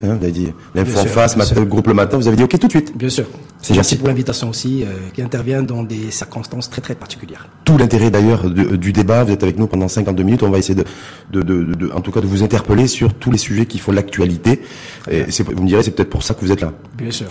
Hein, 0.00 0.14
vous 0.14 0.22
avez 0.22 0.30
dit 0.30 0.52
l'info 0.76 0.96
en 0.96 1.04
face, 1.06 1.36
matin, 1.36 1.60
groupe 1.64 1.88
le 1.88 1.94
matin, 1.94 2.18
vous 2.18 2.28
avez 2.28 2.36
dit 2.36 2.44
OK 2.44 2.56
tout 2.56 2.68
de 2.68 2.70
suite. 2.70 2.96
Bien 2.96 3.08
sûr. 3.08 3.24
C'est 3.60 3.74
Merci 3.74 3.96
pour 3.96 4.06
l'invitation 4.06 4.48
aussi, 4.48 4.84
euh, 4.84 4.86
qui 5.12 5.22
intervient 5.22 5.60
dans 5.60 5.82
des 5.82 6.12
circonstances 6.12 6.70
très 6.70 6.80
très 6.80 6.94
particulières. 6.94 7.48
Tout 7.64 7.76
l'intérêt 7.76 8.08
d'ailleurs 8.08 8.48
du 8.48 8.92
débat, 8.92 9.24
vous 9.24 9.32
êtes 9.32 9.42
avec 9.42 9.58
nous 9.58 9.66
pendant 9.66 9.88
52 9.88 10.22
minutes, 10.22 10.44
on 10.44 10.50
va 10.50 10.58
essayer 10.58 10.76
de, 10.76 10.84
de, 11.32 11.42
de, 11.42 11.74
de 11.74 11.90
en 11.90 12.00
tout 12.00 12.12
cas 12.12 12.20
de 12.20 12.28
vous 12.28 12.44
interpeller 12.44 12.86
sur 12.86 13.12
tous 13.12 13.32
les 13.32 13.38
sujets 13.38 13.66
qui 13.66 13.80
font 13.80 13.90
l'actualité. 13.90 14.62
Et 15.10 15.24
vous 15.24 15.62
me 15.64 15.66
direz, 15.66 15.82
c'est 15.82 15.90
peut-être 15.90 16.10
pour 16.10 16.22
ça 16.22 16.34
que 16.34 16.42
vous 16.42 16.52
êtes 16.52 16.60
là. 16.60 16.72
Bien 16.96 17.10
sûr. 17.10 17.26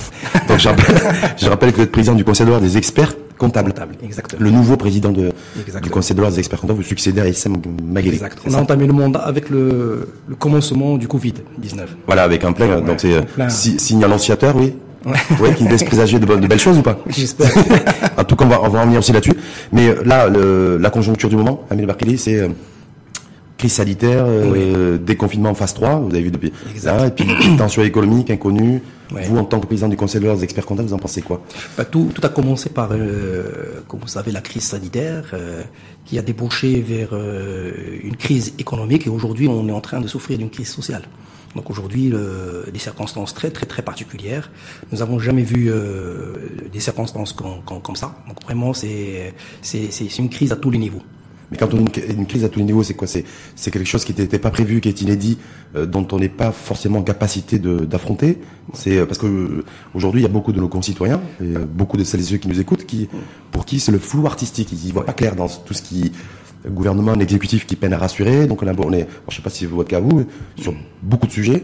Donc 0.49 0.59
je 0.59 0.67
rappelle, 0.67 0.95
je 1.37 1.47
rappelle 1.47 1.71
que 1.71 1.77
vous 1.77 1.83
êtes 1.83 1.91
président 1.93 2.15
du 2.15 2.25
Conseil 2.25 2.47
de 2.47 2.59
des 2.59 2.75
experts 2.75 3.13
comptable. 3.37 3.73
exactement. 4.03 4.43
Le 4.43 4.51
nouveau 4.51 4.77
président 4.77 5.11
de, 5.11 5.31
du 5.81 5.89
Conseil 5.89 6.15
de 6.15 6.21
l'ordre 6.21 6.35
des 6.35 6.39
experts 6.39 6.59
comptables, 6.59 6.79
vous 6.79 6.85
succédez 6.85 7.21
à 7.21 7.27
Issam 7.27 7.55
Magheli. 7.83 8.15
Exact. 8.15 8.39
On 8.47 8.53
a 8.53 8.57
entamé 8.57 8.87
le 8.87 8.93
mandat 8.93 9.19
avec 9.19 9.49
le, 9.49 10.09
le 10.27 10.35
commencement 10.35 10.97
du 10.97 11.07
Covid-19. 11.07 11.85
Voilà, 12.05 12.23
avec 12.23 12.43
un 12.43 12.53
plein, 12.53 12.81
donc 12.81 12.99
c'est 12.99 13.13
euh, 13.13 13.49
signe 13.49 14.03
annonciateur, 14.03 14.55
oui. 14.55 14.73
Ouais. 15.05 15.15
oui, 15.39 15.53
qui 15.55 15.67
laisse 15.67 15.83
présager 15.83 16.19
de, 16.19 16.25
de, 16.25 16.47
belles 16.47 16.59
choses 16.59 16.79
ou 16.79 16.81
pas? 16.81 16.97
J'espère. 17.07 17.51
en 18.17 18.23
tout 18.23 18.35
cas, 18.35 18.45
on 18.45 18.49
va, 18.49 18.61
on 18.63 18.69
va 18.69 18.79
en 18.81 18.85
venir 18.85 18.99
aussi 18.99 19.13
là-dessus. 19.13 19.37
Mais 19.71 19.95
là, 20.03 20.27
le, 20.27 20.77
la 20.77 20.89
conjoncture 20.89 21.29
du 21.29 21.35
moment, 21.35 21.63
Amil 21.69 21.85
Barkili, 21.85 22.17
c'est 22.17 22.41
euh, 22.41 22.49
crise 23.57 23.73
sanitaire, 23.73 24.25
euh, 24.27 24.97
déconfinement 24.97 25.49
en 25.49 25.55
phase 25.55 25.73
3, 25.73 25.95
vous 25.99 26.09
avez 26.09 26.21
vu 26.21 26.31
depuis. 26.31 26.53
Exact. 26.71 27.07
et 27.07 27.11
puis 27.11 27.27
tension 27.57 27.83
économique 27.83 28.29
inconnue. 28.29 28.81
Vous, 29.09 29.37
en 29.37 29.45
tant 29.45 29.59
que 29.59 29.67
président 29.67 29.87
du 29.87 29.95
Conseil 29.95 30.19
de 30.19 30.25
l'ordre 30.25 30.39
des 30.39 30.43
experts 30.43 30.65
comptables, 30.65 30.89
vous 30.89 30.93
en 30.93 30.99
pensez 30.99 31.21
quoi? 31.21 31.41
Bah, 31.77 31.85
tout, 31.85 32.11
tout, 32.13 32.21
a 32.25 32.29
commencé 32.29 32.69
par, 32.69 32.89
euh, 32.91 33.81
comme 33.87 34.01
vous 34.01 34.07
savez, 34.07 34.31
la 34.31 34.41
crise 34.41 34.63
sanitaire 34.63 35.31
euh, 35.33 35.63
qui 36.05 36.19
a 36.19 36.21
débouché 36.21 36.81
vers 36.81 37.09
euh, 37.13 37.71
une 38.03 38.17
crise 38.17 38.53
économique 38.59 39.07
et 39.07 39.09
aujourd'hui, 39.09 39.47
on 39.47 39.67
est 39.67 39.71
en 39.71 39.81
train 39.81 40.01
de 40.01 40.07
souffrir 40.07 40.37
d'une 40.37 40.49
crise 40.49 40.69
sociale. 40.69 41.03
Donc 41.55 41.71
aujourd'hui, 41.71 42.13
des 42.71 42.77
circonstances 42.77 43.33
très 43.33 43.49
très 43.49 43.65
très 43.65 43.81
particulières. 43.81 44.51
Nous 44.91 44.99
n'avons 44.99 45.17
jamais 45.17 45.41
vu 45.41 45.71
euh, 45.71 46.33
des 46.71 46.79
circonstances 46.79 47.33
comme, 47.33 47.63
comme, 47.65 47.81
comme 47.81 47.95
ça. 47.95 48.13
Donc 48.27 48.43
vraiment, 48.43 48.73
c'est 48.73 49.33
c'est 49.61 50.17
une 50.19 50.29
crise 50.29 50.51
à 50.51 50.55
tous 50.57 50.69
les 50.69 50.77
niveaux. 50.77 51.01
Mais 51.51 51.57
quand 51.57 51.73
on 51.73 51.77
a 51.77 52.11
une, 52.11 52.25
crise 52.25 52.43
à 52.43 52.49
tous 52.49 52.59
les 52.59 52.65
niveaux, 52.65 52.83
c'est 52.83 52.93
quoi? 52.93 53.07
C'est 53.07 53.23
quelque 53.71 53.85
chose 53.85 54.03
qui 54.03 54.13
n'était 54.13 54.39
pas 54.39 54.51
prévu, 54.51 54.81
qui 54.81 54.89
est 54.89 55.01
inédit, 55.01 55.37
euh, 55.75 55.85
dont 55.85 56.05
on 56.11 56.19
n'est 56.19 56.29
pas 56.29 56.51
forcément 56.51 56.99
en 56.99 57.03
capacité 57.03 57.57
d'affronter. 57.59 58.39
C'est 58.73 58.97
euh, 58.97 59.05
parce 59.05 59.17
que 59.17 59.27
euh, 59.27 59.65
aujourd'hui, 59.93 60.21
il 60.21 60.23
y 60.23 60.27
a 60.27 60.31
beaucoup 60.31 60.51
de 60.51 60.59
nos 60.59 60.67
concitoyens, 60.67 61.21
et, 61.41 61.53
beaucoup 61.57 61.97
de 61.97 62.03
celles 62.03 62.19
et 62.19 62.23
ceux 62.23 62.37
qui 62.37 62.49
nous 62.49 62.59
écoutent, 62.59 62.85
qui 62.85 63.07
pour 63.51 63.65
qui 63.65 63.79
c'est 63.79 63.91
le 63.91 63.99
flou 63.99 64.25
artistique. 64.27 64.69
Ils 64.73 64.87
y 64.87 64.91
voient 64.91 65.05
pas 65.05 65.13
clair 65.13 65.35
dans 65.35 65.47
tout 65.47 65.73
ce 65.73 65.81
qui 65.81 66.11
gouvernement, 66.67 67.13
l'exécutif 67.13 67.65
qui 67.65 67.77
peine 67.77 67.93
à 67.93 67.97
rassurer. 67.97 68.45
Donc 68.47 68.61
on, 68.61 68.67
a, 68.67 68.73
on 68.77 68.91
est, 68.91 69.07
je 69.29 69.35
sais 69.35 69.41
pas 69.41 69.49
si 69.49 69.59
c'est 69.59 69.65
votre 69.67 69.89
cas 69.89 70.01
vous, 70.01 70.25
sur 70.57 70.73
beaucoup 71.01 71.27
de 71.27 71.31
sujets, 71.31 71.63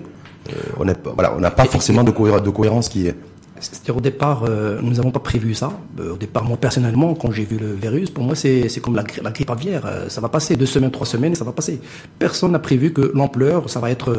on 0.77 0.85
n'a 0.85 0.93
voilà, 1.13 1.35
on 1.35 1.39
n'a 1.39 1.51
pas 1.51 1.65
forcément 1.65 2.03
de, 2.03 2.11
de 2.11 2.49
cohérence 2.49 2.87
qui 2.87 3.07
est 3.07 3.15
c'est-à-dire 3.59 3.97
au 3.97 4.01
départ, 4.01 4.43
euh, 4.43 4.79
nous 4.81 4.93
n'avons 4.93 5.11
pas 5.11 5.19
prévu 5.19 5.53
ça. 5.53 5.71
Euh, 5.99 6.13
au 6.13 6.17
départ, 6.17 6.43
moi 6.43 6.57
personnellement, 6.57 7.13
quand 7.13 7.31
j'ai 7.31 7.45
vu 7.45 7.57
le 7.57 7.73
virus, 7.73 8.09
pour 8.09 8.23
moi 8.23 8.35
c'est 8.35 8.67
comme 8.81 8.95
la, 8.95 9.03
la, 9.21 9.31
grippe 9.31 9.49
aviaire. 9.49 9.83
Euh, 9.85 10.09
ça 10.09 10.21
va 10.21 10.29
passer 10.29 10.55
deux 10.55 10.65
semaines, 10.65 10.91
trois 10.91 11.05
semaines, 11.05 11.33
et 11.33 11.35
ça 11.35 11.45
va 11.45 11.51
passer. 11.51 11.79
Personne 12.19 12.51
n'a 12.51 12.59
prévu 12.59 12.93
que 12.93 13.11
l'ampleur, 13.13 13.69
ça 13.69 13.79
va 13.79 13.91
être 13.91 14.15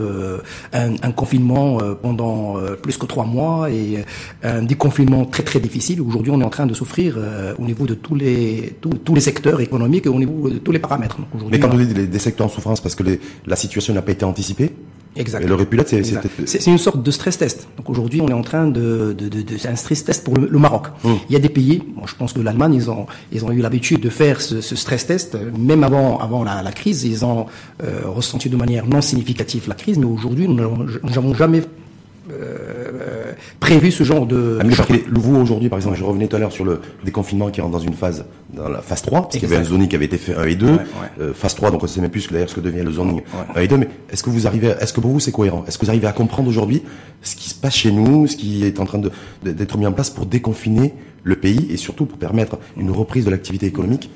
un, 0.73 0.95
un, 1.03 1.13
confinement 1.13 1.79
pendant 2.03 2.57
plus 2.83 2.97
que 2.97 3.07
trois 3.07 3.25
mois 3.25 3.71
et 3.71 4.05
un 4.43 4.63
déconfinement 4.63 5.25
très 5.25 5.43
très 5.43 5.61
difficile. 5.61 6.01
Aujourd'hui, 6.01 6.33
on 6.33 6.41
est 6.41 6.45
en 6.45 6.51
train 6.51 6.67
de 6.67 6.75
souffrir 6.75 7.19
au 7.59 7.65
niveau 7.65 7.87
de 7.87 7.95
tous 7.95 8.15
les 8.15 8.77
tous, 8.81 8.91
tous, 8.91 9.15
les 9.15 9.21
secteurs 9.21 9.61
économiques 9.61 10.07
et 10.07 10.09
au 10.09 10.19
niveau 10.19 10.49
de 10.49 10.59
tous 10.59 10.73
les 10.73 10.79
paramètres. 10.79 11.19
Mais 11.51 11.59
quand 11.59 11.69
vous 11.69 11.85
dites 11.85 12.11
des, 12.11 12.19
secteurs 12.19 12.47
en 12.47 12.51
souffrance, 12.51 12.81
parce 12.81 12.95
que 12.95 13.03
les, 13.03 13.21
la 13.47 13.57
situation 13.57 13.95
n'a 13.95 14.03
pas 14.03 14.13
été 14.13 14.25
anticipée. 14.25 14.73
Exact. 15.17 15.43
Et 15.43 15.47
le 15.47 15.55
répulat, 15.55 15.85
c'est 15.87 16.03
c'est 16.47 16.67
une 16.67 16.79
sorte 16.79 17.03
de 17.03 17.11
stress 17.11 17.39
test. 17.39 17.69
Donc 17.77 17.89
aujourd'hui, 17.89 18.21
on 18.21 18.29
est 18.29 18.33
en 18.33 18.43
train 18.43 18.67
de, 18.67 19.15
de, 19.17 19.29
de, 19.29 19.43
de 19.43 19.57
c'est 19.57 19.69
un 19.69 19.77
stress 19.77 20.05
test 20.05 20.25
pour 20.25 20.35
le, 20.37 20.59
Maroc. 20.59 20.89
Mmh. 21.05 21.09
Il 21.29 21.33
y 21.33 21.37
a 21.37 21.39
des 21.39 21.49
pays, 21.49 21.83
bon, 21.97 22.07
je 22.07 22.15
pense 22.17 22.33
que 22.33 22.41
l'Allemagne, 22.41 22.75
ils 22.75 22.91
ont 22.91 23.07
ils 23.33 23.45
ont 23.45 23.53
eu 23.53 23.61
l'habitude 23.61 24.01
de 24.01 24.09
faire 24.09 24.41
ce, 24.41 24.61
ce, 24.61 24.75
stress 24.75 25.07
test, 25.07 25.39
même 25.57 25.85
avant 25.85 26.19
avant 26.19 26.43
la, 26.43 26.63
la 26.63 26.73
crise, 26.73 27.05
ils 27.05 27.25
ont 27.25 27.47
euh, 27.83 28.01
ressenti 28.07 28.49
de 28.49 28.57
manière 28.57 28.87
non 28.87 29.01
significative 29.01 29.69
la 29.69 29.75
crise, 29.75 29.99
mais 29.99 30.07
aujourd'hui, 30.07 30.49
nous 30.49 30.55
n'avons 30.57 31.35
jamais 31.35 31.63
euh, 32.31 33.33
prévu 33.61 33.91
ce 33.91 34.03
genre 34.03 34.27
de. 34.27 34.59
Ah, 34.61 34.85
vous 35.13 35.37
aujourd'hui, 35.37 35.69
par 35.69 35.79
exemple, 35.79 35.97
je 35.97 36.05
revenais 36.05 36.27
tout 36.27 36.37
à 36.37 36.39
l'heure 36.39 36.53
sur 36.53 36.65
le 36.65 36.81
déconfinement 37.05 37.51
qui 37.51 37.61
rentre 37.61 37.73
dans 37.73 37.79
une 37.79 37.95
phase, 37.95 38.25
dans 38.53 38.69
la 38.69 38.81
phase 38.81 39.03
3, 39.03 39.23
parce 39.23 39.35
qu'il 39.37 39.43
y 39.43 39.53
avait 39.53 39.61
un 39.61 39.65
zoning 39.65 39.89
qui 39.89 39.97
avait 39.97 40.07
été 40.07 40.17
fait 40.17 40.35
1 40.35 40.45
et 40.45 40.55
2, 40.55 40.79
euh, 41.21 41.35
phase 41.35 41.55
3, 41.55 41.71
donc 41.71 41.83
on 41.83 41.87
ne 41.87 41.91
sait 41.91 42.01
même 42.01 42.11
plus 42.11 42.31
d'ailleurs 42.31 42.49
ce 42.49 42.55
que 42.55 42.61
devient 42.61 42.83
le 42.83 42.93
zoning 42.93 43.21
1 43.55 43.61
et 43.61 43.69
2, 43.69 43.77
mais 43.77 43.89
est-ce 44.11 44.23
que 44.23 44.31
vous 44.31 44.47
arrivez, 44.47 44.75
est-ce 44.81 44.93
que 44.93 45.01
pour 45.01 45.11
vous 45.11 45.21
c'est 45.21 45.33
cohérent? 45.33 45.65
Est-ce 45.69 45.77
que 45.77 45.85
vous 45.85 45.91
arrivez 45.91 46.07
à 46.07 46.13
comprendre 46.13 46.49
aujourd'hui 46.49 46.83
ce 47.23 47.37
qui 47.37 47.51
se 47.51 47.55
passe 47.55 47.75
chez 47.75 47.93
nous, 47.93 48.27
ce 48.27 48.37
qui 48.37 48.65
est 48.65 48.81
en 48.81 48.87
train 48.87 49.01
d'être 49.43 49.77
mis 49.77 49.87
en 49.87 49.93
place 49.93 50.11
pour 50.11 50.25
déconfiner 50.27 50.95
le 51.25 51.37
pays 51.37 51.67
et 51.71 51.77
surtout 51.77 52.07
pour 52.07 52.19
permettre 52.19 52.59
une 52.77 52.91
reprise 52.91 53.25
de 53.25 53.31
l'activité 53.31 53.67
économique 53.67 54.11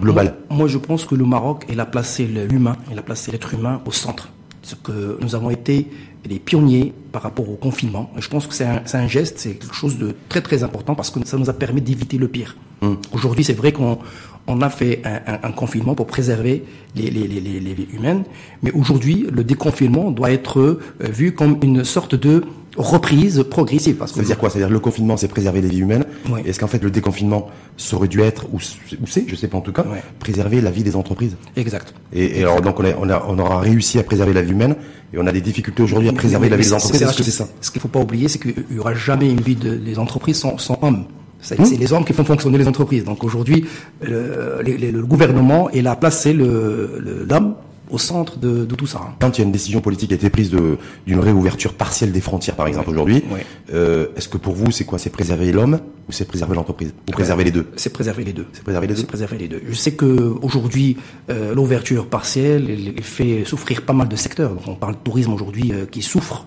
globale? 0.00 0.34
Moi, 0.50 0.58
moi, 0.58 0.68
je 0.68 0.78
pense 0.78 1.04
que 1.04 1.14
le 1.14 1.24
Maroc, 1.24 1.64
il 1.70 1.80
a 1.80 1.86
placé 1.86 2.26
l'humain, 2.26 2.76
il 2.90 2.98
a 2.98 3.02
placé 3.02 3.32
l'être 3.32 3.54
humain 3.54 3.80
au 3.86 3.92
centre. 3.92 4.30
Ce 4.62 4.74
que 4.74 5.18
nous 5.20 5.34
avons 5.34 5.50
été 5.50 5.88
les 6.28 6.38
pionniers 6.38 6.92
par 7.12 7.22
rapport 7.22 7.48
au 7.48 7.56
confinement. 7.56 8.10
je 8.18 8.28
pense 8.28 8.46
que 8.46 8.54
c'est 8.54 8.64
un, 8.64 8.82
un, 8.92 9.06
geste, 9.08 9.38
c'est 9.38 9.54
quelque 9.54 9.74
chose 9.74 9.98
de 9.98 10.14
très 10.28 10.40
très 10.40 10.62
important 10.62 10.94
parce 10.94 11.10
que 11.10 11.24
ça 11.26 11.36
nous 11.36 11.50
a 11.50 11.52
permis 11.52 11.80
d'éviter 11.80 12.18
le 12.18 12.28
pire. 12.28 12.56
Hum. 12.82 12.98
Aujourd'hui, 13.12 13.44
c'est 13.44 13.54
vrai 13.54 13.72
qu'on 13.72 13.98
on 14.46 14.60
a 14.60 14.68
fait 14.68 15.02
un, 15.04 15.48
un, 15.48 15.52
confinement 15.52 15.94
pour 15.94 16.06
préserver 16.06 16.64
les, 16.94 17.10
les, 17.10 17.26
les, 17.26 17.40
les 17.40 17.88
humaines, 17.92 18.24
mais 18.62 18.72
aujourd'hui, 18.72 19.26
le 19.32 19.42
déconfinement 19.42 20.10
doit 20.10 20.30
être 20.32 20.60
euh, 20.60 20.80
vu 21.00 21.32
comme 21.32 21.58
une 21.62 21.84
sorte 21.84 22.14
de 22.14 22.44
reprise 22.76 23.44
progressive. 23.48 23.96
Parce 23.96 24.12
que 24.12 24.16
ça 24.16 24.22
veut 24.22 24.26
dire 24.26 24.38
quoi? 24.38 24.50
C'est-à-dire 24.50 24.70
le 24.70 24.80
confinement, 24.80 25.16
c'est 25.16 25.28
préserver 25.28 25.60
les 25.60 25.68
vies 25.68 25.78
humaines. 25.78 26.04
Est-ce 26.44 26.58
qu'en 26.58 26.66
fait 26.66 26.82
le 26.82 26.90
déconfinement 26.90 27.48
ça 27.76 27.96
aurait 27.96 28.08
dû 28.08 28.20
être, 28.20 28.46
ou, 28.52 28.60
c'est, 28.60 29.24
je 29.26 29.34
sais 29.34 29.48
pas 29.48 29.58
en 29.58 29.60
tout 29.60 29.72
cas, 29.72 29.84
préserver 30.18 30.60
la 30.60 30.70
vie 30.70 30.82
des 30.82 30.96
entreprises? 30.96 31.36
Exact. 31.56 31.94
Et, 32.12 32.42
alors 32.42 32.60
donc 32.60 32.78
on, 32.80 32.84
a, 32.84 32.94
on, 32.98 33.08
a, 33.08 33.24
on 33.28 33.38
aura 33.38 33.60
réussi 33.60 33.98
à 33.98 34.02
préserver 34.02 34.32
la 34.32 34.42
vie 34.42 34.52
humaine 34.52 34.76
et 35.12 35.18
on 35.18 35.26
a 35.26 35.32
des 35.32 35.40
difficultés 35.40 35.82
aujourd'hui 35.82 36.08
à 36.08 36.12
préserver 36.12 36.48
la 36.48 36.56
vie 36.56 36.64
des 36.64 36.72
entreprises. 36.72 37.02
Est-ce 37.02 37.16
que 37.16 37.22
c'est 37.22 37.30
ça? 37.30 37.48
Ce 37.60 37.70
qu'il 37.70 37.80
faut 37.80 37.88
pas 37.88 38.00
oublier, 38.00 38.28
c'est 38.28 38.38
qu'il 38.38 38.54
y 38.70 38.78
aura 38.78 38.94
jamais 38.94 39.30
une 39.30 39.40
vie 39.40 39.56
de, 39.56 39.74
des 39.74 39.98
entreprises 39.98 40.38
sans, 40.38 40.58
sans 40.58 40.78
hommes. 40.82 41.04
C'est 41.40 41.58
hmm. 41.58 41.78
les 41.78 41.92
hommes 41.92 42.04
qui 42.04 42.14
font 42.14 42.24
fonctionner 42.24 42.56
les 42.56 42.66
entreprises. 42.66 43.04
Donc 43.04 43.22
aujourd'hui, 43.22 43.66
le, 44.00 44.62
le, 44.62 45.06
gouvernement 45.06 45.68
est 45.70 45.82
là 45.82 45.94
placé 45.94 46.32
l'homme 46.32 47.54
au 47.94 47.98
centre 47.98 48.38
de, 48.38 48.64
tout 48.64 48.86
ça. 48.86 49.00
Hein. 49.02 49.14
Quand 49.20 49.38
il 49.38 49.40
y 49.40 49.44
a 49.44 49.46
une 49.46 49.52
décision 49.52 49.80
politique 49.80 50.08
qui 50.08 50.14
a 50.14 50.16
été 50.16 50.28
prise 50.28 50.50
d'une 50.50 51.20
réouverture 51.20 51.74
partielle 51.74 52.10
des 52.10 52.20
frontières, 52.20 52.56
par 52.56 52.66
exemple, 52.66 52.90
aujourd'hui, 52.90 53.22
euh, 53.72 54.08
est-ce 54.16 54.28
que 54.28 54.36
pour 54.36 54.54
vous, 54.54 54.72
c'est 54.72 54.84
quoi? 54.84 54.98
C'est 54.98 55.10
préserver 55.10 55.52
l'homme 55.52 55.78
ou 56.08 56.12
c'est 56.12 56.24
préserver 56.24 56.56
l'entreprise? 56.56 56.92
Ou 57.08 57.12
préserver 57.12 57.44
les 57.44 57.52
deux? 57.52 57.68
C'est 57.76 57.92
préserver 57.92 58.24
les 58.24 58.32
deux. 58.32 58.46
C'est 58.52 58.64
préserver 58.64 58.88
les 58.88 58.94
deux? 58.94 59.00
C'est 59.00 59.06
préserver 59.06 59.38
les 59.38 59.48
deux. 59.48 59.62
Je 59.68 59.74
sais 59.74 59.92
que 59.92 60.34
aujourd'hui, 60.42 60.96
euh, 61.30 61.54
l'ouverture 61.54 62.08
partielle 62.08 62.68
elle, 62.68 63.02
fait 63.02 63.44
souffrir 63.44 63.82
pas 63.82 63.92
mal 63.92 64.08
de 64.08 64.16
secteurs. 64.16 64.54
Donc 64.54 64.66
on 64.66 64.74
parle 64.74 64.94
de 64.94 65.00
tourisme 65.04 65.32
aujourd'hui 65.32 65.70
euh, 65.72 65.86
qui 65.86 66.02
souffre. 66.02 66.46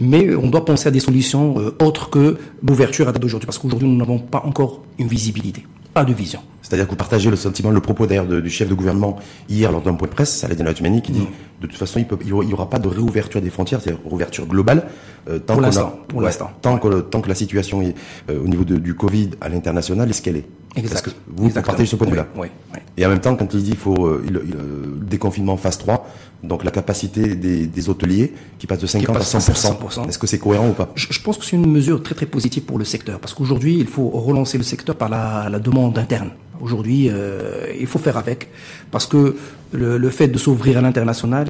Mais 0.00 0.34
on 0.34 0.48
doit 0.48 0.66
penser 0.66 0.88
à 0.88 0.90
des 0.90 1.00
solutions 1.00 1.54
autres 1.80 2.10
que 2.10 2.36
l'ouverture 2.62 3.08
à 3.08 3.12
date 3.12 3.22
d'aujourd'hui, 3.22 3.46
parce 3.46 3.58
qu'aujourd'hui 3.58 3.88
nous 3.88 3.96
n'avons 3.96 4.18
pas 4.18 4.42
encore 4.44 4.82
une 4.98 5.06
visibilité, 5.06 5.64
pas 5.94 6.04
de 6.04 6.12
vision. 6.12 6.40
C'est-à-dire 6.60 6.86
que 6.86 6.90
vous 6.90 6.96
partagez 6.96 7.30
le 7.30 7.36
sentiment, 7.36 7.70
le 7.70 7.80
propos 7.80 8.06
d'ailleurs 8.06 8.26
du 8.26 8.50
chef 8.50 8.68
de 8.68 8.74
gouvernement 8.74 9.16
hier 9.48 9.70
lors 9.70 9.80
d'un 9.80 9.94
point 9.94 10.08
de 10.08 10.12
presse, 10.12 10.34
Saladin 10.34 10.72
Tumani, 10.72 11.02
qui 11.02 11.12
dit 11.12 11.20
mm. 11.20 11.60
de 11.62 11.66
toute 11.66 11.76
façon 11.78 12.00
il 12.00 12.34
n'y 12.34 12.52
aura 12.52 12.68
pas 12.68 12.78
de 12.78 12.88
réouverture 12.88 13.40
des 13.40 13.50
frontières, 13.50 13.80
c'est-à-dire 13.80 14.02
réouverture 14.04 14.46
globale, 14.46 14.86
euh, 15.28 15.38
tant, 15.38 15.54
pour 15.54 16.20
l'instant, 16.20 16.50
tant, 16.62 16.78
que, 16.78 17.00
tant 17.00 17.20
que 17.20 17.28
la 17.28 17.34
situation 17.34 17.80
est, 17.82 17.94
euh, 18.30 18.42
au 18.42 18.48
niveau 18.48 18.64
de, 18.64 18.76
du 18.76 18.94
Covid 18.94 19.30
à 19.40 19.48
l'international 19.48 20.10
est 20.10 20.14
ce 20.14 20.22
qu'elle 20.22 20.36
est. 20.36 20.46
Exact. 20.76 21.04
que 21.04 21.10
vous, 21.28 21.50
partagez 21.50 21.86
ce 21.86 21.96
point 21.96 22.06
de 22.06 22.12
vue-là. 22.12 22.26
Oui, 22.36 22.48
oui, 22.72 22.78
Et 22.96 23.06
en 23.06 23.08
même 23.08 23.20
temps, 23.20 23.36
quand 23.36 23.52
il 23.54 23.62
dit 23.62 23.70
qu'il 23.70 23.78
faut 23.78 24.06
euh, 24.06 24.24
le, 24.28 25.06
déconfinement 25.06 25.56
phase 25.56 25.78
3, 25.78 26.06
donc 26.42 26.64
la 26.64 26.70
capacité 26.70 27.34
des, 27.36 27.66
des 27.66 27.88
hôteliers 27.88 28.32
qui 28.58 28.66
passe 28.66 28.80
de 28.80 28.86
50 28.86 29.16
à 29.16 29.20
100%, 29.20 30.08
est-ce 30.08 30.18
que 30.18 30.26
c'est 30.26 30.38
cohérent 30.38 30.68
ou 30.68 30.72
pas? 30.72 30.90
Je, 30.94 31.06
je, 31.10 31.20
pense 31.20 31.38
que 31.38 31.44
c'est 31.44 31.56
une 31.56 31.70
mesure 31.70 32.02
très 32.02 32.14
très 32.14 32.26
positive 32.26 32.64
pour 32.64 32.78
le 32.78 32.84
secteur, 32.84 33.20
parce 33.20 33.34
qu'aujourd'hui, 33.34 33.76
il 33.78 33.86
faut 33.86 34.08
relancer 34.08 34.58
le 34.58 34.64
secteur 34.64 34.96
par 34.96 35.08
la, 35.08 35.48
la 35.48 35.58
demande 35.58 35.96
interne. 35.98 36.30
Aujourd'hui, 36.60 37.08
euh, 37.10 37.66
il 37.78 37.86
faut 37.86 37.98
faire 37.98 38.16
avec, 38.16 38.48
parce 38.90 39.06
que 39.06 39.36
le, 39.72 39.98
le 39.98 40.10
fait 40.10 40.28
de 40.28 40.38
s'ouvrir 40.38 40.78
à 40.78 40.80
l'international, 40.80 41.48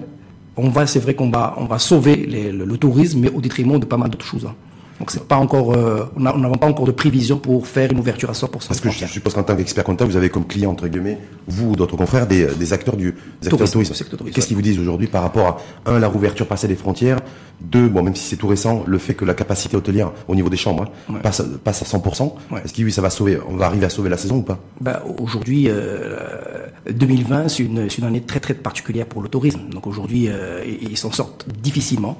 on 0.57 0.69
va, 0.69 0.87
c'est 0.87 1.01
vrai 1.01 1.15
qu'on 1.15 1.31
va, 1.31 1.55
on 1.57 1.65
va 1.65 1.79
sauver 1.79 2.17
les, 2.17 2.53
le, 2.53 2.65
le, 2.65 2.77
tourisme, 2.79 3.21
mais 3.21 3.31
au 3.31 3.41
détriment 3.41 3.79
de 3.79 3.87
pas 3.87 3.97
mal 3.97 4.11
d'autres 4.11 4.25
choses. 4.25 4.47
Hein. 4.47 4.55
Donc 5.01 5.11
c'est 5.11 5.25
pas 5.25 5.37
encore, 5.37 5.75
euh, 5.75 6.09
on 6.17 6.21
n'a 6.21 6.33
pas 6.59 6.69
encore 6.69 6.87
de 6.87 6.93
prévision 6.93 7.37
pour 7.39 7.67
faire 7.67 7.91
une 7.91 7.99
ouverture 7.99 8.31
à 8.31 8.33
100%. 8.33 8.49
Parce 8.69 8.81
que 8.81 8.91
je 8.91 9.07
suppose 9.07 9.35
qu'en 9.35 9.43
tant 9.43 9.57
qu'expert 9.57 9.83
comptable, 9.85 10.11
vous 10.11 10.17
avez 10.17 10.31
comme 10.31 10.47
client 10.47 10.71
entre 10.71 10.87
guillemets, 10.87 11.19
vous 11.49 11.71
ou 11.71 11.77
d'autres 11.77 11.97
confrères, 11.97 12.27
des, 12.27 12.47
des 12.47 12.73
acteurs 12.73 12.97
du 12.97 13.13
des 13.43 13.49
acteurs 13.49 13.71
tourisme. 13.71 13.95
tourisme. 13.95 14.31
Qu'est-ce 14.33 14.47
qu'ils 14.47 14.57
vous 14.57 14.63
disent 14.63 14.79
aujourd'hui 14.79 15.09
par 15.09 15.23
rapport 15.23 15.61
à 15.85 15.91
un 15.91 15.99
la 15.99 16.09
rouverture 16.09 16.47
passée 16.47 16.69
des 16.69 16.77
frontières, 16.77 17.19
deux 17.61 17.89
bon 17.89 18.03
même 18.03 18.15
si 18.15 18.25
c'est 18.25 18.37
tout 18.37 18.47
récent, 18.47 18.85
le 18.87 18.99
fait 18.99 19.15
que 19.15 19.25
la 19.25 19.35
capacité 19.35 19.77
hôtelière 19.77 20.13
au 20.29 20.35
niveau 20.35 20.49
des 20.49 20.57
chambres 20.57 20.85
hein, 21.09 21.15
passe, 21.23 21.43
passe 21.65 21.83
à 21.83 21.99
100%. 21.99 22.33
Est-ce 22.65 22.73
que 22.73 22.83
oui 22.83 22.93
ça 22.93 23.03
va 23.03 23.11
sauver, 23.11 23.39
on 23.49 23.57
va 23.57 23.67
arriver 23.67 23.87
à 23.87 23.91
sauver 23.91 24.11
la 24.11 24.17
saison 24.17 24.37
ou 24.37 24.43
pas? 24.43 24.59
Bah, 24.81 25.03
aujourd'hui, 25.19 25.67
euh, 25.69 26.67
2020 26.91 27.49
c'est 27.49 27.65
une, 27.65 27.89
une 27.99 28.05
année 28.05 28.23
très 28.23 28.41
très 28.41 28.55
particulière 28.55 29.07
pour 29.07 29.23
le 29.23 29.29
tourisme. 29.29 29.69
Donc 29.71 29.87
aujourd'hui 29.87 30.29
euh, 30.29 30.63
ils 30.65 30.97
s'en 30.97 31.11
sortent 31.11 31.47
difficilement. 31.61 32.19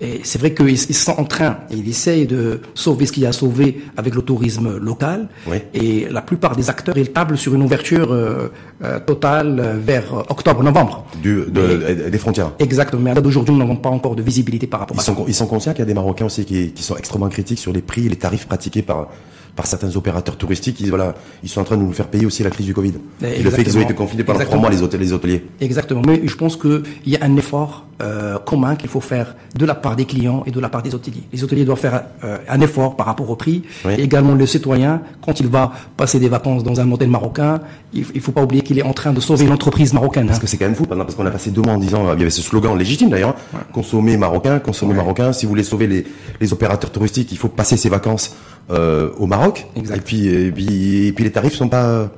Et 0.00 0.20
c'est 0.24 0.38
vrai 0.38 0.54
qu'ils 0.54 0.78
sont 0.78 1.12
en 1.18 1.24
train, 1.24 1.58
ils 1.70 1.86
essayent 1.86 2.26
de 2.26 2.60
sauver 2.74 3.04
ce 3.04 3.12
qu'il 3.12 3.22
y 3.22 3.26
a 3.26 3.28
à 3.28 3.32
sauver 3.32 3.82
avec 3.98 4.14
le 4.14 4.22
tourisme 4.22 4.78
local. 4.78 5.28
Oui. 5.46 5.58
Et 5.74 6.06
la 6.10 6.22
plupart 6.22 6.56
des 6.56 6.70
acteurs, 6.70 6.96
ils 6.96 7.12
tablent 7.12 7.36
sur 7.36 7.54
une 7.54 7.62
ouverture 7.62 8.10
euh, 8.12 8.48
euh, 8.82 8.98
totale 9.00 9.60
euh, 9.60 9.76
vers 9.78 10.14
octobre-novembre. 10.30 11.04
Du, 11.22 11.44
de, 11.48 12.08
des 12.08 12.18
frontières. 12.18 12.52
Exactement. 12.58 13.02
Mais 13.02 13.10
à 13.10 13.20
d'aujourd'hui, 13.20 13.52
nous 13.52 13.60
n'avons 13.60 13.76
pas 13.76 13.90
encore 13.90 14.16
de 14.16 14.22
visibilité 14.22 14.66
par 14.66 14.80
rapport 14.80 14.96
Ils 14.96 15.00
à 15.00 15.02
ça. 15.02 15.14
sont, 15.14 15.24
ils 15.28 15.34
sont 15.34 15.46
conscients 15.46 15.72
qu'il 15.72 15.80
y 15.80 15.82
a 15.82 15.86
des 15.86 15.94
Marocains 15.94 16.26
aussi 16.26 16.46
qui, 16.46 16.72
qui 16.72 16.82
sont 16.82 16.96
extrêmement 16.96 17.28
critiques 17.28 17.58
sur 17.58 17.72
les 17.72 17.82
prix 17.82 18.06
et 18.06 18.08
les 18.08 18.16
tarifs 18.16 18.46
pratiqués 18.46 18.82
par, 18.82 19.08
par 19.56 19.66
certains 19.66 19.94
opérateurs 19.96 20.36
touristiques. 20.36 20.80
Ils, 20.80 20.88
voilà, 20.88 21.14
ils 21.42 21.48
sont 21.48 21.60
en 21.60 21.64
train 21.64 21.76
de 21.76 21.82
nous 21.82 21.92
faire 21.92 22.06
payer 22.08 22.26
aussi 22.26 22.42
la 22.42 22.50
crise 22.50 22.66
du 22.66 22.74
Covid. 22.74 22.94
Et 23.22 23.42
le 23.42 23.50
fait 23.50 23.64
qu'ils 23.64 23.76
ont 23.78 23.82
été 23.82 23.94
confinés 23.94 24.24
pendant 24.24 24.40
trois 24.40 24.58
mois, 24.58 24.70
les 24.70 24.82
hôteliers. 24.82 25.04
Les 25.04 25.12
hôteliers. 25.12 25.44
Exactement. 25.60 26.02
Mais 26.06 26.22
je 26.24 26.34
pense 26.36 26.56
qu'il 26.56 26.82
y 27.06 27.16
a 27.16 27.24
un 27.24 27.36
effort 27.36 27.86
euh, 28.02 28.38
commun 28.38 28.76
qu'il 28.76 28.88
faut 28.88 29.00
faire 29.00 29.34
de 29.54 29.66
la 29.66 29.74
part 29.74 29.94
des 29.96 30.06
clients 30.06 30.42
et 30.46 30.50
de 30.50 30.60
la 30.60 30.68
part 30.70 30.82
des 30.82 30.94
hôteliers. 30.94 31.22
Les 31.32 31.44
hôteliers 31.44 31.64
doivent 31.64 31.78
faire 31.78 32.02
euh, 32.24 32.38
un 32.48 32.60
effort 32.60 32.96
par 32.96 33.06
rapport 33.06 33.28
au 33.28 33.36
prix. 33.36 33.62
Oui. 33.84 33.92
Et 33.98 34.02
également 34.02 34.34
le 34.34 34.46
citoyen, 34.46 35.02
quand 35.20 35.38
il 35.40 35.48
va 35.48 35.72
passer 35.96 36.18
des 36.18 36.28
vacances 36.28 36.62
dans 36.64 36.80
un 36.80 36.90
hôtel 36.90 37.10
marocain, 37.10 37.60
il 37.92 38.06
ne 38.14 38.20
faut 38.20 38.32
pas 38.32 38.42
oublier 38.42 38.62
qu'il 38.62 38.78
est 38.78 38.82
en 38.82 38.92
train 38.94 39.12
de 39.12 39.20
sauver 39.20 39.44
une 39.44 39.52
entreprise 39.52 39.92
marocaine. 39.92 40.24
hein. 40.24 40.28
Parce 40.28 40.38
que 40.38 40.46
c'est 40.46 40.56
quand 40.56 40.64
même 40.64 40.74
fou, 40.74 40.86
parce 40.86 41.14
qu'on 41.14 41.26
a 41.26 41.30
passé 41.30 41.50
deux 41.50 41.62
mois 41.62 41.74
en 41.74 41.78
disant, 41.78 42.06
euh, 42.08 42.14
il 42.14 42.20
y 42.20 42.22
avait 42.22 42.30
ce 42.30 42.42
slogan 42.42 42.76
légitime 42.78 43.10
d'ailleurs, 43.10 43.34
hein, 43.54 43.58
consommer 43.72 44.16
marocain, 44.16 44.58
consommer 44.60 44.94
marocain. 44.94 45.32
Si 45.32 45.44
vous 45.44 45.50
voulez 45.50 45.64
sauver 45.64 45.86
les, 45.86 46.06
les 46.40 46.52
opérateurs 46.52 46.90
touristiques, 46.90 47.30
il 47.32 47.38
faut 47.38 47.48
passer 47.48 47.76
ses 47.76 47.88
vacances 47.90 48.34
au 48.68 49.26
Maroc. 49.26 49.66
Exact. 49.76 49.96
Et 49.96 50.00
puis, 50.00 50.28
et 50.28 50.52
puis, 50.52 51.06
et 51.06 51.12
puis 51.12 51.24
les 51.24 51.32
tarifs 51.32 51.54
sont 51.54 51.68
pas. 51.68 52.10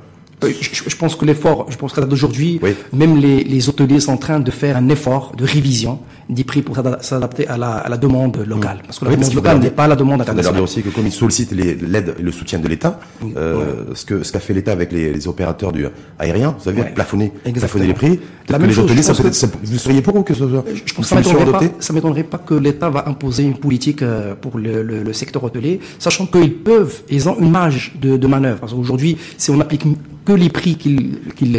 Euh, 0.45 0.53
Je, 0.61 0.83
je 0.89 0.97
pense 0.97 1.15
que 1.17 1.25
l'effort, 1.25 1.67
je 1.71 1.77
pense 1.77 1.93
qu'à 1.93 2.03
d'aujourd'hui, 2.03 2.59
Oui. 2.63 2.75
même 2.93 3.17
les, 3.19 3.45
les 3.45 3.69
hôteliers 3.69 4.01
sont 4.01 4.13
en 4.13 4.17
train 4.17 4.41
de 4.41 4.51
faire 4.51 4.77
un 4.77 4.89
effort 4.89 5.33
de 5.37 5.45
révision 5.45 5.99
des 6.29 6.45
prix 6.45 6.63
pour 6.63 6.77
s'ada- 6.77 6.99
s'adapter 7.03 7.47
à 7.49 7.57
la, 7.59 7.73
à 7.73 7.89
la 7.89 7.97
demande 7.99 8.37
locale. 8.47 8.79
Parce 8.87 8.99
que 8.99 9.05
la 9.05 9.11
Oui, 9.11 9.17
demande 9.19 9.35
locale 9.35 9.59
n'est 9.59 9.71
pas 9.71 9.87
la 9.89 9.97
demande 9.97 10.21
internationale. 10.21 10.63
aussi 10.63 10.83
que 10.83 10.89
comme 10.89 11.07
ils 11.07 11.13
sollicitent 11.13 11.53
l'aide 11.53 12.15
et 12.19 12.23
le 12.23 12.33
soutien 12.33 12.59
de 12.59 12.69
l'État, 12.69 13.01
euh, 13.37 13.85
ce 13.95 14.05
que 14.05 14.23
ce 14.23 14.33
qu'a 14.33 14.41
fait 14.41 14.55
l'État 14.55 14.73
avec 14.73 14.93
les, 14.93 15.13
les 15.13 15.29
opérateurs 15.29 15.73
du 15.73 15.85
aérien, 16.19 16.55
vous 16.57 16.65
savez, 16.65 16.83
plafonner, 16.95 17.33
plafonner 17.55 17.87
les 17.87 17.95
prix. 17.95 18.21
La 18.49 18.59
même 18.59 18.69
les 18.69 18.75
chose, 18.75 18.85
hôteliers, 18.85 19.03
je 19.03 19.07
ça, 19.13 19.15
peut- 19.15 19.29
que- 19.29 19.35
ça- 19.35 19.47
vous 19.63 19.79
seriez 19.79 20.03
pour 20.03 20.17
ou 20.17 20.23
que 20.23 20.35
ce 20.35 20.49
soit 20.49 20.65
Je 20.75 20.81
une 20.81 20.85
pense 20.97 21.09
que 21.11 21.67
ça 21.81 21.93
m'étonnerait 21.93 22.25
pas, 22.25 22.39
que 22.39 22.55
l'État 22.55 22.89
va 22.91 23.09
imposer 23.09 23.45
une 23.45 23.57
politique 23.57 24.03
euh, 24.03 24.35
pour 24.41 24.59
le, 24.59 24.83
le- 24.83 25.03
le 25.03 25.13
secteur 25.13 25.43
hôtelier, 25.45 25.81
sachant 25.99 26.27
qu'ils 26.27 26.55
peuvent, 26.55 27.03
ils 27.09 27.29
ont 27.29 27.37
une 27.39 27.51
marge 27.51 27.93
de, 28.01 28.17
de 28.17 28.27
manœuvre. 28.27 28.59
Parce 28.61 28.73
qu'aujourd'hui, 28.73 29.17
si 29.39 29.51
on 29.51 29.61
applique 29.61 29.85
que 30.25 30.33
les 30.33 30.49
prix 30.51 30.77
qu'ils 30.77 31.19
qu'ils 31.35 31.57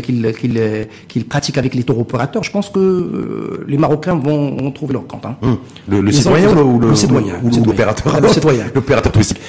euh, 0.57 0.85
qu'ils 1.07 1.25
pratiquent 1.25 1.57
avec 1.57 1.75
les 1.75 1.83
tours 1.83 1.99
opérateurs, 1.99 2.43
je 2.43 2.51
pense 2.51 2.69
que 2.69 2.79
euh, 2.79 3.65
les 3.67 3.77
Marocains 3.77 4.15
vont, 4.15 4.55
vont 4.55 4.71
trouver 4.71 4.93
leur 4.93 5.05
compte. 5.07 5.25
hein. 5.25 5.35
Hum. 5.41 5.57
Le, 5.89 5.99
le 6.01 6.11
citoyen 6.11 6.55
ou 6.57 6.79
le, 6.79 6.89
le 6.89 6.95
citoyen, 6.95 7.35
ou 7.43 7.47
le 7.47 7.51
citoyen. 7.53 7.71
l'opérateur 7.71 8.21
l'opérateur 8.75 9.11
touristique. 9.11 9.39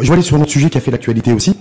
Je 0.00 0.06
vais 0.06 0.12
aller 0.12 0.22
sur 0.22 0.36
un 0.36 0.40
autre 0.42 0.50
sujet 0.50 0.68
qui 0.70 0.76
a 0.78 0.80
fait 0.82 0.90
l'actualité 0.90 1.32
aussi 1.32 1.56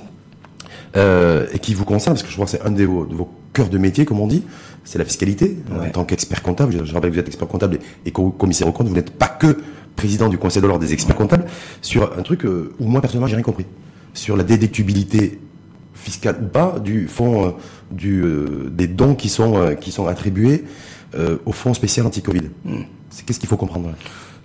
euh, 0.96 1.46
et 1.54 1.60
qui 1.60 1.74
vous 1.74 1.86
concerne 1.86 2.16
parce 2.16 2.24
que 2.24 2.30
je 2.30 2.34
crois 2.34 2.46
que 2.46 2.52
c'est 2.52 2.62
un 2.66 2.72
de 2.72 2.84
vos, 2.84 3.06
de 3.06 3.16
vos 3.16 3.30
cœurs 3.54 3.70
de 3.70 3.78
métier, 3.78 4.06
comme 4.06 4.20
on 4.20 4.28
dit, 4.28 4.44
c'est 4.84 4.98
la 4.98 5.06
fiscalité. 5.06 5.58
Ouais. 5.72 5.88
En 5.88 5.90
tant 5.92 6.04
qu'expert 6.06 6.42
comptable, 6.42 6.74
je, 6.78 6.84
je 6.86 6.94
rappelle 6.94 7.10
que 7.12 7.16
vous 7.16 7.20
êtes 7.22 7.28
expert 7.28 7.48
comptable 7.48 7.76
et, 8.06 8.10
et 8.10 8.12
co- 8.12 8.32
commissaire 8.32 8.68
au 8.68 8.72
compte, 8.72 8.88
vous 8.88 8.96
n'êtes 8.96 9.12
pas 9.12 9.28
que 9.28 9.58
président 9.96 10.30
du 10.30 10.38
conseil 10.38 10.62
de 10.62 10.68
l'ordre 10.68 10.84
des 10.86 10.94
experts 10.94 11.16
comptables 11.16 11.46
sur 11.82 12.12
un 12.18 12.22
truc 12.22 12.46
euh, 12.46 12.74
où 12.80 12.86
moi 12.88 13.02
personnellement 13.02 13.28
j'ai 13.28 13.36
rien 13.36 13.44
compris 13.44 13.66
sur 14.14 14.36
la 14.38 14.44
déductibilité 14.44 15.40
fiscale 15.98 16.38
ou 16.42 16.48
pas 16.48 16.80
du 16.80 17.08
fonds 17.08 17.48
euh, 17.48 17.52
du 17.92 18.24
euh, 18.24 18.70
des 18.72 18.88
dons 18.88 19.16
qui 19.16 19.30
sont 19.30 19.58
euh, 19.58 19.74
qui 19.74 19.92
sont 19.92 20.08
attribués 20.08 20.64
au 21.46 21.54
fonds 21.54 21.74
spécial 21.74 22.06
anti-Covid. 22.06 22.50
C'est 23.10 23.26
qu'est-ce 23.26 23.40
qu'il 23.40 23.48
faut 23.48 23.58
comprendre 23.58 23.90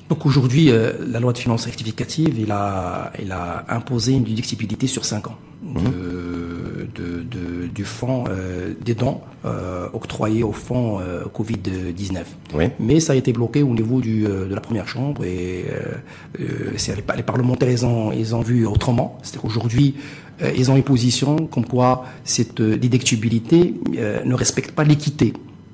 Donc 0.09 0.27
aujourd'hui, 0.27 0.71
euh, 0.71 0.93
la 1.11 1.21
loi 1.21 1.33
de 1.33 1.39
finances 1.39 1.65
rectificative, 1.65 2.39
il 2.39 2.51
a, 2.53 3.13
il 3.23 3.33
a 3.33 3.65
imposé 3.69 4.13
une 4.13 4.25
déductibilité 4.25 4.87
sur 4.87 5.05
5 5.05 5.29
ans 5.29 5.39
de, 5.63 6.89
de, 6.95 7.23
de- 7.23 7.67
du 7.69 7.85
fonds 7.85 8.25
euh, 8.29 8.75
des 8.85 8.95
dons 8.95 9.21
euh, 9.47 9.87
octroyés 9.95 10.43
au 10.43 10.53
fonds 10.53 10.99
euh, 11.01 11.23
Covid-19. 11.35 12.19
Oui. 12.55 12.65
Mais 12.79 13.01
ça 13.01 13.15
a 13.15 13.17
été 13.17 13.33
bloqué 13.33 13.63
au 13.63 13.73
niveau 13.73 14.01
du, 14.01 14.27
euh, 14.27 14.49
de 14.49 14.55
la 14.55 14.61
première 14.61 14.87
chambre 14.89 15.25
et 15.25 15.65
euh, 15.71 16.73
c'est- 16.77 16.95
les, 16.97 17.05
les 17.17 17.23
parlementaires 17.23 17.71
ils 17.71 17.87
ont, 17.87 18.13
ils 18.13 18.35
ont 18.35 18.43
vu 18.43 18.67
autrement. 18.67 19.19
C'est-à-dire 19.23 19.43
qu'aujourd'hui, 19.43 19.95
euh, 20.43 20.51
ils 20.57 20.71
ont 20.71 20.77
une 20.77 20.83
position 20.83 21.47
comme 21.47 21.65
quoi 21.65 22.05
cette 22.25 22.61
déductibilité 22.61 23.75
euh, 23.97 24.23
ne 24.25 24.35
respecte 24.35 24.73
pas 24.73 24.85
l'équité. 24.85 25.33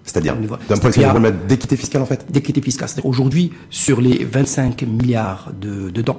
C'est-à-dire, 0.09 0.35
d'un 0.37 0.77
point 0.77 0.91
de 0.91 0.95
vue 1.29 1.47
d'équité 1.49 1.77
fiscale 1.77 2.03
en 2.03 2.07
fait 2.07 2.25
d'équité 2.31 2.61
fiscale. 2.63 2.89
C'est-à-dire 2.89 3.09
aujourd'hui, 3.11 3.53
sur 3.71 4.01
les 4.01 4.25
25 4.25 4.83
milliards 4.83 5.51
de, 5.61 5.91
de 5.91 6.03
dons 6.03 6.19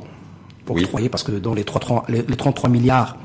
Oui. 0.69 0.83
octroyés, 0.83 1.09
parce 1.09 1.23
que 1.23 1.31
dans 1.31 1.53
les, 1.53 1.63
3, 1.63 2.05
les, 2.09 2.21
les 2.21 2.35
33 2.35 2.69
milliards, 2.69 3.17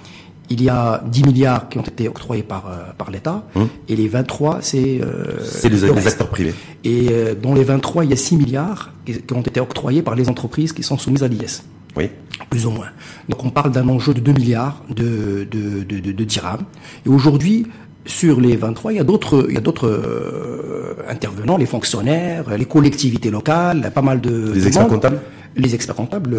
il 0.50 0.62
y 0.62 0.68
a 0.68 1.02
10 1.06 1.24
milliards 1.24 1.68
qui 1.68 1.78
ont 1.78 1.82
été 1.82 2.08
octroyés 2.08 2.42
par, 2.42 2.66
euh, 2.68 2.92
par 2.98 3.10
l'État, 3.10 3.44
et 3.88 3.96
les 3.96 4.08
23, 4.08 4.58
c'est... 4.60 5.00
euh, 5.02 5.38
C'est 5.42 5.68
les, 5.70 5.78
le 5.80 5.86
les 5.88 5.92
reste. 5.92 6.06
acteurs 6.08 6.28
privés. 6.28 6.54
Et 6.84 7.08
euh, 7.10 7.34
dans 7.34 7.54
les 7.54 7.64
23, 7.64 8.04
il 8.04 8.10
y 8.10 8.12
a 8.12 8.16
6 8.16 8.36
milliards 8.36 8.92
qui, 9.06 9.20
qui 9.22 9.34
ont 9.34 9.40
été 9.42 9.60
octroyés 9.60 10.02
par 10.02 10.14
les 10.14 10.28
entreprises 10.28 10.72
qui 10.72 10.82
sont 10.82 10.98
soumises 10.98 11.22
à 11.22 11.28
l'IS 11.28 11.62
Oui. 11.96 12.10
plus 12.50 12.66
ou 12.66 12.70
moins. 12.72 12.88
Donc 13.30 13.42
on 13.44 13.48
parle 13.50 13.72
d'un 13.72 13.88
enjeu 13.88 14.12
de 14.12 14.20
2 14.20 14.32
milliards 14.32 14.82
de, 14.90 15.46
de, 15.50 15.82
de, 15.82 16.00
de, 16.00 16.12
de 16.12 16.24
dirhams. 16.24 16.64
Et 17.06 17.08
aujourd'hui, 17.08 17.66
sur 18.06 18.40
les 18.40 18.56
23, 18.56 18.92
il 18.92 18.96
y 18.96 19.00
a 19.00 19.04
d'autres, 19.04 19.46
il 19.48 19.54
y 19.54 19.58
a 19.58 19.60
d'autres 19.60 19.88
euh, 19.88 20.94
intervenants, 21.08 21.56
les 21.56 21.66
fonctionnaires, 21.66 22.44
les 22.56 22.66
collectivités 22.66 23.30
locales, 23.30 23.90
pas 23.94 24.02
mal 24.02 24.20
de 24.20 24.52
Les 24.52 24.66
experts 24.66 24.88
comptables? 24.88 25.20
Les 25.56 25.74
experts 25.74 25.94
comptables. 25.94 26.36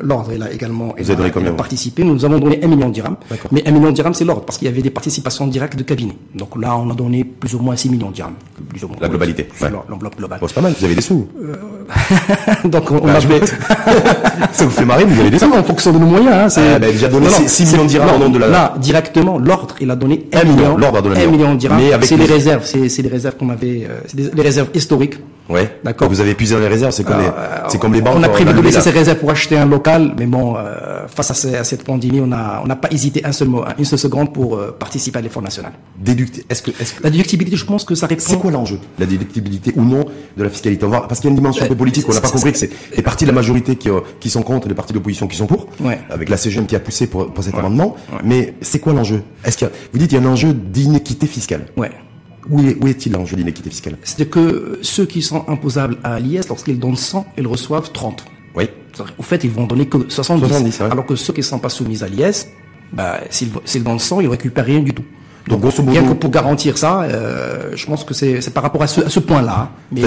L'ordre- 0.00 0.32
est 0.32 0.38
là 0.38 0.50
également. 0.52 0.94
Participé. 1.56 2.02
Nous 2.04 2.24
avons 2.24 2.38
donné 2.38 2.60
1 2.62 2.66
million 2.66 2.88
de 2.88 2.94
dirhams. 2.94 3.16
Mais 3.52 3.62
1 3.66 3.70
million 3.72 3.88
de 3.90 3.94
dirhams, 3.94 4.14
c'est 4.14 4.24
l'ordre, 4.24 4.42
parce 4.44 4.58
qu'il 4.58 4.66
y 4.68 4.70
avait 4.70 4.80
des 4.82 4.90
participations 4.90 5.46
directes 5.46 5.76
de 5.76 5.82
cabinet. 5.82 6.16
Donc 6.34 6.56
là, 6.60 6.76
on 6.76 6.90
a 6.90 6.94
donné 6.94 7.24
plus 7.24 7.54
ou 7.54 7.58
moins 7.58 7.76
6 7.76 7.90
millions 7.90 8.08
de 8.08 8.14
dirhams. 8.14 8.34
Plus 8.70 8.82
ou 8.84 8.88
moins. 8.88 8.96
La 9.00 9.08
globalité, 9.08 9.48
ouais. 9.60 9.68
L'enveloppe 9.88 10.16
globale. 10.16 10.38
Bon, 10.40 10.46
c'est 10.48 10.54
pas 10.54 10.60
mal, 10.62 10.74
vous 10.78 10.84
avez 10.84 10.94
des 10.94 11.00
sous. 11.02 11.26
Donc 12.64 12.90
on, 12.90 12.96
on 12.96 13.06
Bah, 13.06 13.14
avait... 13.16 13.40
vais- 13.40 13.46
ça 14.52 14.64
vous 14.64 14.70
fait 14.70 14.84
marrer, 14.84 15.04
vous 15.04 15.20
avez 15.20 15.30
des 15.30 15.38
sous. 15.38 15.52
en 15.52 15.62
fonction 15.62 15.92
de 15.92 15.98
nos 15.98 16.06
moyens. 16.06 16.34
Hein, 16.34 16.48
c'est 16.48 16.74
Ah, 16.74 16.78
ben, 16.78 16.90
déjà 16.90 17.08
donné 17.08 17.26
Non, 17.26 17.32
non, 17.32 17.38
six- 17.38 17.48
six 17.48 17.66
c'est- 17.66 17.72
millions 17.72 17.84
de 17.84 17.88
dirhams 17.90 18.16
au 18.16 18.18
nom 18.24 18.30
de 18.30 18.38
la- 18.38 18.48
Là, 18.48 18.74
directement, 18.80 19.38
l'ordre, 19.38 19.74
il 19.80 19.90
a 19.90 19.96
donné 19.96 20.26
Un 20.32 20.38
1 20.40 20.44
million, 20.44 20.76
l'ordre 20.76 20.98
a 20.98 21.02
donné 21.02 21.22
un 21.22 21.28
1 21.28 21.30
million. 21.30 21.52
de 21.54 21.58
dirhams. 21.58 21.80
C'est 22.02 22.16
les- 22.16 22.24
réserves, 22.24 22.64
c'est 22.64 23.02
les 23.02 23.08
réserves 23.08 23.36
qu'on 23.36 23.50
avait, 23.50 23.86
euh, 23.88 24.00
c'est 24.06 24.16
des- 24.16 24.30
les 24.34 24.42
réserves 24.42 24.68
historiques. 24.74 25.18
Ouais. 25.48 25.78
D'accord. 25.84 26.08
Vous 26.08 26.20
avez 26.20 26.34
puisé 26.34 26.54
dans 26.54 26.60
les 26.60 26.68
réserves, 26.68 26.92
c'est 26.92 27.04
comme, 27.04 27.16
Euh, 27.16 27.22
les, 27.64 27.70
c'est 27.70 27.78
comme 27.78 27.92
les 27.92 28.00
banques. 28.00 28.14
On 28.16 28.22
a 28.22 28.28
prévu 28.30 28.46
de 28.50 28.56
levé 28.56 28.62
laisser 28.68 28.78
la- 28.78 28.82
ces 28.84 28.90
réserves 28.90 29.18
pour 29.18 29.30
acheter 29.30 29.58
un 29.58 29.66
local, 29.66 30.14
mais 30.18 30.24
bon, 30.26 30.56
euh, 30.56 31.06
face 31.06 31.30
à, 31.30 31.34
ce- 31.34 31.48
à 31.48 31.64
cette 31.64 31.84
pandémie, 31.84 32.20
on 32.22 32.32
a, 32.32 32.60
on 32.64 32.66
n'a 32.66 32.76
pas 32.76 32.88
hésité 32.90 33.24
un 33.26 33.32
seul 33.32 33.48
mot, 33.48 33.62
une 33.78 33.84
seule 33.84 33.98
seconde 33.98 34.32
pour 34.32 34.56
euh, 34.56 34.74
participer 34.78 35.18
à 35.18 35.22
l'effort 35.22 35.42
national. 35.42 35.72
déducti- 36.02 36.44
Est-ce 36.48 36.62
que, 36.62 36.70
est-ce 36.80 36.94
que, 36.94 37.02
La 37.04 37.10
déductibilité, 37.10 37.56
je 37.56 37.64
pense 37.66 37.84
que 37.84 37.94
ça 37.94 38.06
répond. 38.06 38.22
c'est 38.24 38.38
quoi 38.38 38.50
l'enjeu? 38.50 38.78
La 38.98 39.06
déductibilité 39.06 39.72
ou 39.76 39.82
non 39.84 40.04
de 40.36 40.42
la 40.42 40.48
fiscalité? 40.48 40.84
On 40.84 40.88
va 40.88 40.96
voir, 40.98 41.08
Parce 41.08 41.20
qu'il 41.20 41.28
y 41.28 41.30
a 41.30 41.34
une 41.34 41.36
dimension 41.40 41.64
un 41.64 41.68
peu 41.68 41.76
politique, 41.76 42.06
on 42.08 42.12
n'a 42.14 42.20
pas 42.20 42.28
c'est- 42.28 42.32
compris 42.32 42.52
que 42.52 42.58
c'est 42.58 42.70
les 42.96 43.02
partis 43.02 43.24
de 43.24 43.30
la 43.30 43.34
majorité 43.34 43.76
qui, 43.76 43.90
euh, 43.90 44.00
qui 44.20 44.30
sont 44.30 44.42
contre 44.42 44.66
et 44.66 44.70
les 44.70 44.74
partis 44.74 44.92
de 44.92 44.98
l'opposition 44.98 45.26
qui 45.26 45.36
sont 45.36 45.46
pour, 45.46 45.66
Ouais. 45.82 45.98
avec 46.10 46.28
la 46.30 46.36
CGM 46.38 46.66
qui 46.66 46.74
a 46.76 46.80
poussé 46.80 47.06
pour, 47.06 47.32
pour 47.32 47.44
cet 47.44 47.54
amendement. 47.54 47.96
Mais 48.24 48.54
c'est 48.62 48.78
quoi 48.78 48.92
l'enjeu? 48.94 49.22
Est-ce 49.44 49.58
qu'il 49.58 49.66
y 49.66 49.70
a, 49.70 49.72
Vous 49.92 49.98
dites 49.98 50.08
qu'il 50.10 50.20
y 50.20 50.24
a 50.24 50.26
un 50.26 50.30
enjeu 50.32 50.52
d'inéquité 50.54 51.26
fiscale. 51.26 51.66
Ouais. 51.76 51.90
Où 52.50 52.60
est, 52.60 52.90
est-il 52.90 53.12
l'enjeu 53.12 53.36
d'inéquité 53.36 53.70
fiscale? 53.70 53.96
C'est 54.02 54.28
que 54.28 54.78
ceux 54.82 55.06
qui 55.06 55.22
sont 55.22 55.44
imposables 55.48 55.96
à 56.04 56.20
l'IS, 56.20 56.48
lorsqu'ils 56.48 56.78
donnent 56.78 56.96
100, 56.96 57.26
ils 57.38 57.46
reçoivent 57.46 57.90
30. 57.92 58.24
Oui. 58.56 58.68
Au 59.18 59.22
fait, 59.22 59.42
ils 59.44 59.50
vont 59.50 59.66
donner 59.66 59.86
que 59.86 60.08
70. 60.08 60.46
70, 60.48 60.80
ouais. 60.80 60.86
Alors 60.90 61.06
que 61.06 61.16
ceux 61.16 61.32
qui 61.32 61.40
ne 61.40 61.44
sont 61.44 61.58
pas 61.58 61.68
soumis 61.70 62.02
à 62.02 62.08
l'IS, 62.08 62.48
bah, 62.92 63.18
s'ils 63.30 63.82
donnent 63.82 63.98
100, 63.98 64.20
ils 64.20 64.24
ne 64.24 64.30
récupèrent 64.30 64.64
rien 64.66 64.80
du 64.80 64.92
tout. 64.94 65.04
Donc, 65.48 65.60
grosso 65.60 65.82
modo, 65.82 65.92
Bien 66.00 66.08
que 66.08 66.14
pour 66.14 66.30
garantir 66.30 66.78
ça, 66.78 67.02
euh, 67.02 67.72
je 67.74 67.86
pense 67.86 68.04
que 68.04 68.14
c'est 68.14 68.50
par 68.54 68.62
rapport 68.62 68.82
à 68.82 68.86
ce, 68.86 69.02
à 69.02 69.08
ce 69.10 69.20
point-là. 69.20 69.54
hein. 69.58 69.68
Mais 69.92 70.02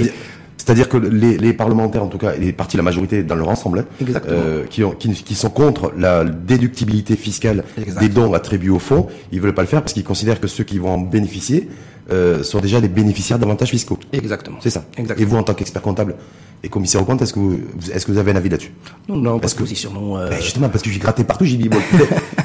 C'est-à-dire- 0.58 0.89
que 0.89 0.98
les, 0.98 1.38
les 1.38 1.53
parlementaires, 1.53 2.03
en 2.03 2.08
tout 2.08 2.17
cas, 2.17 2.34
et 2.36 2.39
les 2.39 2.51
partis, 2.53 2.75
la 2.75 2.84
majorité 2.84 3.24
dans 3.24 3.36
leur 3.36 3.48
ensemble, 3.50 3.79
hein, 4.01 4.06
euh, 4.29 4.63
qui, 4.70 4.84
ont, 4.84 4.91
qui, 4.91 5.12
qui 5.13 5.36
sont 5.36 5.50
contre 5.50 5.94
la 5.98 6.24
déductibilité 6.25 7.15
fiscale 7.15 7.63
des 8.00 8.10
dons 8.10 8.34
attribués 8.34 8.70
au 8.72 8.79
fonds, 8.79 9.08
ils 9.32 9.39
veulent 9.39 9.53
pas 9.53 9.62
le 9.62 9.67
faire 9.67 9.82
parce 9.82 9.94
qu'ils 9.94 10.03
considèrent 10.03 10.39
que 10.41 10.48
ceux 10.48 10.63
qui 10.63 10.77
vont 10.79 10.94
en 10.96 10.98
bénéficier 10.98 11.70
euh, 12.12 12.44
sont 12.44 12.60
déjà 12.60 12.82
des 12.82 12.88
bénéficiaires 12.88 13.40
d'avantages 13.40 13.70
fiscaux. 13.70 14.00
exactement. 14.12 14.58
C'est 14.62 14.70
ça. 14.70 14.86
Exactement. 14.98 15.28
Et 15.28 15.30
vous, 15.30 15.38
en 15.38 15.44
tant 15.44 15.54
qu'expert 15.54 15.82
comptable 15.82 16.16
et 16.64 16.70
commissaire 16.70 17.02
au 17.02 17.06
compte, 17.06 17.22
est-ce 17.22 17.34
que 17.34 17.40
vous, 17.40 17.58
est-ce 17.94 18.06
que 18.06 18.12
vous 18.12 18.18
avez 18.18 18.32
un 18.32 18.36
avis 18.36 18.50
là-dessus? 18.50 18.72
Non, 19.08 19.16
non, 19.16 19.40
Parce 19.40 19.54
que- 19.54 19.60
que 19.60 19.64
positionnons. 19.64 20.18
Euh, 20.18 20.30
Ben, 20.30 20.42
Justement, 20.42 20.70
parce 20.70 20.84
que 20.84 20.90
j'ai 20.90 21.00
gratté 21.00 21.24
partout, 21.24 21.46
j'ai 21.46 21.56
dit, 21.58 21.70
bon, 21.70 21.78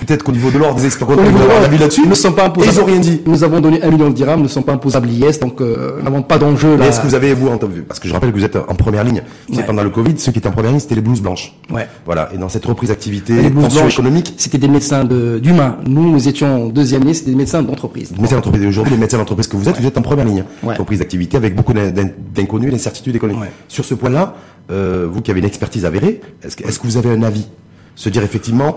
peut-être 0.00 0.22
qu'au 0.24 0.32
niveau 0.32 0.50
de 0.50 0.58
l'ordre 0.58 0.76
des 0.80 0.86
experts 0.86 1.06
comptables, 1.08 1.28
vous 1.28 1.42
avez 1.42 1.54
un 1.54 1.62
avis 1.64 1.78
là-dessus. 1.78 2.06
Ne 2.06 2.14
sommes 2.14 2.34
pas 2.34 2.42
Et 2.42 2.46
imposables. 2.46 2.74
ils 2.76 2.80
ont 2.80 2.84
rien 2.84 2.98
dit. 2.98 3.20
Nous 3.26 3.42
avons 3.44 3.60
donné 3.60 3.82
un 3.82 3.90
million 3.90 4.10
de 4.10 4.14
dirhams, 4.14 4.38
nous 4.38 4.44
ne 4.44 4.48
sommes 4.48 4.64
pas 4.64 4.72
imposables 4.72 5.08
l'IS, 5.08 5.38
donc 5.40 5.60
euh, 5.60 5.96
nous 5.98 6.04
n'avons 6.04 6.22
pas 6.22 6.38
d'enjeu 6.38 6.76
là. 6.76 6.86
est-ce 6.86 7.00
que 7.00 7.06
vous 7.06 7.14
avez, 7.14 7.32
vous, 7.34 7.48
en 7.48 7.58
tant 7.58 7.66
que- 7.68 7.80
parce 7.80 8.00
que 8.00 8.08
je 8.08 8.12
rappelle 8.12 8.32
que 8.32 8.36
vous 8.38 8.44
êtes 8.44 8.56
en 8.56 8.74
première 8.74 9.04
ligne, 9.04 9.22
Ouais. 9.50 9.62
pendant 9.64 9.82
le 9.82 9.90
Covid, 9.90 10.14
ceux 10.18 10.32
qui 10.32 10.38
étaient 10.38 10.48
en 10.48 10.52
première 10.52 10.70
ligne, 10.72 10.80
c'était 10.80 10.94
les 10.94 11.00
blouses 11.00 11.20
blanches. 11.22 11.54
Ouais. 11.70 11.86
Voilà. 12.04 12.28
Et 12.34 12.38
dans 12.38 12.48
cette 12.48 12.64
reprise 12.66 12.90
d'activité, 12.90 13.34
Les 13.34 13.50
blouses 13.50 13.74
blanches, 13.74 13.94
économique, 13.94 14.34
C'était 14.36 14.58
des 14.58 14.68
médecins 14.68 15.04
de- 15.04 15.38
d'humains. 15.38 15.76
Nous, 15.86 16.10
nous 16.12 16.28
étions 16.28 16.66
en 16.66 16.68
deuxième 16.68 17.02
ligne, 17.04 17.14
c'était 17.14 17.30
des 17.30 17.36
médecins 17.36 17.62
d'entreprise. 17.62 18.12
médecins 18.18 18.36
d'entreprise 18.36 18.66
aujourd'hui, 18.66 18.94
les 18.94 19.00
médecins 19.00 19.18
d'entreprise 19.18 19.46
que 19.48 19.56
vous 19.56 19.68
êtes, 19.68 19.80
vous 19.80 19.86
êtes 19.86 19.96
en 19.98 20.02
première 20.02 20.24
ligne. 20.26 20.44
Reprise 20.62 20.98
d'activité 20.98 21.36
avec 21.36 21.54
beaucoup 21.56 21.72
d'in- 21.72 21.90
d'inconnus, 22.34 22.70
d'incertitudes 22.72 23.16
économiques. 23.16 23.42
Ouais. 23.42 23.50
Sur 23.68 23.84
ce 23.84 23.94
point-là, 24.02 24.34
euh, 24.70 25.06
vous 25.10 25.22
qui 25.22 25.30
avez 25.30 25.40
une 25.40 25.46
expertise 25.46 25.84
avérée, 25.84 26.20
est-ce 26.42 26.56
que, 26.56 26.86
vous 26.86 26.96
avez 26.96 27.10
un 27.10 27.22
avis? 27.22 27.46
Se 27.94 28.08
dire 28.08 28.22
effectivement, 28.24 28.76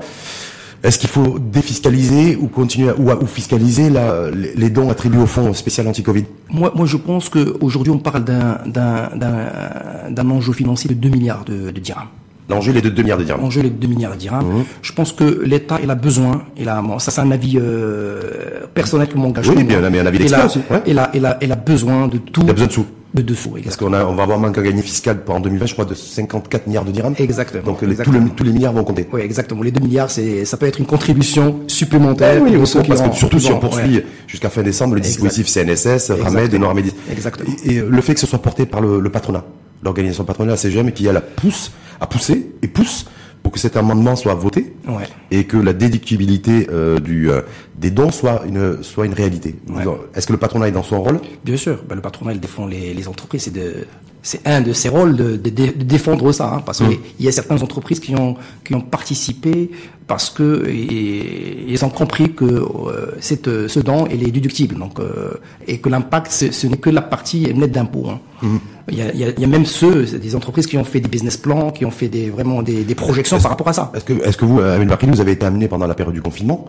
est-ce 0.84 1.00
qu'il 1.00 1.10
faut 1.10 1.40
défiscaliser 1.40 2.36
ou 2.40 2.48
continuer 2.48 2.90
à, 2.90 2.96
ou, 3.00 3.10
à- 3.10 3.22
ou 3.22 3.26
fiscaliser 3.26 3.90
la- 3.90 4.30
les, 4.32 4.70
dons 4.70 4.90
attribués 4.92 5.22
au 5.22 5.26
fonds 5.26 5.54
spécial 5.54 5.88
anti-Covid? 5.88 6.26
Moi, 6.50 6.72
moi, 6.76 6.86
je 6.86 6.98
pense 6.98 7.30
qu'aujourd'hui, 7.30 7.92
on 7.92 7.98
parle 7.98 8.24
d'un, 8.24 10.30
enjeu 10.30 10.54
financier 10.54 10.90
de 10.90 10.96
2 10.96 11.10
milliards 11.10 11.46
de, 11.46 11.72
de 11.72 11.80
dirhams. 11.80 12.08
L'enjeu 12.48 12.72
il 12.74 12.78
est 12.78 12.82
de 12.82 12.90
2 12.90 13.02
milliards 13.02 13.18
de 13.18 13.24
dirhams. 13.24 13.44
Enjeu 13.44 13.64
de 13.64 13.70
2 13.70 13.88
milliards 13.88 14.12
de 14.14 14.18
dirhams. 14.20 14.64
Je 14.84 14.94
pense 14.94 15.12
que 15.12 15.42
l'État, 15.44 15.80
il 15.82 15.90
a 15.90 15.96
besoin, 15.96 16.44
il 16.58 16.70
a, 16.70 16.80
bon, 16.82 17.00
ça 17.00 17.10
c'est 17.10 17.22
un 17.22 17.32
avis 17.32 17.58
euh, 17.60 18.68
personnel 18.74 19.08
que 19.08 19.18
m'engage. 19.18 19.50
Oui, 19.50 19.64
bien, 19.64 19.82
mais 19.90 20.00
un 20.00 20.06
avis 20.06 20.18
il 20.18 20.22
d'expert 20.22 20.44
a, 20.44 20.46
aussi, 20.46 20.60
ouais. 20.70 20.82
il, 20.86 21.00
a, 21.00 21.10
il, 21.16 21.26
a, 21.26 21.38
il 21.42 21.52
a 21.52 21.56
besoin 21.56 22.08
de 22.08 22.20
tout. 22.20 22.42
Il 22.44 22.50
a 22.52 22.54
besoin 22.54 22.68
de 22.68 22.72
sous. 22.74 22.86
De 23.16 23.22
dessous, 23.22 23.56
Parce 23.64 23.78
qu'on 23.78 23.88
on 23.94 24.14
va 24.16 24.24
avoir 24.24 24.38
un 24.38 24.42
manque 24.42 24.58
à 24.58 24.62
gagner 24.62 24.82
fiscal 24.82 25.24
pour 25.24 25.36
en 25.36 25.40
2020, 25.40 25.66
je 25.68 25.74
crois, 25.74 25.86
de 25.86 25.94
54 25.94 26.68
milliards 26.68 26.84
de 26.84 26.92
dirhams. 26.92 27.16
Exactement. 27.18 27.64
Donc 27.64 27.82
les- 27.82 27.96
tous, 27.96 28.12
les, 28.12 28.20
tous 28.36 28.44
les 28.44 28.52
milliards 28.52 28.74
vont 28.74 28.84
compter. 28.84 29.08
Oui, 29.14 29.22
exactement. 29.22 29.64
Les 29.64 29.72
2 29.72 29.80
milliards, 29.80 30.12
c'est, 30.12 30.44
ça 30.44 30.58
peut 30.58 30.66
être 30.66 30.80
une 30.80 30.86
contribution 30.86 31.62
supplémentaire. 31.68 32.42
oui, 32.42 32.52
ceux 32.66 32.66
fond, 32.66 32.82
qui 32.82 32.90
parce 32.90 33.02
que 33.02 33.16
surtout 33.16 33.40
si 33.40 33.52
on 33.54 33.60
poursuit 33.60 33.96
ouais. 33.98 34.06
jusqu'à 34.28 34.50
fin 34.50 34.64
décembre 34.64 34.96
le 34.96 35.02
dispositif 35.02 35.48
CNSS, 35.48 36.12
Ramed 36.12 36.54
et. 36.54 36.60
Noirmédis. 36.60 36.92
Exactement. 37.10 37.50
Et, 37.64 37.76
et 37.76 37.82
le 37.82 38.02
fait 38.02 38.14
que 38.16 38.20
ce 38.20 38.28
soit 38.28 38.40
porté 38.42 38.66
par 38.66 38.82
le, 38.82 39.00
le 39.00 39.10
patronat, 39.10 39.46
l'organisation 39.82 40.26
patronale, 40.26 40.52
la 40.52 40.58
CGM, 40.58 40.92
qui 40.92 41.08
a 41.08 41.14
la 41.14 41.22
pousse, 41.22 41.72
a 42.02 42.08
poussé 42.08 42.52
et 42.62 42.68
pousse 42.68 43.06
pour 43.46 43.52
que 43.52 43.60
cet 43.60 43.78
amendement 43.78 44.16
soit 44.16 44.34
voté 44.34 44.74
Ouais. 44.88 45.04
et 45.30 45.44
que 45.44 45.56
la 45.56 45.72
déductibilité 45.74 46.68
euh, 46.72 46.98
du, 46.98 47.30
euh, 47.30 47.42
des 47.78 47.92
dons 47.92 48.10
soit 48.10 48.42
une, 48.48 48.82
soit 48.82 49.06
une 49.06 49.14
réalité. 49.14 49.54
Ouais. 49.70 49.84
Est-ce 50.16 50.26
que 50.26 50.34
le 50.34 50.40
patronat 50.40 50.68
est 50.70 50.72
dans 50.72 50.82
son 50.82 51.00
rôle? 51.04 51.20
Bien 51.44 51.56
sûr, 51.56 51.84
ben, 51.88 51.94
le 51.94 52.02
patronat 52.02 52.34
il 52.34 52.40
défend 52.40 52.66
les, 52.66 52.96
les 52.96 53.08
entreprises, 53.08 53.44
c'est 53.44 53.54
de 53.54 53.86
c'est 54.30 54.42
un 54.56 54.60
de 54.62 54.74
ses 54.74 54.90
rôles 54.90 55.16
de, 55.16 55.30
de, 55.38 55.50
de 55.50 55.84
défendre 55.96 56.32
ça, 56.40 56.48
hein, 56.54 56.62
parce 56.66 56.80
Mmh. 56.82 56.90
qu'il 57.18 57.26
y 57.26 57.30
a 57.30 57.32
certaines 57.32 57.62
entreprises 57.68 58.00
qui 58.06 58.14
ont 58.24 58.34
qui 58.66 58.74
ont 58.74 58.82
participé 58.82 59.70
parce 60.12 60.28
que 60.38 60.48
et- 60.68 61.66
ils 61.74 61.82
ont 61.86 61.90
compris 62.02 62.28
que 62.40 62.46
euh, 62.46 63.12
cette, 63.28 63.50
ce 63.74 63.80
don 63.80 64.00
il 64.14 64.22
est 64.28 64.32
déductible, 64.32 64.76
donc 64.84 65.00
euh, 65.00 65.34
et 65.68 65.78
que 65.82 65.90
l'impact 65.94 66.30
ce, 66.32 66.68
n'est 66.68 66.78
que 66.86 66.90
la 67.00 67.02
partie 67.16 67.42
nette 67.54 67.72
d'impôt. 67.78 68.06
Hein. 68.10 68.20
Mmh. 68.42 68.58
Il, 68.92 68.98
y 68.98 69.02
a, 69.02 69.12
il, 69.14 69.44
y 69.44 69.48
même 69.48 69.66
ceux, 69.66 70.04
des 70.28 70.34
entreprises 70.36 70.68
qui 70.68 70.78
ont 70.78 70.84
fait 70.84 71.00
des 71.06 71.10
business 71.16 71.38
plans, 71.38 71.72
qui 71.72 71.86
ont 71.86 71.92
fait 72.00 72.08
des 72.18 72.30
vraiment 72.30 72.62
des, 72.70 72.84
des 72.84 72.96
projections 72.96 73.40
par 73.40 73.52
rapport 73.52 73.70
à 73.70 73.74
ça. 73.74 73.92
Est-ce 73.96 74.06
que, 74.10 74.14
est-ce 74.28 74.38
que 74.38 74.46
vous, 74.46 74.60
euh, 74.60 74.76
Amine 74.76 74.90
Barkini, 74.90 75.12
vous 75.12 75.22
avez 75.22 75.32
été 75.34 75.46
amené 75.46 75.68
pendant 75.68 75.88
la 75.88 75.96
période 75.96 76.14
du 76.14 76.22
confinement 76.22 76.60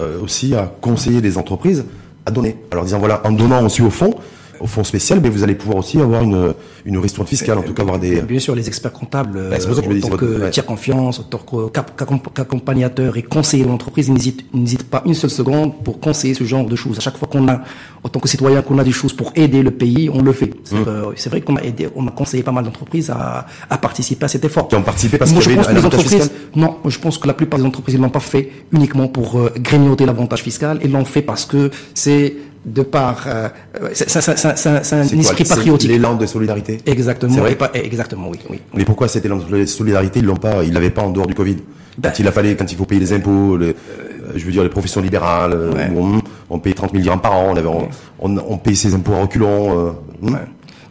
euh, 0.00 0.20
aussi 0.24 0.54
à 0.54 0.62
conseiller 0.80 1.20
les 1.20 1.36
entreprises 1.42 1.84
à 2.24 2.30
donner 2.30 2.56
Alors 2.72 2.84
disant 2.84 2.98
voilà, 2.98 3.20
en 3.26 3.32
donnant 3.32 3.62
aussi 3.64 3.82
au 3.82 3.90
fond, 3.90 4.14
au 4.60 4.66
fonds 4.66 4.84
spécial, 4.84 5.20
mais 5.22 5.28
vous 5.28 5.42
allez 5.42 5.54
pouvoir 5.54 5.78
aussi 5.78 6.00
avoir 6.00 6.22
une, 6.22 6.54
une 6.84 6.98
ristourne 6.98 7.26
fiscale, 7.26 7.58
en 7.58 7.62
tout 7.62 7.74
cas 7.74 7.82
avoir 7.82 7.98
des... 7.98 8.20
Bien 8.22 8.38
sûr, 8.38 8.54
les 8.54 8.66
experts 8.68 8.92
comptables, 8.92 9.38
en 9.38 9.58
tant 9.58 10.08
votre- 10.08 10.16
que 10.16 10.40
ouais. 10.42 10.50
tiers 10.50 10.64
confiance, 10.66 11.20
en 11.20 11.22
tant 11.24 11.40
qu'accompagnateur 12.34 13.16
et 13.16 13.22
conseiller 13.22 13.64
de 13.64 13.68
l'entreprise, 13.68 14.08
ils 14.08 14.14
n'hésitent 14.14 14.44
ils 14.54 14.60
n'hésitent 14.60 14.88
pas 14.90 15.02
une 15.06 15.14
seule 15.14 15.30
seconde 15.30 15.82
pour 15.84 16.00
conseiller 16.00 16.34
ce 16.34 16.44
genre 16.44 16.64
de 16.66 16.76
choses. 16.76 16.98
À 16.98 17.00
chaque 17.00 17.16
fois 17.16 17.28
qu'on 17.28 17.48
a, 17.48 17.60
en 18.02 18.08
tant 18.08 18.20
que 18.20 18.28
citoyen, 18.28 18.62
qu'on 18.62 18.78
a 18.78 18.84
des 18.84 18.92
choses 18.92 19.12
pour 19.12 19.32
aider 19.34 19.62
le 19.62 19.70
pays, 19.70 20.08
on 20.12 20.22
le 20.22 20.32
fait. 20.32 20.50
C'est 20.64 20.76
Mmh. 20.76 20.84
euh, 20.88 21.12
vrai 21.30 21.40
qu'on 21.40 21.56
a 21.56 21.62
aidé, 21.62 21.88
on 21.96 22.06
a 22.06 22.10
conseillé 22.10 22.42
pas 22.42 22.52
mal 22.52 22.64
d'entreprises 22.64 23.10
à, 23.10 23.46
à 23.70 23.78
participer 23.78 24.24
à 24.24 24.28
cet 24.28 24.44
effort. 24.44 24.68
Qui 24.68 24.76
ont 24.76 24.82
participé 24.82 25.18
parce 25.18 25.32
Moi, 25.32 25.42
qu'il 25.42 25.52
y 25.52 25.54
avait 25.54 25.62
pense 25.62 25.70
une- 25.72 25.74
que 25.76 25.80
les 25.80 25.86
entreprises, 25.86 26.30
non, 26.54 26.76
je 26.86 26.98
pense 26.98 27.18
que 27.18 27.26
la 27.26 27.34
plupart 27.34 27.58
des 27.58 27.66
entreprises 27.66 27.96
ne 27.96 28.02
l'ont 28.02 28.10
pas 28.10 28.20
fait 28.20 28.50
uniquement 28.72 29.08
pour 29.08 29.38
euh, 29.38 29.52
grignoter 29.58 30.06
l'avantage 30.06 30.42
fiscal. 30.42 30.78
Ils 30.84 30.90
l'ont 30.92 31.04
fait 31.04 31.22
parce 31.22 31.44
que 31.44 31.70
c'est 31.94 32.34
de 32.66 32.82
par, 32.82 33.24
euh, 33.28 33.48
c'est- 33.94 34.08
c'est 34.10 34.94
un 34.96 35.02
esprit 35.04 35.44
patriotique. 35.44 35.88
L'élan 35.88 36.14
de 36.16 36.26
solidarité? 36.26 36.78
Exactement. 36.84 37.32
vrai? 37.36 37.54
pas- 37.54 37.70
exactement, 37.74 38.28
oui, 38.28 38.38
oui. 38.50 38.60
Mais 38.74 38.84
pourquoi 38.84 39.06
cet 39.08 39.24
élan 39.24 39.36
de 39.38 39.64
solidarité, 39.66 40.18
ils 40.18 40.24
l'ont 40.26 40.36
pas, 40.36 40.64
ils 40.64 40.72
l'avaient 40.72 40.90
pas 40.90 41.02
en 41.02 41.10
dehors 41.10 41.26
du 41.28 41.34
Covid? 41.34 41.56
Ben- 41.98 42.10
Quand 42.10 42.18
il 42.18 42.28
a 42.28 42.32
fallu, 42.32 42.56
quand 42.56 42.70
il 42.70 42.76
faut 42.76 42.84
payer 42.84 43.00
les 43.00 43.12
impôts, 43.12 43.56
euh, 43.56 43.72
je 44.34 44.44
veux 44.44 44.52
dire 44.52 44.62
les 44.64 44.68
professions 44.68 45.00
libérales, 45.00 45.52
euh, 45.54 45.72
Ouais. 45.72 45.90
on, 45.96 46.20
on 46.50 46.58
paye 46.58 46.74
30 46.74 46.90
000 46.90 47.02
dirhams 47.02 47.20
par 47.20 47.32
an, 47.32 47.46
on, 47.52 47.56
avait, 47.56 47.68
on, 47.68 47.88
on, 48.20 48.36
on 48.36 48.58
paye 48.58 48.76
ses 48.76 48.92
impôts 48.94 49.14
à 49.14 49.20
reculons. 49.22 49.78
euh, 49.78 49.90
hmm? 50.20 50.34
Ouais. 50.34 50.40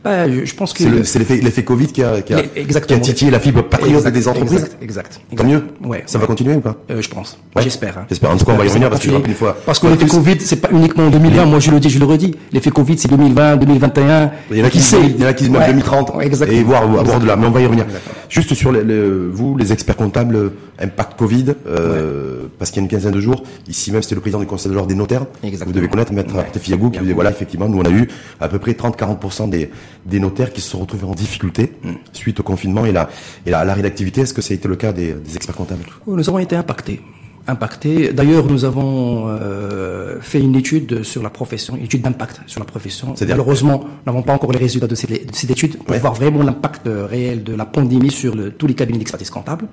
Ben, 0.06 0.32
je, 0.32 0.46
je 0.46 0.54
pense 0.56 0.72
que 0.72 0.84
C'est 0.84 0.90
le- 0.90 0.98
l'effet 1.00 1.38
l'effet 1.42 1.64
Covid 1.64 1.88
qui 1.88 2.04
a, 2.04 2.22
qui 2.22 2.34
a, 2.36 2.44
qui 2.44 2.94
a 2.94 3.00
titillé 3.00 3.32
la 3.32 3.40
fibre 3.40 3.64
patriote 3.64 3.98
Exact, 4.06 4.12
des 4.14 4.28
entreprises. 4.28 4.54
Exact, 4.82 5.18
exact. 5.18 5.20
Tant 5.36 5.44
mieux. 5.46 5.64
Ouais. 5.84 6.04
Ça 6.06 6.20
va 6.20 6.28
continuer 6.28 6.54
ou 6.54 6.60
pas 6.60 6.76
Euh, 6.92 7.02
je 7.02 7.10
pense. 7.10 7.40
Ouais. 7.56 7.64
J'espère. 7.64 7.98
hein. 7.98 8.06
J'espère. 8.08 8.30
En 8.30 8.38
tout 8.38 8.46
cas, 8.46 8.52
on 8.54 8.58
va 8.58 8.66
y 8.66 8.68
revenir 8.68 8.90
parce 8.92 9.02
que 9.04 9.10
qu'une 9.20 9.34
fois- 9.34 9.58
Parce 9.66 9.80
que 9.80 9.88
l'effet 9.88 10.06
Covid, 10.06 10.38
c'est 10.42 10.58
pas 10.62 10.70
uniquement 10.72 11.06
en 11.08 11.10
2020. 11.10 11.46
Moi, 11.46 11.60
je 11.60 11.72
le 11.72 11.80
dis, 11.80 11.90
je 11.90 11.98
le 12.00 12.06
redis. 12.06 12.36
L'effet 12.54 12.70
Covid, 12.70 12.98
c'est 13.00 13.08
2020, 13.08 13.58
2021. 13.58 14.32
Il 14.52 14.58
y 14.58 14.62
en 14.62 14.66
a 14.66 14.70
qui, 14.70 14.80
sait 14.80 14.98
il 15.04 15.20
y 15.20 15.26
en 15.26 15.28
a 15.28 15.34
qui 15.34 15.46
se 15.46 15.50
mettent 15.50 15.62
Ouais. 15.62 15.68
2030 15.70 16.14
Ouais, 16.16 16.28
exactement. 16.28 16.60
et 16.60 16.64
voir, 16.64 16.84
avoir 16.84 17.20
de 17.20 17.26
là. 17.26 17.36
Mais 17.36 17.48
on 17.48 17.52
va 17.52 17.62
y 17.62 17.66
revenir. 17.66 17.86
Juste 18.30 18.54
sur 18.54 18.72
les, 18.72 18.84
les- 18.84 19.10
vous, 19.32 19.58
les 19.58 19.72
experts 19.74 19.96
comptables, 19.98 20.36
euh, 20.36 20.50
impact 20.80 21.18
Covid, 21.18 21.46
euh, 21.68 22.44
parce 22.60 22.70
qu'il 22.72 22.82
y 22.82 22.84
a 22.84 22.86
une 22.86 22.90
quinzaine 22.92 23.14
de 23.14 23.20
jours, 23.22 23.42
ici 23.68 23.92
même, 23.92 24.02
c'était 24.04 24.16
le 24.16 24.22
président 24.22 24.40
du 24.40 24.46
conseil 24.46 24.70
de 24.70 24.76
l'ordre 24.76 24.90
des 24.90 24.96
notaires. 24.96 25.26
Exactement. 25.44 25.68
Vous 25.68 25.74
devez 25.74 25.88
connaître 25.88 26.14
Maître 26.14 26.36
Ouais. 26.36 26.44
Qui 26.54 27.00
disait, 27.00 27.14
voilà, 27.14 27.30
effectivement, 27.32 27.70
nous, 27.70 27.80
on 27.80 27.84
a 27.86 27.90
eu 27.90 28.08
à 28.42 28.48
peu 28.50 28.60
près 28.60 28.74
30-40% 28.74 29.48
des, 29.50 29.70
des 30.06 30.20
notaires 30.20 30.54
qui 30.54 30.62
se 30.62 30.70
sont 30.70 30.80
retrouvés 30.80 31.06
en 31.06 31.16
difficulté 31.16 31.72
suite 32.14 32.40
au 32.40 32.44
confinement 32.44 32.86
et 32.86 32.94
et 33.46 33.50
la, 33.50 33.66
d'activité. 33.82 34.22
Est-ce 34.22 34.34
que 34.34 34.42
ça 34.42 34.54
a 34.54 34.56
été 34.56 34.68
le 34.68 34.76
cas 34.76 34.94
des, 34.94 35.14
des 35.14 35.36
experts 35.36 35.56
comptables? 35.56 35.84
Nous 36.08 36.30
avons 36.30 36.40
été 36.40 36.56
impactés. 36.56 37.02
Impactés. 37.48 38.12
D'ailleurs, 38.12 38.46
nous 38.48 38.66
avons 38.66 39.28
euh, 39.28 40.18
fait 40.20 40.40
une 40.40 40.56
étude 40.56 41.04
sur 41.04 41.22
la 41.22 41.30
profession, 41.30 41.76
une 41.76 41.84
étude 41.84 42.02
d'impact 42.02 42.42
sur 42.48 42.60
la 42.60 42.66
profession. 42.66 43.16
C'est-à-dire- 43.16 43.36
Malheureusement, 43.36 43.82
nous 43.84 44.12
n'avons 44.12 44.24
pas 44.24 44.34
encore 44.34 44.52
les 44.52 44.58
résultats 44.58 44.88
de 44.88 44.96
cette, 44.96 45.12
de 45.12 45.36
cette 45.36 45.52
étude 45.52 45.78
pour 45.78 45.92
Ouais. 45.92 46.00
voir 46.00 46.16
vraiment 46.16 46.42
l'impact 46.42 46.90
réel 47.10 47.44
de 47.44 47.54
la 47.54 47.66
pandémie 47.66 48.10
sur 48.12 48.36
le- 48.36 48.52
tous 48.52 48.66
les 48.66 48.74
cabinets 48.74 48.98
d'expertise 48.98 49.30
comptable. 49.30 49.68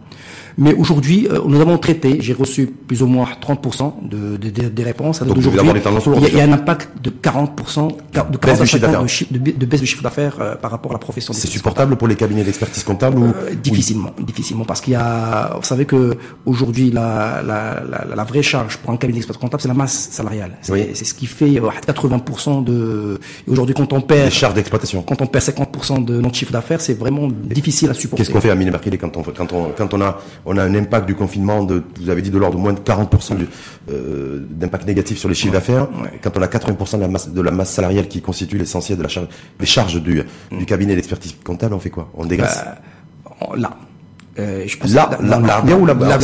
Mais 0.58 0.74
aujourd'hui, 0.74 1.28
euh, 1.30 1.38
nous 1.46 1.60
avons 1.62 1.78
traité, 1.78 2.18
j'ai 2.20 2.34
reçu 2.34 2.66
plus 2.66 3.02
ou 3.02 3.06
moins 3.06 3.26
30% 3.40 3.94
de, 4.02 4.36
de- 4.36 4.50
de- 4.50 4.68
des 4.68 4.82
réponses. 4.82 5.22
Donc, 5.22 5.36
il 5.38 5.42
y, 5.44 5.58
a, 5.58 5.62
aujourd'hui. 5.96 6.28
il 6.30 6.36
y 6.36 6.40
a 6.40 6.44
un 6.44 6.52
impact 6.52 6.90
de 7.02 7.08
40%, 7.08 7.88
de, 7.88 8.36
40 8.36 8.60
de 8.60 8.64
chiffre 8.66 8.82
d'affaires. 8.82 9.02
de, 9.30 9.66
baisse 9.66 9.80
de 9.80 9.86
chiffre 9.86 10.02
d'affaires 10.02 10.36
euh, 10.40 10.56
par 10.56 10.70
rapport 10.70 10.92
à 10.92 10.94
la 10.94 10.98
profession. 10.98 11.32
C'est 11.32 11.48
supportable 11.48 11.96
pour 11.96 12.06
les 12.06 12.16
cabinets 12.16 12.44
d'expertise 12.44 12.84
comptable 12.84 13.18
ou, 13.18 13.24
euh, 13.24 13.54
difficilement, 13.62 14.10
difficilement, 14.20 14.64
parce 14.66 14.82
qu'il 14.82 14.92
y 14.92 14.96
a, 14.96 15.54
vous 15.56 15.62
savez 15.64 15.86
que 15.86 16.18
aujourd'hui 16.44 16.90
la, 16.90 17.40
la, 17.46 17.61
la, 17.88 18.14
la 18.16 18.24
vraie 18.24 18.42
charge 18.42 18.76
pour 18.78 18.90
un 18.92 18.96
cabinet 18.96 19.18
d'expertise 19.18 19.40
comptable, 19.40 19.60
c'est 19.62 19.68
la 19.68 19.74
masse 19.74 20.08
salariale. 20.10 20.52
C'est 20.62 20.72
Oui. 20.72 20.94
ce 20.94 21.14
qui 21.14 21.26
fait 21.26 21.58
euh, 21.58 21.70
80% 21.86 22.64
de. 22.64 23.18
et 23.46 23.50
Aujourd'hui, 23.50 23.74
quand 23.74 23.92
on 23.92 23.98
les 23.98 24.02
perd, 24.02 24.30
charges 24.30 24.54
d'exploitation? 24.54 25.02
quand 25.02 25.20
on 25.22 25.26
perd 25.26 25.44
50% 25.44 26.04
de 26.04 26.20
notre 26.20 26.34
chiffre 26.34 26.52
d'affaires, 26.52 26.80
c'est 26.80 26.94
vraiment 26.98 27.28
difficile 27.28 27.90
à 27.90 27.94
supporter. 27.94 28.22
Qu'est-ce 28.24 28.32
qu'on 28.32 28.40
fait 28.40 28.50
à 28.50 28.54
Mine 28.54 28.70
Barquillet 28.70 28.98
quand 28.98 29.16
on, 29.16 29.22
quand 29.22 29.52
on, 29.52 29.70
quand 29.76 29.94
on 29.94 30.00
a, 30.00 30.18
on 30.46 30.56
a 30.56 30.62
un 30.64 30.74
impact 30.74 31.06
du 31.06 31.14
confinement 31.14 31.62
de, 31.64 31.82
vous 32.00 32.10
avez 32.10 32.22
dit 32.22 32.30
de 32.30 32.38
l'ordre 32.38 32.56
de 32.56 32.62
moins 32.62 32.72
de 32.72 32.80
40% 32.80 33.36
du, 33.36 33.46
euh, 33.90 34.44
d'impact 34.50 34.86
négatif 34.86 35.18
sur 35.18 35.28
les 35.28 35.34
chiffres 35.34 35.52
d'affaires. 35.54 35.88
ouais. 36.02 36.18
Quand 36.22 36.36
on 36.36 36.42
a 36.42 36.46
80% 36.46 36.96
de 36.96 37.00
la 37.02 37.08
masse, 37.08 37.28
de 37.28 37.40
la 37.40 37.50
masse 37.50 37.70
salariale 37.72 38.08
qui 38.08 38.20
constitue 38.20 38.58
l'essentiel 38.58 38.98
de 38.98 39.02
la 39.02 39.08
charge, 39.08 39.28
des 39.58 39.66
charges 39.66 40.00
du, 40.02 40.22
du 40.50 40.66
cabinet 40.66 40.94
d'expertise 40.94 41.34
comptable, 41.44 41.74
on 41.74 41.78
fait 41.80 41.90
quoi? 41.90 42.08
On 42.14 42.24
dégraisse? 42.26 42.62
Euh, 43.42 43.56
là. 43.56 43.70
Euh, 44.38 44.64
je 44.66 44.76
pense 44.78 44.92
Là, 44.94 45.10
non, 45.22 45.40
l'Arbia 45.40 45.76
ou 45.76 45.84
La. 45.86 45.94
La 45.94 46.16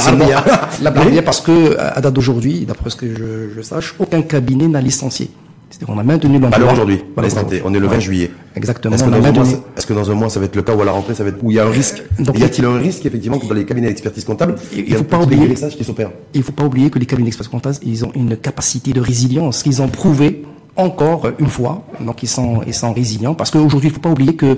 Oui. 0.92 0.98
Arbia, 0.98 1.22
parce 1.22 1.40
que 1.40 1.76
à 1.78 2.00
date 2.00 2.14
d'aujourd'hui, 2.14 2.64
d'après 2.66 2.90
ce 2.90 2.96
que 2.96 3.06
je, 3.14 3.54
je 3.56 3.62
sache, 3.62 3.94
aucun 3.98 4.22
cabinet 4.22 4.66
n'a 4.68 4.80
licencié. 4.80 5.30
C'est-à-dire 5.70 5.94
qu'on 5.94 6.00
a 6.00 6.02
maintenu 6.02 6.38
l'emploi. 6.38 6.56
Alors 6.56 6.72
aujourd'hui, 6.72 7.04
Voilà, 7.14 7.28
on 7.66 7.74
est 7.74 7.78
le 7.78 7.86
20 7.86 7.94
Ouais. 7.96 8.00
juillet. 8.00 8.30
Exactement. 8.56 8.94
Est-ce 8.94 9.04
que, 9.04 9.10
on 9.10 9.12
a 9.12 9.18
dans 9.20 9.26
un 9.28 9.32
mois, 9.32 9.42
maintenu- 9.42 9.50
ça- 9.56 9.60
est-ce 9.76 9.86
que 9.86 9.92
dans 9.92 10.10
un 10.10 10.14
mois, 10.14 10.30
ça 10.30 10.40
va 10.40 10.46
être 10.46 10.56
le 10.56 10.62
cas 10.62 10.74
ou 10.74 10.80
à 10.80 10.84
la 10.86 10.92
rentrée, 10.92 11.14
ça 11.14 11.22
va 11.24 11.28
être, 11.28 11.38
où 11.42 11.50
il 11.50 11.56
y 11.56 11.60
a 11.60 11.66
un 11.66 11.70
risque? 11.70 12.02
donc, 12.20 12.38
y 12.38 12.44
a-t-il 12.44 12.64
un 12.64 12.78
risque, 12.78 13.04
effectivement, 13.04 13.38
que 13.38 13.46
dans 13.46 13.54
les 13.54 13.66
cabinets 13.66 13.88
d'expertise 13.88 14.24
comptable, 14.24 14.54
Il- 14.74 14.94
a 14.94 14.96
faut 14.96 15.04
pas 15.04 15.18
oublier- 15.20 15.52
qui 15.52 15.84
s'opère? 15.84 16.10
Il 16.32 16.38
ne 16.38 16.44
faut 16.44 16.52
pas 16.52 16.64
oublier 16.64 16.88
que 16.88 16.98
les 16.98 17.04
cabinets 17.04 17.26
d'expertise 17.26 17.50
comptable, 17.52 17.76
ils 17.84 18.02
ont 18.06 18.12
une 18.14 18.38
capacité 18.38 18.92
de 18.94 19.00
résilience 19.02 19.62
qu'ils 19.62 19.82
ont 19.82 19.88
prouvé 19.88 20.46
encore 20.76 21.28
une 21.38 21.48
fois. 21.48 21.82
Donc 22.00 22.22
ils 22.22 22.28
sont, 22.28 22.62
ils 22.66 22.72
sont 22.72 22.94
résilients 22.94 23.34
parce 23.34 23.50
qu'aujourd'hui, 23.50 23.88
il 23.88 23.92
ne 23.92 23.94
faut 23.96 24.00
pas 24.00 24.10
oublier 24.10 24.34
que 24.36 24.46
euh, 24.46 24.56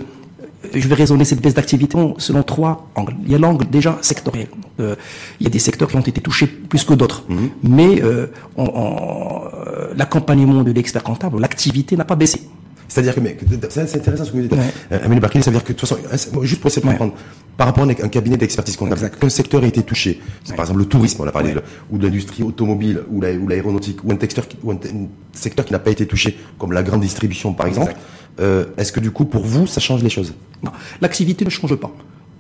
je 0.75 0.87
vais 0.88 0.95
raisonner 0.95 1.25
cette 1.25 1.40
baisse 1.40 1.55
d'activité 1.55 1.97
selon 2.19 2.43
trois 2.43 2.90
angles. 2.95 3.14
Il 3.25 3.33
y 3.33 3.35
a 3.35 3.38
l'angle 3.38 3.69
déjà 3.69 3.99
sectoriel. 4.02 4.49
Euh, 4.79 4.95
il 5.40 5.45
y 5.45 5.47
a 5.47 5.50
des 5.50 5.59
secteurs 5.59 5.88
qui 5.88 5.97
ont 5.97 6.00
été 6.00 6.21
touchés 6.21 6.47
plus 6.47 6.85
que 6.85 6.95
d'autres. 6.95 7.25
Mais 7.62 8.02
euh, 8.02 8.26
euh, 8.59 9.95
l'accompagnement 9.97 10.62
de 10.62 10.73
l'expert 10.73 11.02
comptable, 11.02 11.40
l'activité 11.40 11.97
n'a 11.97 12.05
pas 12.05 12.17
baissé. 12.17 12.43
C'est-à-dire 12.88 13.14
que, 13.14 13.21
c'est 13.69 13.97
intéressant 13.99 14.25
ce 14.25 14.31
que 14.33 14.37
vous 14.37 14.43
dites. 14.43 14.52
Ouais. 14.52 14.59
Euh, 14.90 14.99
Amélie 15.05 15.21
Barquillet, 15.21 15.45
ça 15.45 15.50
veut 15.52 15.57
dire 15.57 15.62
que, 15.64 15.73
de 15.73 15.79
toute 15.79 15.88
façon, 15.88 16.00
moi, 16.33 16.45
juste 16.45 16.61
pour 16.61 16.69
essayer 16.71 16.83
de 16.83 16.87
Ouais. 16.88 16.95
comprendre, 16.95 17.14
par 17.57 17.69
rapport 17.69 17.85
à 17.85 17.87
un 17.88 18.09
cabinet 18.09 18.37
d'expertise 18.37 18.76
comptable, 18.76 19.09
qu'un 19.11 19.29
secteur 19.29 19.62
a 19.62 19.67
été 19.67 19.83
touché, 19.85 20.19
Ouais. 20.49 20.57
par 20.57 20.64
exemple 20.64 20.81
le 20.81 20.87
tourisme, 20.87 21.23
on 21.23 21.26
a 21.29 21.31
parlé 21.31 21.52
de, 21.52 21.62
ou 21.90 21.99
de 21.99 22.05
l'industrie 22.07 22.43
automobile, 22.43 23.02
ou 23.09 23.21
la- 23.21 23.33
ou 23.33 23.47
l'aéronautique, 23.47 24.02
ou 24.02 24.11
un 24.11 24.19
secteur 24.19 24.49
qui, 24.49 24.57
ou 24.64 24.73
un, 24.73 24.75
un 24.75 25.07
secteur 25.33 25.64
qui 25.64 25.73
n'a 25.73 25.79
pas 25.79 25.93
été 25.93 26.05
touché, 26.07 26.37
comme 26.59 26.73
la 26.73 26.83
grande 26.83 27.02
distribution, 27.02 27.52
par 27.55 27.69
exemple, 27.69 27.90
Exact. 27.93 28.02
Euh, 28.39 28.67
est-ce 28.77 28.93
que 28.93 29.01
du 29.01 29.11
coup, 29.11 29.25
pour 29.25 29.45
vous, 29.45 29.67
ça 29.67 29.81
change 29.81 30.03
les 30.03 30.11
choses? 30.11 30.33
Non, 30.63 30.71
l'activité 31.01 31.45
ne 31.45 31.51
change 31.51 31.75
pas. 31.77 31.91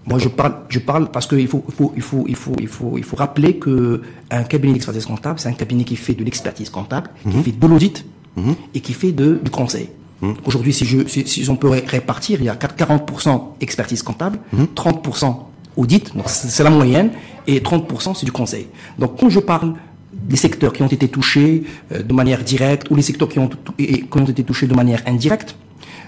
Moi, 0.06 0.18
je 0.18 0.28
parle, 0.28 0.54
je 0.68 0.78
parle 0.78 1.10
parce 1.10 1.26
qu'il 1.26 1.46
faut, 1.46 1.64
il 1.68 1.74
faut, 1.74 1.92
il 1.96 2.02
faut, 2.02 2.24
il 2.28 2.36
faut, 2.36 2.56
il 2.60 2.68
faut, 2.68 2.98
il 2.98 3.04
faut 3.04 3.16
rappeler 3.16 3.56
que 3.56 4.00
un 4.30 4.44
cabinet 4.44 4.72
d'expertise 4.72 5.06
comptable, 5.06 5.38
c'est 5.38 5.48
un 5.48 5.52
cabinet 5.52 5.84
qui 5.84 5.96
fait 5.96 6.14
de 6.14 6.24
l'expertise 6.24 6.70
comptable, 6.70 7.10
qui 7.30 7.42
fait 7.42 7.52
de 7.52 7.66
l'audit 7.66 8.04
et 8.74 8.80
qui 8.80 8.92
fait 8.92 9.12
de, 9.12 9.38
du 9.42 9.50
conseil. 9.50 9.90
Mmh. 10.22 10.32
Aujourd'hui, 10.44 10.72
si, 10.72 10.84
je, 10.84 11.06
si, 11.06 11.48
on 11.48 11.56
peut 11.56 11.68
répartir, 11.68 12.40
il 12.40 12.46
y 12.46 12.48
a 12.48 12.54
40% 12.54 13.40
expertise 13.60 14.02
comptable, 14.02 14.38
30% 14.54 15.26
mmh. 15.26 15.34
audit, 15.76 16.16
donc 16.16 16.28
c'est 16.28 16.62
la 16.62 16.70
moyenne, 16.70 17.10
et 17.46 17.60
30% 17.60 18.14
c'est 18.14 18.26
du 18.26 18.32
conseil. 18.32 18.66
Donc 18.98 19.18
quand 19.18 19.30
je 19.30 19.40
parle 19.40 19.74
des 20.12 20.36
secteurs 20.36 20.72
qui 20.72 20.82
ont 20.82 20.88
été 20.88 21.08
touchés 21.08 21.64
euh, 21.92 22.02
de 22.02 22.12
manière 22.12 22.42
directe 22.44 22.90
ou 22.90 22.96
les 22.96 23.02
secteurs 23.02 23.28
qui 23.28 23.38
ont, 23.38 23.48
qui 23.78 24.04
ont 24.12 24.24
été 24.24 24.44
touchés 24.44 24.66
de 24.66 24.74
manière 24.74 25.02
indirecte, 25.06 25.56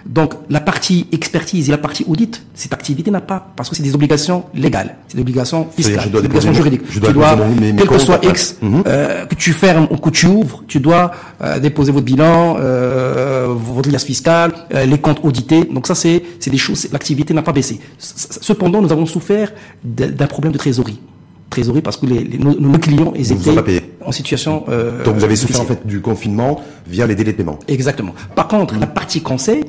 donc 0.06 0.34
la 0.50 0.60
partie 0.60 1.06
expertise 1.12 1.68
et 1.68 1.72
la 1.72 1.78
partie 1.78 2.04
audit, 2.08 2.42
cette 2.54 2.72
activité 2.72 3.10
n'a 3.10 3.20
pas, 3.20 3.52
parce 3.56 3.68
que 3.68 3.76
c'est 3.76 3.82
des 3.82 3.94
obligations 3.94 4.44
légales, 4.54 4.96
c'est 5.08 5.16
des 5.16 5.22
obligations 5.22 5.68
fiscales, 5.74 6.10
des 6.10 6.18
obligations 6.18 6.52
juridiques. 6.52 6.88
tu 6.88 7.00
dois, 7.00 7.36
quel 7.58 7.88
que 7.88 7.98
soit 7.98 8.24
X, 8.24 8.56
mhm. 8.60 8.82
euh, 8.86 9.26
que 9.26 9.34
tu 9.34 9.52
fermes 9.52 9.86
ou 9.90 9.96
que 9.96 10.10
tu 10.10 10.26
ouvres, 10.26 10.64
tu 10.66 10.80
dois 10.80 11.12
euh, 11.42 11.58
déposer 11.58 11.92
votre 11.92 12.06
bilan, 12.06 12.56
euh, 12.58 13.48
votre 13.48 13.90
liasse 13.90 14.04
fiscale, 14.04 14.52
les 14.70 14.98
comptes 14.98 15.20
audités. 15.22 15.64
Donc 15.64 15.86
ça, 15.86 15.94
c'est 15.94 16.22
des 16.46 16.58
choses, 16.58 16.88
l'activité 16.92 17.34
n'a 17.34 17.42
pas 17.42 17.52
baissé. 17.52 17.80
Cependant, 17.98 18.82
nous 18.82 18.92
avons 18.92 19.06
souffert 19.06 19.52
d'un 19.84 20.26
problème 20.26 20.52
de 20.52 20.58
trésorerie 20.58 21.00
trésorerie 21.52 21.82
parce 21.82 21.98
que 21.98 22.06
les, 22.06 22.38
nos, 22.38 22.78
clients 22.78 23.12
ils 23.14 23.30
étaient 23.30 23.82
en 24.04 24.10
situation. 24.10 24.64
Euh, 24.68 25.04
Donc 25.04 25.14
vous 25.16 25.24
avez 25.24 25.36
souffert 25.36 25.60
en 25.60 25.64
fait 25.64 25.86
du 25.86 26.00
confinement 26.00 26.60
via 26.86 27.06
les 27.06 27.14
délais 27.14 27.32
de 27.32 27.36
paiement. 27.36 27.58
Exactement. 27.68 28.14
Par 28.34 28.48
contre, 28.48 28.76
la 28.78 28.88
partie 28.88 29.20
conseil, 29.20 29.64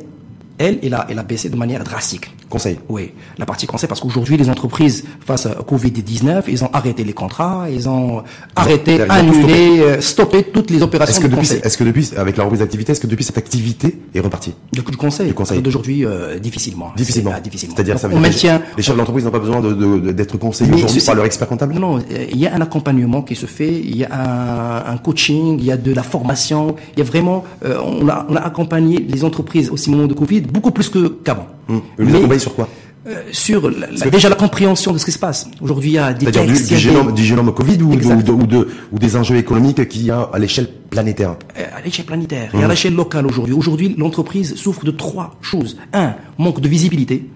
elle, 0.63 0.79
elle 0.84 0.93
a, 0.93 1.05
elle 1.10 1.20
a 1.20 1.24
baissé 1.24 1.50
de 1.50 1.55
manière 1.55 1.84
drastique. 1.84 2.32
Conseil. 2.50 2.77
Oui, 2.88 3.12
la 3.38 3.46
partie 3.46 3.65
conseil, 3.67 3.88
parce 3.88 4.00
qu'aujourd'hui, 4.00 4.38
les 4.38 4.50
entreprises, 4.50 5.03
face 5.25 5.46
à 5.46 5.51
Covid-19, 5.51 6.43
ils 6.48 6.63
ont 6.63 6.70
arrêté 6.72 7.03
les 7.03 7.13
contrats, 7.13 7.65
ils 7.70 7.89
ont 7.89 8.24
arrêté, 8.55 9.01
annulé, 9.10 9.82
euh, 9.82 10.01
stoppé. 10.01 10.43
toutes 10.43 10.70
les 10.70 10.82
opérations 10.82 11.15
est-ce 11.15 11.22
que 11.22 11.27
depuis, 11.27 11.51
Est-ce 11.51 11.77
que 11.77 11.84
depuis, 11.84 12.12
avec 12.15 12.38
la 12.38 12.43
reprise 12.43 12.60
d'activité, 12.60 12.91
est-ce 12.91 13.01
que 13.01 13.08
depuis 13.08 13.24
cette 13.24 13.38
activité 13.38 13.98
est 14.13 14.20
repartie 14.20 14.53
Du, 14.72 14.82
du 14.82 14.98
conseil. 14.98 15.27
Du 15.27 15.34
conseil. 15.34 15.62
D'aujourd'hui, 15.62 16.05
euh, 16.05 16.39
difficilement. 16.39 16.91
Difficilement. 16.96 17.32
C'est, 17.36 17.41
difficilement. 17.43 17.75
C'est-à-dire, 17.75 18.00
ça 18.00 18.08
veut 18.08 18.15
on 18.15 18.20
maintient. 18.20 18.62
Les 18.77 18.84
chefs 18.84 18.96
d'entreprise 18.96 19.25
n'ont 19.25 19.32
pas 19.32 19.39
besoin 19.39 19.60
de, 19.60 20.12
d'être 20.12 20.38
conseillés 20.38 20.72
aujourd'hui 20.74 21.01
par 21.01 21.15
leur 21.15 21.25
expert 21.25 21.48
comptable 21.48 21.74
Non, 21.74 22.00
il 22.32 22.38
y 22.38 22.48
a 22.48 22.53
un 22.53 22.62
accompagnement 22.62 23.22
qui 23.24 23.36
se 23.36 23.46
fait, 23.46 23.74
il 23.79 23.98
y 23.98 24.05
a 24.05 24.13
un, 24.13 24.93
un 24.93 24.98
coaching, 24.98 25.58
il 25.60 25.65
y 25.65 25.72
a 25.72 25.77
de 25.77 25.93
la 25.93 26.03
formation, 26.03 26.75
il 26.96 27.00
y 27.00 27.01
a 27.01 27.05
vraiment, 27.05 27.43
euh, 27.65 27.77
on, 27.84 28.08
a, 28.08 28.25
on 28.29 28.36
a 28.36 28.41
accompagné 28.41 29.00
les 29.00 29.24
entreprises 29.24 29.70
aussi 29.70 29.89
au 29.89 29.93
moment 29.93 30.08
de 30.08 30.13
Covid 30.13 30.41
beaucoup 30.53 30.72
plus 30.72 30.89
qu'avant. 31.24 31.48
Hum. 31.67 31.81
Vous 31.98 32.15
accompagnez 32.15 32.39
sur 32.39 32.55
quoi 32.55 32.69
euh, 33.05 33.22
sur 33.33 33.69
déjà 34.10 34.29
la 34.29 34.36
compréhension 34.36 34.93
de 34.93 34.98
ce 34.98 35.03
qui 35.03 35.12
se 35.12 35.19
passe. 35.19 35.50
Aujourd'hui, 35.60 35.89
il 35.89 35.93
y 35.95 35.98
a 35.98 36.13
des 36.13 36.25
textes, 36.31 36.69
du, 36.69 36.75
du, 36.75 36.79
génome, 36.79 37.13
du, 37.13 37.25
génome, 37.25 37.53
Covid 37.53 37.81
ou, 37.81 37.91
ou, 37.91 38.48
de, 38.48 38.67
ou, 38.93 38.98
des 38.98 39.17
enjeux 39.17 39.36
économiques 39.36 39.89
qu'il 39.89 40.05
y 40.05 40.12
a 40.12 40.22
à 40.31 40.39
l'échelle 40.39 40.69
planétaire 40.89 41.36
euh, 41.57 41.65
À 41.75 41.81
l'échelle 41.81 42.05
planétaire 42.05 42.55
et 42.55 42.60
à 42.60 42.62
hum. 42.62 42.69
l'échelle 42.69 42.95
locale 42.95 43.27
aujourd'hui. 43.27 43.53
Aujourd'hui, 43.53 43.93
l'entreprise 43.98 44.55
souffre 44.55 44.86
de 44.86 44.91
trois 44.91 45.36
choses. 45.41 45.77
Un, 45.91 46.15
manque 46.38 46.62
de 46.62 46.69
visibilité, 46.69 47.27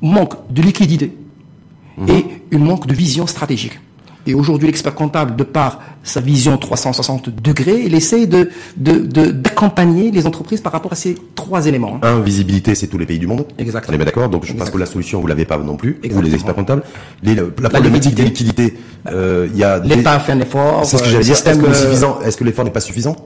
manque 0.00 0.36
de 0.50 0.62
liquidité 0.62 1.12
hum. 1.98 2.08
et 2.08 2.24
une 2.50 2.64
manque 2.64 2.86
de 2.86 2.94
vision 2.94 3.26
stratégique. 3.26 3.78
Et 4.26 4.34
aujourd'hui, 4.34 4.66
l'expert 4.66 4.94
comptable, 4.94 5.36
de 5.36 5.44
par 5.44 5.80
sa 6.02 6.20
vision 6.20 6.56
360 6.56 7.30
degrés, 7.42 7.82
il 7.84 7.94
essaie 7.94 8.26
de, 8.26 8.50
d'accompagner 8.76 10.10
les 10.10 10.26
entreprises 10.26 10.60
par 10.60 10.72
rapport 10.72 10.92
à 10.92 10.96
ces 10.96 11.16
trois 11.34 11.66
éléments. 11.66 11.98
Hein. 12.02 12.18
Un, 12.18 12.20
visibilité, 12.20 12.74
c'est 12.74 12.86
tous 12.86 12.98
les 12.98 13.06
pays 13.06 13.18
du 13.18 13.26
monde. 13.26 13.46
Exactement. 13.58 13.92
On 13.92 13.94
est 13.94 13.98
bien 13.98 14.06
d'accord. 14.06 14.28
Donc, 14.28 14.44
je 14.44 14.52
pense 14.52 14.70
que 14.70 14.78
la 14.78 14.86
solution, 14.86 15.20
vous 15.20 15.26
l'avez 15.26 15.44
pas 15.44 15.58
non 15.58 15.76
plus. 15.76 15.98
Exactement. 16.02 16.20
Vous, 16.20 16.26
les 16.26 16.34
experts 16.34 16.54
comptables. 16.54 16.82
Les, 17.22 17.34
la, 17.34 17.68
problématique 17.68 18.14
de 18.14 18.22
liquidité, 18.22 18.76
euh, 19.10 19.48
il 19.52 19.58
y 19.58 19.64
a... 19.64 19.78
L'État 19.78 20.12
a 20.12 20.20
fait 20.20 20.32
un 20.32 20.40
effort. 20.40 20.84
C'est 20.84 20.98
ce 20.98 21.02
que 21.02 21.08
j'allais 21.08 21.24
dire. 21.24 21.34
Est-ce 21.34 21.58
que, 21.58 22.04
euh, 22.04 22.26
est-ce 22.26 22.36
que 22.36 22.44
l'effort 22.44 22.64
n'est 22.64 22.70
pas 22.70 22.80
suffisant? 22.80 23.16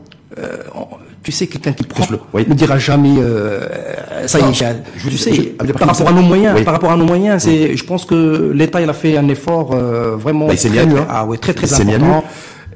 Tu 1.24 1.32
sais, 1.32 1.46
quelqu'un 1.46 1.72
qui 1.72 1.84
prend 1.84 2.04
ne 2.34 2.54
dira 2.54 2.78
jamais 2.78 3.14
euh, 3.18 4.26
ça 4.26 4.38
y 4.38 4.42
est. 4.42 4.82
Je, 4.96 5.08
tu 5.08 5.16
sais, 5.16 5.54
par 5.78 5.88
rapport 5.88 6.08
à 6.08 6.12
nos 6.12 6.22
moyens, 6.22 6.62
par 6.62 6.74
rapport 6.74 6.92
à 6.92 6.96
nos 6.96 7.06
moyens, 7.06 7.42
c'est, 7.42 7.76
je 7.76 7.84
pense 7.84 8.04
que 8.04 8.52
l'État 8.54 8.80
il 8.82 8.90
a 8.90 8.92
fait 8.92 9.16
un 9.16 9.26
effort 9.28 9.72
euh, 9.72 10.16
vraiment 10.16 10.46
bah, 10.46 10.54
très, 10.54 10.78
hein. 10.78 11.06
ah 11.08 11.24
ouais, 11.24 11.38
très 11.38 11.54
très 11.54 11.72
important 11.72 12.24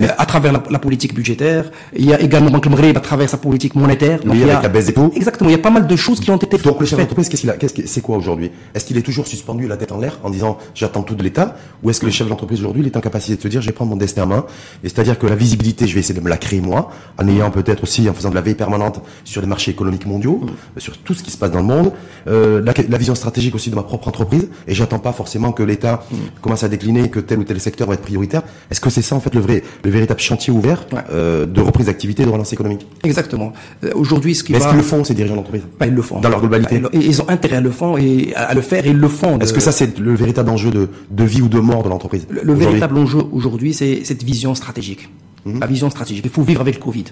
à 0.00 0.26
travers 0.26 0.52
la, 0.52 0.78
politique 0.78 1.14
budgétaire. 1.14 1.70
Il 1.96 2.06
y 2.06 2.12
a 2.12 2.20
également 2.20 2.50
Banque 2.50 2.68
Maghreb 2.68 2.96
à 2.96 3.00
travers 3.00 3.28
sa 3.28 3.36
politique 3.36 3.74
monétaire. 3.74 4.20
Donc, 4.20 4.34
il 4.34 4.40
y 4.40 4.44
a, 4.44 4.52
avec 4.52 4.62
la 4.62 4.68
baisse 4.68 4.86
des 4.86 4.94
taux. 4.94 5.12
Exactement. 5.14 5.50
Il 5.50 5.52
y 5.52 5.56
a 5.56 5.62
pas 5.62 5.70
mal 5.70 5.86
de 5.86 5.96
choses 5.96 6.20
qui 6.20 6.30
ont 6.30 6.36
été 6.36 6.56
Donc 6.58 6.80
le 6.80 6.86
chef 6.86 6.98
d'entreprise, 6.98 7.28
qu'est-ce 7.28 7.42
qu'il 7.42 7.50
a 7.50 7.54
qu'est-ce 7.54 7.74
c'est 7.86 8.00
quoi 8.00 8.16
aujourd'hui? 8.16 8.50
Est-ce 8.74 8.84
qu'il 8.84 8.96
est 8.96 9.02
toujours 9.02 9.26
suspendu 9.26 9.66
la 9.66 9.76
tête 9.76 9.92
en 9.92 9.98
l'air 9.98 10.18
en 10.22 10.30
disant 10.30 10.58
j'attends 10.74 11.02
tout 11.02 11.14
de 11.14 11.22
l'État? 11.22 11.56
Ou 11.82 11.90
est-ce 11.90 12.00
que 12.00 12.06
le 12.06 12.12
chef 12.12 12.28
d'entreprise 12.28 12.60
aujourd'hui 12.60 12.82
il 12.82 12.86
est 12.86 12.96
en 12.96 13.00
capacité 13.00 13.36
de 13.36 13.42
se 13.42 13.48
dire 13.48 13.60
je 13.60 13.66
vais 13.66 13.72
prendre 13.72 13.90
mon 13.90 13.96
destin 13.96 14.24
en 14.24 14.26
main? 14.26 14.46
Et 14.84 14.88
c'est-à-dire 14.88 15.18
que 15.18 15.26
la 15.26 15.34
visibilité 15.34 15.86
je 15.86 15.94
vais 15.94 16.00
essayer 16.00 16.18
de 16.18 16.24
me 16.24 16.28
la 16.28 16.36
créer 16.36 16.60
moi 16.60 16.90
en 17.18 17.26
ayant 17.26 17.50
peut-être 17.50 17.82
aussi 17.82 18.08
en 18.08 18.14
faisant 18.14 18.30
de 18.30 18.34
la 18.34 18.40
veille 18.40 18.54
permanente 18.54 19.02
sur 19.24 19.40
les 19.40 19.48
marchés 19.48 19.72
économiques 19.72 20.06
mondiaux, 20.06 20.40
mm. 20.42 20.80
sur 20.80 20.98
tout 20.98 21.14
ce 21.14 21.22
qui 21.22 21.30
se 21.30 21.38
passe 21.38 21.50
dans 21.50 21.58
le 21.58 21.64
monde, 21.64 21.92
euh, 22.28 22.62
la, 22.62 22.98
vision 22.98 23.14
stratégique 23.14 23.54
aussi 23.54 23.70
de 23.70 23.74
ma 23.74 23.82
propre 23.82 24.08
entreprise 24.08 24.48
et 24.66 24.74
j'attends 24.74 24.98
pas 24.98 25.12
forcément 25.12 25.52
que 25.52 25.62
l'État 25.62 26.04
mm. 26.10 26.16
commence 26.40 26.62
à 26.62 26.68
décliner 26.68 27.10
que 27.10 27.20
tel 27.20 27.38
ou 27.38 27.44
tel 27.44 27.60
secteur 27.60 27.88
va 27.88 27.94
être 27.94 28.02
prioritaire. 28.02 28.42
Est-ce 28.70 28.80
que 28.80 28.90
c'est 28.90 29.02
ça 29.02 29.16
en 29.16 29.20
fait 29.20 29.34
le 29.34 29.40
vrai 29.40 29.62
le 29.88 29.94
véritable 29.94 30.20
chantier 30.20 30.52
ouvert 30.52 30.84
euh, 31.10 31.46
de 31.46 31.60
reprise 31.62 31.86
d'activité, 31.86 32.24
de 32.24 32.28
relance 32.28 32.52
économique. 32.52 32.86
Exactement. 33.04 33.52
Euh, 33.84 33.90
aujourd'hui, 33.94 34.34
ce 34.34 34.44
qui 34.44 34.52
Est-ce 34.54 34.68
qu'ils 34.68 34.76
le 34.76 34.82
font, 34.82 35.02
ces 35.02 35.14
dirigeants 35.14 35.36
d'entreprise? 35.36 35.62
Bah, 35.80 35.86
Ils 35.86 35.94
le 35.94 36.02
font. 36.02 36.20
Dans 36.20 36.28
leur 36.28 36.40
globalité 36.40 36.82
Ils 36.92 37.22
ont 37.22 37.28
intérêt 37.28 37.56
à 37.56 37.60
le 37.62 37.70
faire 37.70 37.96
et 37.98 38.34
à 38.34 38.54
le 38.54 38.60
faire 38.60 38.86
et 38.86 38.90
ils 38.90 38.98
le 38.98 39.08
font. 39.08 39.38
Est-ce 39.38 39.54
que 39.54 39.60
ça, 39.60 39.72
c'est 39.72 39.98
le 39.98 40.14
véritable 40.14 40.50
enjeu 40.50 40.70
de, 40.70 40.88
de 41.10 41.24
vie 41.24 41.40
ou 41.40 41.48
de 41.48 41.58
mort 41.58 41.82
de 41.82 41.88
l'entreprise 41.88 42.26
Le, 42.30 42.54
véritable 42.54 42.98
enjeu 42.98 43.20
aujourd'hui, 43.32 43.72
c'est 43.72 44.02
cette 44.04 44.22
vision 44.22 44.54
stratégique. 44.54 45.08
Mhm. 45.46 45.60
La 45.60 45.66
vision 45.66 45.88
stratégique. 45.88 46.24
Il 46.26 46.30
faut 46.30 46.42
vivre 46.42 46.60
avec 46.60 46.74
le 46.76 46.82
Covid. 46.82 47.04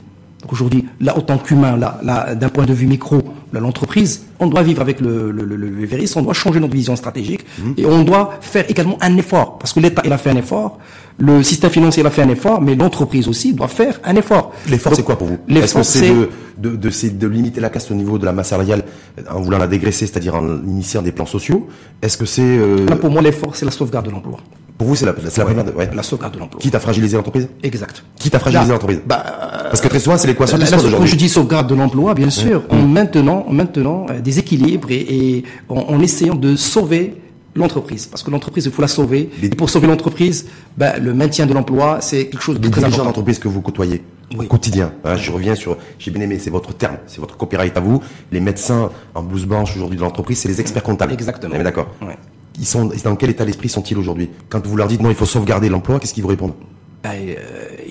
Donc 0.43 0.53
aujourd'hui, 0.53 0.85
là, 1.01 1.17
autant 1.17 1.39
qu'humain, 1.39 1.77
là, 1.77 1.99
là 2.03 2.35
d'un 2.35 2.51
point 2.51 2.67
de 2.67 2.75
vue 2.75 2.87
micro, 2.87 3.23
l'entreprise, 3.53 4.27
on 4.39 4.47
doit 4.49 4.63
vivre 4.63 4.83
avec 4.83 5.01
le, 5.01 5.31
le, 5.31 5.45
le, 5.45 5.57
le, 5.57 5.87
virus, 5.87 6.15
on 6.15 6.23
doit 6.23 6.35
changer 6.35 6.61
notre 6.61 6.75
vision 6.75 6.95
stratégique 6.95 7.41
mhm. 7.59 7.75
et 7.79 7.87
on 7.87 8.03
doit 8.03 8.35
faire 8.43 8.65
également 8.69 8.99
un 9.01 9.17
effort 9.17 9.59
parce 9.59 9.73
que 9.73 9.81
l'État 9.81 10.03
il 10.05 10.13
a 10.13 10.19
fait 10.19 10.31
un 10.31 10.37
effort, 10.37 10.79
le 11.19 11.43
système 11.43 11.71
financier 11.71 12.05
a 12.05 12.11
fait 12.11 12.23
un 12.23 12.29
effort, 12.29 12.61
mais 12.61 12.75
l'entreprise 12.75 13.29
aussi 13.29 13.55
doit 13.55 13.69
faire 13.69 14.01
un 14.05 14.17
effort. 14.17 14.53
L'effort 14.69 14.95
c'est 14.95 15.03
quoi 15.03 15.17
pour 15.17 15.27
vous 15.29 15.39
L'effort 15.49 15.85
c'est 15.85 16.11
de, 16.11 16.29
de, 16.59 16.77
de, 16.77 17.09
de, 17.09 17.27
limiter 17.27 17.61
la 17.61 17.71
casse 17.71 17.91
au 17.91 17.95
niveau 17.95 18.19
de 18.19 18.25
la 18.25 18.33
masse 18.33 18.49
salariale 18.49 18.85
en 19.31 19.41
voulant 19.41 19.59
la 19.59 19.67
dégraisser, 19.67 20.07
c'est-à-dire 20.07 20.35
en 20.35 20.63
initiant 20.65 21.03
des 21.03 21.13
plans 21.13 21.27
sociaux. 21.27 21.69
Est-ce 22.03 22.17
que 22.19 22.27
c'est 22.27 22.43
euh... 22.43 22.87
Pour 23.01 23.11
moi 23.11 23.23
l'effort 23.23 23.57
c'est 23.57 23.65
la 23.65 23.71
sauvegarde 23.71 24.07
de 24.07 24.11
l'emploi. 24.11 24.39
Pour 24.79 24.89
vous, 24.89 24.95
c'est 24.95 25.07
la, 25.07 25.15
c'est 25.31 25.39
la, 25.43 25.47
ouais, 25.47 25.91
la 25.95 26.03
sauvegarde 26.03 26.35
de 26.35 26.39
l'emploi. 26.39 26.61
Quitte 26.61 26.75
à 26.75 26.81
fragiliser 26.81 27.17
l'entreprise 27.17 27.49
Exact. 27.63 28.05
Quitte 28.19 28.35
à 28.35 28.39
fragiliser 28.39 28.71
l'entreprise 28.71 29.01
bah, 29.07 29.25
Parce 29.71 29.81
que 29.81 29.89
très 29.89 30.01
souvent, 30.01 30.19
c'est 30.19 30.27
l'équation 30.27 30.59
qui 30.59 30.67
se 30.67 30.75
aujourd'hui. 30.75 30.99
Quand 30.99 31.07
je 31.07 31.17
dis 31.17 31.29
sauvegarde 31.31 31.69
de 31.69 31.75
l'emploi, 31.75 32.13
bien 32.13 32.29
sûr, 32.29 32.63
en 32.69 32.83
maintenant, 32.83 33.47
maintenant 33.51 34.07
euh, 34.11 34.21
des 34.21 34.39
équilibres 34.39 34.91
et, 34.91 34.97
et 34.97 35.45
en, 35.71 35.99
essayant 36.01 36.35
de 36.35 36.57
sauver 36.57 37.15
l'entreprise. 37.59 38.07
Parce 38.07 38.23
que 38.23 38.31
l'entreprise, 38.31 38.67
il 38.67 38.73
faut 38.73 38.83
la 38.83 38.89
sauver. 38.89 39.31
Et 39.43 39.49
pour 39.51 39.71
sauver 39.71 39.87
l'entreprise, 39.87 40.47
bah, 40.77 40.99
le 40.99 41.15
maintien 41.15 41.47
de 41.47 41.55
l'emploi, 41.55 42.01
c'est 42.01 42.29
quelque 42.29 42.43
chose 42.43 42.61
de 42.61 42.69
très 42.69 42.85
important. 42.85 43.05
d'entreprise 43.05 43.39
que 43.39 43.49
vous 43.49 43.61
côtoyez 43.61 44.03
au 44.37 44.43
quotidien. 44.45 44.93
Hein, 45.05 45.17
je 45.17 45.31
reviens 45.31 45.55
sur, 45.55 45.77
j'ai 45.99 46.11
bien 46.11 46.23
aimé, 46.23 46.39
c'est 46.39 46.51
votre 46.51 46.75
terme, 46.75 46.97
c'est 47.07 47.21
votre 47.21 47.37
copyright 47.37 47.77
à 47.77 47.81
vous. 47.81 48.03
Les 48.33 48.41
médecins 48.41 48.91
en 49.15 49.23
blouse 49.23 49.47
blanche 49.47 49.77
aujourd'hui 49.77 49.97
de 49.97 50.03
l'entreprise, 50.03 50.39
c'est 50.39 50.49
les 50.49 50.61
experts 50.61 50.83
comptables. 50.83 51.13
Exactement. 51.13 51.63
D'accord. 51.63 51.89
Ouais 52.03 52.17
ils 52.59 52.67
sont 52.67 52.91
dans 53.05 53.17
quel 53.17 53.31
état 53.31 53.45
d'esprit 53.45 53.69
sont-ils 53.69 53.97
aujourd'hui? 53.97 54.31
Quand 54.49 54.67
vous 54.67 54.77
leur 54.77 54.89
dites 54.89 55.03
non, 55.03 55.11
il 55.11 55.17
faut 55.17 55.27
sauvegarder 55.27 55.69
l'emploi, 55.69 55.99
qu'est-ce 55.99 56.15
qu'ils 56.15 56.23
vous 56.23 56.29
répondent? 56.29 56.55
Bah, 57.03 57.11
euh, 57.15 57.35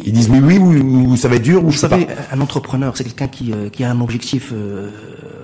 ils 0.03 0.11
disent 0.11 0.29
oui, 0.29 0.39
oui, 0.41 0.57
ou, 0.57 1.15
ça 1.15 1.27
va 1.27 1.35
être 1.35 1.43
dur, 1.43 1.63
ou 1.63 1.67
Vous 1.67 1.77
savez, 1.77 2.07
un 2.31 2.41
entrepreneur, 2.41 2.97
c'est 2.97 3.03
quelqu'un 3.03 3.27
qui, 3.27 3.53
euh, 3.53 3.69
qui 3.69 3.83
a 3.83 3.91
un 3.91 4.01
objectif 4.01 4.51
euh, 4.53 4.89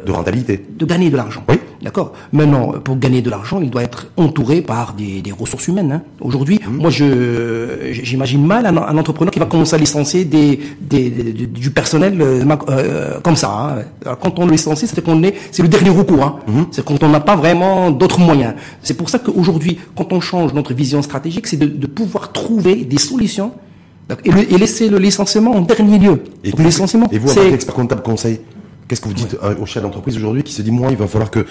de 0.06 0.12
rentabilité, 0.12 0.66
de 0.70 0.86
gagner 0.86 1.10
de 1.10 1.18
l'argent. 1.18 1.44
Oui. 1.48 1.58
D'accord. 1.82 2.14
Maintenant, 2.32 2.74
pour 2.84 2.98
gagner 2.98 3.22
de 3.22 3.30
l'argent, 3.30 3.60
il 3.62 3.70
doit 3.70 3.82
être 3.82 4.08
entouré 4.16 4.62
par 4.62 4.94
des, 4.94 5.22
des 5.22 5.32
ressources 5.32 5.68
humaines. 5.68 5.92
Hein. 5.92 6.02
Aujourd'hui, 6.20 6.60
mmh. 6.60 6.78
moi, 6.78 6.90
je 6.92 7.90
j'imagine 7.92 8.46
mal 8.46 8.66
un, 8.68 8.78
un, 8.78 8.98
entrepreneur 8.98 9.32
qui 9.32 9.40
va 9.40 9.46
commencer 9.46 9.76
à 9.76 9.80
licencier 9.80 10.26
des, 10.26 10.60
des, 10.80 11.10
du 11.10 11.72
personnel 11.72 12.22
euh, 12.22 12.46
euh, 12.70 13.20
comme 13.22 13.36
ça. 13.36 13.84
Hein. 14.06 14.16
quand 14.22 14.38
on 14.38 14.46
le 14.46 14.52
licencie, 14.52 14.86
c'est 14.88 15.04
qu'on 15.04 15.24
est, 15.24 15.34
c'est 15.52 15.64
le 15.64 15.70
dernier 15.70 15.90
recours. 15.90 16.24
Hein. 16.24 16.40
Mmh. 16.48 16.62
C'est 16.72 16.86
quand 16.86 17.02
on 17.04 17.10
n'a 17.10 17.20
pas 17.20 17.36
vraiment 17.36 17.90
d'autres 17.90 18.20
moyens. 18.20 18.54
C'est 18.84 18.96
pour 18.96 19.10
ça 19.10 19.18
qu'aujourd'hui, 19.18 19.80
quand 19.96 20.14
on 20.14 20.20
change 20.20 20.54
notre 20.54 20.74
vision 20.74 21.02
stratégique, 21.02 21.48
c'est 21.48 21.58
de, 21.58 21.66
de 21.66 21.88
pouvoir 21.88 22.32
trouver 22.32 22.76
des 22.86 23.00
solutions 23.00 23.54
et, 24.26 24.30
et, 24.30 24.58
laisser 24.58 24.90
le 24.90 24.98
licenciement 24.98 25.52
en 25.52 25.62
dernier 25.62 25.98
lieu. 25.98 26.24
Et, 26.44 26.52
le 26.52 26.64
licenciement, 26.64 27.08
et 27.12 27.18
vous, 27.18 27.32
en 27.32 27.36
tant 27.36 27.50
qu'expert 27.50 27.74
comptable 27.74 28.02
conseil, 28.02 28.42
Qu'est-ce 28.92 29.00
que 29.00 29.08
vous 29.08 29.14
dites 29.14 29.38
au 29.62 29.66
chef 29.66 29.84
d'entreprise 29.84 30.18
aujourd'hui 30.18 30.44
qui 30.44 30.52
se 30.52 30.62
dit, 30.62 30.70
moi, 30.70 30.90
il 30.92 30.98
va 30.98 31.08
falloir 31.08 31.32
que, 31.32 31.46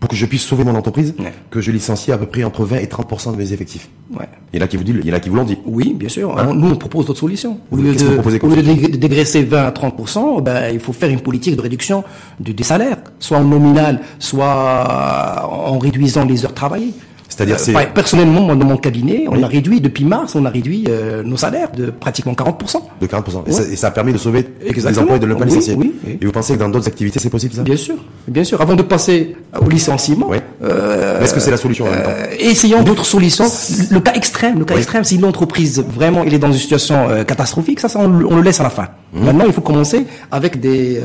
pour 0.00 0.08
que 0.08 0.16
je 0.16 0.24
puisse 0.24 0.40
sauver 0.40 0.64
mon 0.64 0.74
entreprise, 0.74 1.14
que 1.50 1.60
je 1.60 1.70
licencie 1.70 2.10
à 2.10 2.16
peu 2.16 2.24
près 2.24 2.42
entre 2.42 2.64
20 2.64 2.78
et 2.78 2.86
30% 2.86 3.32
de 3.32 3.36
mes 3.36 3.52
effectifs. 3.52 3.90
Ouais. 4.18 4.24
Il 4.54 4.58
y 4.58 4.62
en 4.62 4.64
a 4.64 4.66
qui 4.66 4.78
vous 4.78 4.82
disent, 4.82 4.94
il 5.02 5.06
y 5.06 5.12
en 5.12 5.14
a 5.14 5.20
qui 5.20 5.28
vous 5.28 5.36
l'ont 5.36 5.44
dit. 5.44 5.58
Oui, 5.66 5.92
bien 5.92 6.08
sûr. 6.08 6.38
Hein 6.38 6.54
nous, 6.54 6.70
on 6.70 6.76
propose 6.76 7.04
d'autres 7.04 7.20
solutions. 7.20 7.60
Au 7.70 7.76
lieu, 7.76 7.94
de, 7.94 8.96
dégraisser 8.96 9.42
20 9.42 9.66
à 9.66 9.70
30%, 9.72 10.42
ben, 10.42 10.72
il 10.72 10.80
faut 10.80 10.94
faire 10.94 11.10
une 11.10 11.20
politique 11.20 11.54
de 11.54 11.60
réduction 11.60 12.02
des 12.40 12.64
salaires, 12.64 12.96
soit 13.18 13.36
en 13.36 13.44
nominal, 13.44 14.00
soit 14.18 15.46
en 15.50 15.78
réduisant 15.78 16.24
les 16.24 16.46
heures 16.46 16.54
travaillées. 16.54 16.94
C'est-à-dire, 17.28 17.58
c'est 17.58 17.72
personnellement, 17.92 18.42
moi, 18.42 18.54
dans 18.54 18.66
mon 18.66 18.76
cabinet, 18.76 19.26
on 19.28 19.42
a 19.42 19.46
réduit 19.46 19.80
depuis 19.80 20.04
mars, 20.04 20.34
on 20.34 20.44
a 20.44 20.50
réduit 20.50 20.86
nos 21.24 21.36
salaires 21.36 21.70
de 21.72 21.90
pratiquement 21.90 22.32
40%. 22.32 22.76
De 23.00 23.06
40%. 23.06 23.42
Et, 23.46 23.52
ça, 23.52 23.62
et, 23.62 23.76
ça, 23.76 23.88
a 23.88 23.90
permis 23.90 24.12
de 24.12 24.18
sauver 24.18 24.46
les 24.60 24.98
emplois 24.98 25.16
et 25.16 25.18
de 25.18 25.26
ne 25.26 25.34
pas 25.34 25.44
licencier. 25.44 25.74
Oui, 25.74 25.94
Et 26.20 26.24
vous 26.24 26.32
pensez 26.32 26.54
que 26.54 26.58
dans 26.58 26.68
d'autres 26.68 26.88
activités, 26.88 27.18
c'est 27.18 27.30
possible 27.30 27.54
ça? 27.54 27.62
Bien 27.62 27.76
sûr, 27.76 27.96
bien 28.28 28.44
sûr. 28.44 28.60
Avant 28.60 28.74
de 28.74 28.82
passer 28.82 29.36
au 29.60 29.68
licenciement, 29.68 30.30
est-ce 30.32 31.34
que 31.34 31.40
c'est 31.40 31.50
la 31.50 31.56
solution 31.56 31.86
en 31.86 31.90
même 31.90 32.02
temps? 32.02 32.10
Essayons 32.38 32.82
d'autres 32.82 33.06
solutions. 33.06 33.46
Le 33.90 34.00
cas 34.00 34.14
extrême, 34.14 34.58
le 34.58 34.64
cas 34.64 34.76
extrême, 34.76 35.04
si 35.04 35.18
l'entreprise 35.18 35.84
vraiment, 35.86 36.24
il 36.24 36.32
est 36.34 36.38
dans 36.38 36.52
une 36.52 36.58
situation 36.58 37.08
catastrophique, 37.26 37.80
ça, 37.80 37.88
ça 37.88 37.98
on, 37.98 38.08
le 38.08 38.42
laisse 38.42 38.60
à 38.60 38.64
la 38.64 38.70
fin. 38.70 38.88
Mmh. 39.12 39.24
Maintenant, 39.24 39.44
il 39.46 39.52
faut 39.52 39.60
commencer 39.60 40.06
avec 40.30 40.60
des 40.60 41.00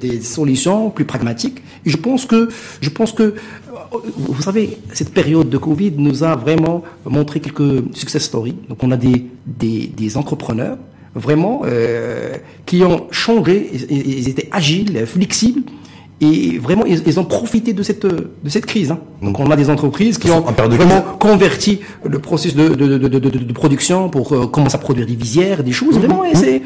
des 0.00 0.20
solutions 0.20 0.90
plus 0.90 1.04
pragmatiques. 1.04 1.62
Et 1.86 1.90
je 1.90 1.96
pense 1.96 2.26
que 2.26 2.48
je 2.80 2.90
pense 2.90 3.12
que 3.12 3.34
vous 4.16 4.42
savez, 4.42 4.78
cette 4.92 5.12
période 5.12 5.48
de 5.48 5.58
Covid 5.58 5.92
nous 5.96 6.22
a 6.24 6.36
vraiment 6.36 6.82
montré 7.04 7.40
quelques 7.40 7.94
success 7.94 8.22
stories. 8.22 8.56
Donc, 8.68 8.82
on 8.82 8.90
a 8.90 8.96
des, 8.96 9.26
des, 9.46 9.86
des 9.88 10.16
entrepreneurs 10.16 10.78
vraiment 11.14 11.62
euh, 11.64 12.36
qui 12.66 12.82
ont 12.84 13.06
changé, 13.10 13.70
ils, 13.90 14.28
étaient 14.28 14.48
agiles, 14.52 15.04
flexibles. 15.06 15.62
Et 16.22 16.58
vraiment, 16.58 16.84
ils, 16.84 17.18
ont 17.18 17.24
profité 17.24 17.72
de 17.72 17.82
cette 17.82 18.04
de 18.04 18.48
cette 18.48 18.66
crise. 18.66 18.90
Hein. 18.90 19.00
Donc, 19.22 19.40
on 19.40 19.50
a 19.50 19.56
des 19.56 19.70
entreprises 19.70 20.18
qui 20.18 20.30
ont 20.30 20.42
vraiment 20.42 21.00
converti 21.18 21.80
le 22.04 22.18
processus 22.18 22.54
de, 22.54 22.68
de, 22.74 22.98
de, 22.98 23.18
de 23.18 23.52
production 23.54 24.10
pour 24.10 24.32
euh, 24.32 24.46
commencer 24.46 24.76
à 24.76 24.78
produire 24.78 25.06
des 25.06 25.16
visières, 25.16 25.64
des 25.64 25.72
choses. 25.72 25.96
Vraiment, 25.96 26.24
et 26.24 26.34
c'est 26.34 26.60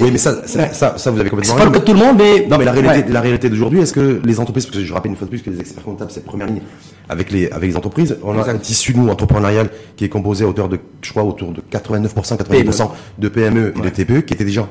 oui, 0.00 0.10
mais 0.12 0.18
ça, 0.18 0.46
ça, 0.46 0.72
ça, 0.72 0.94
ça, 0.96 1.10
vous 1.10 1.20
avez 1.20 1.30
complètement 1.30 1.54
raison. 1.54 1.64
C'est 1.66 1.70
pas 1.70 1.78
le 1.78 1.84
cas 1.84 1.84
de 1.84 1.84
tout 1.84 1.98
le 1.98 2.06
monde, 2.06 2.16
mais 2.18 2.46
non, 2.46 2.58
mais 2.58 2.64
la 2.64 2.72
réalité, 2.72 3.12
la 3.12 3.20
réalité 3.20 3.50
d'aujourd'hui, 3.50 3.80
est-ce 3.80 3.92
que 3.92 4.20
les 4.24 4.40
entreprises, 4.40 4.66
parce 4.66 4.78
que 4.78 4.84
je 4.84 4.92
rappelle 4.92 5.10
une 5.10 5.16
fois 5.16 5.26
de 5.26 5.30
plus 5.30 5.42
que 5.42 5.50
les 5.50 5.60
experts 5.60 5.84
comptables, 5.84 6.10
c'est 6.10 6.24
première 6.24 6.46
ligne 6.46 6.60
avec 7.08 7.30
les 7.32 7.50
avec 7.50 7.68
les 7.70 7.76
entreprises, 7.76 8.16
on 8.22 8.38
a 8.38 8.48
un 8.48 8.58
tissu 8.58 8.94
nous 8.94 9.08
entrepreneurial 9.08 9.70
qui 9.96 10.04
est 10.04 10.08
composé 10.08 10.44
à 10.44 10.48
hauteur 10.48 10.68
de, 10.68 10.78
je 11.02 11.10
crois, 11.10 11.24
autour 11.24 11.52
de 11.52 11.60
89%, 11.60 12.08
90% 12.08 12.90
de 13.18 13.28
PME 13.28 13.74
et 13.76 13.80
de 13.80 13.88
TPE 13.88 14.20
qui 14.24 14.34
étaient 14.34 14.44
déjà, 14.44 14.68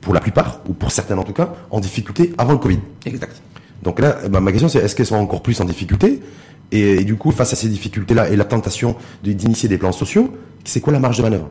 pour 0.00 0.14
la 0.14 0.20
plupart 0.20 0.60
ou 0.68 0.72
pour 0.72 0.90
certaines 0.90 1.18
en 1.18 1.24
tout 1.24 1.32
cas, 1.32 1.54
en 1.70 1.80
difficulté 1.80 2.32
avant 2.38 2.52
le 2.52 2.58
Covid. 2.58 2.78
Exact. 3.04 3.36
Donc 3.82 4.00
là, 4.00 4.16
bah, 4.30 4.40
ma 4.40 4.50
question 4.50 4.68
c'est 4.68 4.78
est-ce 4.78 4.94
qu'elles 4.94 5.06
sont 5.06 5.16
encore 5.16 5.42
plus 5.42 5.60
en 5.60 5.64
difficulté? 5.64 6.20
Et, 6.72 6.94
et, 7.00 7.04
du 7.04 7.16
coup, 7.16 7.30
face 7.30 7.52
à 7.52 7.56
ces 7.56 7.68
difficultés-là 7.68 8.30
et 8.30 8.36
la 8.36 8.46
tentation 8.46 8.96
d'initier 9.22 9.68
des 9.68 9.76
plans 9.76 9.92
sociaux, 9.92 10.34
c'est 10.64 10.80
quoi 10.80 10.92
la 10.92 10.98
marge 10.98 11.18
de 11.18 11.22
manœuvre? 11.22 11.50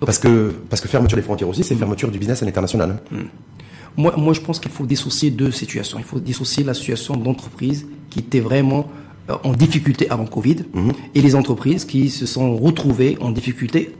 Parce 0.00 0.18
que, 0.18 0.54
parce 0.68 0.80
que 0.80 0.88
fermeture 0.88 1.16
des 1.16 1.22
frontières 1.22 1.48
aussi, 1.48 1.62
c'est 1.62 1.74
fermeture 1.74 2.10
du 2.10 2.18
business 2.18 2.42
à 2.42 2.46
l'international. 2.46 2.90
Hein. 2.90 3.16
Hmm. 3.16 4.02
Moi, 4.02 4.14
moi, 4.16 4.34
je 4.34 4.40
pense 4.40 4.58
qu'il 4.58 4.70
faut 4.70 4.84
dissocier 4.84 5.30
deux 5.30 5.50
situations. 5.50 5.98
Il 5.98 6.04
faut 6.04 6.20
dissocier 6.20 6.64
la 6.64 6.74
situation 6.74 7.16
d'entreprise 7.16 7.86
qui 8.10 8.18
était 8.18 8.40
vraiment 8.40 8.90
euh, 9.30 9.36
en 9.42 9.52
difficulté 9.52 10.10
avant 10.10 10.26
Covid 10.26 10.64
hmm. 10.72 10.90
et 11.14 11.22
les 11.22 11.34
entreprises 11.34 11.84
qui 11.84 12.10
se 12.10 12.26
sont 12.26 12.56
retrouvées 12.56 13.16
en 13.20 13.30
difficulté 13.30 13.94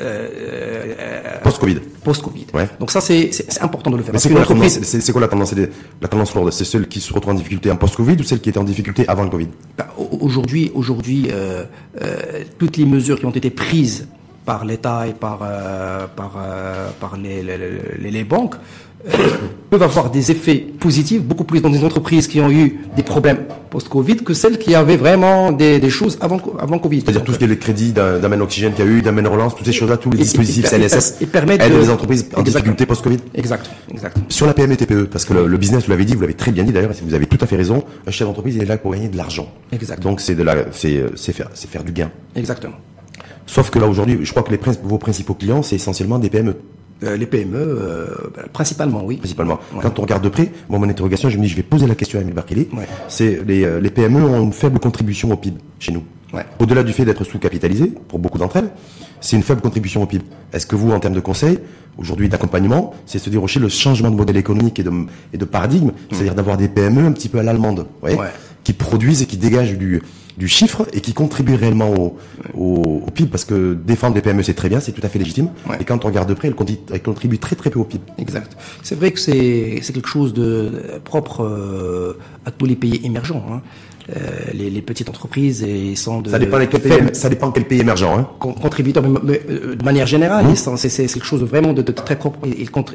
euh, 0.00 0.28
euh 0.98 1.40
post-Covid. 1.42 1.80
Post-Covid. 2.04 2.46
Ouais. 2.54 2.68
Donc 2.78 2.90
ça, 2.90 3.00
c'est 3.00 3.30
important 3.60 3.90
de 3.90 3.96
le 3.96 4.02
faire. 4.02 4.18
c'est 4.20 4.28
quoi, 4.30 4.44
quoi, 4.44 5.20
la 5.20 5.28
tendance? 5.28 5.54
La 6.00 6.08
tendance 6.08 6.34
lourde, 6.34 6.52
c'est 6.52 6.64
celle 6.64 6.86
qui 6.86 7.00
se 7.00 7.12
retrouve 7.12 7.34
en 7.34 7.36
difficulté 7.36 7.70
en 7.70 7.76
post-Covid 7.76 8.16
ou 8.20 8.22
celle 8.22 8.40
qui 8.40 8.50
était 8.50 8.58
en 8.58 8.64
difficulté 8.64 9.04
avant 9.08 9.24
le 9.24 9.30
Covid? 9.30 9.48
Bah, 9.76 9.88
Aujourd'hui, 10.20 10.70
aujourd'hui, 10.74 11.28
euh, 11.32 11.64
toutes 12.58 12.76
les 12.76 12.84
mesures 12.84 13.18
qui 13.18 13.26
ont 13.26 13.30
été 13.30 13.50
prises 13.50 14.06
par 14.50 14.64
l'État 14.64 15.06
et 15.06 15.12
par, 15.12 15.38
euh, 15.44 16.08
par, 16.16 16.32
euh, 16.36 16.88
par 16.98 17.16
les, 17.16 17.40
les, 17.40 18.10
les 18.10 18.24
banques 18.24 18.56
euh, 18.56 19.12
peuvent 19.70 19.84
avoir 19.84 20.10
des 20.10 20.32
effets 20.32 20.56
positifs 20.56 21.22
beaucoup 21.22 21.44
plus 21.44 21.60
dans 21.60 21.70
des 21.70 21.84
entreprises 21.84 22.26
qui 22.26 22.40
ont 22.40 22.50
eu 22.50 22.80
des 22.96 23.04
problèmes 23.04 23.42
post-Covid 23.70 24.16
que 24.16 24.34
celles 24.34 24.58
qui 24.58 24.74
avaient 24.74 24.96
vraiment 24.96 25.52
des, 25.52 25.78
des 25.78 25.88
choses 25.88 26.18
avant, 26.20 26.40
avant 26.58 26.80
Covid. 26.80 27.02
C'est-à-dire 27.02 27.22
tout 27.22 27.32
ce 27.32 27.38
qui 27.38 27.44
est 27.44 27.46
le 27.46 27.54
crédit 27.54 27.92
d'amène 27.92 28.42
oxygène 28.42 28.72
qu'il 28.72 28.84
y 28.84 28.88
a 28.88 28.90
eu, 28.90 29.02
d'amène 29.02 29.28
relance, 29.28 29.54
toutes 29.54 29.66
ces 29.66 29.72
choses-là, 29.72 29.96
tous 29.98 30.10
les 30.10 30.18
dispositifs 30.18 30.66
CNSS 30.66 31.18
et, 31.20 31.26
permettent 31.26 31.62
aident 31.62 31.80
les 31.80 31.90
entreprises 31.90 32.28
en 32.34 32.42
difficulté 32.42 32.86
post-Covid. 32.86 33.18
Exact, 33.36 33.70
exact. 33.92 34.16
Sur 34.28 34.48
la 34.48 34.54
PME 34.54 34.76
TPE, 34.76 35.04
parce 35.04 35.24
que 35.24 35.32
le, 35.32 35.58
business, 35.58 35.84
vous 35.84 35.90
l'avez 35.92 36.04
dit, 36.04 36.16
vous 36.16 36.22
l'avez 36.22 36.34
très 36.34 36.50
bien 36.50 36.64
dit 36.64 36.72
d'ailleurs, 36.72 36.90
et 36.90 37.04
vous 37.04 37.14
avez 37.14 37.26
tout 37.26 37.38
à 37.40 37.46
fait 37.46 37.56
raison, 37.56 37.84
un 38.04 38.10
chef 38.10 38.26
d'entreprise 38.26 38.56
il 38.56 38.62
est 38.64 38.66
là 38.66 38.78
pour 38.78 38.90
gagner 38.90 39.06
de 39.06 39.16
l'argent. 39.16 39.48
Exact. 39.70 40.02
Donc 40.02 40.20
c'est 40.20 40.34
de 40.34 40.42
la, 40.42 40.56
c'est 40.72 41.32
faire, 41.32 41.50
c'est 41.54 41.70
faire 41.70 41.84
du 41.84 41.92
gain. 41.92 42.10
Exactement. 42.34 42.74
Sauf 43.46 43.70
que 43.70 43.78
là 43.78 43.86
aujourd'hui, 43.86 44.20
je 44.22 44.30
crois 44.30 44.42
que 44.42 44.50
les, 44.50 44.60
vos 44.82 44.98
principaux 44.98 45.34
clients, 45.34 45.62
c'est 45.62 45.76
essentiellement 45.76 46.18
des 46.18 46.30
PME. 46.30 46.56
Euh, 47.02 47.16
les 47.16 47.26
PME, 47.26 47.56
euh, 47.56 48.06
bah, 48.34 48.42
principalement, 48.52 49.02
oui. 49.04 49.16
Principalement. 49.16 49.58
Quand 49.80 49.98
on 49.98 50.02
regarde 50.02 50.22
de 50.22 50.28
près, 50.28 50.52
moi, 50.68 50.78
mon 50.78 50.88
interrogation, 50.88 51.30
je 51.30 51.38
me 51.38 51.42
dis, 51.42 51.48
je 51.48 51.56
vais 51.56 51.62
poser 51.62 51.86
la 51.86 51.94
question 51.94 52.18
à 52.18 52.22
Emile 52.22 52.34
Barkeli. 52.34 52.68
C'est 53.08 53.42
les, 53.46 53.64
euh, 53.64 53.80
les 53.80 53.90
PME 53.90 54.22
ont 54.22 54.42
une 54.42 54.52
faible 54.52 54.78
contribution 54.78 55.30
au 55.32 55.36
PIB 55.36 55.58
chez 55.78 55.92
nous. 55.92 56.04
Au-delà 56.60 56.84
du 56.84 56.92
fait 56.92 57.04
d'être 57.04 57.24
sous-capitalisé, 57.24 57.92
pour 58.06 58.20
beaucoup 58.20 58.38
d'entre 58.38 58.58
elles, 58.58 58.70
c'est 59.20 59.34
une 59.34 59.42
faible 59.42 59.60
contribution 59.60 60.02
au 60.02 60.06
PIB. 60.06 60.24
Est-ce 60.52 60.64
que 60.64 60.76
vous, 60.76 60.92
en 60.92 61.00
termes 61.00 61.14
de 61.14 61.20
conseils, 61.20 61.58
aujourd'hui 61.98 62.28
d'accompagnement, 62.28 62.94
c'est 63.04 63.18
se 63.18 63.30
dire 63.30 63.42
aussi 63.42 63.58
le 63.58 63.68
changement 63.68 64.10
de 64.10 64.16
modèle 64.16 64.36
économique 64.36 64.78
et 64.78 64.84
de, 64.84 64.92
et 65.32 65.38
de 65.38 65.44
paradigme, 65.44 65.88
mmh. 65.88 65.92
c'est-à-dire 66.12 66.34
d'avoir 66.36 66.56
des 66.56 66.68
PME 66.68 67.04
un 67.04 67.12
petit 67.12 67.28
peu 67.28 67.40
à 67.40 67.42
l'allemande, 67.42 67.86
qui 68.62 68.72
produisent 68.74 69.22
et 69.22 69.26
qui 69.26 69.38
dégagent 69.38 69.76
du, 69.76 70.02
du 70.40 70.48
chiffre 70.48 70.86
et 70.94 71.02
qui 71.02 71.12
contribue 71.12 71.54
réellement 71.54 71.90
au, 71.90 72.16
au, 72.54 73.02
au, 73.06 73.10
PIB 73.10 73.28
parce 73.30 73.44
que 73.44 73.74
défendre 73.74 74.14
les 74.14 74.22
PME 74.22 74.42
c'est 74.42 74.54
très 74.54 74.70
bien, 74.70 74.80
c'est 74.80 74.92
tout 74.92 75.02
à 75.04 75.08
fait 75.08 75.18
légitime. 75.18 75.50
Et 75.78 75.84
quand 75.84 76.04
on 76.04 76.08
regarde 76.08 76.28
de 76.28 76.34
près, 76.34 76.48
elles 76.48 77.02
contribuent, 77.02 77.38
très 77.38 77.56
très 77.56 77.70
peu 77.70 77.78
au 77.78 77.84
PIB. 77.84 78.02
Exact. 78.18 78.56
C'est 78.82 78.94
vrai 78.94 79.12
que 79.12 79.20
c'est 79.20 79.80
quelque 79.92 80.08
chose 80.08 80.32
de 80.32 81.00
propre 81.04 81.44
euh, 81.44 82.18
à 82.46 82.50
tous 82.50 82.64
les 82.64 82.74
pays 82.74 83.00
émergents. 83.04 83.44
Hein. 83.50 83.60
Euh, 84.16 84.50
les, 84.54 84.70
les, 84.70 84.82
petites 84.82 85.08
entreprises 85.08 85.62
et 85.62 85.94
sont 85.94 86.20
de 86.20 86.30
ça 86.30 86.38
dépend 86.38 86.58
quel 86.66 86.80
pays, 86.80 86.98
ça 87.12 87.28
dépend 87.28 87.52
quel 87.52 87.64
pays 87.64 87.80
émergent 87.80 88.04
hein. 88.04 88.28
contributeurs 88.40 89.04
mais, 89.22 89.40
euh, 89.48 89.76
de 89.76 89.84
manière 89.84 90.06
générale 90.06 90.46
mmh. 90.46 90.76
c'est 90.76 91.06
quelque 91.06 91.24
chose 91.24 91.40
de 91.40 91.44
vraiment 91.44 91.72
de, 91.72 91.82
de 91.82 91.92
très 91.92 92.16
propre 92.16 92.40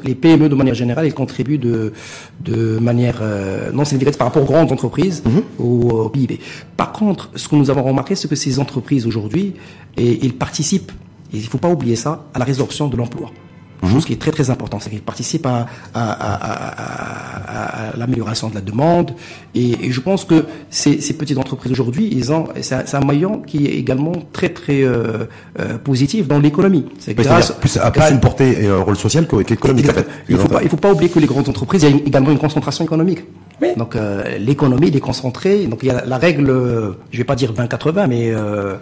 les 0.04 0.14
PME 0.14 0.50
de 0.50 0.54
manière 0.54 0.74
générale 0.74 1.06
ils 1.06 1.14
contribuent 1.14 1.56
de 1.56 1.94
de 2.40 2.78
manière 2.80 3.20
euh, 3.22 3.72
non 3.72 3.86
significative 3.86 4.18
par 4.18 4.26
rapport 4.26 4.42
aux 4.42 4.46
grandes 4.46 4.72
entreprises 4.72 5.22
mmh. 5.24 5.62
au, 5.62 5.90
au, 5.90 6.08
PIB 6.10 6.38
par 6.76 6.92
contre 6.92 7.30
ce 7.34 7.48
que 7.48 7.56
nous 7.56 7.70
avons 7.70 7.84
remarqué 7.84 8.14
c'est 8.14 8.28
que 8.28 8.36
ces 8.36 8.58
entreprises 8.58 9.06
aujourd'hui 9.06 9.54
ils 9.96 10.34
participent 10.34 10.92
et 11.32 11.38
il 11.38 11.46
faut 11.46 11.58
pas 11.58 11.70
oublier 11.70 11.96
ça 11.96 12.26
à 12.34 12.38
la 12.38 12.44
résorption 12.44 12.88
de 12.88 12.96
l'emploi 12.96 13.30
chose 13.84 14.04
qui 14.04 14.12
est 14.12 14.20
très 14.20 14.30
très 14.30 14.50
important, 14.50 14.80
c'est 14.80 14.90
qu'il 14.90 15.02
participe 15.02 15.46
à, 15.46 15.66
à, 15.94 16.10
à, 16.10 17.90
à 17.92 17.96
l'amélioration 17.96 18.48
de 18.48 18.54
la 18.54 18.60
demande. 18.60 19.12
Et, 19.54 19.86
et, 19.86 19.92
je 19.92 20.00
pense 20.00 20.24
que 20.24 20.44
ces, 20.70 21.00
ces 21.00 21.14
petites 21.14 21.38
entreprises 21.38 21.72
aujourd'hui, 21.72 22.08
ils 22.10 22.32
ont, 22.32 22.48
c'est 22.60 22.94
un, 22.94 23.00
maillon 23.00 23.40
qui 23.40 23.66
est 23.66 23.74
également 23.74 24.12
très 24.32 24.48
très 24.48 24.82
euh, 24.82 25.26
euh, 25.60 25.78
positif 25.78 26.26
dans 26.26 26.38
l'économie. 26.38 26.86
C'est 26.98 27.14
grâce, 27.14 27.52
plus, 27.52 27.76
à 27.76 27.90
plus 27.90 28.02
une 28.10 28.20
portée 28.20 28.64
et 28.64 28.66
un 28.68 28.80
rôle 28.80 28.96
social 28.96 29.26
qu'économique. 29.26 29.86
Il 30.28 30.36
faut 30.36 30.48
pas, 30.48 30.62
il 30.62 30.68
faut 30.68 30.76
pas 30.76 30.92
oublier 30.92 31.10
que 31.10 31.18
les 31.18 31.26
grandes 31.26 31.48
entreprises, 31.48 31.82
il 31.82 31.90
y 31.90 31.92
a 31.92 31.96
également 31.96 32.30
une 32.30 32.38
concentration 32.38 32.84
économique. 32.84 33.20
Oui. 33.62 33.68
Donc 33.76 33.96
euh, 33.96 34.38
l'économie, 34.38 34.88
est 34.88 35.00
concentrée. 35.00 35.66
Donc 35.66 35.80
il 35.82 35.88
y 35.88 35.90
a 35.90 36.04
la 36.04 36.18
règle, 36.18 36.46
je 37.10 37.18
vais 37.18 37.24
pas 37.24 37.36
dire 37.36 37.52
20-80, 37.52 38.06
mais 38.08 38.30
euh, 38.30 38.76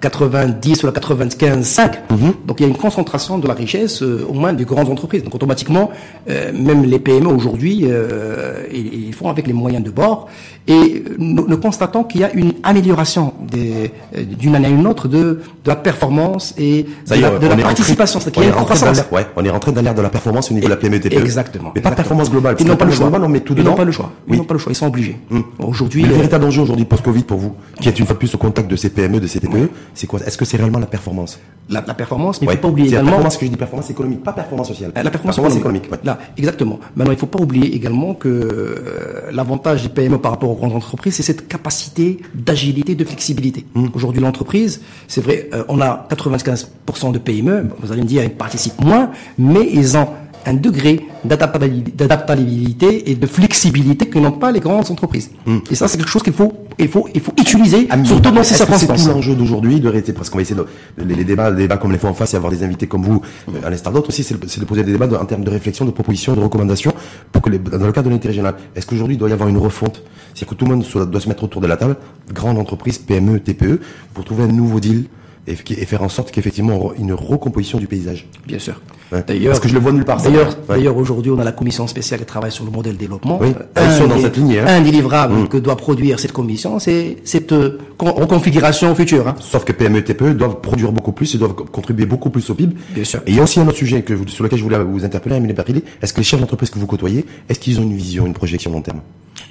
90 0.00 0.82
ou 0.82 0.86
la 0.86 0.92
95-5. 0.92 1.92
Mhm. 2.10 2.34
Donc 2.46 2.60
il 2.60 2.62
y 2.62 2.66
a 2.66 2.68
une 2.68 2.76
concentration 2.76 3.38
de 3.38 3.46
la 3.46 3.54
richesse 3.54 4.02
euh, 4.02 4.26
au 4.28 4.32
moins 4.32 4.52
des 4.52 4.64
grandes 4.64 4.88
entreprises. 4.88 5.22
Donc 5.24 5.34
automatiquement, 5.34 5.90
euh, 6.28 6.52
même 6.54 6.84
les 6.84 6.98
PME 6.98 7.28
aujourd'hui, 7.28 7.80
euh, 7.84 8.66
ils, 8.72 9.12
font 9.14 9.28
avec 9.28 9.46
les 9.46 9.52
moyens 9.52 9.84
de 9.84 9.90
bord. 9.90 10.28
Et 10.66 11.04
nous, 11.18 11.46
nous 11.46 11.58
constatons 11.58 12.04
qu'il 12.04 12.22
y 12.22 12.24
a 12.24 12.32
une 12.32 12.54
amélioration 12.62 13.34
d'une 13.52 14.56
année 14.56 14.66
à 14.66 14.70
une 14.70 14.86
autre 14.86 15.08
de, 15.08 15.18
de 15.18 15.40
la 15.66 15.76
performance 15.76 16.54
et 16.56 16.86
de 17.06 17.14
la, 17.14 17.38
de 17.38 17.46
la 17.46 17.56
participation. 17.56 18.18
C'est-à-dire 18.18 18.42
qu'il 18.42 18.50
y 18.50 18.52
a 18.52 18.58
une 18.58 18.64
croissance. 18.64 19.04
Ouais, 19.12 19.26
on 19.36 19.44
est 19.44 19.50
rentré 19.50 19.72
dans 19.72 19.82
l'ère 19.82 19.94
de 19.94 20.02
la 20.02 20.08
performance 20.08 20.50
au 20.50 20.54
niveau 20.54 20.66
de 20.66 20.70
la 20.70 20.76
PME 20.76 21.00
TPE. 21.00 21.18
Exactement. 21.18 21.72
Mais 21.74 21.82
pas 21.82 21.90
de 21.90 21.96
performance 21.96 22.30
globale. 22.30 22.56
Ils 22.58 22.66
n'ont 22.66 22.76
pas 22.76 22.86
le 22.86 22.92
choix. 22.92 23.10
on 23.12 23.28
met 23.28 23.40
tout 23.40 23.54
ils 23.56 23.62
n'ont 23.62 23.74
pas 23.74 23.84
le 23.84 23.92
choix. 23.92 24.10
Ils 24.28 24.36
n'ont 24.36 24.44
pas 24.44 24.54
le 24.54 24.60
choix. 24.60 24.72
Ils 24.72 24.76
sont 24.76 24.86
obligés. 24.86 25.16
Hum. 25.30 25.44
Aujourd'hui. 25.58 26.02
Le 26.02 26.14
véritable 26.14 26.44
enjeu 26.44 26.62
aujourd'hui 26.62 26.84
post-Covid 26.84 27.22
pour 27.22 27.38
vous, 27.38 27.54
qui 27.80 27.88
est 27.88 27.98
une 27.98 28.06
fois 28.06 28.14
de 28.14 28.18
plus 28.18 28.34
au 28.34 28.38
contact 28.38 28.70
de 28.70 28.76
ces 28.76 28.90
PME, 28.90 29.20
de 29.20 29.26
ces 29.26 29.40
TPE, 29.40 29.68
c'est 29.94 30.06
quoi? 30.06 30.20
Est-ce 30.20 30.38
que 30.38 30.44
c'est 30.44 30.56
réellement 30.56 30.78
la 30.78 30.86
performance? 30.86 31.38
La, 31.70 31.82
la, 31.86 31.94
performance, 31.94 32.42
mais 32.42 32.46
il 32.46 32.50
ne 32.50 32.54
faut 32.56 32.60
pas 32.60 32.68
oublier 32.68 32.88
également. 32.88 33.04
La 33.04 33.10
performance 33.12 33.36
que 33.38 33.46
je 33.46 33.50
dis 33.50 33.56
performance 33.56 33.90
économique, 33.90 34.22
pas 34.22 34.34
performance 34.34 34.68
sociale. 34.68 34.92
La 34.94 35.10
performance, 35.10 35.56
économique. 35.56 35.88
Là, 36.04 36.18
exactement. 36.36 36.78
Maintenant, 36.94 37.12
il 37.12 37.16
ne 37.16 37.20
faut 37.20 37.26
pas 37.26 37.40
oublier 37.40 37.74
également 37.74 38.12
que 38.14 38.28
euh, 38.28 39.30
l'avantage 39.32 39.82
des 39.82 39.88
PME 39.88 40.18
par 40.18 40.32
rapport 40.32 40.50
aux 40.50 40.56
grandes 40.56 40.74
entreprises, 40.74 41.14
c'est 41.14 41.22
cette 41.22 41.48
capacité 41.48 42.18
d'agilité, 42.34 42.94
de 42.94 43.04
flexibilité. 43.04 43.64
Hum. 43.74 43.90
Aujourd'hui, 43.94 44.20
l'entreprise, 44.20 44.82
c'est 45.08 45.22
vrai, 45.22 45.48
euh, 45.54 45.64
on 45.68 45.80
a 45.80 46.06
95% 46.10 47.12
de 47.12 47.18
PME. 47.18 47.68
Vous 47.80 47.92
allez 47.92 48.02
me 48.02 48.06
dire, 48.06 48.22
ils 48.22 48.30
participent 48.30 48.82
moins, 48.82 49.10
mais 49.38 49.66
ils 49.72 49.96
ont 49.96 50.08
un 50.46 50.54
degré 50.54 51.06
d'adaptabilité 51.24 53.10
et 53.10 53.14
de 53.14 53.26
flexibilité 53.26 54.06
que 54.06 54.18
n'ont 54.18 54.32
pas 54.32 54.52
les 54.52 54.60
grandes 54.60 54.90
entreprises. 54.90 55.30
Hmm. 55.46 55.58
Et 55.70 55.74
ça, 55.74 55.88
c'est 55.88 55.96
quelque 55.96 56.10
chose 56.10 56.22
qu'il 56.22 56.32
faut, 56.32 56.52
il 56.78 56.88
faut, 56.88 57.08
il 57.14 57.20
faut 57.20 57.32
utiliser, 57.38 57.86
ah, 57.90 58.02
surtout 58.04 58.30
dans 58.30 58.42
ces 58.42 58.54
circonstances. 58.54 59.00
C'est 59.00 59.08
tout 59.08 59.14
l'enjeu 59.14 59.34
d'aujourd'hui 59.34 59.80
de 59.80 59.88
rester, 59.88 60.12
parce 60.12 60.30
qu'on 60.30 60.38
va 60.38 60.42
essayer 60.42 60.60
de, 60.60 61.04
les, 61.04 61.24
débats, 61.24 61.50
les 61.50 61.62
débats 61.62 61.76
comme 61.76 61.92
les 61.92 61.98
fois 61.98 62.10
en 62.10 62.14
face 62.14 62.34
et 62.34 62.36
avoir 62.36 62.52
des 62.52 62.62
invités 62.62 62.86
comme 62.86 63.02
vous, 63.02 63.22
euh, 63.48 63.66
à 63.66 63.70
l'instar 63.70 63.92
d'autres 63.92 64.08
aussi, 64.08 64.22
c'est 64.22 64.38
de, 64.38 64.64
poser 64.64 64.84
des 64.84 64.92
débats 64.92 65.08
en 65.20 65.24
termes 65.24 65.44
de 65.44 65.50
réflexion, 65.50 65.84
de 65.84 65.90
propositions, 65.90 66.34
de 66.34 66.40
recommandations, 66.40 66.92
pour 67.32 67.42
que 67.42 67.50
les, 67.50 67.58
dans 67.58 67.86
le 67.86 67.92
cadre 67.92 68.08
de 68.08 68.14
l'intérêt 68.14 68.32
régional, 68.32 68.54
est-ce 68.76 68.86
qu'aujourd'hui 68.86 69.16
il 69.16 69.18
doit 69.18 69.30
y 69.30 69.32
avoir 69.32 69.48
une 69.48 69.58
refonte? 69.58 70.02
C'est 70.34 70.48
que 70.48 70.54
tout 70.54 70.64
le 70.66 70.74
monde 70.74 70.84
doit 71.10 71.20
se 71.20 71.28
mettre 71.28 71.44
autour 71.44 71.60
de 71.60 71.66
la 71.66 71.76
table, 71.76 71.96
grande 72.32 72.58
entreprise, 72.58 72.98
PME, 72.98 73.40
TPE, 73.40 73.80
pour 74.12 74.24
trouver 74.24 74.44
un 74.44 74.48
nouveau 74.48 74.80
deal 74.80 75.04
et, 75.46 75.56
faire 75.56 76.02
en 76.02 76.08
sorte 76.08 76.30
qu'effectivement 76.30 76.92
une 76.98 77.12
recomposition 77.12 77.78
du 77.78 77.86
paysage. 77.86 78.26
Bien 78.46 78.58
sûr. 78.58 78.80
D'ailleurs, 79.26 79.52
parce 79.52 79.60
que 79.60 79.68
je 79.68 79.74
le 79.74 79.80
vois 79.80 79.92
nulle 79.92 80.04
part. 80.04 80.20
D'ailleurs, 80.22 80.56
d'ailleurs 80.68 80.96
aujourd'hui, 80.96 81.30
on 81.30 81.38
a 81.38 81.44
la 81.44 81.52
commission 81.52 81.86
spéciale 81.86 82.20
qui 82.20 82.26
travaille 82.26 82.50
sur 82.50 82.64
le 82.64 82.70
modèle 82.70 82.96
développement. 82.96 83.38
Oui. 83.40 83.54
Un, 83.76 84.06
dans 84.06 84.18
cette 84.18 84.36
lignée. 84.36 84.60
Hein. 84.60 84.66
Un 84.66 84.80
délivrable 84.80 85.34
mm. 85.34 85.48
que 85.48 85.58
doit 85.58 85.76
produire 85.76 86.18
cette 86.18 86.32
commission, 86.32 86.78
c'est 86.78 87.18
cette 87.24 87.52
euh, 87.52 87.78
reconfiguration 87.98 88.94
future. 88.94 89.28
Hein. 89.28 89.36
Sauf 89.40 89.64
que 89.64 89.72
PME 89.72 89.98
et 89.98 90.04
TPE 90.04 90.34
doivent 90.34 90.60
produire 90.60 90.90
beaucoup 90.90 91.12
plus 91.12 91.34
et 91.34 91.38
doivent 91.38 91.54
contribuer 91.54 92.06
beaucoup 92.06 92.30
plus 92.30 92.48
au 92.50 92.54
PIB. 92.54 92.74
Bien 92.90 93.04
sûr. 93.04 93.20
Et 93.26 93.30
il 93.30 93.36
y 93.36 93.40
a 93.40 93.42
aussi 93.42 93.60
un 93.60 93.68
autre 93.68 93.76
sujet 93.76 94.02
que, 94.02 94.14
sur 94.26 94.42
lequel 94.42 94.58
je 94.58 94.64
voulais 94.64 94.82
vous 94.82 95.04
interpeller, 95.04 95.36
Amélie 95.36 95.54
Barili. 95.54 95.84
Est-ce 96.02 96.12
que 96.12 96.18
les 96.18 96.24
chefs 96.24 96.40
d'entreprise 96.40 96.70
que 96.70 96.78
vous 96.78 96.86
côtoyez, 96.86 97.24
est-ce 97.48 97.60
qu'ils 97.60 97.78
ont 97.78 97.84
une 97.84 97.96
vision, 97.96 98.26
une 98.26 98.34
projection 98.34 98.72
long 98.72 98.82
terme? 98.82 99.00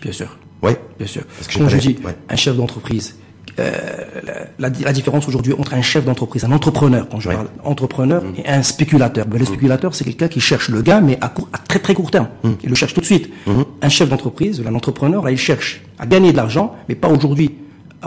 Bien 0.01 0.11
sûr. 0.11 0.37
Oui. 0.61 0.71
Bien 0.97 1.07
sûr. 1.07 1.23
Parce 1.37 1.47
que 1.47 1.59
Quand 1.59 1.69
je 1.69 1.77
dis 1.77 1.97
un 2.29 2.35
chef 2.35 2.55
d'entreprise 2.55 3.15
euh, 3.59 3.71
la, 4.57 4.69
la, 4.69 4.93
différence 4.93 5.27
aujourd'hui 5.27 5.53
entre 5.53 5.73
un 5.75 5.81
chef 5.81 6.05
d'entreprise, 6.05 6.43
un 6.43 6.51
entrepreneur, 6.51 7.07
quand 7.09 7.19
je 7.19 7.29
parle 7.29 7.47
entrepreneur, 7.63 8.23
mm. 8.23 8.33
et 8.43 8.47
un 8.49 8.63
spéculateur. 8.63 9.25
Ben, 9.27 9.37
le 9.37 9.45
spéculateur, 9.45 9.93
c'est 9.93 10.03
quelqu'un 10.03 10.27
qui 10.27 10.39
cherche 10.39 10.69
le 10.69 10.81
gain, 10.81 11.01
mais 11.01 11.17
à, 11.21 11.27
à 11.27 11.57
très 11.59 11.79
très 11.79 11.93
court 11.93 12.09
terme. 12.09 12.29
Mm. 12.43 12.49
Il 12.63 12.69
le 12.69 12.75
cherche 12.75 12.93
tout 12.93 13.01
de 13.01 13.05
suite. 13.05 13.31
Un 13.81 13.89
chef 13.89 14.09
d'entreprise, 14.09 14.63
un 14.65 14.73
entrepreneur, 14.73 15.23
là, 15.23 15.31
il 15.31 15.37
cherche 15.37 15.81
à 15.99 16.05
gagner 16.05 16.31
de 16.31 16.37
l'argent, 16.37 16.75
mais 16.89 16.95
pas 16.95 17.09
aujourd'hui. 17.09 17.55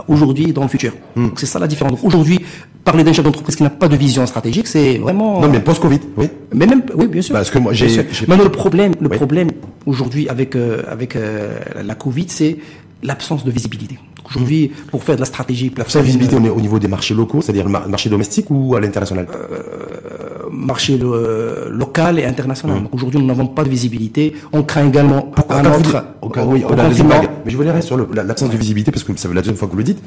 Aujourd'hui, 0.07 0.53
dans 0.53 0.61
le 0.61 0.67
futur. 0.67 0.93
Mm. 1.15 1.29
c'est 1.37 1.45
ça 1.45 1.59
la 1.59 1.67
différence. 1.67 1.99
Aujourd'hui, 2.03 2.39
parler 2.83 3.03
d'un 3.03 3.13
chef 3.13 3.25
d'entreprise 3.25 3.55
qui 3.55 3.63
n'a 3.63 3.69
pas 3.69 3.87
de 3.87 3.95
vision 3.95 4.25
stratégique, 4.25 4.67
c'est 4.67 4.97
vraiment. 4.97 5.41
Non, 5.41 5.47
mais 5.47 5.59
post-Covid, 5.59 5.99
oui. 6.17 6.27
Mais 6.53 6.65
même, 6.65 6.83
oui, 6.95 7.07
bien 7.07 7.21
sûr. 7.21 7.33
Parce 7.33 7.49
que 7.49 7.59
moi, 7.59 7.73
j'ai. 7.73 7.87
Maintenant, 8.27 8.43
le 8.43 8.51
problème, 8.51 8.93
le 8.99 9.09
problème 9.09 9.49
aujourd'hui 9.85 10.29
avec 10.29 10.55
euh, 10.55 10.83
avec 10.87 11.15
euh, 11.15 11.59
la 11.83 11.95
Covid, 11.95 12.25
c'est 12.27 12.57
l'absence 13.03 13.43
de 13.43 13.51
visibilité. 13.51 13.97
Aujourd'hui, 14.27 14.71
pour 14.91 15.03
faire 15.03 15.15
de 15.15 15.21
la 15.21 15.25
stratégie, 15.25 15.69
de 15.69 15.99
visibilité 16.01 16.35
au 16.35 16.61
niveau 16.61 16.79
des 16.79 16.87
marchés 16.87 17.13
locaux, 17.13 17.41
c'est-à-dire 17.41 17.65
le 17.65 17.71
marché 17.71 18.09
domestique 18.09 18.47
ou 18.49 18.75
à 18.75 18.81
l'international? 18.81 19.27
Euh, 19.33 20.49
Marché 20.51 20.99
euh, 21.01 21.69
local 21.69 22.19
et 22.19 22.25
international. 22.25 22.81
Mmh. 22.81 22.87
aujourd'hui, 22.91 23.19
nous 23.19 23.25
n'avons 23.25 23.47
pas 23.47 23.63
de 23.63 23.69
visibilité. 23.69 24.33
On 24.51 24.63
craint 24.63 24.87
également 24.87 25.31
un 25.49 25.65
autre. 25.65 26.03
oui, 26.45 26.63
on 26.67 26.77
a 26.77 26.89
Mais 26.89 27.51
je 27.51 27.57
voulais 27.57 27.71
rester 27.71 27.87
sur 27.87 27.97
l'absence 28.13 28.49
de 28.49 28.57
visibilité 28.57 28.91
parce 28.91 29.03
que 29.03 29.15
ça 29.15 29.29
fait 29.29 29.35
la 29.35 29.41
deuxième 29.41 29.57
fois 29.57 29.67
que 29.67 29.73
vous 29.73 29.77
le 29.77 29.83
dites. 29.83 30.01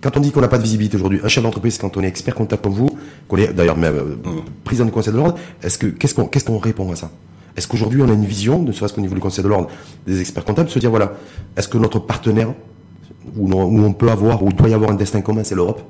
Quand 0.00 0.16
on 0.16 0.20
dit 0.20 0.30
qu'on 0.30 0.40
n'a 0.40 0.48
pas 0.48 0.58
de 0.58 0.62
visibilité 0.62 0.96
aujourd'hui, 0.96 1.20
un 1.24 1.28
chef 1.28 1.42
d'entreprise, 1.42 1.78
quand 1.78 1.96
on 1.96 2.02
est 2.02 2.06
expert 2.06 2.34
comptable 2.34 2.62
comme 2.62 2.72
vous, 2.72 2.90
qu'on 3.26 3.36
est 3.36 3.52
d'ailleurs 3.52 3.76
même 3.76 3.94
euh, 3.94 4.16
président 4.62 4.84
du 4.84 4.92
Conseil 4.92 5.12
de 5.12 5.18
l'ordre, 5.18 5.36
est-ce 5.62 5.78
que 5.78 5.86
qu'est-ce 5.86 6.14
qu'on 6.14 6.26
qu'est-ce 6.26 6.44
qu'on 6.44 6.58
répond 6.58 6.92
à 6.92 6.96
ça? 6.96 7.10
Est-ce 7.56 7.66
qu'aujourd'hui 7.66 8.00
on 8.02 8.08
a 8.08 8.12
une 8.12 8.24
vision, 8.24 8.62
ne 8.62 8.70
serait-ce 8.70 8.94
qu'au 8.94 9.00
niveau 9.00 9.14
du 9.16 9.20
Conseil 9.20 9.42
de 9.42 9.48
l'ordre, 9.48 9.68
des 10.06 10.20
experts 10.20 10.44
comptables, 10.44 10.68
de 10.68 10.72
se 10.72 10.78
dire 10.78 10.90
voilà, 10.90 11.14
est-ce 11.56 11.66
que 11.66 11.78
notre 11.78 11.98
partenaire 11.98 12.54
où, 13.36 13.52
on 13.52 13.92
peut 13.92 14.10
avoir, 14.10 14.42
où 14.42 14.48
il 14.48 14.56
doit 14.56 14.68
y 14.68 14.74
avoir 14.74 14.90
un 14.90 14.94
destin 14.94 15.20
commun, 15.20 15.44
c'est 15.44 15.54
l'Europe 15.54 15.82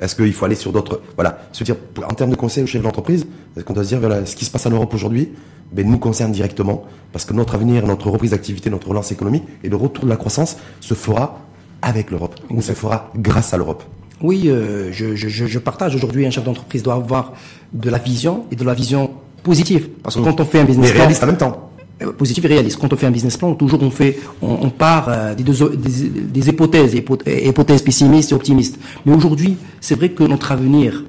Est-ce 0.00 0.16
qu'il 0.16 0.32
faut 0.32 0.44
aller 0.44 0.54
sur 0.54 0.72
d'autres 0.72 1.00
Voilà, 1.14 1.38
se 1.52 1.64
dire, 1.64 1.76
en 2.08 2.14
termes 2.14 2.30
de 2.30 2.36
conseil 2.36 2.64
au 2.64 2.66
chef 2.66 2.82
d'entreprise, 2.82 3.26
est-ce 3.56 3.64
qu'on 3.64 3.74
doit 3.74 3.84
se 3.84 3.88
dire, 3.88 4.00
voilà, 4.00 4.24
ce 4.26 4.36
qui 4.36 4.44
se 4.44 4.50
passe 4.50 4.66
en 4.66 4.70
Europe 4.70 4.92
aujourd'hui, 4.94 5.30
ben, 5.72 5.88
nous 5.88 5.98
concerne 5.98 6.32
directement, 6.32 6.84
parce 7.12 7.24
que 7.24 7.34
notre 7.34 7.54
avenir, 7.54 7.86
notre 7.86 8.10
reprise 8.10 8.30
d'activité, 8.30 8.70
notre 8.70 8.88
relance 8.88 9.12
économique 9.12 9.44
et 9.64 9.68
le 9.68 9.76
retour 9.76 10.04
de 10.04 10.10
la 10.10 10.16
croissance 10.16 10.56
se 10.80 10.94
fera 10.94 11.40
avec 11.82 12.10
l'Europe, 12.10 12.36
ou 12.50 12.62
se 12.62 12.72
fera 12.72 13.10
grâce 13.16 13.52
à 13.52 13.56
l'Europe. 13.56 13.82
Oui, 14.22 14.44
euh, 14.46 14.90
je, 14.92 15.14
je, 15.14 15.58
partage 15.58 15.94
aujourd'hui, 15.94 16.24
un 16.26 16.30
chef 16.30 16.44
d'entreprise 16.44 16.82
doit 16.82 16.94
avoir 16.94 17.34
de 17.72 17.90
la 17.90 17.98
vision 17.98 18.46
et 18.50 18.56
de 18.56 18.64
la 18.64 18.72
vision 18.72 19.10
positive. 19.42 19.88
Parce 20.02 20.14
que 20.14 20.20
mmh. 20.20 20.24
quand 20.24 20.40
on 20.40 20.44
fait 20.44 20.60
un 20.60 20.64
business 20.64 20.92
Mais 20.92 20.98
réaliste 20.98 21.22
en 21.22 21.26
même 21.26 21.36
temps. 21.36 21.70
Euh, 22.02 22.12
positif 22.12 22.44
et 22.44 22.48
réaliste. 22.48 22.78
Quand 22.78 22.92
on 22.92 22.96
fait 22.96 23.06
un 23.06 23.10
business 23.10 23.38
plan, 23.38 23.54
toujours 23.54 23.82
on 23.82 23.90
fait, 23.90 24.18
on, 24.42 24.68
part 24.68 25.08
euh, 25.08 25.34
des, 25.34 25.42
deux, 25.42 25.74
des, 25.76 26.08
des, 26.10 26.48
hypothèses, 26.50 26.94
hypothèses 26.94 27.80
pessimistes 27.80 28.32
et 28.32 28.34
optimistes. 28.34 28.78
Mais 29.06 29.14
aujourd'hui, 29.14 29.56
c'est 29.80 29.94
vrai 29.94 30.10
que 30.10 30.22
notre 30.22 30.52
avenir 30.52 31.04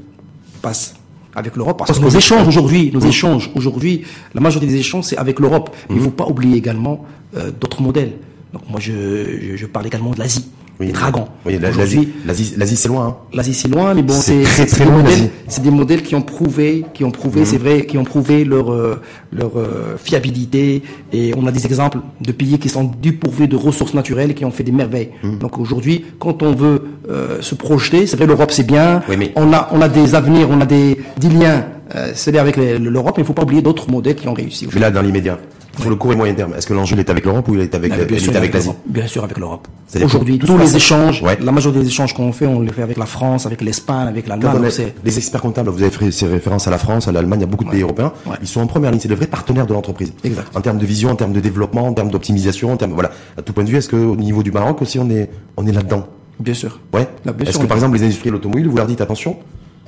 passe 0.62 0.95
avec 1.36 1.58
l'Europe. 1.58 1.78
Parce 1.78 2.00
que 2.00 2.02
nos 2.02 2.10
échanges 2.10 2.47
aujourd'hui, 2.47 2.89
nos 2.93 3.02
échanges 3.02 3.52
aujourd'hui, 3.54 4.04
la 4.34 4.39
majorité 4.39 4.71
des 4.71 4.80
échanges 4.80 5.04
c'est 5.04 5.17
avec 5.17 5.41
l'Europe. 5.41 5.76
Mais 5.89 5.95
il 5.95 6.00
ne 6.00 6.06
faut 6.06 6.12
pas 6.12 6.26
oublier 6.26 6.56
également 6.56 7.04
euh, 7.36 7.52
d'autres 7.52 7.82
modèles. 7.82 8.13
Donc 8.54 8.62
moi, 8.69 8.80
je, 8.80 8.93
je, 9.41 9.58
je 9.58 9.65
parle 9.65 9.88
également 9.88 10.12
de 10.12 10.19
l'Asie 10.19 10.47
oui, 10.79 10.87
les 10.87 10.91
dragons. 10.91 11.27
Oui, 11.45 11.57
l'Asie, 11.59 12.13
l'Asie, 12.25 12.75
c'est 12.75 12.87
loin. 12.87 13.07
Hein. 13.07 13.15
L'Asie, 13.33 13.55
c'est 13.55 13.67
loin, 13.67 13.95
mais 13.95 14.03
bon, 14.03 14.13
c'est 14.13 14.43
des 14.43 14.85
modèles, 14.85 15.29
c'est 15.47 15.63
des 15.63 15.71
modèles 15.71 16.03
qui 16.03 16.13
ont 16.15 16.21
prouvé, 16.21 16.85
qui 16.93 17.03
ont 17.03 17.09
prouvé, 17.09 17.41
mhm. 17.41 17.45
c'est 17.47 17.57
vrai, 17.57 17.85
qui 17.85 17.97
ont 17.97 18.03
prouvé 18.03 18.45
leur 18.45 18.71
euh, 18.71 19.01
leur 19.31 19.57
euh, 19.57 19.97
fiabilité. 19.97 20.83
Et 21.11 21.33
on 21.35 21.47
a 21.47 21.51
des 21.51 21.65
exemples 21.65 21.97
de 22.21 22.31
pays 22.31 22.59
qui 22.59 22.69
sont 22.69 22.91
dépourvus 23.01 23.47
de 23.47 23.55
ressources 23.55 23.95
naturelles 23.95 24.31
et 24.31 24.33
qui 24.35 24.45
ont 24.45 24.51
fait 24.51 24.63
des 24.63 24.71
merveilles. 24.71 25.09
Mhm. 25.23 25.39
Donc 25.39 25.57
aujourd'hui, 25.57 26.05
quand 26.19 26.43
on 26.43 26.53
veut 26.53 26.83
euh, 27.09 27.41
se 27.41 27.55
projeter, 27.55 28.05
c'est 28.05 28.17
vrai, 28.17 28.27
l'Europe, 28.27 28.51
c'est 28.51 28.67
bien. 28.67 29.01
mais... 29.09 29.31
On 29.35 29.51
a 29.53 29.69
on 29.71 29.81
a 29.81 29.89
des 29.89 30.13
avenirs, 30.13 30.47
on 30.51 30.61
a 30.61 30.65
des, 30.65 30.99
des 31.17 31.29
liens. 31.29 31.65
C'est 32.13 32.38
avec 32.38 32.58
l'Europe, 32.58 33.15
mais 33.17 33.21
il 33.21 33.23
ne 33.23 33.28
faut 33.28 33.34
pas 33.34 33.43
oublier 33.43 33.62
d'autres 33.62 33.89
modèles 33.89 34.15
qui 34.15 34.28
ont 34.28 34.34
réussi. 34.34 34.67
Mais 34.73 34.80
là, 34.80 34.91
dans 34.91 35.02
l'immédiat, 35.02 35.38
sur 35.80 35.89
le 35.89 35.95
court 35.95 36.13
et 36.13 36.15
moyen 36.15 36.34
terme, 36.34 36.54
est-ce 36.56 36.65
que 36.67 36.73
l'enjeu 36.73 36.97
est 36.97 37.10
avec 37.10 37.26
l'Europe 37.26 37.47
ou 37.47 37.56
il 37.56 37.62
est 37.62 37.76
avec, 37.76 37.91
l'Asie 37.95 38.71
Bien 38.86 39.08
sûr 39.08 39.23
avec 39.23 39.38
l'Europe. 39.38 39.67
Aujourd'hui, 40.04 40.39
tous 40.39 40.58
les 40.58 40.76
échanges, 40.76 41.23
la 41.39 41.52
majorité 41.52 41.82
des 41.82 41.88
échanges 41.88 42.13
qu'on 42.13 42.32
fait, 42.32 42.47
on 42.47 42.60
les 42.62 42.71
fait 42.71 42.82
avec 42.82 42.97
la 42.97 43.06
France, 43.06 43.45
avec 43.45 43.62
l'Espagne, 43.62 44.08
avec 44.08 44.28
l'Allemagne. 44.28 44.69
Les 45.04 45.17
experts 45.17 45.41
comptables, 45.41 45.69
vous 45.69 45.82
avez 45.82 45.91
fait 45.91 46.12
ces 46.12 46.28
références 46.28 46.67
à 46.67 46.71
la 46.71 46.78
France, 46.78 47.08
à 47.08 47.12
l'Allemagne, 47.12 47.43
a 47.43 47.45
beaucoup 47.45 47.65
de 47.65 47.69
pays 47.69 47.82
européens. 47.82 48.13
Ils 48.41 48.47
sont 48.47 48.62
en 48.62 48.67
première 48.67 48.91
ligne, 48.91 49.00
c'est 49.00 49.08
de 49.08 49.15
vrais 49.15 49.28
partenaires 49.28 49.67
de 49.67 49.73
l'entreprise. 49.73 50.13
En 50.56 50.62
termes 50.62 50.78
de 50.78 50.86
vision, 50.86 51.10
en 51.10 51.15
termes 51.15 51.34
de 51.34 51.39
développement, 51.39 51.88
en 51.88 51.93
termes 51.93 52.10
d'optimisation, 52.10 52.71
en 52.71 52.78
termes, 52.78 52.93
voilà, 52.93 53.12
à 53.38 53.41
tout 53.41 53.54
point 53.54 53.63
de 53.63 53.69
vue, 53.69 53.78
est-ce 53.78 53.89
qu'au 53.89 54.15
niveau 54.15 54.43
du 54.43 54.52
Maroc 54.52 54.82
aussi, 54.82 55.00
on 55.00 55.10
est, 55.10 55.30
on 55.58 55.65
est 55.65 55.71
là-dedans? 55.71 56.08
Bien 56.39 56.54
sûr. 56.54 56.80
Ouais. 56.93 57.08
Est-ce 57.45 57.58
que 57.58 57.65
par 57.65 57.78
exemple 57.78 57.97
les 57.97 58.04
industriels 58.04 58.36
automobiles, 58.36 58.67
vous 58.67 58.78
leur 58.78 58.86
dites 58.88 59.02
attention, 59.02 59.38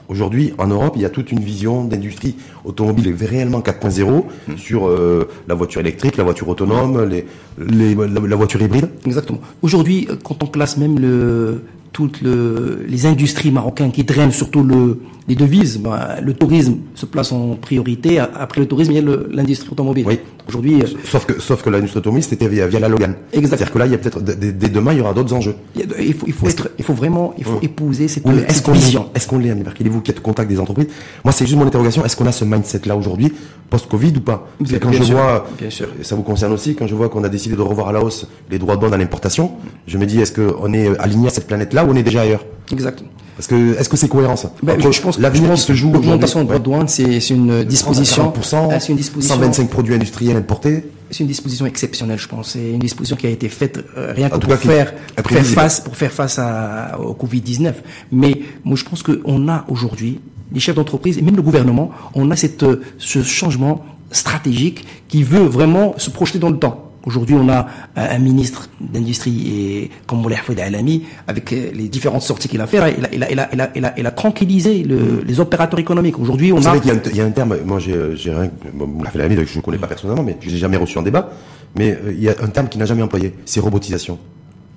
Aujourd'hui, 0.09 0.53
en 0.57 0.65
Europe, 0.65 0.93
il 0.95 1.03
y 1.03 1.05
a 1.05 1.09
toute 1.09 1.31
une 1.31 1.39
vision 1.39 1.83
d'industrie 1.83 2.35
automobile 2.65 3.15
réellement 3.21 3.59
4.0 3.59 4.23
hmm. 4.47 4.57
sur 4.57 4.87
euh, 4.87 5.29
la 5.47 5.53
voiture 5.53 5.81
électrique, 5.81 6.17
la 6.17 6.23
voiture 6.23 6.49
autonome, 6.49 7.07
les, 7.07 7.25
les, 7.59 7.93
la, 7.93 8.35
voiture 8.35 8.59
hybride. 8.59 8.89
Exactement. 9.05 9.39
Aujourd'hui, 9.61 10.07
euh, 10.09 10.15
quand 10.23 10.41
on 10.41 10.47
classe 10.47 10.77
même 10.77 10.97
le, 10.97 11.61
toutes 11.93 12.21
le, 12.21 12.83
les 12.87 13.05
industries 13.05 13.51
marocaines 13.51 13.91
qui 13.91 14.03
drainent 14.03 14.31
surtout 14.31 14.63
le, 14.63 14.99
les 15.27 15.35
devises, 15.35 15.77
bah, 15.77 16.15
le 16.21 16.33
tourisme 16.33 16.77
se 16.95 17.05
place 17.05 17.31
en 17.31 17.55
priorité. 17.55 18.17
Après 18.17 18.61
le 18.61 18.67
tourisme, 18.67 18.93
il 18.93 19.05
y 19.05 19.07
a 19.07 19.15
l'industrie 19.31 19.69
automobile. 19.71 20.05
Oui. 20.07 20.19
Aujourd'hui, 20.49 20.81
euh, 20.81 20.87
sauf 21.03 21.25
que 21.25 21.39
sauf 21.39 21.61
que 21.61 21.69
automobile 21.97 22.23
c'était 22.23 22.47
via, 22.47 22.65
via, 22.67 22.79
la 22.79 22.89
Logan. 22.89 23.13
Exactement. 23.31 23.47
C'est-à-dire 23.47 23.71
que 23.71 23.77
là, 23.77 23.85
il 23.85 23.91
y 23.91 23.95
a 23.95 23.97
peut-être 23.99 24.21
dès 24.21 24.69
demain, 24.69 24.93
il 24.93 24.97
y 24.97 25.01
aura 25.01 25.13
d'autres 25.13 25.33
enjeux. 25.33 25.55
Il 25.75 26.13
faut, 26.13 26.25
il 26.27 26.33
faut 26.33 26.47
être, 26.47 26.71
il 26.79 26.83
faut 26.83 26.93
vraiment, 26.93 27.33
il 27.37 27.43
faut 27.43 27.57
hum. 27.57 27.59
épouser 27.61 28.07
cette, 28.07 28.25
est-ce 28.27 28.63
qu'on 28.63 28.71
vision. 28.71 29.09
Est-ce 29.13 29.27
qu'on 29.27 29.37
l'est, 29.37 29.53
vous 29.53 30.01
qui 30.01 30.11
êtes 30.11 30.19
au 30.19 30.21
contact 30.21 30.49
des 30.49 30.59
entreprises? 30.59 30.87
Moi, 31.23 31.31
c'est 31.31 31.45
juste 31.45 31.57
mon 31.57 31.67
interrogation. 31.67 32.03
Est-ce 32.03 32.17
qu'on 32.17 32.25
a 32.25 32.31
ce 32.31 32.45
mindset-là 32.45 32.95
aujourd'hui, 32.97 33.31
post-Covid 33.69 34.13
ou 34.17 34.21
pas? 34.21 34.47
Bien, 34.59 34.79
quand 34.79 34.91
je 34.91 35.03
vois, 35.03 35.47
bien 35.59 35.69
sûr. 35.69 35.87
ça 36.01 36.15
vous 36.15 36.23
concerne 36.23 36.53
aussi, 36.53 36.75
quand 36.75 36.87
je 36.87 36.95
vois 36.95 37.09
qu'on 37.09 37.23
a 37.23 37.29
décidé 37.29 37.55
de 37.55 37.61
revoir 37.61 37.89
à 37.89 37.91
la 37.91 38.03
hausse 38.03 38.27
les 38.49 38.57
droits 38.57 38.75
de 38.75 38.81
douane 38.81 38.93
à 38.93 38.97
l'importation, 38.97 39.51
je 39.85 39.97
me 39.97 40.05
dis, 40.05 40.19
est-ce 40.19 40.33
qu'on 40.33 40.73
est 40.73 40.97
aligné 40.97 41.27
à 41.27 41.31
cette 41.31 41.47
planète-là 41.47 41.85
ou 41.85 41.91
on 41.91 41.95
est 41.95 42.03
déjà 42.03 42.21
ailleurs? 42.21 42.43
Exactement. 42.71 43.09
Parce 43.39 43.47
que 43.47 43.79
est-ce 43.79 43.87
que 43.87 43.95
c'est 43.95 44.09
cohérent 44.09 44.35
ça 44.35 44.51
ben, 44.61 44.77
Je 44.81 45.01
pense 45.01 45.17
l'avenir 45.17 45.57
se 45.57 45.71
joue 45.71 45.93
l'augmentation 45.93 46.41
de 46.41 46.43
droits 46.43 46.59
de 46.59 46.63
douane, 46.63 46.87
c'est 46.89 47.29
une 47.29 47.63
disposition. 47.63 48.33
Ah, 48.51 48.81
c'est 48.81 48.89
une 48.89 48.97
disposition. 48.97 49.35
125 49.35 49.69
produits 49.69 49.95
industriels 49.95 50.35
importés. 50.35 50.83
C'est 51.09 51.21
une 51.21 51.27
disposition 51.27 51.65
exceptionnelle, 51.65 52.19
je 52.19 52.27
pense. 52.27 52.49
C'est 52.49 52.71
une 52.71 52.79
disposition 52.79 53.15
qui 53.15 53.27
a 53.27 53.29
été 53.29 53.47
faite 53.47 53.79
euh, 53.97 54.11
rien 54.13 54.29
que 54.29 54.37
pour 54.39 54.53
faire, 54.55 54.93
faire 55.25 55.45
face 55.45 55.79
pour 55.79 55.95
faire 55.95 56.11
face 56.11 56.37
à, 56.37 56.99
au 56.99 57.13
Covid 57.13 57.39
19. 57.39 57.81
Mais 58.11 58.41
moi, 58.65 58.75
je 58.75 58.83
pense 58.83 59.03
qu'on 59.03 59.47
a 59.47 59.63
aujourd'hui 59.69 60.19
les 60.51 60.59
chefs 60.59 60.75
d'entreprise 60.75 61.17
et 61.17 61.21
même 61.21 61.37
le 61.37 61.41
gouvernement, 61.41 61.91
on 62.15 62.31
a 62.31 62.35
cette 62.35 62.65
ce 62.97 63.23
changement 63.23 63.85
stratégique 64.11 64.85
qui 65.07 65.23
veut 65.23 65.45
vraiment 65.45 65.93
se 65.97 66.09
projeter 66.09 66.39
dans 66.39 66.49
le 66.49 66.59
temps. 66.59 66.88
Aujourd'hui, 67.09 67.33
on 67.33 67.49
a 67.49 67.65
un 67.95 68.19
ministre 68.19 68.69
d'Industrie 68.79 69.47
et 69.51 69.91
comme 70.05 70.21
Moulay 70.21 70.35
Hafid 70.35 70.59
Alami, 70.59 71.05
avec 71.25 71.51
euh, 71.51 71.71
les 71.73 71.89
différentes 71.89 72.21
sorties 72.21 72.47
qu'il 72.47 72.61
a 72.61 72.67
fait, 72.67 72.77
il 72.77 72.83
a, 72.83 73.11
il 73.11 73.23
a, 73.23 73.31
il 73.31 73.39
a, 73.39 73.49
il 73.51 73.61
a, 73.61 73.71
il 73.73 73.85
a, 73.85 73.93
il 73.97 74.05
a 74.05 74.11
tranquillisé 74.11 74.83
le, 74.83 74.95
mm. 74.95 75.21
les 75.25 75.39
opérateurs 75.39 75.79
économiques. 75.79 76.19
Aujourd'hui, 76.19 76.53
on 76.53 76.57
Vous 76.57 76.67
a... 76.67 76.75
savez 76.75 76.81
qu'il 76.81 77.15
y, 77.15 77.17
y, 77.17 77.21
a 77.21 77.25
un 77.25 77.31
terme, 77.31 77.57
moi 77.65 77.79
j'ai 77.79 77.95
rien, 77.95 78.51
Moulay 78.75 79.09
Alami, 79.15 79.37
je 79.43 79.57
ne 79.57 79.63
connais 79.63 79.79
pas 79.79 79.87
personnellement, 79.87 80.21
mais 80.21 80.37
je 80.39 80.51
l'ai 80.51 80.57
jamais 80.57 80.77
reçu 80.77 80.99
en 80.99 81.01
débat, 81.01 81.31
mais 81.75 81.93
euh, 81.93 82.13
il 82.15 82.21
y 82.21 82.29
a 82.29 82.35
un 82.43 82.47
terme 82.49 82.69
qu'il 82.69 82.79
n'a 82.79 82.85
jamais 82.85 83.01
employé, 83.01 83.33
c'est 83.43 83.59
robotisation. 83.59 84.19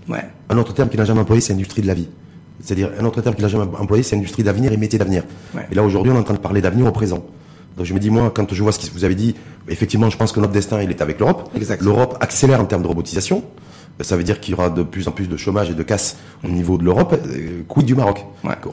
Ouais. 0.09 0.25
Un 0.49 0.57
autre 0.57 0.73
terme 0.73 0.89
qu'il 0.89 1.01
n'a 1.01 1.05
jamais 1.05 1.21
employé, 1.21 1.43
c'est 1.43 1.53
industrie 1.53 1.83
de 1.83 1.87
la 1.87 1.95
vie. 1.95 2.09
C'est-à-dire, 2.63 2.93
un 2.99 3.05
autre 3.05 3.21
terme 3.21 3.35
qu'il 3.35 3.45
n'a 3.45 3.51
jamais 3.51 3.67
employé, 3.79 4.03
c'est 4.03 4.17
industrie 4.17 4.43
d'avenir 4.43 4.73
et 4.73 4.79
métier 4.79 4.99
d'avenir. 4.99 5.25
Ouais. 5.55 5.67
Et 5.71 5.75
là, 5.75 5.83
aujourd'hui, 5.83 6.13
on 6.15 6.17
est 6.17 6.21
en 6.21 6.25
train 6.25 6.33
de 6.33 6.39
parler 6.39 6.63
d'avenir 6.63 6.87
au 6.87 6.93
présent. 6.93 7.23
Donc 7.77 7.87
je 7.87 7.95
me 7.95 7.99
dis, 7.99 8.11
moi, 8.11 8.31
quand 8.35 8.53
je 8.53 8.63
vois 8.63 8.73
ce 8.73 8.79
que 8.79 8.93
vous 8.93 9.05
avez 9.05 9.15
dit, 9.15 9.35
effectivement, 9.69 10.11
je 10.11 10.17
pense 10.17 10.33
que 10.33 10.41
notre 10.41 10.53
destin, 10.53 10.83
il 10.83 10.91
est 10.91 11.01
avec 11.01 11.19
l'Europe. 11.19 11.51
L'Europe 11.81 12.17
accélère 12.21 12.61
en 12.61 12.65
termes 12.67 12.83
de 12.83 12.89
robotisation. 12.89 13.43
Ça 14.01 14.17
veut 14.17 14.25
dire 14.25 14.41
qu'il 14.41 14.53
y 14.53 14.55
aura 14.55 14.71
de 14.71 14.83
plus 14.83 15.07
en 15.07 15.13
plus 15.13 15.29
de 15.29 15.37
chômage 15.37 15.71
et 15.71 15.75
de 15.75 15.83
casse 15.83 16.17
au 16.45 16.49
niveau 16.49 16.79
de 16.79 16.85
l'Europe. 16.85 17.15
Euh, 17.15 17.63
quid 17.69 17.87
du 17.87 17.95
Maroc 17.95 18.25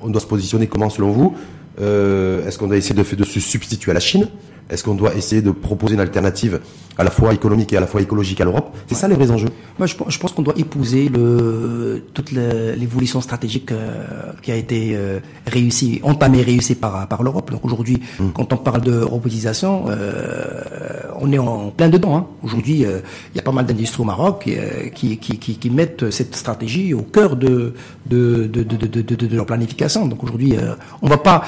On 0.02 0.10
doit 0.10 0.22
se 0.22 0.28
positionner 0.28 0.68
comment 0.68 0.90
selon 0.90 1.12
vous 1.12 1.36
euh, 1.82 2.46
Est-ce 2.48 2.58
qu'on 2.58 2.68
doit 2.68 2.78
essayer 2.78 2.96
de, 2.96 3.16
de 3.16 3.24
se 3.24 3.40
substituer 3.40 3.92
à 3.92 3.94
la 3.94 4.00
Chine 4.00 4.28
est-ce 4.70 4.84
qu'on 4.84 4.94
doit 4.94 5.16
essayer 5.16 5.42
de 5.42 5.50
proposer 5.52 5.96
une 5.96 6.00
alternative 6.00 6.60
à 6.98 7.04
la 7.04 7.10
fois 7.10 7.34
économique 7.34 7.74
et 7.74 7.78
à 7.78 7.80
la 7.80 7.88
fois 7.88 8.02
écologique 8.02 8.40
à 8.40 8.46
l'Europe 8.46 8.76
C'est 8.88 8.96
ça 8.96 9.08
les 9.08 9.16
vrais 9.16 9.32
enjeux 9.32 9.50
Moi, 9.80 9.88
je, 9.88 9.96
je 10.08 10.20
pense 10.20 10.32
qu'on 10.32 10.44
doit 10.44 10.54
épouser 10.58 11.10
le, 11.10 12.04
toute 12.14 12.32
l'évolution 12.32 13.20
stratégique 13.20 13.72
euh, 13.72 14.04
qui 14.44 14.52
a 14.52 14.56
été 14.56 14.92
euh, 14.94 15.20
réussie, 15.48 16.02
entamée, 16.04 16.44
réussie 16.44 16.76
par, 16.76 17.08
par 17.08 17.24
l'Europe. 17.24 17.50
Donc 17.50 17.66
aujourd'hui, 17.66 18.00
hum. 18.20 18.32
quand 18.32 18.54
on 18.54 18.58
parle 18.58 18.82
de 18.82 19.02
robotisation, 19.02 19.86
euh, 19.90 21.02
on 21.22 21.32
est 21.32 21.38
en 21.38 21.70
plein 21.70 21.90
dedans. 21.90 22.16
Hein. 22.18 22.26
Aujourd'hui, 22.44 22.86
euh, 22.86 23.00
il 23.34 23.38
y 23.38 23.40
a 23.40 23.44
pas 23.44 23.52
mal 23.52 23.66
d'industries 23.66 24.02
au 24.02 24.06
Maroc 24.06 24.50
qui, 24.96 25.18
qui, 25.18 25.38
qui, 25.38 25.58
qui, 25.58 25.70
mettent 25.70 26.10
cette 26.12 26.36
stratégie 26.36 26.94
au 26.94 27.02
cœur 27.02 27.36
de, 27.36 27.74
de, 28.06 28.48
de, 28.48 28.64
de, 28.64 28.76
de, 28.88 29.16
de 29.16 29.36
leur 29.36 29.46
planification. 29.46 30.08
Donc 30.08 30.24
aujourd'hui, 30.24 30.56
on 31.02 31.08
va 31.08 31.18
pas... 31.18 31.44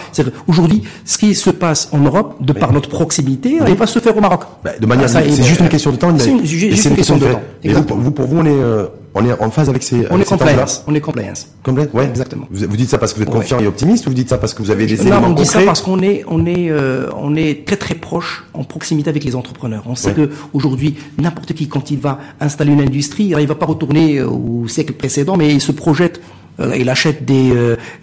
Aujourd'hui, 0.48 0.84
ce 1.06 1.18
qui 1.18 1.36
se 1.36 1.50
passe 1.50 1.90
en 1.92 2.00
Europe, 2.00 2.36
de 2.42 2.54
par 2.54 2.72
notre 2.74 2.90
proximité, 2.90 3.58
elle 3.66 3.76
va 3.76 3.88
se 3.88 4.00
faire 4.00 4.16
au 4.16 4.22
Maroc. 4.22 4.42
Bah, 4.64 4.72
de 4.80 4.86
manière, 4.86 5.08
ah, 5.14 5.22
c'est 5.24 5.44
juste 5.44 5.62
une 5.62 5.70
question 5.70 5.92
de 5.92 5.98
temps. 5.98 6.18
C'est 6.18 6.30
une, 6.30 6.96
question 6.96 7.18
de 7.18 7.26
temps. 7.26 7.96
vous, 7.96 8.12
pour 8.12 8.28
vous, 8.28 8.38
on 8.38 8.46
est, 8.46 8.50
euh, 8.50 8.88
on 9.14 9.26
est 9.26 9.34
en 9.42 9.52
phase 9.52 9.70
avec 9.70 9.84
ces. 9.84 10.06
On 10.10 10.20
est 10.20 10.26
compliance. 10.26 10.84
On 10.88 10.96
est 10.96 11.02
compliance. 11.02 11.48
Complète, 11.64 11.94
ouais. 11.94 12.06
Exactement. 12.06 12.48
Vous, 12.50 12.66
vous, 12.68 12.78
dites 12.78 12.90
ça 12.90 12.98
parce 12.98 13.14
que 13.14 13.18
vous 13.18 13.24
êtes 13.24 13.30
confiant 13.30 13.60
et 13.60 13.68
optimiste, 13.68 14.06
ou 14.06 14.10
vous 14.10 14.16
dites 14.16 14.30
ça 14.30 14.38
parce 14.38 14.54
que 14.54 14.62
vous 14.62 14.72
avez 14.72 14.86
des 14.86 15.02
éléments 15.02 15.22
Non, 15.22 15.28
on 15.28 15.34
dit 15.34 15.46
ça 15.46 15.62
parce 15.62 15.82
qu'on 15.82 16.02
est, 16.02 16.24
on 16.28 16.46
est, 16.46 16.70
euh, 16.70 17.10
on 17.18 17.36
est 17.36 17.66
très 17.66 17.78
très 17.78 17.96
proche, 17.96 18.46
en 18.54 18.64
proximité 18.64 19.10
avec 19.10 19.24
les 19.24 19.36
entrepreneurs. 19.36 19.84
On 19.86 19.96
sait 19.96 20.14
que 20.14 20.30
aujourd'hui, 20.54 20.96
n'importe 21.18 21.54
qui, 21.54 21.68
quand 21.68 21.92
il 21.92 22.00
va 22.00 22.20
installer 22.40 22.72
une 22.72 22.82
industrie, 22.82 23.34
il 23.38 23.48
va 23.48 23.56
pas 23.56 23.66
retourner 23.66 24.20
euh, 24.20 24.30
au 24.30 24.68
siècle 24.68 24.94
précédent, 24.94 25.36
mais 25.38 25.54
il 25.54 25.62
se 25.62 25.72
projette 25.72 26.22
il 26.78 26.90
achète 26.90 27.26
des, 27.26 27.54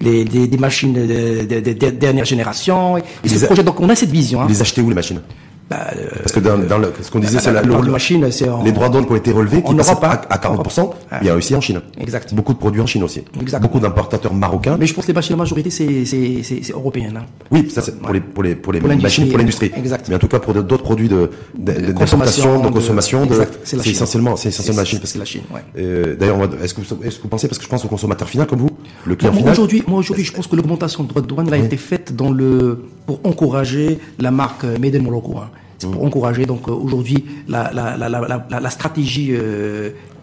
des, 0.00 0.24
des, 0.24 0.58
machines 0.58 0.92
de, 0.92 1.44
de, 1.44 1.60
de, 1.60 1.90
dernière 1.90 2.24
génération. 2.24 2.96
Il 3.22 3.30
se 3.30 3.44
projette. 3.44 3.64
Donc 3.64 3.78
on 3.78 3.88
a 3.88 3.94
cette 3.94 4.10
vision. 4.10 4.40
Hein. 4.40 4.44
Vous 4.44 4.52
les 4.54 4.62
achetez 4.62 4.80
où 4.80 4.88
les 4.88 4.96
machines? 4.96 5.20
Bah, 5.70 5.90
euh, 5.96 6.08
Parce 6.22 6.32
que 6.32 6.40
dans, 6.40 6.56
dans 6.56 6.78
le, 6.78 6.92
ce 7.00 7.10
qu'on 7.10 7.18
disait, 7.18 7.38
c'est 7.40 7.52
la, 7.52 7.62
machine, 7.62 8.26
les 8.64 8.72
droits 8.72 8.88
douane 8.88 9.04
qui 9.04 9.12
ont 9.12 9.16
été 9.16 9.32
relevés, 9.32 9.62
qui 9.62 9.74
passent 9.74 9.90
à, 9.90 10.10
à 10.30 10.38
40%, 10.38 10.90
il 11.20 11.26
y 11.26 11.30
a 11.30 11.34
aussi 11.36 11.54
en 11.54 11.60
Chine. 11.60 11.80
Exact. 12.00 12.32
Beaucoup 12.34 12.54
de 12.54 12.58
produits 12.58 12.80
en 12.80 12.86
Chine 12.86 13.02
aussi. 13.02 13.22
Exact. 13.40 13.60
Beaucoup 13.60 13.78
d'importateurs 13.80 14.32
marocains. 14.32 14.76
Mais 14.78 14.86
je 14.86 14.94
pense 14.94 15.04
que 15.04 15.10
les 15.10 15.14
machines, 15.14 15.34
la 15.34 15.42
majorité, 15.42 15.70
c'est 15.70 16.72
européen. 16.72 17.12
Hein. 17.16 17.24
Oui, 17.50 17.70
ça 17.70 17.82
c'est 17.82 17.98
pour 17.98 18.12
les 18.12 18.20
pour 18.20 18.42
les 18.42 18.54
pour 18.54 18.72
les 18.72 18.80
machines 18.80 19.28
pour 19.28 19.38
l'industrie. 19.38 19.70
Exact. 19.76 20.08
Mais 20.08 20.14
en 20.14 20.18
tout 20.18 20.28
cas 20.28 20.38
pour 20.38 20.54
d'autres 20.54 20.82
produits 20.82 21.08
de 21.08 21.30
d'importation, 21.56 22.60
de, 22.60 22.68
consommation, 22.68 23.26
de, 23.26 23.34
c'est 23.64 23.86
essentiellement 23.86 24.36
c'est 24.36 24.48
essentiellement 24.48 24.80
la 24.80 24.84
Chine. 24.86 25.00
C'est 25.04 25.18
la 25.18 25.24
Chine. 25.24 25.42
Euh, 25.76 26.16
D'ailleurs, 26.16 26.38
est-ce 26.62 26.74
que 26.74 26.80
est-ce 26.80 27.16
que 27.18 27.22
vous 27.22 27.28
pensez 27.28 27.48
parce 27.48 27.58
que 27.58 27.64
je 27.64 27.68
pense 27.68 27.84
au 27.84 27.88
consommateur 27.88 28.28
final 28.28 28.46
comme 28.46 28.60
vous, 28.60 28.70
le 29.04 29.16
client 29.16 29.32
final. 29.32 29.52
Aujourd'hui, 29.52 29.82
moi 29.86 29.98
aujourd'hui, 29.98 30.24
je 30.24 30.32
pense 30.32 30.46
que 30.46 30.56
l'augmentation 30.56 31.04
de 31.04 31.08
droits 31.08 31.22
de 31.22 31.26
douane 31.26 31.52
a 31.52 31.58
été 31.58 31.76
faite 31.76 32.16
dans 32.16 32.30
le 32.30 32.84
pour 33.06 33.20
encourager 33.24 33.98
la 34.18 34.30
marque 34.30 34.64
Made 34.64 34.96
in 34.96 35.02
Morocco. 35.02 35.40
C'est 35.78 35.90
pour 35.90 36.04
encourager 36.04 36.44
donc 36.44 36.68
euh, 36.68 36.72
aujourd'hui 36.72 37.24
la, 37.46 37.70
la, 37.72 37.96
la, 37.96 38.08
la, 38.08 38.60
la 38.60 38.70
stratégie 38.70 39.32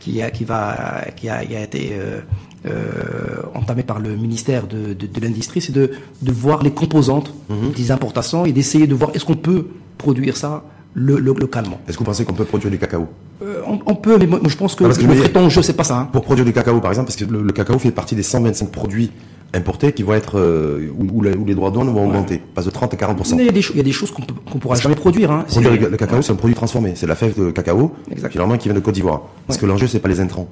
qui, 0.06 0.22
a, 0.22 0.30
qui, 0.30 0.44
va, 0.44 1.06
qui, 1.16 1.30
a, 1.30 1.44
qui 1.44 1.56
a 1.56 1.64
été 1.64 1.90
euh, 1.94 2.22
euh, 2.68 3.42
entamée 3.56 3.84
par 3.84 4.00
le 4.00 4.16
ministère 4.16 4.68
de, 4.68 4.94
de, 4.94 5.08
de 5.08 5.20
l'Industrie, 5.20 5.62
c'est 5.62 5.72
de, 5.72 5.92
de 6.22 6.32
voir 6.32 6.62
les 6.62 6.72
composantes 6.72 7.34
mhm. 7.50 7.72
des 7.72 7.92
importations 7.92 8.46
et 8.46 8.52
d'essayer 8.52 8.86
de 8.88 8.94
voir 8.94 9.12
est-ce 9.16 9.26
qu'on 9.26 9.36
peut 9.36 9.68
produire 9.98 10.38
ça 10.38 10.64
le, 10.96 11.18
le, 11.20 11.34
localement. 11.34 11.80
Est-ce 11.88 11.98
que 11.98 12.00
vous 12.00 12.06
pensez 12.06 12.24
qu'on 12.26 12.34
peut 12.34 12.46
produire 12.46 12.72
du 12.72 12.80
cacao 12.80 13.08
euh, 13.44 13.62
on, 13.68 13.80
on, 13.86 13.96
peut, 13.96 14.18
mais 14.18 14.28
moi, 14.28 14.40
je 14.48 14.56
pense 14.56 14.76
que 14.76 14.86
non, 14.86 14.90
le 14.90 15.14
vrai 15.14 15.38
enjeu, 15.38 15.62
c'est 15.62 15.74
pas 15.74 15.84
ça. 15.84 16.00
Hein. 16.00 16.10
Pour 16.12 16.24
produire 16.24 16.46
du 16.46 16.54
cacao, 16.54 16.80
par 16.80 16.92
exemple, 16.92 17.08
parce 17.08 17.18
que 17.18 17.26
le, 17.26 17.44
le, 17.44 17.52
cacao 17.52 17.78
fait 17.78 17.92
partie 17.92 18.16
des 18.16 18.24
125 18.24 18.72
produits 18.72 19.12
importés 19.54 19.92
qui 19.92 20.04
vont 20.04 20.14
être 20.14 20.40
euh, 20.40 20.90
où, 20.98 21.22
les 21.22 21.54
droits 21.54 21.70
de 21.70 21.76
douane 21.76 21.90
vont 21.90 22.06
augmenter, 22.08 22.42
passe 22.54 22.66
de 22.66 22.72
30 22.72 22.94
à 22.94 22.98
40 22.98 23.30
il 23.32 23.46
y 23.46 23.50
a 23.50 23.52
des, 23.52 23.60
il 23.60 23.78
y 23.78 23.80
a 23.80 23.84
des 23.84 23.92
choses 23.92 24.12
qu'on 24.12 24.22
ne 24.22 24.60
pourra 24.60 24.76
jamais 24.76 24.96
produire. 24.96 25.32
Hein. 25.32 25.46
le, 25.62 25.98
cacao, 25.98 26.22
c'est 26.22 26.32
un 26.32 26.36
produit 26.36 26.56
transformé. 26.56 26.94
C'est 26.96 27.08
la 27.08 27.16
fève 27.16 27.38
de 27.38 27.52
cacao, 27.52 27.94
finalement, 28.30 28.58
qui 28.58 28.70
vient 28.70 28.76
de 28.76 28.80
Côte 28.80 28.96
d'Ivoire. 28.96 29.24
Parce 29.48 29.60
que 29.60 29.66
l'enjeu, 29.66 29.88
c'est 29.88 30.00
pas 30.00 30.10
les 30.10 30.22
intrants 30.22 30.48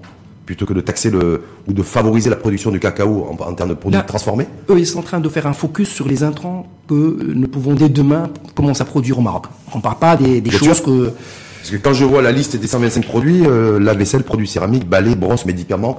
plutôt 0.45 0.65
que 0.65 0.73
de 0.73 0.81
taxer 0.81 1.09
le 1.09 1.41
ou 1.67 1.73
de 1.73 1.83
favoriser 1.83 2.29
la 2.29 2.35
production 2.35 2.71
du 2.71 2.79
cacao 2.79 3.27
en, 3.39 3.53
termes 3.53 3.69
de 3.69 3.75
produits 3.75 3.99
transformés 4.05 4.47
Eux, 4.69 4.77
ils 4.77 4.87
sont 4.87 4.99
en 4.99 5.03
train 5.03 5.19
de 5.19 5.29
faire 5.29 5.47
un 5.47 5.53
focus 5.53 5.89
sur 5.89 6.07
les 6.07 6.23
intrants 6.23 6.67
que 6.87 6.93
nous 7.33 7.47
pouvons 7.47 7.73
dès 7.73 7.89
demain 7.89 8.29
commencer 8.55 8.81
à 8.81 8.85
produire 8.85 9.19
au 9.19 9.21
Maroc. 9.21 9.45
On 9.73 9.77
ne 9.77 9.83
parle 9.83 9.99
pas 9.99 10.17
des, 10.17 10.41
des 10.41 10.51
choses 10.51 10.81
que... 10.81 11.11
Parce 11.59 11.71
que 11.71 11.77
quand 11.77 11.93
je 11.93 12.03
vois 12.03 12.21
la 12.21 12.33
liste 12.33 12.57
des 12.57 12.67
125 12.67 13.05
produits, 13.05 13.43
euh, 13.45 13.79
la 13.79 13.93
vaisselle, 13.93 14.23
produits 14.23 14.47
céramiques, 14.47 14.85
balais, 14.85 15.15
brosses, 15.15 15.45
médicaments, 15.45 15.97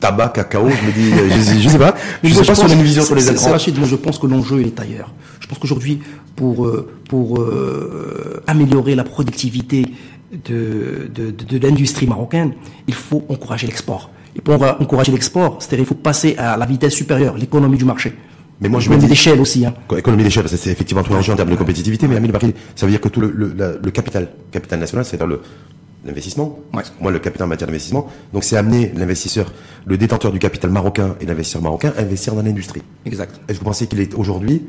tabac, 0.00 0.30
cacao, 0.30 0.68
je 0.68 0.86
me 0.86 0.92
dis, 0.92 1.10
je, 1.10 1.60
je 1.60 1.68
sais 1.68 1.78
pas, 1.78 1.94
je, 2.24 2.30
je 2.30 2.34
sais 2.34 2.44
pas 2.44 2.54
si 2.56 2.64
on 2.64 2.68
a 2.68 2.72
une 2.72 2.82
vision 2.82 3.04
sur 3.04 3.14
les 3.14 3.28
intrants. 3.28 3.52
Rachid, 3.52 3.78
moi 3.78 3.86
je 3.86 3.94
pense 3.94 4.18
que 4.18 4.26
l'enjeu 4.26 4.60
est 4.62 4.80
ailleurs. 4.80 5.12
Je 5.38 5.46
pense 5.46 5.58
qu'aujourd'hui, 5.58 6.00
pour, 6.36 6.66
euh, 6.66 6.90
pour 7.08 7.38
euh, 7.38 8.42
améliorer 8.46 8.94
la 8.94 9.04
productivité 9.04 9.86
de, 10.44 11.10
de, 11.14 11.30
de, 11.30 11.58
de 11.58 11.66
l'industrie 11.66 12.06
marocaine, 12.06 12.54
il 12.86 12.94
faut 12.94 13.24
encourager 13.28 13.66
l'export. 13.66 14.10
Et 14.36 14.40
pour 14.40 14.54
encourager 14.62 15.12
l'export, 15.12 15.58
c'est-à-dire 15.60 15.84
il 15.84 15.86
faut 15.86 15.94
passer 15.94 16.36
à 16.36 16.56
la 16.56 16.66
vitesse 16.66 16.94
supérieure, 16.94 17.36
l'économie 17.36 17.76
du 17.76 17.84
marché. 17.84 18.14
Mais 18.60 18.68
moi, 18.68 18.80
je 18.80 18.86
économie 18.86 19.08
d'échelle 19.08 19.40
aussi. 19.40 19.66
Hein. 19.66 19.74
Économie 19.96 20.22
d'échelle, 20.22 20.48
c'est 20.48 20.70
effectivement 20.70 21.02
tout 21.02 21.12
l'enjeu 21.12 21.32
en 21.32 21.36
termes 21.36 21.50
de 21.50 21.56
compétitivité. 21.56 22.06
Mais 22.08 22.16
Amine 22.16 22.32
ça 22.74 22.86
veut 22.86 22.92
dire 22.92 23.00
que 23.00 23.08
tout 23.08 23.20
le, 23.20 23.30
le, 23.30 23.80
le 23.82 23.90
capital, 23.90 24.28
capital 24.50 24.78
national, 24.78 25.04
c'est-à-dire 25.04 25.38
l'investissement. 26.04 26.60
Ouais. 26.72 26.82
Moi, 27.00 27.10
le 27.10 27.18
capital 27.18 27.46
en 27.46 27.48
matière 27.48 27.66
d'investissement. 27.66 28.08
Donc, 28.32 28.44
c'est 28.44 28.56
amener 28.56 28.92
l'investisseur, 28.94 29.52
le 29.86 29.96
détenteur 29.96 30.32
du 30.32 30.38
capital 30.38 30.70
marocain 30.70 31.16
et 31.20 31.26
l'investisseur 31.26 31.62
marocain 31.62 31.92
à 31.96 32.02
investir 32.02 32.34
dans 32.34 32.42
l'industrie. 32.42 32.82
Exact. 33.06 33.40
Est-ce 33.48 33.58
que 33.58 33.64
vous 33.64 33.70
pensez 33.70 33.86
qu'il 33.86 34.00
est 34.00 34.14
aujourd'hui 34.14 34.62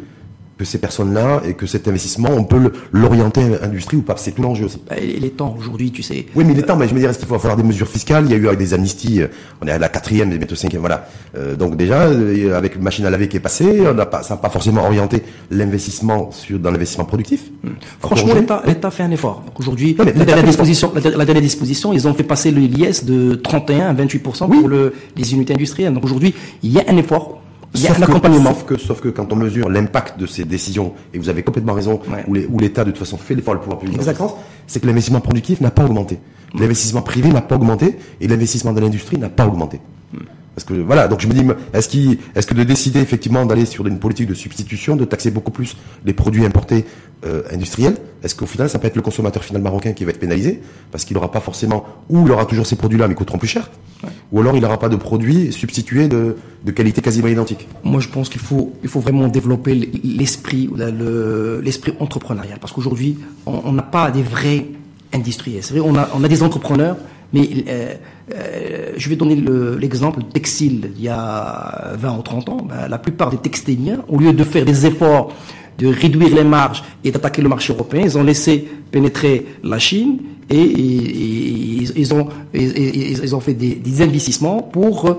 que 0.57 0.63
ces 0.63 0.77
personnes-là 0.77 1.41
et 1.45 1.53
que 1.53 1.65
cet 1.65 1.87
investissement, 1.87 2.29
on 2.31 2.45
peut 2.45 2.71
l'orienter 2.93 3.55
à 3.55 3.65
l'industrie 3.65 3.97
ou 3.97 4.01
pas 4.01 4.15
C'est 4.17 4.31
tout 4.31 4.41
l'enjeu 4.41 4.65
aussi. 4.65 4.81
Bah, 4.89 4.95
il 5.01 5.25
est 5.25 5.35
temps 5.35 5.53
aujourd'hui, 5.57 5.91
tu 5.91 6.01
sais. 6.01 6.25
Oui, 6.35 6.45
mais 6.45 6.53
il 6.53 6.59
est 6.59 6.63
temps. 6.63 6.77
Mais 6.77 6.87
je 6.87 6.93
me 6.93 6.99
dirais, 6.99 7.11
est-ce 7.11 7.19
qu'il 7.19 7.27
faut 7.27 7.35
avoir 7.35 7.57
des 7.57 7.63
mesures 7.63 7.87
fiscales? 7.87 8.25
Il 8.25 8.31
y 8.31 8.33
a 8.33 8.37
eu 8.37 8.47
avec 8.47 8.59
des 8.59 8.73
amnisties, 8.73 9.21
euh, 9.21 9.27
on 9.61 9.67
est 9.67 9.71
à 9.71 9.77
la 9.77 9.89
quatrième, 9.89 10.29
bientôt 10.29 10.55
cinquième, 10.55 10.79
voilà. 10.79 11.07
Euh, 11.37 11.55
donc 11.55 11.75
déjà, 11.75 12.03
euh, 12.03 12.57
avec 12.57 12.75
une 12.75 12.83
machine 12.83 13.05
à 13.05 13.09
laver 13.09 13.27
qui 13.27 13.37
est 13.37 13.41
passée, 13.41 13.83
on 13.85 13.93
n'a 13.93 14.05
pas, 14.05 14.23
ça 14.23 14.35
n'a 14.35 14.41
pas 14.41 14.49
forcément 14.49 14.85
orienté 14.85 15.23
l'investissement 15.51 16.31
sur 16.31 16.57
dans 16.57 16.71
l'investissement 16.71 17.05
productif. 17.05 17.43
Hmm. 17.63 17.71
Franchement, 17.99 18.33
l'État, 18.33 18.63
l'État 18.65 18.91
fait 18.91 19.03
un 19.03 19.11
effort. 19.11 19.43
Aujourd'hui, 19.59 19.97
la, 19.97 20.05
dernière 20.11 20.43
disposition, 20.43 20.93
la, 20.95 21.25
dernière 21.25 21.41
disposition, 21.41 21.91
ils 21.91 22.07
ont 22.07 22.13
fait 22.13 22.23
passer 22.23 22.51
le 22.51 22.61
l'IS 22.61 23.03
de 23.03 23.35
31 23.35 23.87
à 23.87 23.93
28 23.93 24.19
pour 24.19 24.67
le, 24.67 24.93
les 25.17 25.33
unités 25.33 25.53
industrielles. 25.53 25.93
Donc 25.93 26.05
aujourd'hui, 26.05 26.33
il 26.63 26.71
y 26.71 26.79
a 26.79 26.83
un 26.87 26.97
effort 26.97 27.41
il 27.75 27.83
y 27.83 27.87
a 27.87 27.95
un 27.97 28.01
accompagnement. 28.01 28.53
sauf, 28.53 28.65
que, 28.65 28.77
sauf 28.77 29.01
que 29.01 29.09
quand 29.09 29.31
on 29.31 29.35
mesure 29.35 29.69
l'impact 29.69 30.19
de 30.19 30.25
ces 30.25 30.45
décisions, 30.45 30.93
et 31.13 31.19
vous 31.19 31.29
avez 31.29 31.43
complètement 31.43 31.73
raison, 31.73 31.99
où 32.27 32.59
l'État 32.59 32.83
de 32.83 32.91
toute 32.91 32.99
façon 32.99 33.17
fait 33.17 33.35
l'effort 33.35 33.53
le 33.53 33.59
pouvoir 33.59 33.79
public 33.79 33.99
c'est 34.67 34.79
que 34.79 34.87
l'investissement 34.87 35.21
productif 35.21 35.61
n'a 35.61 35.71
pas 35.71 35.85
augmenté. 35.85 36.19
L'investissement 36.57 37.01
privé 37.01 37.29
n'a 37.29 37.41
pas 37.41 37.55
augmenté, 37.55 37.97
et 38.21 38.27
l'investissement 38.27 38.73
de 38.73 38.79
l'industrie 38.79 39.17
n'a 39.17 39.29
pas 39.29 39.45
augmenté. 39.45 39.79
Parce 40.55 40.63
que 40.63 40.73
voilà, 40.73 41.09
donc 41.09 41.19
je 41.19 41.27
me 41.27 41.33
dis, 41.33 41.45
est-ce 41.73 42.47
que 42.47 42.53
de 42.53 42.63
décider 42.63 43.01
effectivement 43.01 43.45
d'aller 43.45 43.65
sur 43.65 43.85
une 43.85 43.99
politique 43.99 44.27
de 44.27 44.33
substitution, 44.33 44.95
de 44.95 45.03
taxer 45.03 45.29
beaucoup 45.29 45.51
plus 45.51 45.75
les 46.05 46.13
produits 46.13 46.45
importés 46.45 46.85
euh, 47.25 47.43
industriels, 47.51 47.97
est-ce 48.23 48.35
qu'au 48.35 48.45
final 48.45 48.69
ça 48.69 48.79
peut 48.79 48.87
être 48.87 48.95
le 48.95 49.01
consommateur 49.01 49.43
final 49.43 49.61
marocain 49.61 49.91
qui 49.91 50.05
va 50.05 50.11
être 50.11 50.19
pénalisé? 50.19 50.61
Parce 50.91 51.03
qu'il 51.03 51.15
n'aura 51.15 51.29
pas 51.29 51.41
forcément, 51.41 51.85
ou 52.09 52.25
il 52.25 52.31
aura 52.31 52.45
toujours 52.45 52.65
ces 52.65 52.77
produits-là 52.77 53.09
mais 53.09 53.15
coûteront 53.15 53.37
plus 53.37 53.49
cher, 53.49 53.69
ou 54.31 54.39
alors 54.39 54.55
il 54.55 54.61
n'aura 54.61 54.79
pas 54.79 54.87
de 54.87 54.95
produits 54.95 55.51
substitués 55.51 56.07
de, 56.07 56.37
de 56.63 56.71
qualité 56.71 57.01
quasiment 57.01 57.27
identique. 57.27 57.67
Moi 57.83 57.99
je 57.99 58.07
pense 58.07 58.29
qu'il 58.29 58.41
faut, 58.41 58.73
il 58.81 58.87
faut 58.87 59.01
vraiment 59.01 59.27
développer 59.27 59.73
l'esprit, 60.03 60.69
l'esprit 61.61 61.93
entrepreneurial 61.99 62.59
parce 62.59 62.71
qu'aujourd'hui 62.71 63.17
on 63.45 63.73
n'a 63.73 63.83
pas 63.83 64.09
des 64.09 64.23
vrais 64.23 64.67
industriels. 65.13 65.63
C'est 65.63 65.77
vrai, 65.77 65.85
on 65.85 65.95
a, 65.95 66.09
on 66.15 66.23
a 66.23 66.27
des 66.29 66.43
entrepreneurs 66.43 66.95
mais 67.33 67.49
euh, 67.67 67.93
euh, 68.33 68.91
je 68.97 69.09
vais 69.09 69.15
donner 69.15 69.35
l'exemple 69.79 70.19
le, 70.19 70.25
textile. 70.25 70.91
Il 70.97 71.03
y 71.03 71.09
a 71.09 71.93
20 71.95 72.17
ou 72.17 72.21
30 72.21 72.49
ans, 72.49 72.67
ben, 72.67 72.87
la 72.87 72.97
plupart 72.97 73.29
des 73.29 73.37
textiliens, 73.37 74.03
au 74.07 74.17
lieu 74.17 74.33
de 74.33 74.43
faire 74.43 74.65
des 74.65 74.85
efforts 74.85 75.33
de 75.77 75.87
réduire 75.87 76.33
les 76.33 76.43
marges 76.43 76.83
et 77.03 77.11
d'attaquer 77.11 77.41
le 77.41 77.49
marché 77.49 77.73
européen, 77.73 78.01
ils 78.03 78.17
ont 78.17 78.23
laissé 78.23 78.65
pénétrer 78.91 79.45
la 79.63 79.77
Chine 79.77 80.19
et, 80.49 80.63
ils, 81.95 82.13
ont, 82.13 82.27
ils, 82.53 83.35
ont 83.35 83.39
fait 83.39 83.53
des, 83.53 83.75
des 83.75 84.01
investissements 84.01 84.61
pour 84.61 85.07
euh, 85.07 85.15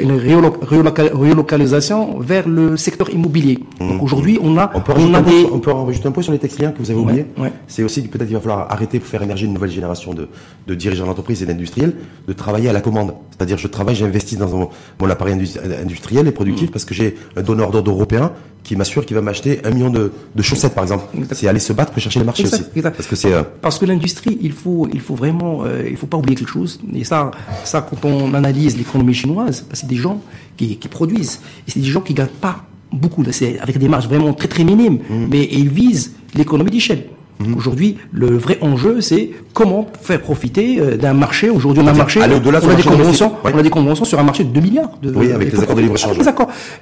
une 0.00 0.12
relocalisation 0.12 2.18
vers 2.20 2.48
le 2.48 2.76
secteur 2.76 3.10
immobilier. 3.10 3.58
Donc 3.80 4.00
mmh. 4.00 4.04
aujourd'hui, 4.04 4.38
on 4.40 4.56
a, 4.56 4.70
on 4.74 4.80
peut, 4.80 4.92
on 4.96 5.14
a 5.14 5.22
des... 5.22 5.46
on 5.52 5.58
peut 5.58 5.72
rajouter 5.72 6.08
un 6.08 6.12
peu 6.12 6.22
sur 6.22 6.32
les 6.32 6.38
textiliens 6.38 6.72
que 6.72 6.78
vous 6.78 6.90
avez 6.90 7.00
oublié. 7.00 7.26
C'est 7.66 7.82
aussi 7.82 8.02
peut-être 8.02 8.26
qu'il 8.26 8.36
va 8.36 8.40
falloir 8.40 8.70
arrêter 8.70 9.00
pour 9.00 9.08
faire 9.08 9.22
émerger 9.22 9.46
une 9.46 9.54
nouvelle 9.54 9.70
génération 9.70 10.14
de, 10.14 10.28
de 10.66 10.74
dirigeants 10.74 11.06
d'entreprise 11.06 11.42
et 11.42 11.46
d'industriels 11.46 11.94
de 12.26 12.32
travailler 12.32 12.68
à 12.68 12.72
la 12.72 12.80
commande. 12.80 13.14
C'est-à-dire, 13.36 13.58
je 13.58 13.68
travaille, 13.68 13.94
j'investis 13.94 14.38
dans 14.38 14.48
mon, 14.48 14.68
mon, 15.00 15.10
appareil 15.10 15.34
industriel 15.80 16.26
et 16.26 16.32
productif 16.32 16.68
mmh. 16.68 16.72
parce 16.72 16.84
que 16.84 16.94
j'ai 16.94 17.16
un 17.36 17.42
donneur 17.42 17.70
d'ordre 17.70 17.90
européen 17.90 18.32
qui 18.68 18.76
m'assure 18.76 19.06
qu'il 19.06 19.16
va 19.16 19.22
m'acheter 19.22 19.60
un 19.64 19.70
million 19.70 19.88
de, 19.88 20.12
de, 20.34 20.42
chaussettes, 20.42 20.74
par 20.74 20.84
exemple. 20.84 21.06
C'est 21.32 21.48
aller 21.48 21.58
se 21.58 21.72
battre 21.72 21.92
pour 21.92 22.02
chercher 22.02 22.20
les 22.20 22.26
marchés 22.26 22.44
aussi. 22.44 22.62
Parce 22.82 23.06
que 23.06 23.16
c'est 23.16 23.32
euh, 23.32 23.42
parce 23.62 23.78
que 23.78 23.86
l'industrie, 23.86 24.38
il 24.42 24.52
faut, 24.52 24.67
il 24.92 25.00
faut 25.00 25.14
vraiment, 25.14 25.64
euh, 25.64 25.88
il 25.88 25.96
faut 25.96 26.06
pas 26.06 26.16
oublier 26.16 26.36
quelque 26.36 26.50
chose. 26.50 26.80
Et 26.94 27.04
ça, 27.04 27.30
ça, 27.64 27.86
quand 27.88 28.08
on 28.08 28.34
analyse 28.34 28.76
l'économie 28.76 29.14
chinoise, 29.14 29.66
c'est 29.72 29.88
des 29.88 29.96
gens 29.96 30.20
qui, 30.56 30.76
qui 30.76 30.88
produisent, 30.88 31.40
et 31.66 31.70
c'est 31.70 31.80
des 31.80 31.92
gens 31.94 32.00
qui 32.00 32.14
gagnent 32.14 32.40
pas 32.40 32.64
beaucoup, 32.92 33.22
c'est 33.30 33.58
avec 33.60 33.78
des 33.78 33.88
marges 33.88 34.08
vraiment 34.08 34.32
très 34.32 34.48
très 34.48 34.64
minimes, 34.64 34.98
mmh. 35.08 35.26
mais 35.30 35.48
ils 35.50 35.68
visent 35.68 36.14
l'économie 36.34 36.70
d'échelle. 36.70 37.04
Mhm. 37.40 37.56
Aujourd'hui, 37.56 37.96
le 38.12 38.36
vrai 38.36 38.58
enjeu, 38.60 39.00
c'est 39.00 39.30
comment 39.54 39.86
faire 40.00 40.20
profiter 40.20 40.80
euh, 40.80 40.96
d'un 40.96 41.12
marché. 41.12 41.50
Aujourd'hui, 41.50 41.82
on 41.84 41.86
a 41.86 41.92
un 41.92 41.94
marché, 41.94 42.20
on, 42.20 42.24
a 42.24 42.28
des 42.74 42.82
conventions, 42.82 43.32
on 43.44 43.58
a 43.58 43.62
des 43.62 43.70
conventions 43.70 44.04
sur 44.04 44.18
un 44.18 44.24
marché 44.24 44.44
de 44.44 44.50
2 44.50 44.60
milliards. 44.60 44.90
De, 45.00 45.12
oui, 45.14 45.32
avec 45.32 45.52
les 45.52 45.60
accords 45.60 45.76
de 45.76 45.82
libre-échange. 45.82 46.16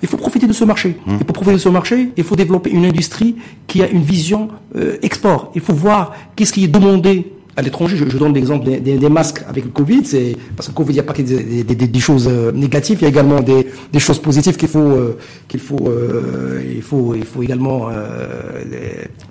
Il 0.02 0.08
faut 0.08 0.16
profiter 0.16 0.46
de 0.46 0.52
ce 0.52 0.64
marché. 0.64 0.96
Mhm. 1.06 1.18
Et 1.20 1.24
pour 1.24 1.34
profiter 1.34 1.56
de 1.56 1.60
ce 1.60 1.68
marché, 1.68 2.10
il 2.16 2.24
faut 2.24 2.36
développer 2.36 2.70
une 2.70 2.84
industrie 2.84 3.36
qui 3.66 3.82
a 3.82 3.88
une 3.88 4.02
vision 4.02 4.48
euh, 4.76 4.96
export. 5.02 5.52
Il 5.54 5.60
faut 5.60 5.74
voir 5.74 6.12
qu'est-ce 6.34 6.52
qui 6.52 6.64
est 6.64 6.68
demandé 6.68 7.32
à 7.56 7.62
l'étranger. 7.62 7.96
Je, 7.96 8.18
donne 8.18 8.34
l'exemple 8.34 8.68
des, 8.68 9.08
masques 9.08 9.42
avec 9.48 9.64
le 9.64 9.70
Covid. 9.70 10.04
C'est 10.04 10.36
parce 10.56 10.68
que 10.68 10.74
Covid, 10.74 10.90
il 10.90 10.94
n'y 10.94 11.00
a 11.00 11.04
pas 11.04 11.14
que 11.14 11.22
des, 11.22 12.00
choses 12.00 12.28
euh, 12.28 12.52
négatives, 12.52 12.98
il 13.00 13.02
y 13.02 13.06
a 13.06 13.08
également 13.08 13.40
des, 13.40 13.66
choses 13.98 14.18
positives 14.20 14.56
qu'il 14.56 14.68
faut 14.68 15.16
qu'il 15.48 15.60
faut 15.60 15.90
il 16.76 16.82
faut 16.82 17.14
il 17.14 17.24
faut 17.24 17.42
également 17.42 17.88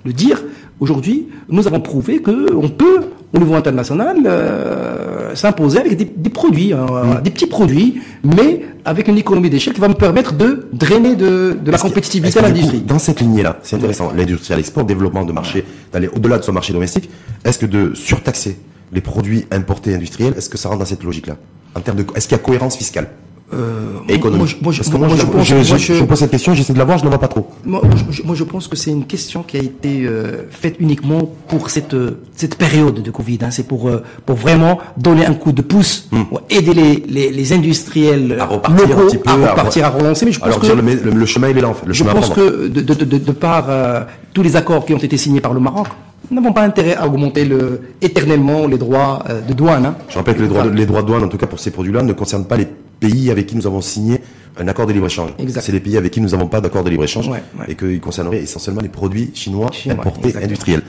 le 0.04 0.12
dire. 0.12 0.42
Aujourd'hui, 0.78 1.28
nous 1.48 1.66
avons 1.66 1.80
prouvé 1.80 2.20
qu'on 2.20 2.68
peut, 2.68 3.00
au 3.34 3.38
niveau 3.38 3.54
international, 3.54 4.18
euh, 4.24 5.34
s'imposer 5.34 5.78
avec 5.78 5.96
des, 5.96 6.30
produits, 6.30 6.72
hein, 6.72 6.86
mm. 6.86 7.22
des 7.22 7.30
petits 7.30 7.46
produits, 7.46 8.00
mais 8.24 8.62
avec 8.84 9.08
une 9.08 9.18
économie 9.18 9.50
d'échelle 9.50 9.74
qui 9.74 9.80
va 9.80 9.88
me 9.88 9.94
permettre 9.94 10.34
de 10.34 10.68
drainer 10.72 11.16
de, 11.16 11.56
la 11.66 11.78
compétitivité 11.78 12.38
à 12.38 12.42
l'industrie. 12.42 12.80
Dans 12.80 12.98
cette 12.98 13.20
lignée-là, 13.20 13.58
c'est 13.62 13.76
intéressant, 13.76 14.12
l'industrie 14.14 14.54
à 14.54 14.56
l'export, 14.56 14.84
développement 14.84 15.24
de 15.24 15.32
marché, 15.32 15.64
d'aller 15.92 16.08
au-delà 16.08 16.38
de 16.38 16.44
son 16.44 16.52
marché 16.52 16.72
domestique, 16.72 17.10
est-ce 17.44 17.58
que 17.58 17.66
de 17.66 17.94
surtaxer 17.94 18.58
les 18.92 19.00
produits 19.00 19.44
importés 19.50 19.94
industriels, 19.94 20.34
est-ce 20.36 20.48
que 20.48 20.56
ça 20.58 20.68
rentre 20.68 20.80
dans 20.80 20.86
cette 20.86 21.02
logique-là? 21.02 21.36
En 21.74 21.80
termes 21.80 21.98
de, 21.98 22.06
est-ce 22.14 22.28
qu'il 22.28 22.36
y 22.36 22.40
a 22.40 22.42
cohérence 22.42 22.76
fiscale? 22.76 23.08
Euh, 23.52 24.00
économique. 24.08 24.60
Moi, 24.60 24.72
je, 24.72 24.82
je, 24.82 26.02
pose 26.04 26.18
cette 26.18 26.30
question, 26.30 26.54
j'essaie 26.54 26.72
de 26.72 26.78
la 26.78 26.84
voir, 26.84 26.98
je 26.98 27.04
ne 27.04 27.08
vois 27.08 27.20
pas 27.20 27.28
trop. 27.28 27.48
Moi, 27.64 27.80
je, 28.10 28.44
pense 28.44 28.66
que 28.66 28.76
c'est 28.76 28.90
une 28.90 29.06
question 29.06 29.42
qui 29.44 29.56
a 29.56 29.60
été 29.60 30.04
euh, 30.04 30.42
faite 30.50 30.76
uniquement 30.80 31.30
pour 31.48 31.70
cette 31.70 31.94
cette 32.34 32.56
période 32.56 33.02
de 33.02 33.10
Covid. 33.10 33.38
Hein. 33.42 33.50
C'est 33.52 33.66
pour 33.66 33.88
euh, 33.88 34.02
pour 34.24 34.36
vraiment 34.36 34.78
donner 34.96 35.26
un 35.26 35.34
coup 35.34 35.52
de 35.52 35.62
pouce, 35.62 36.08
hmm. 36.10 36.22
aider 36.50 36.74
les, 36.74 37.04
les, 37.08 37.30
les, 37.30 37.52
industriels 37.52 38.36
à 38.40 38.46
repartir 38.46 38.88
locaux, 38.88 39.02
un 39.02 39.06
petit 39.06 39.18
peu, 39.18 39.30
à 39.30 39.50
repartir, 39.50 39.84
à, 39.84 39.90
relancer. 39.90 40.26
Mais 40.26 40.32
je 40.32 40.40
pense 40.40 40.58
que 40.58 40.66
le, 40.66 41.26
chemin 41.26 41.48
il 41.50 41.58
est 41.58 41.60
là. 41.60 41.72
Le 41.86 41.92
je 41.92 42.02
pense 42.02 42.30
que 42.30 42.66
de, 42.66 42.80
de, 42.80 42.94
de, 42.94 43.18
de 43.18 43.32
par 43.32 43.66
euh, 43.70 44.00
tous 44.34 44.42
les 44.42 44.56
accords 44.56 44.84
qui 44.84 44.92
ont 44.92 44.98
été 44.98 45.16
signés 45.16 45.40
par 45.40 45.54
le 45.54 45.60
Maroc, 45.60 45.86
nous 46.30 46.40
n'avons 46.40 46.52
pas 46.52 46.62
intérêt 46.62 46.96
à 46.96 47.06
augmenter 47.06 47.44
le, 47.44 47.80
éternellement 48.02 48.66
les 48.66 48.78
droits 48.78 49.22
de 49.48 49.54
douane. 49.54 49.86
Hein. 49.86 49.94
Je 50.08 50.16
rappelle 50.18 50.34
que 50.34 50.42
les 50.42 50.48
droits, 50.48 50.64
de, 50.64 50.70
les 50.70 50.86
droits 50.86 51.02
de 51.02 51.06
douane, 51.06 51.22
en 51.22 51.28
tout 51.28 51.38
cas 51.38 51.46
pour 51.46 51.60
ces 51.60 51.70
produits-là, 51.70 52.02
ne 52.02 52.12
concernent 52.12 52.46
pas 52.46 52.56
les 52.56 52.66
pays 53.00 53.30
avec 53.30 53.46
qui 53.46 53.56
nous 53.56 53.66
avons 53.66 53.80
signé 53.80 54.20
un 54.58 54.68
accord 54.68 54.86
de 54.86 54.92
libre-échange. 54.92 55.30
C'est 55.60 55.72
les 55.72 55.80
pays 55.80 55.96
avec 55.96 56.12
qui 56.12 56.20
nous 56.20 56.30
n'avons 56.30 56.48
pas 56.48 56.60
d'accord 56.60 56.84
de 56.84 56.90
libre-échange 56.90 57.30
et 57.68 57.74
qu'ils 57.74 58.00
concerneraient 58.00 58.38
essentiellement 58.42 58.80
les 58.82 58.88
produits 58.88 59.30
chinois, 59.34 59.70
importés 59.90 60.34
industriels. 60.42 60.82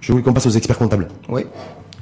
Je 0.00 0.12
voulais 0.12 0.24
qu'on 0.24 0.32
passe 0.32 0.46
aux 0.46 0.50
experts 0.50 0.78
comptables. 0.78 1.08
Oui. 1.28 1.44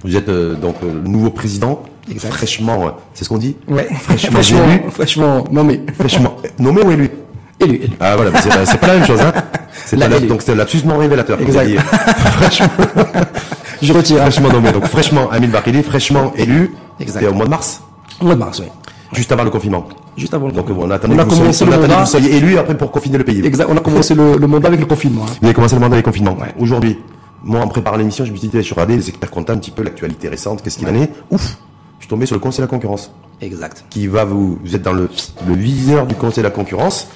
Vous 0.05 0.15
êtes 0.15 0.29
euh, 0.29 0.55
donc 0.55 0.77
euh, 0.83 0.93
le 1.03 1.09
nouveau 1.09 1.31
président, 1.31 1.83
fraîchement, 2.19 2.87
euh, 2.87 2.91
c'est 3.15 3.25
ce 3.25 3.29
qu'on 3.31 3.39
dit 3.39 3.57
Ouais. 3.67 3.89
Fraîchement, 4.03 4.43
fraîchement, 4.91 5.45
nommé. 5.51 5.81
Fraîchement 5.99 6.37
nommé 6.59 6.83
ou 6.83 6.91
élu 6.91 7.11
Élu, 7.59 7.77
élu. 7.77 7.91
Ah 7.99 8.15
voilà, 8.15 8.31
c'est 8.41 8.79
pas 8.79 8.87
la 8.89 8.95
même 8.99 9.07
chose. 9.07 9.21
Hein. 9.21 9.33
C'est 9.87 9.97
la, 9.97 10.09
donc 10.21 10.43
c'est 10.43 10.55
l'absolument 10.55 10.97
révélateur. 10.97 11.41
Exact. 11.41 11.79
fraîchement. 11.79 12.69
Je 13.83 13.93
retire. 13.93 14.19
Fraîchement 14.19 14.49
nommé. 14.49 14.73
Donc 14.73 14.87
fraîchement 14.87 15.31
Amin 15.31 15.49
Bakili, 15.49 15.83
fraîchement 15.83 16.33
élu. 16.35 16.75
C'était 17.07 17.27
au 17.29 17.35
mois 17.35 17.45
de 17.45 17.51
mars. 17.51 17.83
Au 18.21 18.25
mois 18.25 18.35
de 18.35 18.41
mars, 18.41 18.59
oui. 18.61 18.67
Juste 19.13 19.31
avant 19.33 19.45
le 19.45 19.51
confinement. 19.51 19.87
Juste 20.17 20.35
avant 20.35 20.47
le 20.49 20.53
Donc, 20.53 20.67
confinement. 20.67 20.87
on 20.87 20.91
a, 20.91 20.99
on 21.15 21.19
a 21.19 21.25
commencé 21.25 21.65
le 21.65 21.71
mandat. 21.71 22.01
Vous 22.01 22.07
soyez 22.07 22.37
élu 22.37 22.59
après 22.59 22.77
pour 22.77 22.91
confiner 22.91 23.19
le 23.19 23.25
pays. 23.25 23.45
Exact. 23.45 23.67
On 23.71 23.77
a 23.77 23.81
commencé 23.81 24.15
le, 24.15 24.37
le 24.37 24.47
mandat 24.47 24.69
avec 24.69 24.81
le 24.81 24.87
confinement. 24.87 25.25
Hein. 25.29 25.33
Vous 25.41 25.47
avez 25.47 25.55
commencé 25.55 25.75
le 25.77 25.81
mandat 25.81 25.95
avec 25.95 26.07
le 26.07 26.11
confinement. 26.13 26.37
Ouais. 26.41 26.55
Aujourd'hui, 26.59 26.99
moi, 27.45 27.61
en 27.61 27.69
préparant 27.69 27.97
l'émission, 27.97 28.25
je 28.25 28.33
me 28.33 28.37
suis 28.37 28.49
dit, 28.49 28.63
je 28.63 28.75
regardais 28.75 28.97
les 28.97 29.09
experts 29.09 29.31
comptables 29.31 29.59
un 29.59 29.61
petit 29.61 29.71
peu 29.71 29.83
l'actualité 29.83 30.29
récente, 30.29 30.63
qu'est-ce 30.63 30.79
qu'il 30.79 30.89
en 30.89 30.95
est. 30.95 31.11
Ouf! 31.31 31.57
Je 31.99 32.05
suis 32.05 32.09
tombé 32.11 32.27
sur 32.27 32.35
le 32.35 32.41
Conseil 32.41 32.59
de 32.59 32.63
la 32.65 32.69
concurrence. 32.71 33.11
Exact. 33.41 33.85
Qui 33.91 34.07
va 34.07 34.25
vous, 34.25 34.59
vous 34.63 34.75
êtes 34.75 34.83
dans 34.83 34.93
le, 34.93 35.09
le 35.47 35.55
viseur 35.55 36.07
du 36.07 36.15
Conseil 36.15 36.43
de 36.43 36.49
la 36.49 36.51
concurrence. 36.51 37.09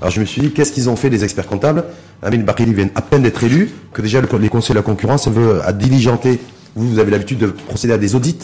Alors 0.00 0.10
je 0.10 0.20
me 0.20 0.24
suis 0.24 0.40
dit, 0.40 0.50
qu'est-ce 0.52 0.72
qu'ils 0.72 0.90
ont 0.90 0.96
fait 0.96 1.08
les 1.08 1.22
experts 1.24 1.46
comptables? 1.46 1.84
Amin 2.22 2.38
Bakili 2.38 2.74
vient 2.74 2.88
à 2.94 3.00
peine 3.02 3.22
d'être 3.22 3.44
élu, 3.44 3.70
que 3.92 4.02
déjà 4.02 4.20
le, 4.20 4.28
les 4.38 4.48
conseils 4.48 4.74
de 4.74 4.78
la 4.78 4.82
concurrence 4.82 5.28
veut 5.28 5.60
à 5.64 5.72
diligenter 5.72 6.40
vous, 6.76 6.88
vous 6.88 6.98
avez 6.98 7.10
l'habitude 7.10 7.38
de 7.38 7.46
procéder 7.46 7.92
à 7.92 7.98
des 7.98 8.14
audits 8.14 8.38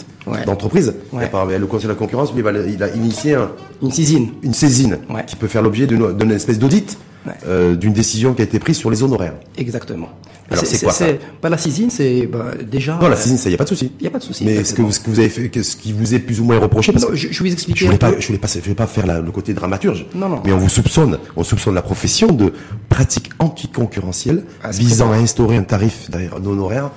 d'entreprise. 0.45 0.93
Le 1.13 1.65
Conseil 1.65 1.87
de 1.87 1.93
la 1.93 1.95
concurrence, 1.95 2.33
lui, 2.33 2.43
il 2.73 2.83
a 2.83 2.89
initié 2.89 3.37
une 3.81 3.91
saisine, 3.91 4.29
une 4.43 4.53
saisine 4.53 4.99
qui 5.27 5.35
peut 5.35 5.47
faire 5.47 5.61
l'objet 5.61 5.87
d'une 5.87 6.31
espèce 6.31 6.59
d'audit. 6.59 6.97
Euh, 7.45 7.75
d'une 7.75 7.93
décision 7.93 8.33
qui 8.33 8.41
a 8.41 8.45
été 8.45 8.57
prise 8.57 8.77
sur 8.77 8.89
les 8.89 9.03
honoraires. 9.03 9.35
Exactement. 9.55 10.09
Alors 10.49 10.65
c'est 10.65 10.83
quoi 10.83 10.91
ça? 10.91 11.05
Pas 11.39 11.49
la 11.49 11.57
saisine, 11.59 11.91
c'est 11.91 12.25
bah, 12.25 12.47
déjà. 12.69 12.97
Non, 12.99 13.09
la 13.09 13.15
saisine, 13.15 13.37
ça 13.37 13.47
y 13.47 13.53
a 13.53 13.57
pas 13.57 13.63
de 13.63 13.69
souci. 13.69 13.91
Il 13.99 14.03
y 14.03 14.07
a 14.07 14.09
pas 14.09 14.17
de 14.17 14.23
souci. 14.23 14.43
Mais 14.43 14.63
ce 14.63 14.73
que, 14.73 14.81
vous, 14.81 14.91
ce 14.91 14.99
que 14.99 15.11
vous 15.11 15.19
avez 15.19 15.29
fait, 15.29 15.61
ce 15.61 15.75
qui 15.75 15.93
vous 15.93 16.15
est 16.15 16.19
plus 16.19 16.41
ou 16.41 16.45
moins 16.45 16.57
reproché, 16.57 16.91
parce 16.91 17.05
non, 17.07 17.13
je, 17.13 17.27
je 17.29 17.43
vais 17.43 17.51
expliquer. 17.51 17.79
Je 17.79 17.85
je 17.85 17.91
voulais 18.27 18.39
voulais 18.63 18.75
pas 18.75 18.87
faire 18.87 19.05
la, 19.05 19.21
le 19.21 19.31
côté 19.31 19.53
dramaturge. 19.53 20.07
Non, 20.15 20.29
non. 20.29 20.41
Mais 20.43 20.51
on 20.51 20.57
vous 20.57 20.67
soupçonne, 20.67 21.19
on 21.35 21.43
soupçonne 21.43 21.75
la 21.75 21.83
profession 21.83 22.27
de 22.27 22.53
pratiques 22.89 23.29
anticoncurrentielles 23.37 24.43
ah, 24.63 24.71
visant 24.71 25.11
à 25.11 25.17
instaurer 25.17 25.57
un 25.57 25.63
tarif 25.63 26.09
d'honoraires 26.41 26.89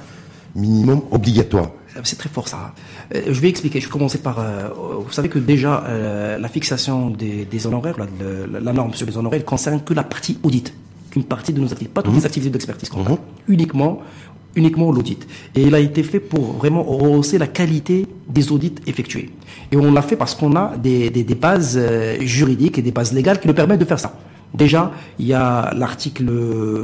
minimum 0.54 1.02
obligatoire. 1.10 1.70
Euh, 1.96 2.00
c'est 2.04 2.16
très 2.16 2.28
fort 2.28 2.48
ça. 2.48 2.74
Euh, 3.14 3.22
je 3.28 3.40
vais 3.40 3.48
expliquer. 3.48 3.80
Je 3.80 3.86
vais 3.86 3.92
commencer 3.92 4.18
par. 4.18 4.38
Euh, 4.38 4.68
vous 5.04 5.12
savez 5.12 5.28
que 5.28 5.38
déjà 5.38 5.84
la 6.38 6.48
fixation 6.48 7.10
des, 7.10 7.66
honoraires, 7.66 7.96
la, 7.98 8.72
norme 8.72 8.94
sur 8.94 9.06
les 9.06 9.16
honoraires, 9.16 9.44
concerne 9.44 9.80
que 9.82 9.94
la 9.94 10.04
partie 10.04 10.38
audit, 10.42 10.72
qu'une 11.10 11.24
partie 11.24 11.52
de 11.52 11.60
nos 11.60 11.66
activités, 11.66 11.92
pas 11.92 12.02
toutes 12.02 12.12
mhm. 12.12 12.20
les 12.20 12.26
activités 12.26 12.50
d'expertise 12.50 12.88
comptable, 12.88 13.18
mhm. 13.48 13.54
uniquement 13.54 14.00
uniquement 14.56 14.92
l'audit. 14.92 15.26
Et 15.56 15.62
il 15.62 15.74
a 15.74 15.80
été 15.80 16.04
fait 16.04 16.20
pour 16.20 16.52
vraiment 16.52 16.84
rehausser 16.84 17.38
la 17.38 17.48
qualité 17.48 18.06
des 18.28 18.52
audits 18.52 18.76
effectués. 18.86 19.30
Et 19.72 19.76
on 19.76 19.90
l'a 19.92 20.00
fait 20.00 20.14
parce 20.14 20.36
qu'on 20.36 20.54
a 20.54 20.76
des, 20.76 21.10
des, 21.10 21.24
des 21.24 21.34
bases 21.34 21.76
juridiques 22.20 22.78
et 22.78 22.82
des 22.82 22.92
bases 22.92 23.12
légales 23.12 23.40
qui 23.40 23.48
nous 23.48 23.54
permettent 23.54 23.80
de 23.80 23.84
faire 23.84 23.98
ça. 23.98 24.16
Déjà, 24.54 24.92
il 25.18 25.26
y 25.26 25.34
a 25.34 25.74
l'article 25.74 26.30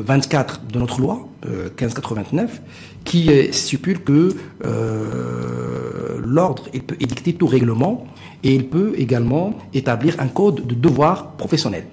24 0.05 0.63
de 0.73 0.81
notre 0.81 1.01
loi, 1.01 1.29
1589, 1.47 2.61
qui 3.05 3.31
stipule 3.53 4.01
que 4.01 4.35
euh, 4.65 6.21
l'ordre 6.25 6.65
peut 6.87 6.97
édicter 7.01 7.33
tout 7.33 7.47
règlement 7.47 8.07
et 8.43 8.55
il 8.55 8.69
peut 8.69 8.95
également 8.97 9.55
établir 9.75 10.17
un 10.19 10.29
code 10.29 10.67
de 10.67 10.75
devoir 10.75 11.33
professionnel 11.33 11.85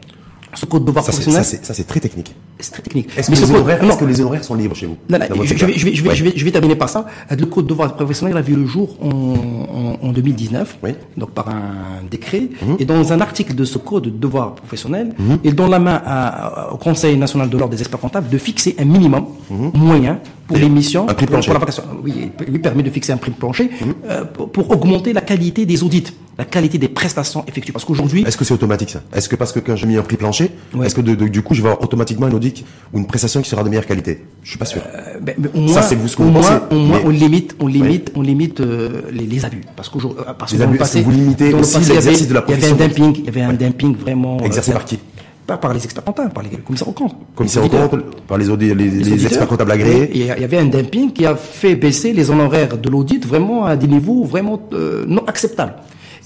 ce 0.58 0.66
code 0.66 0.82
de 0.82 0.88
devoir 0.88 1.06
ça, 1.06 1.12
professionnel. 1.12 1.44
Ça, 1.44 1.74
c'est 1.74 1.84
très 1.84 2.00
technique. 2.00 2.34
C'est 2.60 2.72
très 2.72 2.82
technique. 2.82 3.10
Est-ce 3.18 3.30
que, 3.30 3.36
les 3.36 3.52
honoraires, 3.52 3.84
est 3.84 3.98
que 3.98 4.06
les 4.06 4.22
honoraires 4.22 4.44
sont 4.44 4.56
libres 4.56 4.76
chez 4.76 4.88
vous 4.88 4.98
non, 5.10 5.20
non, 5.20 5.44
je, 5.44 5.54
vais, 5.54 5.58
je, 5.58 5.66
vais, 5.66 5.74
je, 5.78 5.86
vais, 5.86 6.16
je, 6.16 6.24
vais, 6.24 6.34
je, 6.36 6.46
vais, 6.46 6.52
terminer 6.52 6.76
par 6.76 6.90
ça. 6.90 7.06
Le 7.30 7.46
code 7.46 7.66
de 7.66 7.70
devoir 7.70 7.94
professionnel 7.96 8.36
a 8.38 8.42
vu 8.42 8.56
le 8.56 8.66
jour 8.66 8.98
en, 9.02 9.98
en, 10.02 10.08
en 10.08 10.12
2019, 10.12 10.80
oui. 10.84 10.92
donc 11.16 11.32
par 11.32 11.50
un 11.50 12.04
décret. 12.10 12.50
Mmh. 12.62 12.76
Et 12.80 12.86
dans 12.86 13.14
un 13.14 13.22
article 13.22 13.54
de 13.54 13.66
ce 13.66 13.78
code 13.78 14.06
de 14.06 14.10
devoir 14.10 14.56
professionnel, 14.56 15.14
mmh. 15.18 15.36
il 15.44 15.54
donne 15.54 15.70
la 15.70 15.80
main 15.80 16.02
à, 16.04 16.74
au 16.74 16.78
Conseil 16.78 17.18
national 17.18 17.50
de 17.50 17.58
l'ordre 17.58 17.76
des 17.76 17.82
experts 17.82 18.00
comptables 18.00 18.30
de 18.30 18.38
fixer 18.38 18.76
un 18.80 18.86
minimum 18.86 19.26
mmh. 19.50 19.70
moyen 19.76 20.20
pour 20.48 20.58
l'émission. 20.58 21.08
Un 21.10 21.14
prix 21.14 21.26
plancher. 21.26 21.52
Pour, 21.52 21.60
la 21.60 21.74
Oui, 22.04 22.32
il 22.48 22.54
lui 22.54 22.60
permet 22.60 22.84
de 22.84 22.90
fixer 22.90 23.12
un 23.12 23.18
prix 23.18 23.32
plancher 23.32 23.66
mmh. 23.66 23.86
euh, 24.10 24.26
pour, 24.26 24.52
pour 24.52 24.72
augmenter 24.72 25.14
la 25.14 25.22
qualité 25.22 25.66
des 25.66 25.84
audits 25.84 26.14
la 26.38 26.46
qualité 26.46 26.78
des 26.78 26.88
prestations 26.88 27.44
effectuées. 27.48 27.74
Parce 27.74 27.86
qu'aujourd'hui. 27.86 28.24
Est-ce 28.28 28.38
que 28.38 28.46
c'est 28.46 28.54
automatique 28.54 28.92
ça? 28.92 29.02
Est-ce 29.14 29.28
que 29.28 29.36
parce 29.36 29.52
que 29.52 29.60
quand 29.60 29.76
j'ai 29.76 29.88
mis 29.88 29.98
un 29.98 30.04
prix 30.04 30.18
plancher, 30.18 30.52
est-ce 30.84 30.96
que 30.96 31.02
de, 31.02 31.16
de, 31.16 31.28
du 31.28 31.42
coup 31.42 31.54
je 31.54 31.62
vais 31.62 31.70
avoir 31.70 31.84
automatiquement 31.84 32.28
un 32.28 32.32
audit 32.32 32.64
ou 32.94 33.00
une 33.00 33.08
prestation 33.08 33.42
qui 33.42 33.50
sera 33.50 33.64
de 33.64 33.70
meilleure 33.70 33.86
qualité? 33.86 34.24
Je 34.44 34.50
suis 34.50 34.60
pas 34.60 34.66
sûr. 34.66 34.82
Euh, 34.86 35.20
ben, 35.20 35.36
mais 35.38 35.50
au 35.54 35.62
moins, 35.62 35.74
ça 35.74 35.82
c'est 35.82 35.96
vous 35.96 36.08
ce 36.08 36.16
que 36.16 36.24
vous 36.24 36.32
pensez. 36.32 36.54
Au 36.72 36.76
moins, 36.76 37.02
on 37.04 37.10
limite, 37.10 37.56
on 37.60 37.68
limite, 37.68 38.12
on 38.16 38.22
limite 38.22 38.60
euh, 38.60 39.02
les, 39.12 39.26
les, 39.26 39.46
abus. 39.46 39.62
Parce 39.76 39.90
qu'aujourd'hui, 39.90 40.22
euh, 40.28 40.34
parce 40.78 40.94
que 40.94 41.00
vous 41.00 41.12
limitez 41.12 41.54
aussi 41.54 41.80
l'exercice 41.80 42.28
de 42.28 42.34
la 42.34 42.42
profession. 42.44 42.76
Il 42.76 42.80
y 42.80 42.84
avait 42.84 42.84
un 42.84 42.88
dumping, 42.88 43.16
il 43.18 43.26
y 43.26 43.30
avait 43.30 43.42
un 43.42 43.54
dumping 43.54 43.96
vraiment. 43.96 44.40
Exercé 44.42 44.72
par 44.72 44.86
qui? 44.86 45.00
Pas 45.48 45.58
par 45.58 45.74
les 45.74 45.84
experts 45.84 46.04
comptables, 46.04 46.32
par 46.32 46.44
les 46.44 46.50
commissaires 46.50 46.90
aux 46.90 46.92
comptes. 46.92 47.16
Commissaires 47.36 47.64
aux 47.66 47.70
comptes, 47.70 48.04
par 48.28 48.38
les, 48.38 48.50
audi- 48.50 48.74
les, 48.76 48.90
les 48.90 49.26
experts 49.26 49.48
comptables 49.48 49.72
agréés. 49.72 50.12
Il 50.14 50.26
y 50.26 50.30
avait 50.30 50.58
un 50.58 50.66
dumping 50.66 51.14
qui 51.14 51.26
a 51.26 51.36
fait 51.36 51.76
baisser 51.76 52.12
les 52.14 52.30
honoraires 52.30 52.78
de 52.78 52.90
l'audit 52.90 53.26
vraiment 53.26 53.66
à 53.66 53.76
des 53.78 53.88
niveaux 53.88 54.24
vraiment 54.26 54.62
euh, 54.74 55.06
non 55.08 55.24
acceptables. 55.26 55.76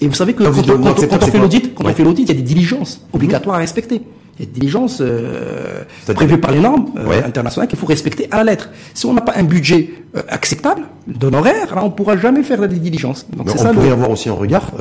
Et 0.01 0.07
vous 0.07 0.15
savez 0.15 0.33
que 0.33 0.43
Quand 0.43 0.49
on- 0.49 0.83
quand 0.93 1.07
quand 1.19 1.25
fait 1.31 1.37
l'audit, 1.37 1.73
quand 1.75 1.83
Ouais. 1.85 1.91
on 1.91 1.95
fait 1.95 2.03
l'audit, 2.03 2.23
il 2.23 2.27
y 2.29 2.31
a 2.31 2.35
des 2.35 2.41
diligences 2.41 3.01
obligatoires 3.13 3.55
à 3.55 3.59
respecter. 3.59 4.01
Il 4.39 4.45
y 4.45 4.49
a 4.49 4.51
des 4.51 4.59
diligences 4.59 4.97
euh, 5.01 5.83
prévues 6.15 6.39
par 6.39 6.51
les 6.51 6.59
normes 6.59 6.87
euh, 6.97 7.05
Ouais. 7.07 7.23
internationales 7.23 7.67
qu'il 7.67 7.77
faut 7.77 7.85
respecter 7.85 8.27
à 8.31 8.37
la 8.37 8.45
lettre. 8.45 8.69
Si 8.95 9.05
on 9.05 9.13
n'a 9.13 9.21
pas 9.21 9.33
un 9.35 9.43
budget 9.43 9.89
euh, 10.15 10.21
acceptable 10.29 10.83
d'honoraires, 11.05 11.77
on 11.83 11.91
pourra 11.91 12.17
jamais 12.17 12.41
faire 12.41 12.67
des 12.67 12.79
diligences. 12.79 13.27
Donc 13.35 13.47
on 13.53 13.57
ça 13.57 13.71
pourrait 13.73 13.87
le... 13.87 13.93
avoir 13.93 14.09
aussi 14.09 14.29
un 14.29 14.33
regard, 14.33 14.71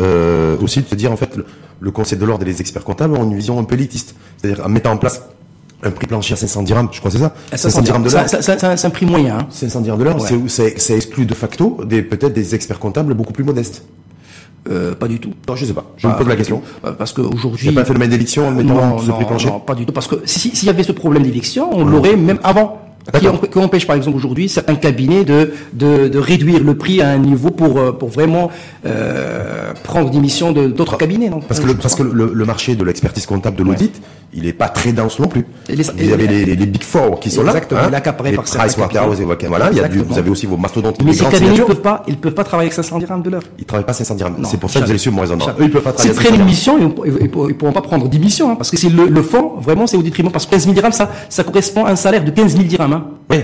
aussi 0.62 0.80
de 0.80 0.86
se 0.86 0.94
dire 0.94 1.12
en 1.12 1.16
fait 1.16 1.36
le, 1.36 1.44
le 1.80 1.90
Conseil 1.90 2.18
de 2.18 2.24
l'ordre 2.24 2.42
et 2.44 2.46
les 2.46 2.60
experts 2.62 2.84
comptables 2.84 3.14
ont 3.18 3.24
une 3.24 3.36
vision 3.36 3.58
un 3.58 3.64
peu 3.64 3.74
élitiste, 3.74 4.14
c'est-à-dire 4.38 4.64
en 4.64 4.68
mettant 4.70 4.92
en 4.92 4.96
place 4.96 5.22
un 5.82 5.90
prix 5.90 6.06
plancher 6.06 6.34
à 6.34 6.36
500 6.36 6.62
dirhams, 6.62 6.88
je 6.92 6.98
crois 7.00 7.10
que 7.10 7.16
c'est 7.16 7.22
ça, 7.22 7.34
Ah, 7.52 7.56
500 7.56 7.82
dirhams 7.82 8.02
de 8.04 8.10
l'heure. 8.10 8.26
C'est 8.28 8.84
un 8.86 8.90
prix 8.90 9.06
moyen. 9.06 9.38
hein. 9.40 9.46
500 9.50 9.80
dirhams 9.82 9.98
de 9.98 10.04
l'heure, 10.04 10.20
Ouais. 10.22 10.48
ça 10.48 10.94
exclut 10.94 11.26
de 11.26 11.34
facto 11.34 11.78
des 11.84 12.02
peut-être 12.02 12.32
des 12.32 12.54
experts 12.54 12.78
comptables 12.78 13.12
beaucoup 13.14 13.32
plus 13.32 13.44
modestes. 13.44 13.82
Euh, 14.68 14.94
pas 14.94 15.08
du 15.08 15.18
tout. 15.18 15.32
Non, 15.48 15.56
je 15.56 15.64
sais 15.64 15.72
pas. 15.72 15.86
Je 15.96 16.06
me 16.06 16.12
pose 16.18 16.28
la 16.28 16.36
question. 16.36 16.60
Euh, 16.84 16.92
Parce 16.92 17.12
Il 17.12 17.14
qu'aujourd'hui... 17.24 17.68
n'y 17.68 17.72
a 17.72 17.76
pas 17.76 17.80
un 17.82 17.84
phénomène 17.86 18.10
d'éviction 18.10 18.48
en 18.48 18.50
mettant 18.50 18.74
non, 18.74 18.98
ce 18.98 19.06
non, 19.08 19.14
prix 19.14 19.24
plancher 19.24 19.46
non, 19.48 19.60
pas 19.60 19.74
du 19.74 19.86
tout. 19.86 19.92
Parce 19.92 20.06
que 20.06 20.16
si- 20.26 20.54
s'il 20.54 20.66
y 20.66 20.70
avait 20.70 20.82
ce 20.82 20.92
problème 20.92 21.22
d'éviction, 21.22 21.70
on 21.72 21.84
l'aurait 21.84 22.16
même 22.16 22.38
avant. 22.42 22.78
Qui, 23.18 23.48
qui 23.48 23.58
empêche 23.58 23.86
par 23.86 23.96
exemple 23.96 24.16
aujourd'hui 24.16 24.48
certains 24.48 24.74
cabinets 24.76 25.24
de, 25.24 25.52
de, 25.72 26.08
de 26.08 26.18
réduire 26.18 26.62
le 26.62 26.76
prix 26.76 27.00
à 27.02 27.08
un 27.10 27.18
niveau 27.18 27.50
pour, 27.50 27.78
euh, 27.78 27.92
pour 27.92 28.08
vraiment 28.08 28.50
euh, 28.86 29.72
prendre 29.82 30.10
des 30.10 30.18
missions 30.18 30.52
de- 30.52 30.68
d'autres 30.68 30.96
cabinets. 30.96 31.28
Non? 31.30 31.40
Parce 31.40 31.60
que, 31.60 31.66
le, 31.66 31.74
parce 31.74 31.94
que 31.94 32.02
le, 32.02 32.30
le 32.34 32.44
marché 32.44 32.74
de 32.74 32.84
l'expertise 32.84 33.26
comptable 33.26 33.56
de 33.56 33.62
l'audit, 33.64 34.00
il 34.32 34.44
n'est 34.44 34.52
pas 34.52 34.68
très 34.68 34.92
dense 34.92 35.18
non 35.18 35.26
plus. 35.26 35.44
Et 35.68 35.74
les- 35.76 35.82
vous 35.82 36.12
avez 36.12 36.26
les, 36.26 36.44
les, 36.44 36.56
les 36.56 36.66
Big 36.66 36.82
Four 36.84 37.18
qui 37.20 37.30
sont 37.30 37.44
Exactement, 37.44 37.80
là. 37.90 37.96
accaparé 37.98 38.30
les 38.30 38.36
par 38.36 38.46
certains 38.46 38.68
et 38.70 39.46
voilà, 39.46 39.70
il 39.72 39.76
y 39.76 39.80
a 39.80 39.88
du- 39.88 39.94
Exactement. 39.98 40.04
vous 40.12 40.18
avez 40.18 40.30
aussi 40.30 40.46
vos 40.46 40.56
mastodontes. 40.56 41.02
Mais 41.04 41.12
ces 41.12 41.24
cabinets 41.24 41.40
ne 41.40 41.44
signatures. 41.46 41.66
peuvent 41.66 41.80
pas, 41.80 42.02
ils 42.06 42.16
peuvent 42.16 42.34
pas 42.34 42.44
travailler 42.44 42.66
avec 42.68 42.74
500 42.74 42.98
dirhams 42.98 43.22
de 43.22 43.30
l'heure. 43.30 43.42
Ils 43.58 43.64
travaillent 43.64 43.86
pas 43.86 43.92
500 43.92 44.14
dirhams. 44.14 44.36
C'est 44.44 44.58
pour 44.60 44.70
ça 44.70 44.80
que 44.80 44.84
vous 44.84 44.90
allez 44.90 44.98
suivre 44.98 45.16
moins. 45.16 45.26
Jamais. 45.26 45.42
Eux, 45.44 45.54
ils 45.62 45.70
peuvent 45.70 45.82
pas 45.82 45.92
travailler 45.92 46.14
S'ils 46.14 46.20
à 46.20 46.22
500 46.22 46.28
prennent 46.30 46.40
une 46.40 46.46
dirhams. 46.46 46.84
mission, 46.86 46.94
ils, 47.04 47.12
ils, 47.24 47.30
ils 47.50 47.54
pourront 47.56 47.72
pas 47.72 47.82
prendre 47.82 48.08
10 48.08 48.18
missions, 48.18 48.50
hein, 48.52 48.54
parce 48.56 48.70
que 48.70 48.76
c'est 48.76 48.88
le, 48.88 49.22
fond, 49.22 49.54
vraiment, 49.60 49.86
c'est 49.86 49.96
au 49.96 50.02
détriment, 50.02 50.30
parce 50.30 50.46
que 50.46 50.52
15 50.52 50.62
000 50.64 50.74
dirhams, 50.74 50.92
ça, 50.92 51.10
ça 51.28 51.42
correspond 51.44 51.84
à 51.84 51.90
un 51.90 51.96
salaire 51.96 52.24
de 52.24 52.30
15 52.30 52.52
000 52.52 52.64
dirhams. 52.64 52.99
Hein. 53.00 53.19
Oui. 53.30 53.36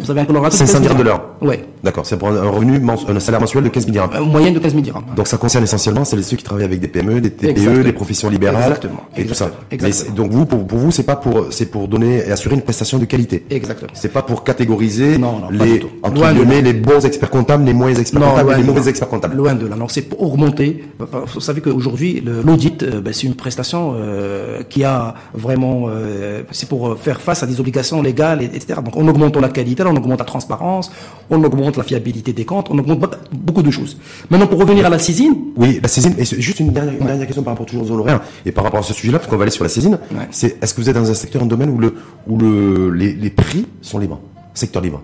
Vous 0.00 0.10
avez 0.10 0.20
un 0.20 0.24
collaborateur 0.24 0.58
500 0.58 0.80
dirhams 0.80 0.98
de 0.98 1.02
l'heure. 1.04 1.22
Ouais. 1.40 1.64
D'accord, 1.84 2.04
c'est 2.04 2.16
pour 2.18 2.28
un 2.28 2.50
revenu, 2.50 2.80
un 3.08 3.20
salaire 3.20 3.40
mensuel 3.40 3.62
de 3.62 3.68
15 3.68 3.84
000 3.84 3.92
dirhams. 3.92 4.10
Euh, 4.14 4.24
moyenne 4.24 4.52
de 4.54 4.58
15 4.58 4.72
000 4.72 4.82
dirhams. 4.82 5.04
Donc 5.16 5.28
ça 5.28 5.36
concerne 5.36 5.62
essentiellement 5.64 6.04
c'est 6.04 6.20
ceux 6.22 6.36
qui 6.36 6.42
travaillent 6.42 6.64
avec 6.64 6.80
des 6.80 6.88
PME, 6.88 7.20
des 7.20 7.30
TPE, 7.30 7.50
Exactement. 7.50 7.84
des 7.84 7.92
professions 7.92 8.28
libérales 8.30 8.62
Exactement. 8.62 9.00
et 9.16 9.24
tout 9.24 9.34
ça. 9.34 9.50
Exactement. 9.70 10.10
Mais 10.10 10.16
donc 10.16 10.32
vous 10.32 10.44
pour, 10.46 10.66
pour 10.66 10.78
vous 10.78 10.90
c'est 10.90 11.04
pas 11.04 11.16
pour 11.16 11.46
c'est 11.50 11.66
pour 11.66 11.86
donner 11.86 12.16
et 12.26 12.32
assurer 12.32 12.56
une 12.56 12.62
prestation 12.62 12.98
de 12.98 13.04
qualité. 13.04 13.44
Exactement. 13.50 13.90
C'est 13.94 14.12
pas 14.12 14.22
pour 14.22 14.42
catégoriser 14.42 15.18
Non, 15.18 15.38
non, 15.38 15.50
les 15.50 15.82
entre 16.02 16.14
Loin 16.20 16.32
de 16.32 16.38
guillemets 16.38 16.56
là. 16.56 16.60
les 16.62 16.72
bons 16.72 17.04
experts 17.06 17.30
comptables, 17.30 17.64
les 17.64 17.74
moyens 17.74 18.00
experts 18.00 18.20
comptables 18.20 18.48
loin 18.48 18.54
et 18.54 18.60
les 18.60 18.66
de 18.66 18.72
mauvais 18.72 18.88
experts 18.90 19.08
comptables. 19.08 19.36
Loin 19.36 19.54
de 19.54 19.66
là. 19.66 19.76
Non, 19.76 19.86
c'est 19.88 20.02
pour 20.02 20.20
augmenter. 20.22 20.84
Vous 21.32 21.40
savez 21.40 21.60
qu'aujourd'hui, 21.60 22.22
l'audit, 22.44 22.82
euh, 22.82 23.00
ben, 23.00 23.12
c'est 23.12 23.26
une 23.28 23.34
prestation 23.36 23.94
euh, 23.96 24.62
qui 24.68 24.82
a 24.84 25.14
vraiment, 25.32 25.86
euh, 25.88 26.42
c'est 26.50 26.68
pour 26.68 26.98
faire 26.98 27.20
face 27.20 27.42
à 27.42 27.46
des 27.46 27.60
obligations 27.60 28.02
légales, 28.02 28.42
et- 28.42 28.46
etc. 28.46 28.80
Donc, 28.84 28.96
on 28.96 29.06
augmente 29.06 29.27
la 29.36 29.48
qualité, 29.48 29.82
on 29.84 29.94
augmente 29.96 30.18
la 30.18 30.24
transparence, 30.24 30.90
on 31.30 31.42
augmente 31.44 31.76
la 31.76 31.82
fiabilité 31.84 32.32
des 32.32 32.44
comptes, 32.44 32.68
on 32.70 32.78
augmente 32.78 33.04
beaucoup 33.32 33.62
de 33.62 33.70
choses. 33.70 33.96
Maintenant, 34.30 34.46
pour 34.46 34.58
revenir 34.60 34.86
à 34.86 34.88
la 34.88 34.98
saisine, 34.98 35.34
Oui, 35.56 35.78
la 35.82 35.88
saisine. 35.88 36.14
Et 36.18 36.24
juste 36.24 36.60
une 36.60 36.70
dernière, 36.70 36.94
une 36.94 37.06
dernière 37.06 37.26
question 37.26 37.42
par 37.42 37.52
rapport 37.54 37.66
toujours 37.66 37.84
aux 37.86 37.90
honoraires 37.92 38.20
et 38.46 38.52
par 38.52 38.64
rapport 38.64 38.80
à 38.80 38.82
ce 38.82 38.94
sujet-là, 38.94 39.18
parce 39.18 39.30
qu'on 39.30 39.36
va 39.36 39.42
aller 39.42 39.50
sur 39.52 39.64
la 39.64 39.70
saisine. 39.70 39.98
Ouais. 40.10 40.26
C'est 40.30 40.62
est-ce 40.62 40.74
que 40.74 40.80
vous 40.80 40.88
êtes 40.88 40.96
dans 40.96 41.10
un 41.10 41.14
secteur, 41.14 41.42
un 41.42 41.46
domaine 41.46 41.70
où 41.70 41.78
le 41.78 41.94
où 42.26 42.36
le 42.38 42.90
les, 42.90 43.12
les 43.14 43.30
prix 43.30 43.66
sont 43.82 43.98
libres, 43.98 44.20
secteur 44.54 44.82
libre? 44.82 45.02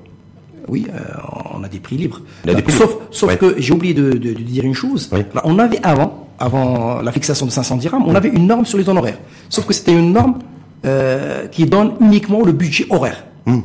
Oui, 0.66 0.86
euh, 0.94 0.98
on 1.54 1.62
a 1.62 1.68
des 1.68 1.78
prix 1.78 1.96
libres. 1.98 2.20
Des 2.44 2.54
prix 2.62 2.72
sauf 2.72 2.88
libres. 2.88 3.00
sauf 3.10 3.28
Ouais. 3.30 3.36
que 3.36 3.54
j'ai 3.58 3.74
oublié 3.74 3.92
de, 3.92 4.12
de- 4.12 4.32
de 4.32 4.42
dire 4.42 4.64
une 4.64 4.72
chose. 4.72 5.10
Là, 5.12 5.42
on 5.44 5.58
avait 5.58 5.78
avant, 5.82 6.26
avant 6.38 7.02
la 7.02 7.12
fixation 7.12 7.44
de 7.44 7.50
500 7.50 7.76
dirhams, 7.76 8.02
on 8.06 8.14
avait 8.14 8.30
une 8.30 8.46
norme 8.46 8.64
sur 8.64 8.78
les 8.78 8.88
honoraires. 8.88 9.18
Sauf 9.50 9.66
que 9.66 9.74
c'était 9.74 9.92
une 9.92 10.12
norme 10.14 10.38
euh, 10.86 11.46
qui 11.48 11.66
donne 11.66 11.92
uniquement 12.00 12.42
le 12.42 12.52
budget 12.52 12.86
horaire. 12.88 13.24
Hmm. 13.44 13.60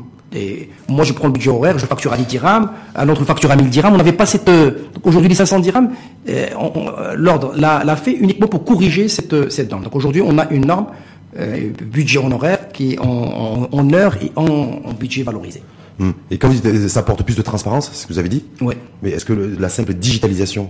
Moi, 0.88 1.04
je 1.06 1.14
prends 1.14 1.28
le 1.28 1.34
budget 1.34 1.50
horaire, 1.50 1.80
je 1.80 1.86
facture 1.86 2.14
à 2.14 2.18
10 2.18 2.26
dirhams, 2.26 2.70
un 2.96 3.10
autre 3.10 3.26
facture 3.26 3.50
à 3.52 3.56
1000 3.56 3.70
dirhams. 3.70 3.94
On 3.94 3.98
n'avait 3.98 4.12
pas 4.12 4.26
cette. 4.26 4.48
euh, 4.50 4.72
aujourd'hui, 5.04 5.30
les 5.30 5.36
500 5.36 5.60
dirhams, 5.60 5.90
euh, 6.30 6.48
l'ordre 7.16 7.54
l'a 7.56 7.84
l'a 7.84 7.96
fait 7.96 8.14
uniquement 8.14 8.48
pour 8.48 8.64
corriger 8.64 9.08
cette, 9.08 9.34
euh, 9.34 9.50
cette 9.50 9.70
norme. 9.72 9.84
Donc 9.84 9.96
aujourd'hui, 9.96 10.22
on 10.22 10.38
a 10.38 10.48
une 10.52 10.66
norme 10.68 10.88
euh, 11.40 11.70
budget 11.84 12.20
honoraire 12.20 12.70
qui 12.74 12.94
est 12.94 13.00
en, 13.00 13.06
en, 13.08 13.68
en 13.72 13.94
heure 13.94 14.18
et 14.22 14.32
en, 14.36 14.46
en 14.86 14.94
budget 14.94 15.24
valorisé. 15.24 15.62
Hmm. 15.98 16.12
Et 16.32 16.38
comme 16.38 16.52
vous 16.52 16.60
dites, 16.62 16.88
ça 16.90 17.02
apporte 17.02 17.24
plus 17.24 17.36
de 17.36 17.42
transparence, 17.42 17.90
c'est 17.92 18.02
ce 18.04 18.08
que 18.08 18.14
vous 18.14 18.20
avez 18.20 18.30
dit. 18.30 18.46
Ouais. 18.62 18.78
Mais 19.04 19.10
est-ce 19.12 19.26
que 19.26 19.34
le- 19.34 19.56
la 19.60 19.68
simple 19.70 19.94
digitalisation 19.94 20.70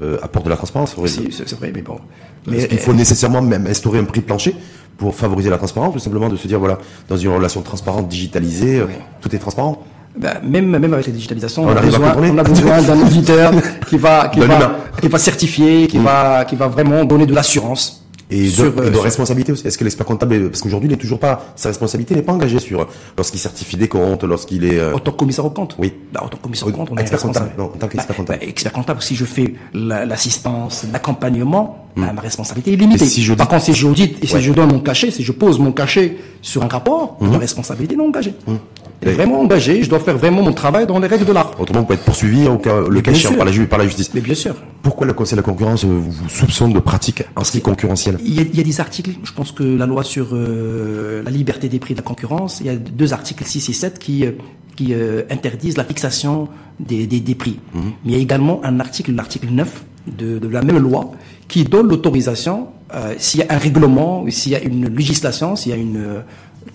euh, 0.00 0.18
apporte 0.22 0.44
de 0.44 0.50
la 0.50 0.56
transparence 0.56 0.94
Si, 1.06 1.28
c'est 1.32 1.50
vrai, 1.58 1.72
mais 1.74 1.82
bon. 1.82 1.98
Est-ce 2.46 2.56
Mais 2.62 2.68
qu'il 2.68 2.78
faut 2.78 2.92
nécessairement 2.92 3.42
même 3.42 3.66
instaurer 3.66 3.98
un 3.98 4.04
prix 4.04 4.20
plancher 4.20 4.54
pour 4.96 5.14
favoriser 5.14 5.48
la 5.50 5.58
transparence, 5.58 5.92
tout 5.92 5.98
simplement 6.00 6.28
de 6.28 6.36
se 6.36 6.48
dire 6.48 6.58
voilà, 6.58 6.78
dans 7.08 7.16
une 7.16 7.30
relation 7.30 7.62
transparente, 7.62 8.08
digitalisée, 8.08 8.80
euh, 8.80 8.86
tout 9.20 9.34
est 9.34 9.38
transparent. 9.38 9.84
ben, 10.16 10.34
même, 10.42 10.66
même 10.66 10.92
avec 10.92 11.06
la 11.06 11.12
digitalisation, 11.12 11.62
on, 11.64 11.68
On 11.68 11.76
a 11.76 11.80
besoin, 11.80 12.08
contrôler. 12.08 12.30
on 12.30 12.38
a 12.38 12.42
besoin 12.42 12.82
d'un 12.82 13.00
auditeur 13.06 13.52
qui 13.88 13.96
va, 13.96 14.28
qui 14.28 14.40
va, 14.40 14.76
qui 15.00 15.08
va 15.08 15.18
certifier, 15.18 15.86
qui 15.86 15.98
va, 15.98 16.44
qui 16.44 16.56
va 16.56 16.66
vraiment 16.66 17.04
donner 17.04 17.26
de 17.26 17.34
l'assurance. 17.34 18.04
Et 18.30 18.44
de, 18.44 18.48
sur, 18.50 18.64
et 18.66 18.68
euh, 18.80 18.88
de 18.90 18.94
sur- 18.94 19.02
responsabilité 19.02 19.52
aussi. 19.52 19.66
Est-ce 19.66 19.78
que 19.78 19.84
l'expert 19.84 20.04
comptable, 20.04 20.34
est- 20.34 20.40
parce 20.50 20.60
qu'aujourd'hui, 20.60 20.88
il 20.88 20.92
n'est 20.92 20.98
toujours 20.98 21.18
pas, 21.18 21.52
sa 21.56 21.70
responsabilité 21.70 22.14
n'est 22.14 22.22
pas 22.22 22.32
engagée 22.34 22.58
sur 22.58 22.86
lorsqu'il 23.16 23.40
certifie 23.40 23.76
des 23.76 23.88
comptes, 23.88 24.22
lorsqu'il 24.24 24.64
est. 24.64 24.78
euh, 24.78 24.94
En 24.94 24.98
tant 24.98 25.12
que 25.12 25.16
commissaire 25.16 25.44
au 25.46 25.50
compte 25.50 25.76
Oui. 25.78 25.94
Bah, 26.12 26.20
en 26.24 26.28
tant 26.28 26.36
que 26.36 26.42
commissaire 26.42 26.66
au 26.68 26.70
Oui, 26.70 26.76
compte, 26.76 26.88
on 26.92 26.96
est 26.96 27.00
expert 27.00 27.20
comptable. 27.20 27.46
responsable. 27.46 27.62
Non, 27.70 27.74
en 27.74 27.78
tant 27.78 27.88
qu'expert 27.88 28.06
Bah, 28.08 28.14
comptable. 28.16 28.38
bah, 28.40 28.46
expert 28.46 28.72
comptable, 28.72 29.02
si 29.02 29.14
je 29.16 29.24
fais 29.24 29.54
la- 29.72 30.04
l'assistance, 30.04 30.84
l'accompagnement, 30.92 31.86
bah, 31.96 32.12
ma 32.14 32.20
responsabilité 32.20 32.72
est 32.74 32.76
limitée. 32.76 33.04
Hmm. 33.04 33.08
Si 33.08 33.22
j'audite- 33.22 33.38
Par 33.38 33.48
contre, 33.48 33.64
si 33.64 33.72
j'audite 33.74 34.22
et 34.22 34.26
si 34.26 34.34
Ouais. 34.34 34.40
Hmm. 34.40 34.42
je 34.42 34.52
donne 34.52 34.72
mon 34.72 34.80
cachet, 34.80 35.10
si 35.10 35.22
je 35.22 35.32
pose 35.32 35.58
mon 35.58 35.72
cachet 35.72 36.16
sur 36.42 36.62
un 36.62 36.68
rapport, 36.68 37.16
ma 37.20 37.38
responsabilité 37.38 37.94
est 37.94 37.98
non 37.98 38.08
engagée. 38.08 38.34
Elle 39.00 39.08
est 39.10 39.12
vraiment 39.12 39.40
engagée, 39.40 39.82
je 39.82 39.88
dois 39.88 40.00
faire 40.00 40.18
vraiment 40.18 40.42
mon 40.42 40.52
travail 40.52 40.86
dans 40.86 40.98
les 40.98 41.06
règles 41.06 41.24
de 41.24 41.32
l'art. 41.32 41.52
Autrement, 41.60 41.80
vous 41.80 41.86
pouvez 41.86 41.98
être 41.98 42.04
poursuivi 42.04 42.48
au 42.48 42.58
cas, 42.58 42.80
le 42.88 43.00
cas 43.00 43.12
échéant 43.12 43.34
par 43.34 43.44
la, 43.46 43.66
par 43.66 43.78
la 43.78 43.84
justice. 43.84 44.10
Mais 44.12 44.20
bien 44.20 44.34
sûr. 44.34 44.56
Pourquoi 44.82 45.06
le 45.06 45.12
Conseil 45.12 45.36
de 45.36 45.42
la 45.42 45.44
concurrence 45.44 45.84
euh, 45.84 45.88
vous 45.88 46.28
soupçonne 46.28 46.72
de 46.72 46.80
pratiques 46.80 47.22
anticoncurrentielles 47.36 48.18
Il 48.24 48.34
y, 48.34 48.40
a, 48.40 48.42
il 48.42 48.56
y 48.56 48.60
a 48.60 48.64
des 48.64 48.80
articles, 48.80 49.12
je 49.22 49.32
pense 49.32 49.52
que 49.52 49.62
la 49.62 49.86
loi 49.86 50.02
sur 50.02 50.28
euh, 50.32 51.22
la 51.22 51.30
liberté 51.30 51.68
des 51.68 51.78
prix 51.78 51.94
de 51.94 51.98
la 51.98 52.04
concurrence, 52.04 52.60
il 52.60 52.66
y 52.66 52.70
a 52.70 52.76
deux 52.76 53.12
articles 53.12 53.44
6 53.44 53.68
et 53.68 53.72
7 53.72 53.98
qui, 53.98 54.24
euh, 54.24 54.32
qui 54.76 54.94
euh, 54.94 55.22
interdisent 55.30 55.76
la 55.76 55.84
fixation 55.84 56.48
des, 56.80 57.06
des, 57.06 57.20
des 57.20 57.34
prix. 57.34 57.58
Mhm. 57.74 57.82
Mais 57.82 57.92
il 58.04 58.12
y 58.12 58.16
a 58.16 58.18
également 58.18 58.60
un 58.64 58.80
article, 58.80 59.12
l'article 59.12 59.48
9 59.50 59.84
de, 60.16 60.38
de 60.38 60.48
la 60.48 60.62
même 60.62 60.78
loi, 60.78 61.12
qui 61.48 61.64
donne 61.64 61.88
l'autorisation, 61.88 62.68
euh, 62.94 63.14
s'il 63.18 63.40
y 63.40 63.42
a 63.42 63.46
un 63.50 63.58
règlement, 63.58 64.24
s'il 64.28 64.52
y 64.52 64.54
a 64.54 64.62
une 64.62 64.88
législation, 64.94 65.56
s'il 65.56 65.72
y 65.72 65.74
a 65.74 65.78
une... 65.78 66.22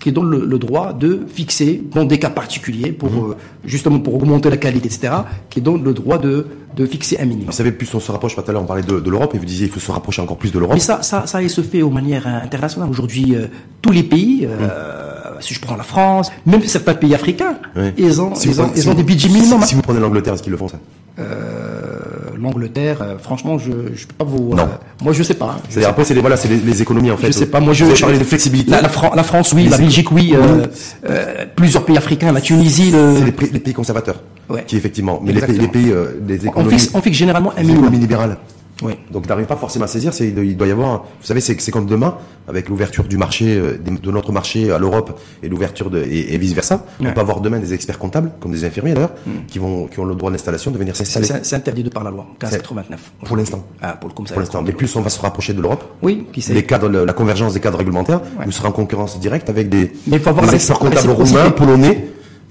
qui 0.04 0.12
donne 0.12 0.28
le, 0.30 0.44
le 0.44 0.58
droit 0.58 0.92
de 0.92 1.20
fixer, 1.32 1.82
dans 1.94 2.04
des 2.04 2.18
cas 2.18 2.28
particuliers, 2.28 2.92
pour 2.92 3.10
Mhm. 3.10 3.30
euh, 3.30 3.34
justement 3.64 3.98
pour 4.00 4.14
augmenter 4.14 4.50
la 4.50 4.58
qualité, 4.58 4.86
etc., 4.92 5.14
qui 5.48 5.60
donne 5.62 5.82
le 5.82 5.94
droit 5.94 6.18
de, 6.18 6.46
de 6.76 6.84
fixer 6.84 7.16
un 7.18 7.24
minimum. 7.24 7.46
Vous 7.46 7.52
savez, 7.52 7.72
plus 7.72 7.88
on 7.94 8.00
se 8.00 8.12
rapproche, 8.12 8.36
pas 8.36 8.42
tout 8.42 8.50
à 8.50 8.52
l'heure, 8.52 8.62
on 8.62 8.66
parlait 8.66 8.82
de, 8.82 9.00
de 9.00 9.10
l'Europe 9.10 9.34
et 9.34 9.38
vous 9.38 9.46
disiez 9.46 9.66
il 9.66 9.72
faut 9.72 9.80
se 9.80 9.90
rapprocher 9.90 10.20
encore 10.20 10.36
plus 10.36 10.52
de 10.52 10.58
l'Europe. 10.58 10.74
Mais 10.74 10.80
ça, 10.80 11.02
ça, 11.02 11.26
ça 11.26 11.38
se 11.48 11.60
fait 11.62 11.78
de 11.78 11.84
manière 11.84 12.26
euh, 12.26 12.44
internationale. 12.44 12.90
Aujourd'hui, 12.90 13.34
euh, 13.34 13.46
tous 13.80 13.92
les 13.92 14.02
pays, 14.02 14.46
euh, 14.46 15.40
si 15.40 15.54
je 15.54 15.60
prends 15.60 15.76
la 15.76 15.82
France, 15.84 16.30
même 16.44 16.62
certains 16.64 16.94
pays 16.94 17.14
africains, 17.14 17.56
Oui. 17.74 17.84
ils 17.96 18.20
ont, 18.20 18.34
Si 18.34 18.48
ils 18.48 18.60
ont, 18.60 18.64
prenez- 18.64 18.76
ils 18.76 18.82
si 18.82 18.88
ont 18.88 18.90
vous- 18.90 18.96
des 18.98 19.02
budgets 19.04 19.28
minimums. 19.30 19.62
Si, 19.62 19.74
vous 19.74 19.80
prenez 19.82 20.00
l'Angleterre, 20.00 20.34
est-ce 20.34 20.42
qu'ils 20.42 20.52
le 20.52 20.58
font 20.58 20.68
ça? 20.68 20.78
Euh, 21.18 22.00
L'Angleterre, 22.40 22.98
euh, 23.02 23.18
franchement, 23.18 23.58
je 23.58 23.70
je 23.94 24.06
peux 24.06 24.14
pas 24.18 24.24
vous. 24.24 24.52
euh, 24.52 24.56
Non. 24.56 24.68
moi, 25.02 25.12
je 25.12 25.22
sais 25.22 25.34
pas. 25.34 25.58
C'est-à-dire 25.68 25.88
après, 25.90 26.04
c'est 26.04 26.14
les, 26.14 26.20
voilà, 26.20 26.36
c'est 26.36 26.48
les, 26.48 26.56
les 26.58 26.82
économies 26.82 27.10
en 27.10 27.16
fait. 27.16 27.28
Je 27.28 27.32
sais 27.32 27.46
pas. 27.46 27.60
Moi, 27.60 27.72
je. 27.72 27.84
Vous 27.84 27.94
parlé 28.00 28.18
de 28.18 28.24
flexibilité. 28.24 28.70
La, 28.70 28.80
la, 28.82 28.88
Fran- 28.88 29.12
la 29.14 29.22
France, 29.22 29.52
oui. 29.52 29.64
Les 29.64 29.70
La 29.70 29.78
Belgique, 29.78 30.10
oui. 30.12 30.34
euh, 30.36 31.44
plusieurs 31.56 31.84
pays 31.84 31.96
africains, 31.96 32.32
la 32.32 32.40
Tunisie. 32.40 32.90
Le... 32.90 33.14
C'est 33.18 33.52
les, 33.52 33.60
pays 33.60 33.72
conservateurs. 33.74 34.20
Ouais. 34.48 34.64
Qui 34.66 34.76
effectivement. 34.76 35.20
Mais 35.22 35.32
les 35.32 35.40
pays, 35.40 35.58
les 35.58 35.68
pays, 35.68 35.92
les 36.26 36.40
On 36.46 36.50
économies, 36.50 36.70
fixe, 36.78 36.90
on 36.94 37.00
fixe 37.00 37.16
généralement 37.16 37.52
un 37.56 37.62
minimum. 37.62 37.92
libérales. 37.92 38.36
Oui. 38.82 38.94
Donc 39.10 39.28
n'arrive 39.28 39.46
pas 39.46 39.56
forcément 39.56 39.84
à 39.84 39.88
saisir, 39.88 40.12
c'est, 40.12 40.26
il 40.28 40.56
doit- 40.56 40.66
y 40.66 40.70
avoir, 40.72 41.02
vous 41.20 41.26
savez, 41.26 41.40
c'est, 41.40 41.60
c'est 41.60 41.70
comme 41.70 41.86
demain, 41.86 42.16
avec 42.48 42.68
l'ouverture 42.68 43.04
du 43.04 43.16
marché, 43.16 43.56
euh, 43.56 43.78
de 43.78 44.10
notre 44.10 44.32
marché 44.32 44.70
à 44.72 44.78
l'Europe 44.78 45.18
et 45.42 45.48
l'ouverture 45.48 45.90
de, 45.90 45.98
et, 46.02 46.36
vice 46.38 46.52
versa, 46.54 46.84
on 47.00 47.12
peut 47.12 47.20
avoir 47.20 47.40
demain 47.40 47.58
des 47.60 47.72
experts 47.72 47.98
comptables, 47.98 48.32
comme 48.40 48.50
des 48.52 48.64
infirmiers 48.64 48.94
d'ailleurs, 48.94 49.12
qui 49.48 49.58
vont, 49.60 49.86
qui 49.86 50.00
ont 50.00 50.04
le 50.04 50.14
droit 50.14 50.30
d'installation 50.30 50.70
de 50.72 50.78
venir 50.78 50.96
s'installer. 50.96 51.26
c'est- 51.26 51.44
c'est 51.44 51.56
interdit 51.56 51.84
de 51.84 51.88
par 51.90 52.02
la 52.04 52.10
loi 52.10 52.26
1589. 52.40 53.12
Pour 53.24 53.36
l'instant. 53.36 53.64
Ah, 53.80 53.92
pour 53.92 54.08
le. 54.08 54.14
Pour 54.14 54.40
l'instant. 54.40 54.62
Mais 54.62 54.72
plus 54.72 54.94
on 54.96 55.00
va 55.02 55.10
se 55.10 55.20
rapprocher 55.20 55.52
de 55.52 55.62
l'Europe, 55.62 55.84
Oui, 56.02 56.26
qui 56.32 56.42
sait. 56.42 56.52
les 56.54 56.64
cadres, 56.64 56.88
la 56.88 57.12
convergence 57.12 57.54
des 57.54 57.60
cadres 57.60 57.78
réglementaires, 57.78 58.20
Ouais. 58.38 58.44
vous 58.44 58.52
serez 58.52 58.68
en 58.68 58.72
concurrence 58.72 59.18
directe 59.20 59.48
avec 59.50 59.68
des, 59.68 59.92
Mais 60.06 60.16
il 60.16 60.20
faut 60.20 60.30
avoir 60.30 60.46
des 60.46 60.54
experts 60.56 60.78
comptables 60.78 61.10
roumains, 61.10 61.50
polonais, 61.50 62.08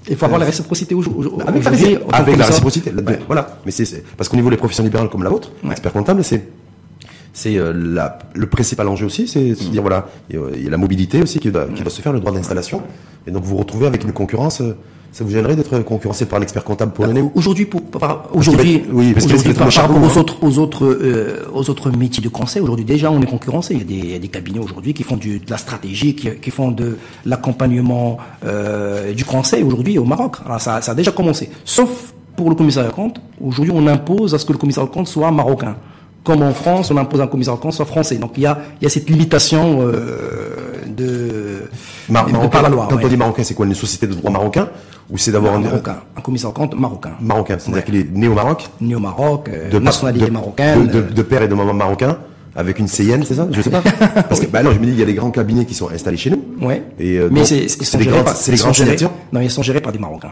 Il 0.08 0.16
faut 0.16 0.24
avoir 0.26 0.38
la 0.40 0.46
réciprocité 0.46 0.94
aujourd'hui. 0.94 1.30
avec 1.46 1.64
la, 1.64 1.70
aujourd'hui, 1.70 1.98
avec 2.12 2.36
la 2.36 2.46
réciprocité. 2.46 2.92
Voilà. 3.26 3.58
Mais 3.64 3.70
c'est, 3.72 4.04
parce 4.16 4.28
qu'au 4.28 4.36
niveau 4.36 4.50
des 4.50 4.56
professions 4.56 4.84
libérales 4.84 5.08
comme 5.08 5.22
la 5.22 5.30
vôtre, 5.30 5.50
Ouais. 5.64 5.70
expert 5.72 5.92
comptable, 5.92 6.22
c'est, 6.22 6.46
c'est 7.32 7.56
euh, 7.56 7.72
le 8.34 8.46
principal 8.46 8.86
enjeu 8.88 9.06
aussi, 9.06 9.26
c'est 9.28 9.50
de 9.50 9.54
dire 9.54 9.82
voilà, 9.82 10.06
il 10.30 10.62
y 10.62 10.66
a 10.66 10.70
la 10.70 10.76
mobilité 10.76 11.22
aussi 11.22 11.38
qui 11.38 11.50
doit, 11.50 11.66
qui 11.66 11.82
doit 11.82 11.90
se 11.90 12.02
faire, 12.02 12.12
le 12.12 12.20
droit 12.20 12.32
d'installation, 12.32 12.82
et 13.26 13.30
donc 13.30 13.42
vous 13.44 13.50
vous 13.50 13.56
retrouvez 13.56 13.86
avec 13.86 14.04
une 14.04 14.12
concurrence. 14.12 14.62
Ça 15.14 15.22
vous 15.22 15.30
gênerait 15.30 15.54
d'être 15.54 15.78
concurrencé 15.84 16.26
par 16.26 16.40
un 16.40 16.42
expert 16.42 16.64
comptable 16.64 16.92
polonais 16.92 17.22
Aujourd'hui, 17.36 17.66
pour, 17.66 17.82
par- 17.82 18.30
aujourd'hui, 18.34 18.82
oui, 18.90 19.14
aujourd'hui, 19.16 19.36
risque 19.36 19.54
par, 19.56 19.72
rapport 19.72 19.96
aux 19.96 20.08
charbon, 20.08 20.20
autres, 20.20 20.36
aux 20.42 20.58
autres, 20.58 20.84
euh, 20.86 21.44
aux 21.54 21.70
autres 21.70 21.92
métiers 21.92 22.20
de 22.20 22.28
conseil, 22.28 22.60
aujourd'hui 22.60 22.84
déjà 22.84 23.12
on 23.12 23.22
est 23.22 23.26
concurrencé. 23.26 23.74
Il 23.74 23.78
y 23.78 23.82
a 23.82 23.84
des, 23.84 23.94
il 23.94 24.10
y 24.10 24.16
a 24.16 24.18
des 24.18 24.26
cabinets 24.26 24.58
aujourd'hui 24.58 24.92
qui 24.92 25.04
font 25.04 25.16
du, 25.16 25.38
de 25.38 25.48
la 25.48 25.56
stratégie, 25.56 26.16
qui, 26.16 26.28
qui 26.40 26.50
font 26.50 26.72
de 26.72 26.98
l'accompagnement 27.26 28.18
euh, 28.44 29.12
du 29.12 29.24
conseil 29.24 29.62
aujourd'hui 29.62 29.98
au 29.98 30.04
Maroc. 30.04 30.38
Alors 30.44 30.60
ça, 30.60 30.82
ça 30.82 30.90
a 30.90 30.94
déjà 30.96 31.12
commencé. 31.12 31.48
Sauf 31.64 32.12
pour 32.34 32.50
le 32.50 32.56
commissariat 32.56 32.90
aux 32.90 32.94
comptes. 32.94 33.20
Aujourd'hui, 33.40 33.72
on 33.72 33.86
impose 33.86 34.34
à 34.34 34.38
ce 34.40 34.44
que 34.44 34.52
le 34.52 34.58
commissariat 34.58 34.90
aux 34.90 34.92
comptes 34.92 35.06
soit 35.06 35.30
marocain. 35.30 35.76
Comme 36.24 36.42
en 36.42 36.52
France, 36.54 36.90
on 36.90 36.96
impose 36.96 37.20
un 37.20 37.26
commissariat 37.26 37.58
aux 37.58 37.60
comptes 37.62 37.74
soit 37.74 37.84
français. 37.84 38.16
Donc 38.16 38.32
il 38.36 38.42
y 38.42 38.46
a, 38.46 38.58
il 38.80 38.84
y 38.84 38.86
a 38.86 38.90
cette 38.90 39.08
limitation 39.10 39.82
euh, 39.82 40.54
de, 40.86 41.64
Mar- 42.08 42.26
de 42.26 42.46
par 42.48 42.62
la 42.62 42.68
loi. 42.70 42.86
Quand 42.88 42.96
ouais. 42.96 43.04
on 43.04 43.08
dit 43.08 43.16
marocain, 43.16 43.42
c'est 43.44 43.54
quoi 43.54 43.66
Une 43.66 43.74
société 43.74 44.06
de 44.06 44.14
droit 44.14 44.30
marocain 44.30 44.68
Ou 45.10 45.18
c'est 45.18 45.30
d'avoir 45.32 45.54
un, 45.54 45.58
marocain, 45.60 45.96
un 46.16 46.20
commissariat 46.22 46.50
aux 46.56 46.58
comptes 46.58 46.74
marocain. 46.78 47.12
marocain 47.20 47.56
C'est-à-dire 47.58 47.84
qu'il 47.84 47.96
est 47.96 48.10
né 48.10 48.26
au 48.28 48.34
Maroc 48.34 48.68
Né 48.80 48.94
au 48.94 49.00
Maroc, 49.00 49.48
euh, 49.52 49.68
de, 49.70 49.78
nationalité 49.78 50.26
de- 50.26 50.30
marocaine. 50.30 50.86
de, 50.86 51.02
de- 51.02 51.12
de 51.12 51.22
père 51.22 51.42
et 51.42 51.48
de 51.48 51.54
maman 51.54 51.74
marocain 51.74 52.16
avec 52.56 52.78
une 52.78 52.86
CIN, 52.88 53.20
c'est 53.26 53.34
ça? 53.34 53.46
Je 53.50 53.60
sais 53.60 53.68
pas. 53.70 53.82
Parce 54.28 54.38
que 54.40 54.46
bah 54.46 54.62
non, 54.62 54.70
je 54.72 54.78
me 54.78 54.86
dis 54.86 54.92
il 54.92 54.98
y 55.00 55.02
a 55.02 55.06
des 55.06 55.14
grands 55.14 55.30
cabinets 55.32 55.64
qui 55.66 55.74
sont 55.74 55.90
installés 55.90 56.16
chez 56.16 56.30
nous. 56.30 56.42
Ouais. 56.62 56.84
Et 57.00 57.18
euh, 57.18 57.28
mais 57.30 57.44
c'est 57.44 57.62
les 57.62 57.68
gérés 57.68 58.04
grandes, 58.06 58.24
par- 58.24 58.36
c'est 58.36 58.52
les 58.52 58.58
grandes 58.58 58.74
gérés-. 58.74 58.96
Non, 59.32 59.40
ils 59.40 59.50
sont 59.50 59.62
gérés 59.62 59.80
par 59.80 59.92
des 59.92 59.98
Marocains. 59.98 60.30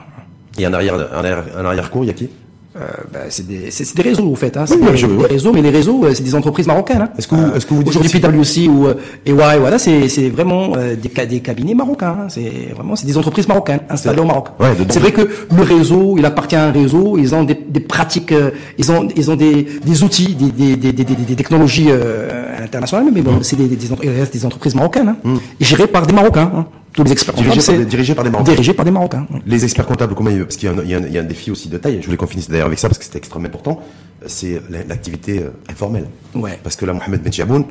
Et 0.57 0.67
en 0.67 0.73
arrière, 0.73 0.95
en 0.95 1.19
arrière, 1.19 1.45
en 1.59 1.65
arrière 1.65 1.91
cours, 1.91 2.05
il 2.05 2.07
y 2.07 2.11
a 2.11 2.13
qui? 2.15 2.31
Euh, 2.75 2.81
bah, 3.13 3.19
c'est 3.29 3.47
des, 3.47 3.69
des 3.97 4.03
réseaux, 4.03 4.29
au 4.29 4.35
fait. 4.35 4.57
Hein. 4.57 4.65
C'est 4.67 4.77
Oui, 4.77 4.81
des, 4.93 5.05
oui, 5.05 5.19
des 5.19 5.27
réseaux, 5.27 5.53
mais 5.53 5.61
les 5.61 5.69
réseaux, 5.69 6.05
euh, 6.05 6.15
c'est 6.15 6.23
des 6.23 6.35
entreprises 6.35 6.67
marocaines. 6.67 7.03
Hein. 7.03 7.11
Est-ce 7.19 7.29
que 7.29 7.35
vous- 7.35 7.55
est-ce 7.55 7.67
que 7.67 7.75
vous 7.75 7.83
dites 7.83 7.89
Aujourd'hui, 7.97 8.19
PwC 8.19 8.67
ou 8.69 8.87
euh, 8.87 8.95
EY, 9.27 9.59
voilà, 9.61 9.79
c'est 9.79 10.09
c'est 10.09 10.31
vraiment 10.31 10.73
euh, 10.77 10.95
des, 10.97 11.27
des 11.27 11.41
cabinets 11.41 11.75
marocains. 11.75 12.17
hein. 12.23 12.27
C'est 12.31 12.51
vraiment 12.75 12.97
c'est 12.97 13.07
des 13.07 13.19
entreprises 13.19 13.47
marocaines 13.47 13.81
installées 13.91 14.21
au 14.21 14.25
Maroc. 14.25 14.49
Ouais, 14.59 14.69
c'est 14.89 15.01
vrai 15.01 15.13
que 15.13 15.21
le 15.55 15.63
réseau, 15.63 16.15
il 16.17 16.25
appartient 16.25 16.57
à 16.57 16.65
un 16.69 16.73
réseau. 16.73 17.19
Ils 17.19 17.35
ont 17.35 17.45
des, 17.45 17.59
des 17.69 17.81
pratiques, 17.81 18.33
euh, 18.33 18.51
ils 18.79 18.91
ont 18.91 19.07
ils 19.17 19.31
ont 19.31 19.37
des, 19.37 19.67
des 19.85 20.03
outils, 20.03 20.35
des, 20.35 20.51
des, 20.51 20.77
des, 20.77 20.93
des, 20.95 21.05
des- 21.05 21.15
des 21.15 21.37
technologies 21.37 21.89
euh, 21.91 22.63
internationales, 22.65 23.07
mais 23.13 23.21
bon, 23.21 23.43
c'est 23.43 23.57
des, 23.57 23.67
des, 23.69 24.45
entreprises 24.47 24.75
marocaines, 24.75 25.09
hein, 25.25 25.35
et 25.61 25.65
gérées 25.65 25.87
par 25.89 26.07
des 26.07 26.15
Marocains. 26.15 26.67
Tous 26.93 27.05
les 27.05 27.13
experts 27.13 27.35
Dirigés 27.35 27.55
comptables, 27.61 27.79
par 27.79 27.87
dirigés 27.87 28.15
par 28.15 28.25
des 28.25 28.31
Marocains. 28.31 28.53
Dirigés 28.53 28.75
par 28.75 28.85
des 28.85 28.91
Marocains. 28.91 29.27
oui. 29.33 29.41
Les 29.47 29.65
experts 29.65 29.87
comptables, 29.87 30.15
comment 30.15 30.31
ils- 30.31 30.43
parce 30.45 30.57
qu'il 30.57 30.69
y, 30.69 30.73
a 30.73 30.75
un- 30.77 30.83
il 31.07 31.11
y 31.11 31.15
y 31.15 31.19
a 31.19 31.21
un 31.21 31.25
défi 31.25 31.51
aussi 31.51 31.69
de 31.69 31.79
taille. 31.79 31.99
Je 32.01 32.05
voulais 32.07 32.17
qu'on 32.19 32.27
finisse 32.27 32.51
d'ailleurs 32.51 32.67
avec 32.67 32.79
ça 32.79 32.89
parce 32.89 32.99
que 32.99 33.05
c'était 33.05 33.19
extrêmement 33.19 33.49
important. 33.49 33.81
C'est 34.27 34.61
la- 34.71 34.85
l'activité 34.85 35.41
euh, 35.41 35.51
informelle. 35.71 36.07
Ouais. 36.35 36.59
Parce 36.63 36.77
que 36.77 36.85
là, 36.85 36.93
Mohamed 36.93 37.23
Ben 37.23 37.33
Chaboun, 37.33 37.65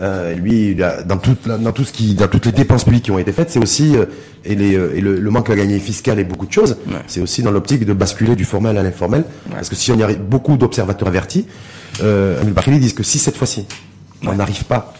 euh, 0.00 0.34
lui, 0.34 0.76
dans, 0.76 1.16
toute, 1.18 1.46
la- 1.46 1.58
dans 1.58 1.72
tout 1.72 1.84
ce 1.84 1.92
qui, 1.92 2.14
dans 2.14 2.28
toutes 2.28 2.46
les 2.46 2.52
dépenses 2.52 2.84
publiques 2.84 3.04
qui 3.04 3.10
ont 3.10 3.18
été 3.18 3.32
faites, 3.32 3.50
c'est 3.50 3.58
aussi 3.58 3.96
euh, 3.96 4.04
et, 4.44 4.54
les, 4.54 4.76
euh, 4.76 4.92
et 4.94 5.00
le, 5.00 5.18
le 5.18 5.30
manque 5.30 5.48
à 5.50 5.56
gagner 5.56 5.78
fiscal 5.78 6.18
et 6.20 6.24
beaucoup 6.24 6.46
de 6.46 6.52
choses. 6.52 6.76
C'est 7.06 7.20
aussi 7.22 7.42
dans 7.42 7.50
l'optique 7.50 7.84
de 7.86 7.92
basculer 7.94 8.36
du 8.36 8.44
formel 8.44 8.76
à 8.78 8.82
l'informel. 8.82 9.24
Parce 9.50 9.68
que 9.70 9.74
si 9.74 9.90
on 9.90 9.96
y 9.98 10.02
arrive, 10.02 10.20
beaucoup 10.20 10.56
d'observateurs 10.58 11.08
avertis, 11.08 11.46
euh, 12.02 12.40
Amil 12.40 12.52
Bakhili 12.54 12.78
disent 12.78 12.92
que 12.94 13.02
si 13.02 13.18
cette 13.18 13.36
fois-ci 13.36 13.66
on 14.26 14.34
n'arrive 14.34 14.64
pas 14.64 14.92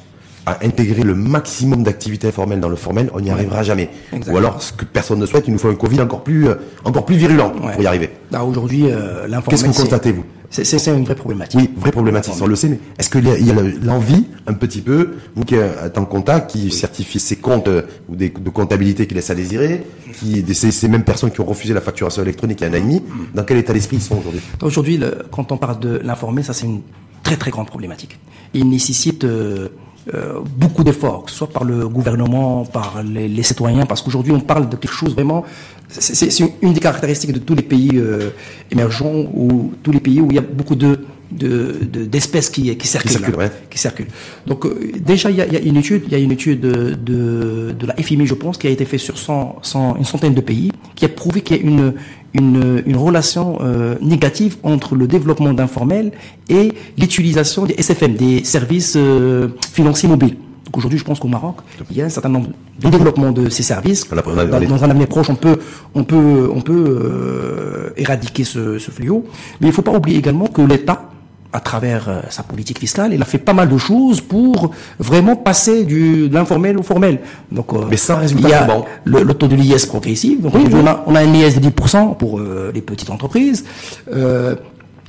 à 0.47 0.65
intégrer 0.65 1.03
le 1.03 1.15
maximum 1.15 1.83
d'activités 1.83 2.29
informelles 2.29 2.61
dans 2.61 2.69
le 2.69 2.77
formel, 2.77 3.11
on 3.15 3.21
n'y 3.21 3.31
arrivera 3.31 3.63
jamais. 3.63 3.91
Exactement. 4.13 4.35
Ou 4.35 4.39
alors, 4.39 4.63
ce 4.63 4.73
que 4.73 4.85
personne 4.85 5.19
ne 5.19 5.27
souhaite, 5.27 5.45
il 5.47 5.53
nous 5.53 5.59
faut 5.59 5.69
un 5.69 5.75
Covid 5.75 6.01
encore 6.01 6.23
plus, 6.25 6.49
euh, 6.49 6.55
encore 6.85 7.05
plus 7.05 7.17
virulent 7.17 7.53
Ouais. 7.63 7.75
pour 7.75 7.83
y 7.83 7.87
arriver. 7.87 8.11
Aujourd'hui, 8.43 8.85
euh, 8.87 9.27
l'informel. 9.27 9.43
Qu'est-ce 9.49 9.65
que 9.65 9.69
vous 9.69 9.75
constatez, 9.75 10.13
vous 10.13 10.25
C'est 10.51 10.87
une 10.87 11.05
vraie 11.05 11.15
problématique. 11.15 11.61
Oui, 11.61 11.71
vraie 11.77 11.93
problématique, 11.93 12.35
on 12.41 12.47
le 12.47 12.57
sait, 12.57 12.69
mais 12.69 12.79
est-ce 12.99 13.11
qu'il 13.11 13.27
y 13.27 13.51
a, 13.51 13.55
l'envie, 13.83 14.27
un 14.47 14.55
petit 14.55 14.81
peu, 14.81 15.17
vous 15.37 15.45
qui 15.45 15.57
êtes 15.57 15.99
en 15.99 16.05
contact, 16.07 16.51
qui 16.51 16.71
certifie 16.71 17.21
ses 17.21 17.37
comptes 17.37 17.69
euh, 17.69 17.83
ou 18.09 18.17
des, 18.17 18.31
de 18.31 18.51
comptabilité 18.51 19.07
qui 19.07 19.15
laissent 19.15 19.31
à 19.31 19.35
désirer, 19.35 19.85
qui, 20.19 20.45
ces, 20.55 20.71
ces 20.71 20.89
mêmes 20.89 21.05
personnes 21.05 21.31
qui 21.31 21.41
ont 21.41 21.45
refusé 21.47 21.75
la 21.75 21.81
facturation 21.81 22.23
électronique 22.23 22.61
il 22.61 22.65
y 22.65 22.67
a 22.67 22.71
un 22.71 22.75
an 22.75 22.77
et 22.79 22.81
demi, 22.81 23.03
dans 23.35 23.45
quel 23.45 23.59
état 23.59 23.73
d'esprit 23.73 23.97
ils 23.99 24.03
sont 24.03 24.19
aujourd'hui? 24.19 24.41
Aujourd'hui, 24.63 25.01
quand 25.31 25.53
on 25.53 25.57
parle 25.57 25.79
de 25.81 26.01
l'informel, 26.03 26.45
ça 26.45 26.53
c'est 26.55 26.67
une 26.67 26.81
très 27.23 27.37
très 27.37 27.51
grande 27.51 27.67
problématique. 27.69 28.19
Il 28.55 28.69
nécessite 28.69 29.25
euh, 29.25 29.69
euh, 30.15 30.41
beaucoup 30.57 30.83
d'efforts, 30.85 31.25
que 31.25 31.31
ce 31.31 31.37
soit 31.37 31.51
par 31.51 31.65
le 31.65 31.89
gouvernement, 31.89 32.65
par 32.65 33.03
les, 33.03 33.29
les 33.29 33.43
citoyens, 33.43 33.87
parce 33.87 34.03
qu'aujourd'hui 34.03 34.33
on 34.33 34.41
parle 34.41 34.69
de 34.69 34.77
quelque 34.77 34.93
chose 34.95 35.15
vraiment. 35.15 35.45
C'est 35.89 36.45
une 36.63 36.73
des 36.73 36.81
caractéristiques 36.81 37.33
de 37.33 37.41
tous 37.41 37.55
les 37.55 37.63
pays 37.63 37.91
euh, 37.95 38.31
émergents 38.71 39.25
ou 39.35 39.73
tous 39.83 39.91
les 39.93 40.01
pays 40.01 40.21
où 40.21 40.29
il 40.31 40.37
y 40.37 40.39
a 40.39 40.43
beaucoup 40.43 40.77
de 40.77 41.01
de- 41.33 41.77
de- 41.85 42.07
d'espèces 42.07 42.51
qui, 42.51 42.77
qui 42.77 42.89
circulent, 42.89 43.11
circulent, 43.13 43.37
ouais. 43.37 43.53
qui 43.71 43.79
circulent. 43.79 44.09
Donc 44.49 44.67
euh, 44.67 44.91
déjà 44.99 45.31
il 45.31 45.37
y 45.37 45.41
a, 45.41 45.47
il 45.47 45.53
y 45.53 45.57
a 45.57 45.61
une 45.61 45.77
étude, 45.77 46.03
il 46.07 46.13
y 46.13 46.17
a 46.17 46.19
une 46.19 46.33
étude 46.33 46.59
de, 46.61 46.95
de, 46.95 47.71
de 47.79 47.87
la 47.87 47.95
FMI, 47.95 48.27
je 48.27 48.35
pense, 48.35 48.59
qui 48.59 48.67
a 48.67 48.71
été 48.71 48.85
faite 48.85 48.99
sur 48.99 49.17
100, 49.17 49.59
100 49.63 49.97
une 49.97 50.05
centaine 50.05 50.35
de 50.35 50.41
pays, 50.41 50.73
qui 50.97 51.05
a 51.05 51.09
prouvé 51.09 51.43
qu'il 51.43 51.57
y 51.57 51.61
a 51.61 51.63
une 51.63 51.95
une, 52.35 52.83
une 52.87 52.97
relation 52.97 53.59
euh, 53.61 53.97
négative 54.01 54.57
entre 54.63 54.95
le 54.95 55.07
développement 55.07 55.53
d'informel 55.53 56.13
et 56.49 56.73
l'utilisation 56.99 57.67
des 57.67 57.75
SFM, 57.75 58.15
des 58.15 58.45
services 58.45 58.95
euh, 58.97 59.49
financiers 59.73 60.09
mobiles. 60.09 60.37
Donc 60.67 60.77
aujourd'hui, 60.77 61.01
je 61.01 61.05
pense 61.05 61.19
qu'au 61.19 61.27
Maroc, 61.27 61.57
il 61.91 61.97
y 61.97 62.03
a 62.03 62.05
un 62.05 62.11
certain 62.11 62.29
nombre 62.29 62.51
de 62.79 62.89
développement 62.89 63.33
de 63.33 63.49
ces 63.49 63.65
services. 63.65 64.09
Dans 64.09 64.85
un 64.85 64.91
avenir 64.91 65.09
proche, 65.09 65.29
on 65.29 65.35
peut, 65.35 65.59
on 65.97 66.05
peut, 66.05 66.49
on 66.55 66.61
peut 66.61 66.85
euh, 67.03 67.91
éradiquer 67.97 68.45
ce, 68.45 68.79
ce 68.79 68.91
fléau. 68.93 69.27
Mais 69.61 69.67
il 69.67 69.71
ne 69.71 69.75
faut 69.75 69.83
pas 69.83 69.93
oublier 69.93 70.19
également 70.19 70.47
que 70.47 70.63
l'État, 70.63 71.11
à 71.53 71.61
travers 71.61 72.09
euh, 72.09 72.21
sa 72.31 72.43
politique 72.43 72.79
fiscale, 72.79 73.13
il 73.13 73.21
a 73.21 73.25
fait 73.25 73.39
pas 73.39 73.53
mal 73.53 73.69
de 73.69 73.77
choses 73.79 74.21
pour 74.21 74.71
vraiment 74.99 75.37
passer 75.37 75.85
du, 75.85 76.29
de 76.29 76.35
l'informel 76.35 76.79
au 76.79 76.83
formel. 76.83 77.21
Donc, 77.51 77.73
euh, 77.73 77.85
Mais 77.91 77.97
sans 77.97 78.17
résultat 78.19 78.49
il 78.49 78.51
y 78.51 78.55
a 78.55 78.65
probant. 78.65 78.87
le, 79.05 79.23
le 79.23 79.35
taux 79.35 79.49
de 79.49 79.57
l'IS 79.57 79.87
progressif. 79.87 80.41
Donc, 80.41 80.55
on, 80.55 80.87
a, 80.87 81.03
on 81.07 81.15
a 81.15 81.21
un 81.21 81.35
IS 81.35 81.59
de 81.59 81.69
10% 81.71 82.17
pour 82.17 82.39
euh, 82.39 82.71
les 82.75 82.83
petites 82.83 83.11
entreprises. 83.11 83.65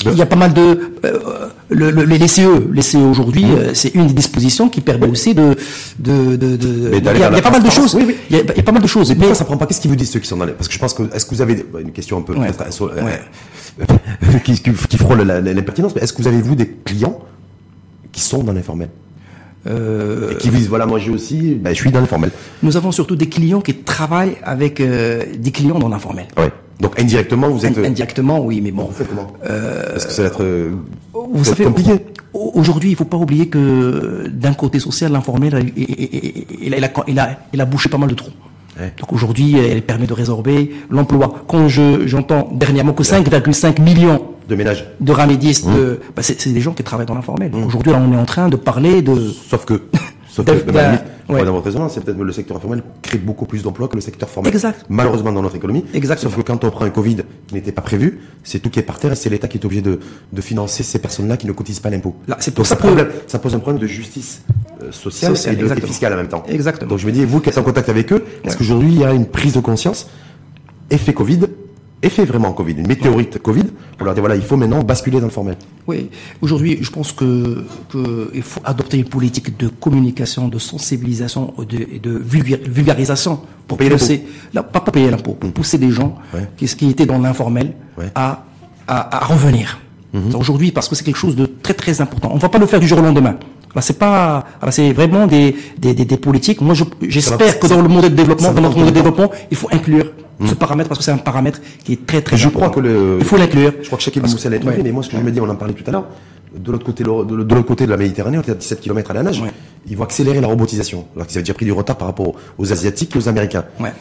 Il 0.06 0.18
y 0.18 0.22
a 0.22 0.26
pas 0.26 0.36
mal 0.36 0.54
de 0.54 0.62
euh, 1.06 1.20
le, 1.70 1.91
le- 1.91 2.04
les 2.04 2.28
CE, 2.28 2.41
les 2.72 2.82
CE 2.82 2.97
aujourd'hui, 2.97 3.45
Mmh. 3.45 3.52
euh, 3.58 3.72
c'est 3.74 3.93
une 3.95 4.08
des 4.08 4.14
dispositions 4.14 4.68
qui 4.70 4.82
permet 4.82 5.08
aussi 5.08 5.34
de 5.34 5.56
de 5.99 6.36
de, 6.36 6.56
de- 6.56 6.89
Mais 6.91 6.97
il 6.97 7.04
y 7.06 7.08
a, 7.10 7.14
il 7.14 7.20
y 7.20 7.24
a 7.24 7.41
pas 7.41 7.52
mal 7.52 7.64
de 7.64 7.70
choses. 7.70 7.93
Oui, 7.95 8.04
oui. 8.08 8.16
Il, 8.30 8.36
y 8.38 8.39
a, 8.39 8.43
il 8.43 8.58
y 8.58 8.60
a 8.60 8.64
pas 8.64 8.72
mal 8.72 8.82
de 8.82 8.88
choses. 8.88 9.10
Mais 9.10 9.16
Mais 9.16 9.20
pourquoi 9.22 9.36
ça 9.36 9.45
prend 9.45 9.58
pas? 9.58 9.66
Qu'est-ce 9.68 9.82
qu'ils 9.82 9.89
vous 9.91 9.95
disent 9.97 10.12
ceux 10.12 10.20
qui 10.20 10.28
sont 10.28 10.38
dans 10.38 10.45
les 10.45 10.54
Parce 10.54 10.68
que 10.68 10.74
je 10.74 10.80
pense 10.80 10.93
que 10.93 11.04
est-ce 11.16 11.26
que 11.26 11.36
vous 11.36 11.41
avez 11.41 11.56
bah, 11.56 11.80
une 11.82 11.91
question 11.91 12.18
un 12.18 12.22
peu 12.22 12.34
Ouais. 12.36 12.49
euh, 12.49 12.72
sur- 12.72 12.88
euh, 12.91 13.02
Ouais. 13.04 13.20
qui, 14.43 14.54
qui, 14.62 14.72
qui 14.74 14.97
frôle 14.97 15.22
l'impertinence, 15.22 15.95
mais 15.95 16.02
est-ce 16.02 16.14
que 16.14 16.22
vous 16.22 16.28
avez 16.28 16.41
vous 16.41 16.56
des 16.56 16.68
clients 16.68 17.20
qui 18.12 18.22
sont 18.22 18.43
dans 18.43 18.54
l'informel? 18.54 18.89
Et 19.68 20.36
qui 20.39 20.49
disent 20.49 20.68
voilà 20.68 20.88
moi 20.88 20.97
j'ai 20.97 21.12
aussi, 21.12 21.54
ben, 21.54 21.70
je 21.74 21.80
suis 21.80 21.91
dans 21.91 21.99
l'informel. 22.02 22.32
nous 22.64 22.76
avons 22.78 22.91
surtout 22.91 23.16
des 23.16 23.30
clients 23.30 23.62
qui 23.62 23.76
travaillent 23.76 24.38
avec 24.43 24.82
des 24.82 25.52
clients 25.52 25.78
dans 25.78 25.88
l'informel. 25.89 26.26
Ouais. 26.38 26.52
Donc 26.82 26.99
indirectement 26.99 27.47
vous 27.49 27.65
êtes. 27.65 27.77
Ind- 27.77 27.86
Indirectement, 27.86 28.39
oui, 28.39 28.59
mais 28.61 28.71
bon. 28.71 28.89
Comment 29.09 29.32
Parce 29.43 30.05
que 30.07 30.11
ça 30.13 30.23
va 30.23 30.27
être. 30.29 30.43
euh, 30.43 30.71
Vous 31.13 31.43
savez, 31.45 31.65
compliqué. 31.65 31.93
Aujourd'hui, 32.34 32.89
il 32.91 32.95
faut 32.95 33.05
pas 33.05 33.17
oublier 33.17 33.47
que 33.49 34.27
d'un 34.32 34.53
côté 34.53 34.79
social, 34.79 35.11
l'informel, 35.11 35.71
il, 35.75 35.84
il- 35.88 36.45
il 36.63 36.73
a, 36.73 36.77
il, 36.77 36.84
a, 36.86 36.91
il, 37.07 37.19
a, 37.19 37.39
il 37.53 37.61
a 37.61 37.65
bouché 37.65 37.88
pas 37.89 37.97
mal 37.97 38.09
de 38.09 38.15
trous. 38.15 38.32
Ouais. 38.79 38.93
Donc 38.99 39.11
aujourd'hui, 39.13 39.57
elle 39.57 39.82
permet 39.82 40.07
de 40.07 40.13
résorber 40.13 40.71
l'emploi. 40.89 41.43
Quand 41.47 41.67
je 41.67 42.07
j'entends 42.07 42.49
dernièrement 42.53 42.93
que 42.93 43.03
5,5 43.03 43.82
millions 43.82 44.21
De 44.47 44.55
ménage. 44.55 44.88
de 45.01 45.11
ramédistes, 45.11 45.67
Mmh. 45.67 45.97
bah, 46.15 46.21
c'est 46.23 46.39
c'est 46.41 46.51
des 46.51 46.61
gens 46.61 46.71
qui 46.71 46.82
travaillent 46.84 47.05
dans 47.05 47.13
l'informel. 47.15 47.51
Aujourd'hui, 47.53 47.91
là, 47.91 48.01
on 48.01 48.11
est 48.13 48.17
en 48.17 48.25
train 48.25 48.47
de 48.49 48.55
parler 48.55 49.01
de 49.01 49.15
Sauf 49.49 49.65
que. 49.65 49.82
Sauf 50.45 50.65
que, 50.65 50.71
la 50.71 51.03
ouais. 51.29 51.45
dans 51.45 51.53
votre 51.53 51.65
raisonnement, 51.65 51.89
c'est 51.89 52.03
peut-être 52.03 52.17
que 52.17 52.23
le 52.23 52.31
secteur 52.31 52.57
informel 52.57 52.83
crée 53.01 53.17
beaucoup 53.17 53.45
plus 53.45 53.63
d'emplois 53.63 53.87
que 53.87 53.95
le 53.95 54.01
secteur 54.01 54.29
formel. 54.29 54.51
Exact. 54.53 54.85
Malheureusement 54.89 55.31
dans 55.31 55.41
notre 55.41 55.55
économie. 55.55 55.85
Exactement. 55.93 56.31
Sauf 56.31 56.41
que 56.41 56.45
quand 56.45 56.63
on 56.63 56.71
prend 56.71 56.85
un 56.85 56.89
Covid 56.89 57.17
qui 57.47 57.53
n'était 57.55 57.71
pas 57.71 57.81
prévu, 57.81 58.19
c'est 58.43 58.59
tout 58.59 58.69
qui 58.69 58.79
est 58.79 58.83
par 58.83 58.99
terre 58.99 59.11
et 59.13 59.15
c'est 59.15 59.29
l'État 59.29 59.47
qui 59.47 59.57
est 59.57 59.65
obligé 59.65 59.81
de, 59.81 59.99
de 60.31 60.41
financer 60.41 60.83
ces 60.83 60.99
personnes-là 60.99 61.37
qui 61.37 61.47
ne 61.47 61.51
cotisent 61.53 61.79
pas 61.79 61.89
l'impôt. 61.89 62.15
Là, 62.27 62.37
c'est 62.39 62.51
pour 62.51 62.63
Donc 62.63 62.67
ça 62.67 62.75
problème- 62.75 63.09
ça 63.27 63.39
pose 63.39 63.55
un 63.55 63.59
problème 63.59 63.81
de 63.81 63.87
justice 63.87 64.41
euh, 64.83 64.91
sociale, 64.91 65.35
Sociale, 65.37 65.55
et, 65.59 65.63
de, 65.81 65.85
fiscale 65.85 66.13
en 66.13 66.17
même 66.17 66.27
temps. 66.27 66.43
Exactement. 66.47 66.89
Donc 66.89 66.99
je 66.99 67.05
me 67.07 67.11
dis, 67.11 67.23
vous 67.25 67.39
qui 67.39 67.49
êtes 67.49 67.57
en 67.57 67.63
contact 67.63 67.89
avec 67.89 68.11
eux, 68.13 68.23
est-ce 68.43 68.57
qu'aujourd'hui 68.57 68.89
il 68.89 68.99
y 68.99 69.05
a 69.05 69.13
une 69.13 69.25
prise 69.27 69.53
de 69.53 69.59
conscience, 69.59 70.07
effet 70.89 71.13
Covid, 71.13 71.39
effet 72.04 72.26
vraiment 72.26 72.52
Covid, 72.54 72.74
une 72.74 72.88
météorite 72.88 73.39
Covid, 73.41 73.66
pour 73.97 74.06
leur 74.06 74.14
dire 74.14 74.22
voilà, 74.22 74.36
il 74.36 74.41
faut 74.41 74.58
maintenant 74.58 74.82
basculer 74.84 75.20
dans 75.20 75.28
le 75.28 75.32
formel. 75.32 75.56
Oui, 75.88 76.10
aujourd'hui, 76.41 76.80
je 76.82 76.89
pense 76.89 77.12
que, 77.12 77.64
que 77.89 78.32
il 78.34 78.41
faut 78.41 78.62
adopter 78.64 78.97
une 78.97 79.06
politique 79.06 79.58
de 79.58 79.68
communication, 79.68 80.47
de 80.47 80.58
sensibilisation 80.60 81.54
et 81.62 81.66
de, 81.66 82.10
de 82.10 82.20
vulga- 82.20 82.60
vulgarisation 82.68 83.39
pour 83.68 83.78
Payer 83.78 83.91
pousser, 83.91 84.24
là, 84.54 84.64
pas 84.64 84.80
pour 84.82 84.91
payer 84.91 85.10
l'impôt, 85.10 85.34
pour 85.34 85.52
pousser 85.52 85.78
des 85.78 85.91
gens 85.91 86.16
Ouais. 86.34 86.47
qui, 86.58 86.66
qui 86.66 86.89
étaient 86.89 87.06
dans 87.06 87.20
l'informel 87.20 87.74
Ouais. 87.97 88.12
à, 88.16 88.45
à, 88.88 89.18
à 89.24 89.26
revenir. 89.26 89.80
Aujourd'hui, 90.38 90.72
parce 90.74 90.89
que 90.89 90.95
c'est 90.95 91.06
quelque 91.06 91.16
chose 91.18 91.38
de 91.38 91.45
très 91.45 91.74
très 91.74 92.02
important. 92.02 92.32
On 92.34 92.38
va 92.38 92.49
pas 92.49 92.58
le 92.60 92.66
faire 92.66 92.82
du 92.82 92.88
jour 92.88 92.99
au 92.99 93.02
lendemain. 93.02 93.38
Là, 93.74 93.82
c'est 93.82 93.97
pas, 93.97 94.43
là, 94.62 94.70
c'est 94.70 94.91
vraiment 94.91 95.26
des, 95.26 95.56
des, 95.78 95.93
des, 95.93 96.04
des 96.04 96.18
politiques. 96.18 96.60
Moi, 96.60 96.74
je- 96.74 96.84
j'espère 97.08 97.58
que 97.60 97.68
dans 97.68 97.82
le 97.82 97.88
monde 97.88 98.04
de 98.04 98.10
développement, 98.10 98.52
dans 98.52 98.62
notre 98.62 98.78
monde 98.78 98.88
de 98.89 98.93
développement, 98.93 99.32
il 99.49 99.56
faut 99.56 99.70
inclure 99.72 100.12
ce 100.47 100.53
paramètre 100.55 100.87
parce 100.89 100.99
que 100.99 101.05
c'est 101.05 101.11
un 101.11 101.17
paramètre 101.17 101.59
qui 101.83 101.93
est 101.93 102.05
très 102.05 102.21
très 102.21 102.37
je 102.37 102.47
important. 102.47 102.69
crois 102.69 102.81
que 102.81 102.87
le. 102.87 103.17
Il 103.19 103.25
faut 103.25 103.37
l'inclure. 103.37 103.73
Je 103.81 103.87
crois 103.87 103.97
que 103.99 104.19
Parce- 104.19 104.31
Moussa 104.33 104.49
l'a 104.49 104.57
introduit, 104.57 104.77
ouais. 104.79 104.83
mais 104.83 104.91
moi, 104.91 105.03
ce 105.03 105.09
que 105.09 105.17
je 105.17 105.21
me 105.21 105.31
dis, 105.31 105.39
on 105.41 105.49
en 105.49 105.55
parlait 105.55 105.73
tout 105.73 105.83
à 105.87 105.91
l'heure, 105.91 106.05
de 106.55 106.71
l'autre 106.71 106.85
côté, 106.85 107.03
de 107.03 107.09
l'autre 107.09 107.61
côté 107.61 107.85
de 107.85 107.91
la 107.91 107.97
Méditerranée, 107.97 108.37
on 108.37 108.41
est 108.41 108.49
à 108.49 108.55
17 108.55 108.81
km 108.81 109.11
à 109.11 109.13
la 109.13 109.23
nage. 109.23 109.41
Ouais. 109.41 109.51
Ils 109.87 109.95
vont 109.97 110.03
accélérer 110.03 110.41
la 110.41 110.47
robotisation. 110.47 111.05
Alors 111.15 111.27
qu'ils 111.27 111.37
avaient 111.37 111.43
déjà 111.43 111.53
pris 111.53 111.65
du 111.65 111.71
retard 111.71 111.97
par 111.97 112.07
rapport 112.07 112.33
aux 112.57 112.71
Asiatiques 112.71 113.15
et 113.15 113.19
aux 113.19 113.29
Américains. 113.29 113.65
Ouais. 113.79 113.93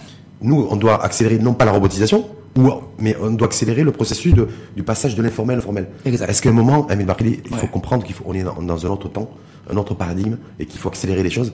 Nous, 0.42 0.66
on 0.70 0.76
doit 0.76 1.02
accélérer 1.04 1.38
non 1.38 1.52
pas 1.54 1.64
la 1.64 1.72
robotisation, 1.72 2.26
ou, 2.58 2.70
mais 2.98 3.14
on 3.22 3.30
doit 3.30 3.46
accélérer 3.46 3.82
le 3.84 3.92
processus 3.92 4.34
de, 4.34 4.48
du 4.74 4.82
passage 4.82 5.14
de 5.14 5.22
l'informel 5.22 5.58
au 5.58 5.62
formel. 5.62 5.86
Est-ce 6.04 6.42
qu'à 6.42 6.48
un 6.48 6.52
moment, 6.52 6.86
Amine 6.88 7.06
Barkili, 7.06 7.40
il 7.48 7.56
faut 7.56 7.66
comprendre 7.66 8.04
qu'il 8.04 8.14
faut, 8.14 8.24
on 8.26 8.34
est 8.34 8.42
dans, 8.42 8.60
dans 8.60 8.86
un 8.86 8.88
autre 8.88 9.08
temps, 9.08 9.30
un 9.72 9.76
autre 9.76 9.94
paradigme, 9.94 10.36
et 10.58 10.66
qu'il 10.66 10.80
faut 10.80 10.88
accélérer 10.88 11.22
les 11.22 11.30
choses, 11.30 11.52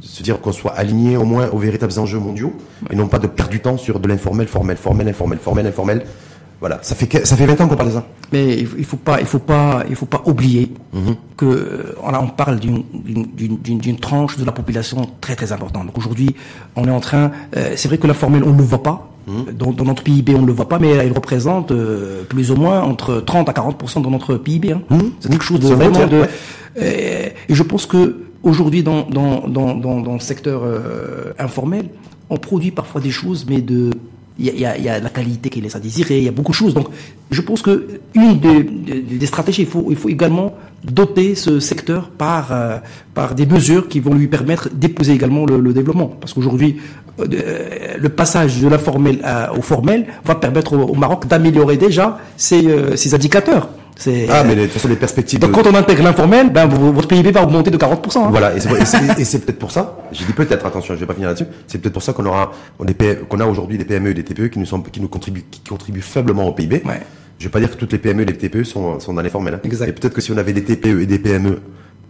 se 0.00 0.22
dire 0.22 0.40
qu'on 0.40 0.52
soit 0.52 0.72
aligné 0.72 1.16
au 1.16 1.24
moins 1.24 1.48
aux 1.50 1.58
véritables 1.58 1.98
enjeux 1.98 2.18
mondiaux, 2.18 2.52
et 2.90 2.96
non 2.96 3.08
pas 3.08 3.18
de 3.18 3.26
perdre 3.26 3.50
du 3.50 3.60
temps 3.60 3.76
sur 3.78 3.98
de 4.00 4.08
l'informel, 4.08 4.46
formel, 4.46 4.76
formel, 4.76 5.08
informel, 5.08 5.38
formel, 5.38 5.66
informel. 5.66 6.04
Voilà. 6.58 6.78
Ça 6.80 6.94
fait, 6.94 7.26
ça 7.26 7.36
fait 7.36 7.44
20 7.44 7.60
ans 7.60 7.68
qu'on 7.68 7.76
parle 7.76 7.90
de 7.90 7.94
ça. 7.94 8.06
Mais 8.32 8.56
il 8.56 8.84
faut- 8.84 8.96
pas, 8.96 9.20
il 9.20 9.26
faut 9.26 9.38
pas, 9.38 9.84
il 9.90 9.94
faut 9.94 10.06
pas 10.06 10.22
oublier 10.24 10.72
Mhm. 10.94 11.14
que 11.36 11.44
euh, 11.44 11.94
là, 12.10 12.18
on 12.22 12.28
parle 12.28 12.58
d'une- 12.58 13.96
tranche 14.00 14.36
de 14.38 14.44
la 14.44 14.52
population 14.52 15.06
très 15.20 15.36
très 15.36 15.52
importante. 15.52 15.86
Donc 15.86 15.98
aujourd'hui, 15.98 16.34
on 16.76 16.86
est 16.86 16.90
en 16.90 17.00
train. 17.00 17.30
euh, 17.56 17.72
c'est 17.76 17.88
vrai 17.88 17.98
que 17.98 18.06
la 18.06 18.14
formule, 18.14 18.42
on 18.44 18.52
ne 18.52 18.58
le 18.58 18.62
voit 18.64 18.82
pas. 18.82 19.10
Mhm. 19.26 19.52
Dans, 19.54 19.72
dans 19.72 19.84
notre 19.84 20.02
PIB, 20.02 20.34
on 20.34 20.42
ne 20.42 20.46
le 20.46 20.52
voit 20.52 20.68
pas, 20.68 20.78
mais 20.78 20.90
elle 20.90 21.12
représente 21.12 21.72
euh, 21.72 22.22
plus 22.24 22.50
ou 22.50 22.56
moins 22.56 22.80
entre 22.82 23.20
30 23.20 23.48
à 23.48 23.52
40% 23.52 24.00
de 24.00 24.08
notre 24.08 24.36
PIB. 24.36 24.72
hein. 24.72 24.80
C'est 25.20 25.30
quelque 25.30 25.44
chose 25.44 25.60
de 25.60 25.68
Mhm. 25.68 25.74
Vraiment 25.74 25.98
ouais. 25.98 26.28
euh, 26.80 27.28
et 27.48 27.54
je 27.54 27.62
pense 27.62 27.86
que 27.86 28.25
aujourd'hui, 28.42 28.82
dans 28.82 29.02
dans 29.08 29.46
dans 29.48 29.74
dans, 29.74 30.14
le 30.14 30.20
secteur 30.20 30.62
euh, 30.64 31.32
informel, 31.38 31.88
on 32.30 32.36
produit 32.36 32.70
parfois 32.70 33.00
des 33.00 33.10
choses, 33.10 33.46
mais 33.48 33.60
de 33.60 33.90
il 34.38 34.60
y 34.60 34.66
a, 34.66 35.00
la 35.00 35.08
qualité 35.08 35.48
qui 35.48 35.62
laisse 35.62 35.76
à 35.76 35.80
désirer, 35.80 36.18
il 36.18 36.24
y 36.24 36.28
a 36.28 36.32
beaucoup 36.32 36.52
de 36.52 36.56
choses. 36.56 36.74
Donc, 36.74 36.88
je 37.30 37.40
pense 37.40 37.62
que 37.62 38.00
une 38.14 38.38
des, 38.38 38.62
des- 38.62 39.26
stratégies, 39.26 39.62
il 39.62 39.68
faut, 39.68 39.86
il 39.88 39.96
faut 39.96 40.10
également 40.10 40.52
doter 40.84 41.34
ce 41.34 41.58
secteur 41.58 42.10
par, 42.10 42.52
euh, 42.52 42.76
par 43.14 43.34
des 43.34 43.46
mesures 43.46 43.88
qui 43.88 43.98
vont 43.98 44.12
lui 44.12 44.26
permettre 44.26 44.68
d'épouser 44.68 45.14
également 45.14 45.46
le, 45.46 45.72
développement. 45.72 46.08
Parce 46.20 46.34
qu'aujourd'hui, 46.34 46.76
euh, 47.18 47.96
le 47.98 48.08
passage 48.10 48.60
de 48.60 48.68
l'informel 48.68 49.22
au 49.56 49.62
formel 49.62 50.06
va 50.22 50.34
permettre 50.34 50.74
au, 50.74 50.94
Maroc 50.94 51.26
d'améliorer 51.26 51.78
déjà 51.78 52.18
ses, 52.36 52.96
ses 52.96 53.14
indicateurs. 53.14 53.70
Ah, 54.30 54.44
mais 54.44 54.54
de 54.54 54.62
toute 54.64 54.72
façon, 54.72 54.88
les 54.88 54.96
perspectives. 54.96 55.38
donc, 55.40 55.50
de- 55.50 55.54
quand 55.54 55.66
on 55.66 55.74
intègre 55.74 56.02
l'informel, 56.02 56.50
ben, 56.50 56.66
votre 56.66 57.08
PIB 57.08 57.30
va 57.32 57.42
augmenter 57.42 57.70
de 57.70 57.76
40%. 57.78 58.24
hein. 58.26 58.28
Voilà, 58.30 58.54
et 58.56 58.60
c'est, 59.24 59.38
peut-être 59.44 59.58
pour 59.58 59.70
ça, 59.70 59.96
j'ai 60.12 60.24
dit 60.24 60.32
peut-être, 60.32 60.64
attention, 60.66 60.94
je 60.94 61.00
vais 61.00 61.06
pas 61.06 61.14
finir 61.14 61.28
là-dessus, 61.28 61.46
c'est 61.66 61.78
peut-être 61.78 61.94
pour 61.94 62.02
ça 62.02 62.12
qu'on 62.12 62.26
aura, 62.26 62.52
qu'on 63.28 63.40
a 63.40 63.46
aujourd'hui 63.46 63.78
des 63.78 63.84
PME 63.84 64.10
et 64.10 64.14
des 64.14 64.24
TPE 64.24 64.48
qui 64.48 64.58
nous 64.58 64.66
sont, 64.66 64.80
qui 64.82 65.00
nous 65.00 65.08
contribuent, 65.08 65.44
qui 65.50 65.60
contribuent 65.60 66.02
faiblement 66.02 66.46
au 66.46 66.52
PIB. 66.52 66.82
Ouais. 66.84 67.00
Je 67.38 67.44
vais 67.44 67.50
pas 67.50 67.60
dire 67.60 67.70
que 67.70 67.76
toutes 67.76 67.92
les 67.92 67.98
PME 67.98 68.22
et 68.22 68.26
les 68.26 68.36
TPE 68.36 68.64
sont, 68.64 68.98
sont 69.00 69.12
dans 69.14 69.22
les 69.22 69.28
formels. 69.30 69.54
hein. 69.54 69.60
Exact. 69.64 69.88
Et 69.88 69.92
peut-être 69.92 70.14
que 70.14 70.20
si 70.20 70.32
on 70.32 70.36
avait 70.38 70.52
des 70.54 70.64
TPE 70.64 71.00
et 71.02 71.06
des 71.06 71.18
PME 71.18 71.60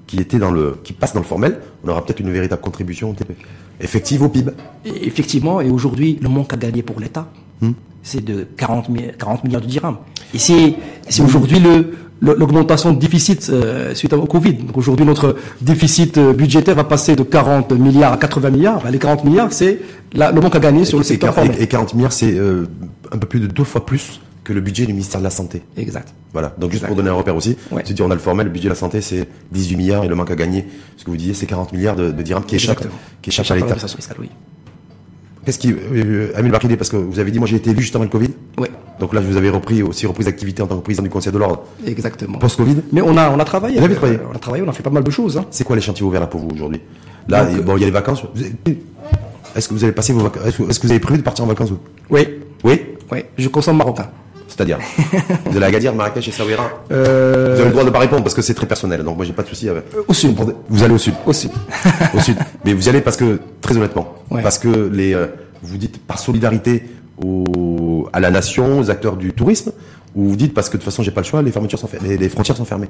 qui 0.06 0.18
étaient 0.20 0.38
dans 0.38 0.52
le, 0.52 0.78
qui 0.84 0.92
passent 0.92 1.14
dans 1.14 1.20
le 1.20 1.26
formel, 1.26 1.58
on 1.84 1.88
aura 1.88 2.04
peut-être 2.04 2.20
une 2.20 2.30
véritable 2.32 2.62
contribution 2.62 3.10
au 3.10 3.12
TPE. 3.14 3.34
Effective 3.80 4.22
au 4.22 4.28
PIB. 4.28 4.52
Effectivement, 4.84 5.60
et 5.60 5.68
aujourd'hui, 5.68 6.18
le 6.22 6.28
manque 6.28 6.52
à 6.52 6.56
gagner 6.56 6.82
pour 6.82 7.00
l'État, 7.00 7.28
Hmm. 7.60 7.72
c'est 8.02 8.24
de 8.24 8.46
40, 8.56 8.88
mi- 8.88 9.10
40 9.18 9.44
milliards 9.44 9.62
de 9.62 9.66
dirhams. 9.66 9.96
Et 10.34 10.38
c'est 10.38 10.76
aujourd'hui 11.22 11.58
le 11.60 11.94
l'augmentation 12.22 12.94
de 12.94 12.98
déficit 12.98 13.50
euh, 13.50 13.94
suite 13.94 14.14
au 14.14 14.24
Covid. 14.24 14.54
Donc 14.54 14.78
aujourd'hui, 14.78 15.04
notre 15.04 15.36
déficit 15.60 16.16
euh, 16.16 16.32
budgétaire 16.32 16.74
va 16.74 16.84
passer 16.84 17.14
de 17.14 17.22
40 17.22 17.72
milliards 17.72 18.14
à 18.14 18.16
80 18.16 18.50
milliards. 18.50 18.82
Ben, 18.82 18.90
les 18.90 18.98
40 18.98 19.24
milliards, 19.24 19.52
c'est 19.52 19.80
le 20.14 20.40
manque 20.40 20.56
à 20.56 20.58
gagner 20.58 20.86
sur 20.86 20.96
le 20.98 21.04
Et, 21.04 21.08
secteur 21.08 21.34
formel. 21.34 21.54
et 21.60 21.66
40 21.66 21.92
milliards, 21.94 22.14
c'est 22.14 22.32
euh, 22.32 22.64
un 23.12 23.18
peu 23.18 23.26
plus 23.26 23.38
de 23.40 23.46
deux 23.46 23.64
fois 23.64 23.84
plus 23.84 24.20
que 24.44 24.54
le 24.54 24.62
budget 24.62 24.86
du 24.86 24.92
ministère 24.94 25.20
de 25.20 25.24
la 25.24 25.30
Santé. 25.30 25.60
Exact. 25.76 26.14
Voilà. 26.32 26.54
Donc 26.58 26.70
juste 26.70 26.84
Exact. 26.84 26.86
pour 26.88 26.96
donner 26.96 27.10
un 27.10 27.14
repère 27.18 27.36
aussi, 27.36 27.56
Ouais. 27.70 27.84
se 27.84 27.92
dire 27.92 28.06
on 28.06 28.10
a 28.10 28.14
le 28.14 28.20
formel, 28.20 28.46
le 28.46 28.52
budget 28.52 28.64
de 28.68 28.70
la 28.74 28.78
santé 28.78 29.02
c'est 29.02 29.28
18 29.52 29.76
milliards 29.76 30.04
et 30.04 30.08
le 30.08 30.14
manque 30.14 30.30
à 30.30 30.36
gagner, 30.36 30.64
ce 30.96 31.04
que 31.04 31.10
vous 31.10 31.16
disiez 31.18 31.34
c'est 31.34 31.46
40 31.46 31.72
milliards 31.74 31.96
de, 31.96 32.12
de 32.12 32.22
dirhams 32.22 32.44
qui 32.46 32.56
échappent, 32.56 32.86
qui 33.20 33.28
échappent 33.28 33.50
à 33.50 33.56
l'État. 33.56 33.76
Qu'est-ce 35.46 35.58
qui, 35.60 35.72
euh, 35.72 36.32
Amine 36.34 36.50
Barkidé, 36.50 36.76
parce 36.76 36.90
que 36.90 36.96
vous 36.96 37.18
avez 37.20 37.30
dit 37.30 37.38
moi 37.38 37.46
j'ai 37.46 37.56
été 37.56 37.70
élu 37.70 37.80
juste 37.80 37.94
avant 37.94 38.04
le 38.04 38.10
Covid, 38.10 38.30
Oui, 38.58 38.66
donc 39.00 39.14
là 39.14 39.22
je 39.22 39.28
vous 39.28 39.36
avais 39.36 39.48
repris 39.48 39.80
aussi 39.82 40.04
reprise 40.06 40.26
d'activité 40.26 40.60
en 40.60 40.66
tant 40.66 40.76
que 40.76 40.82
président 40.82 41.04
du 41.04 41.08
Conseil 41.08 41.32
de 41.32 41.38
l'ordre 41.38 41.62
exactement. 41.86 42.38
post-Covid. 42.38 42.78
Mais 42.92 43.00
on 43.00 43.16
a, 43.16 43.30
on 43.30 43.38
a 43.38 43.44
travaillé. 43.44 43.78
Vous 43.78 43.84
avez 43.84 43.94
travaillé 43.94 44.18
Euh, 44.18 44.26
On 44.32 44.34
a 44.34 44.38
travaillé, 44.40 44.64
on 44.66 44.68
a 44.68 44.72
fait 44.72 44.82
pas 44.82 44.90
mal 44.90 45.04
de 45.04 45.10
choses. 45.10 45.38
Hein. 45.38 45.46
C'est 45.52 45.62
quoi 45.64 45.76
les 45.76 45.82
chantiers 45.82 46.04
ouverts 46.04 46.20
là 46.20 46.26
pour 46.26 46.40
vous 46.40 46.48
aujourd'hui? 46.52 46.80
Là, 47.28 47.44
Donc, 47.44 47.64
bon 47.64 47.76
il 47.76 47.80
y 47.80 47.84
a 47.84 47.86
les 47.86 47.92
vacances. 47.92 48.22
Avez- 48.34 48.78
Est-ce 49.54 49.68
que 49.68 49.74
vous 49.74 49.84
allez 49.84 49.92
passer 49.92 50.12
vos 50.12 50.20
vacances 50.20 50.42
Est-ce 50.46 50.56
que, 50.58 50.68
est-ce 50.68 50.80
que 50.80 50.86
vous 50.88 50.92
avez 50.92 51.00
prévu 51.00 51.18
de 51.18 51.24
partir 51.24 51.44
en 51.44 51.48
vacances 51.48 51.70
vous? 51.70 51.78
Oui, 52.10 52.26
Oui? 52.64 52.80
oui. 53.12 53.18
Je 53.38 53.48
consomme 53.48 53.76
marocain. 53.76 54.08
C'est-à-dire 54.56 54.78
Vous 55.46 55.56
allez 55.56 55.64
à 55.66 55.68
Agadir, 55.68 55.94
Marrakech 55.94 56.28
et 56.28 56.32
Saouira 56.32 56.70
Euh, 56.90 57.54
Vous 57.54 57.60
avez 57.60 57.64
le 57.66 57.70
droit 57.72 57.84
de 57.84 57.90
pas 57.90 57.98
répondre 57.98 58.22
parce 58.22 58.34
que 58.34 58.40
c'est 58.42 58.54
très 58.54 58.66
personnel, 58.66 59.02
donc 59.04 59.16
moi 59.16 59.26
j'ai 59.26 59.32
pas 59.34 59.42
de 59.42 59.48
souci 59.48 59.68
avec. 59.68 59.84
au 60.08 60.14
sud. 60.14 60.34
Vous 60.68 60.82
allez 60.82 60.94
au 60.94 60.98
sud. 60.98 61.14
Aussi. 61.26 61.50
au 62.14 62.20
sud. 62.20 62.36
Mais 62.64 62.72
vous 62.72 62.86
y 62.86 62.88
allez 62.88 63.02
parce 63.02 63.16
que, 63.16 63.40
très 63.60 63.76
honnêtement, 63.76 64.14
Ouais. 64.30 64.42
parce 64.42 64.58
que 64.58 64.68
les, 64.92 65.14
euh, 65.14 65.26
vous 65.62 65.76
dites 65.76 65.98
par 66.04 66.18
solidarité 66.18 66.88
au, 67.22 68.08
à 68.12 68.20
la 68.20 68.30
nation, 68.30 68.78
aux 68.80 68.90
acteurs 68.90 69.16
du 69.16 69.32
tourisme, 69.32 69.72
ou 70.14 70.28
vous 70.30 70.36
dites 70.36 70.54
parce 70.54 70.68
que 70.68 70.76
de 70.78 70.82
toute 70.82 70.90
façon 70.90 71.02
j'ai 71.02 71.10
pas 71.10 71.20
le 71.20 71.26
choix, 71.26 71.42
les 71.42 71.52
fermetures 71.52 71.78
sont 71.78 71.86
fermées, 71.86 72.16
les, 72.16 72.28
frontières 72.30 72.56
sont 72.56 72.64
fermées. 72.64 72.88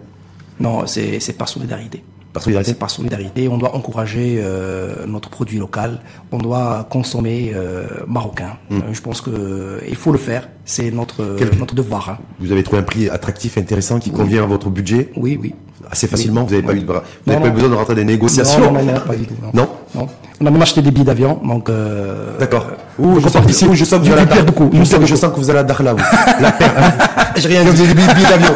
Non, 0.61 0.87
c'est 0.87 1.37
par 1.37 1.49
solidarité. 1.49 2.03
Par 2.37 2.43
solidarité. 2.43 2.75
Par 2.75 2.91
solidarité. 2.91 3.49
On 3.49 3.57
doit 3.57 3.75
encourager 3.75 4.39
euh, 4.43 5.07
notre 5.07 5.31
produit 5.31 5.59
local. 5.59 6.01
On 6.33 6.39
doit 6.39 6.87
consommer 6.91 7.53
euh, 7.55 7.87
marocain. 8.07 8.59
Euh, 8.73 8.81
je 8.93 9.01
pense 9.01 9.23
que 9.23 9.81
il 9.89 9.97
faut 9.97 10.13
le 10.13 10.19
faire. 10.19 10.49
C'est 10.67 10.91
notre 10.91 11.23
Hmm. 11.23 11.37
Quel- 11.39 11.59
notre 11.59 11.75
devoir. 11.75 12.11
hein. 12.11 12.19
Vous 12.41 12.53
avez 12.53 12.63
trouvé 12.63 12.81
un 12.81 12.85
prix 12.85 13.09
attractif, 13.09 13.57
intéressant, 13.57 13.99
qui 13.99 14.11
convient 14.11 14.43
à 14.43 14.47
votre 14.47 14.69
budget 14.69 15.11
Oui, 15.17 15.39
oui. 15.41 15.55
assez 15.91 16.07
facilement. 16.09 16.43
Vous 16.45 16.51
n'avez 16.51 16.63
pas 16.67 16.75
eu, 16.75 16.81
de 16.81 16.87
vous 16.87 16.93
Non, 17.27 17.41
pas 17.41 17.49
eu 17.49 17.51
besoin 17.53 17.71
de 17.71 17.75
rentrer 17.75 17.95
dans 17.95 18.01
des 18.01 18.05
négociations. 18.05 18.61
Non, 18.71 18.73
non, 18.73 18.85
non, 18.85 18.93
non, 18.95 19.01
pas 19.01 19.15
du 19.17 19.27
tout. 19.27 19.35
Non. 19.43 19.51
Non 19.55 19.69
Non. 19.95 20.07
On 20.39 20.47
a 20.47 20.51
même 20.51 20.61
acheté 20.61 20.83
des 20.83 20.91
billets 20.91 21.07
d'avion, 21.07 21.41
donc. 21.43 21.71
Euh, 21.71 22.39
D'accord. 22.39 22.67
Ouh, 22.99 23.15
je 23.19 23.23
sens, 23.23 23.33
participe 23.33 23.71
ouh, 23.71 23.75
je 23.75 23.85
sens 23.87 24.01
que 24.01 24.05
vous 24.05 24.13
du- 24.13 24.19
allez 24.21 24.31
à 24.31 24.43
beaucoup. 24.43 24.69
je 24.75 24.85
sens, 25.17 25.31
que 25.33 25.37
vous 25.41 25.49
allez 25.49 25.61
à 25.61 25.65
Darla, 25.65 25.95
vous. 25.95 26.05
La 26.43 26.53
paire. 26.53 26.75
J'ai 27.37 27.49
rien 27.49 27.65
Vous 27.65 27.73
dit. 27.73 27.83
avez 27.83 27.95
des 27.95 28.15
billets 28.15 28.29
d'avion. 28.29 28.55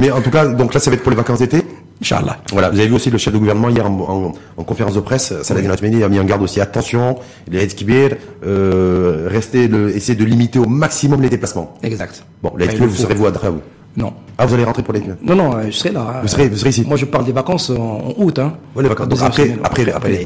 Mais 0.00 0.10
en 0.10 0.20
tout 0.22 0.30
cas, 0.30 0.46
donc 0.46 0.74
là, 0.74 0.80
ça 0.80 0.90
va 0.90 0.96
être 0.96 1.02
pour 1.02 1.10
les 1.10 1.16
vacances 1.16 1.38
d'été. 1.40 1.62
Inch'Allah. 2.02 2.38
Voilà, 2.52 2.70
vous 2.70 2.78
avez 2.78 2.88
vu 2.88 2.94
aussi 2.94 3.10
le 3.10 3.18
chef 3.18 3.32
de 3.34 3.38
gouvernement 3.38 3.68
hier 3.68 3.84
en, 3.86 3.92
en- 3.92 4.32
en 4.56 4.64
conférence 4.64 4.94
de 4.94 5.00
presse, 5.00 5.34
Salah 5.42 5.60
Gnatmeni 5.60 6.02
a 6.02 6.08
mis 6.08 6.18
en 6.18 6.24
garde 6.24 6.40
aussi 6.42 6.58
attention, 6.58 7.18
les 7.50 7.62
aides 7.62 7.74
kibir, 7.74 8.16
euh, 8.46 9.28
restez 9.30 9.68
essayez 9.94 10.16
de 10.16 10.24
limiter 10.24 10.58
au 10.58 10.64
maximum 10.64 11.20
les 11.20 11.28
déplacements. 11.28 11.74
Exact. 11.82 12.24
Bon, 12.42 12.52
les 12.58 12.64
il 12.66 12.78
vous 12.78 12.88
faut. 12.88 13.02
serez 13.02 13.14
vous 13.14 13.26
à 13.26 13.30
Dra, 13.30 13.50
vous 13.50 13.60
Non. 13.98 14.14
Ah, 14.38 14.46
vous 14.46 14.54
allez 14.54 14.64
rentrer 14.64 14.82
pour 14.82 14.94
les 14.94 15.02
Non, 15.22 15.34
non, 15.34 15.54
euh, 15.56 15.64
je 15.66 15.72
serai 15.72 15.92
là. 15.92 16.20
Vous 16.22 16.28
serez, 16.28 16.48
vous 16.48 16.56
serez 16.56 16.70
ici. 16.70 16.84
Moi, 16.88 16.96
je 16.96 17.04
parle 17.04 17.26
des 17.26 17.32
vacances 17.32 17.68
en, 17.68 18.14
août. 18.16 18.38
Hein. 18.38 18.54
Ouais, 18.74 18.82
les 18.82 18.88
vacances. 18.88 19.08
Donc 19.08 19.20
après, 19.20 19.42
semaine, 19.42 19.58
après, 19.62 19.92
après, 19.92 20.08
les. 20.08 20.22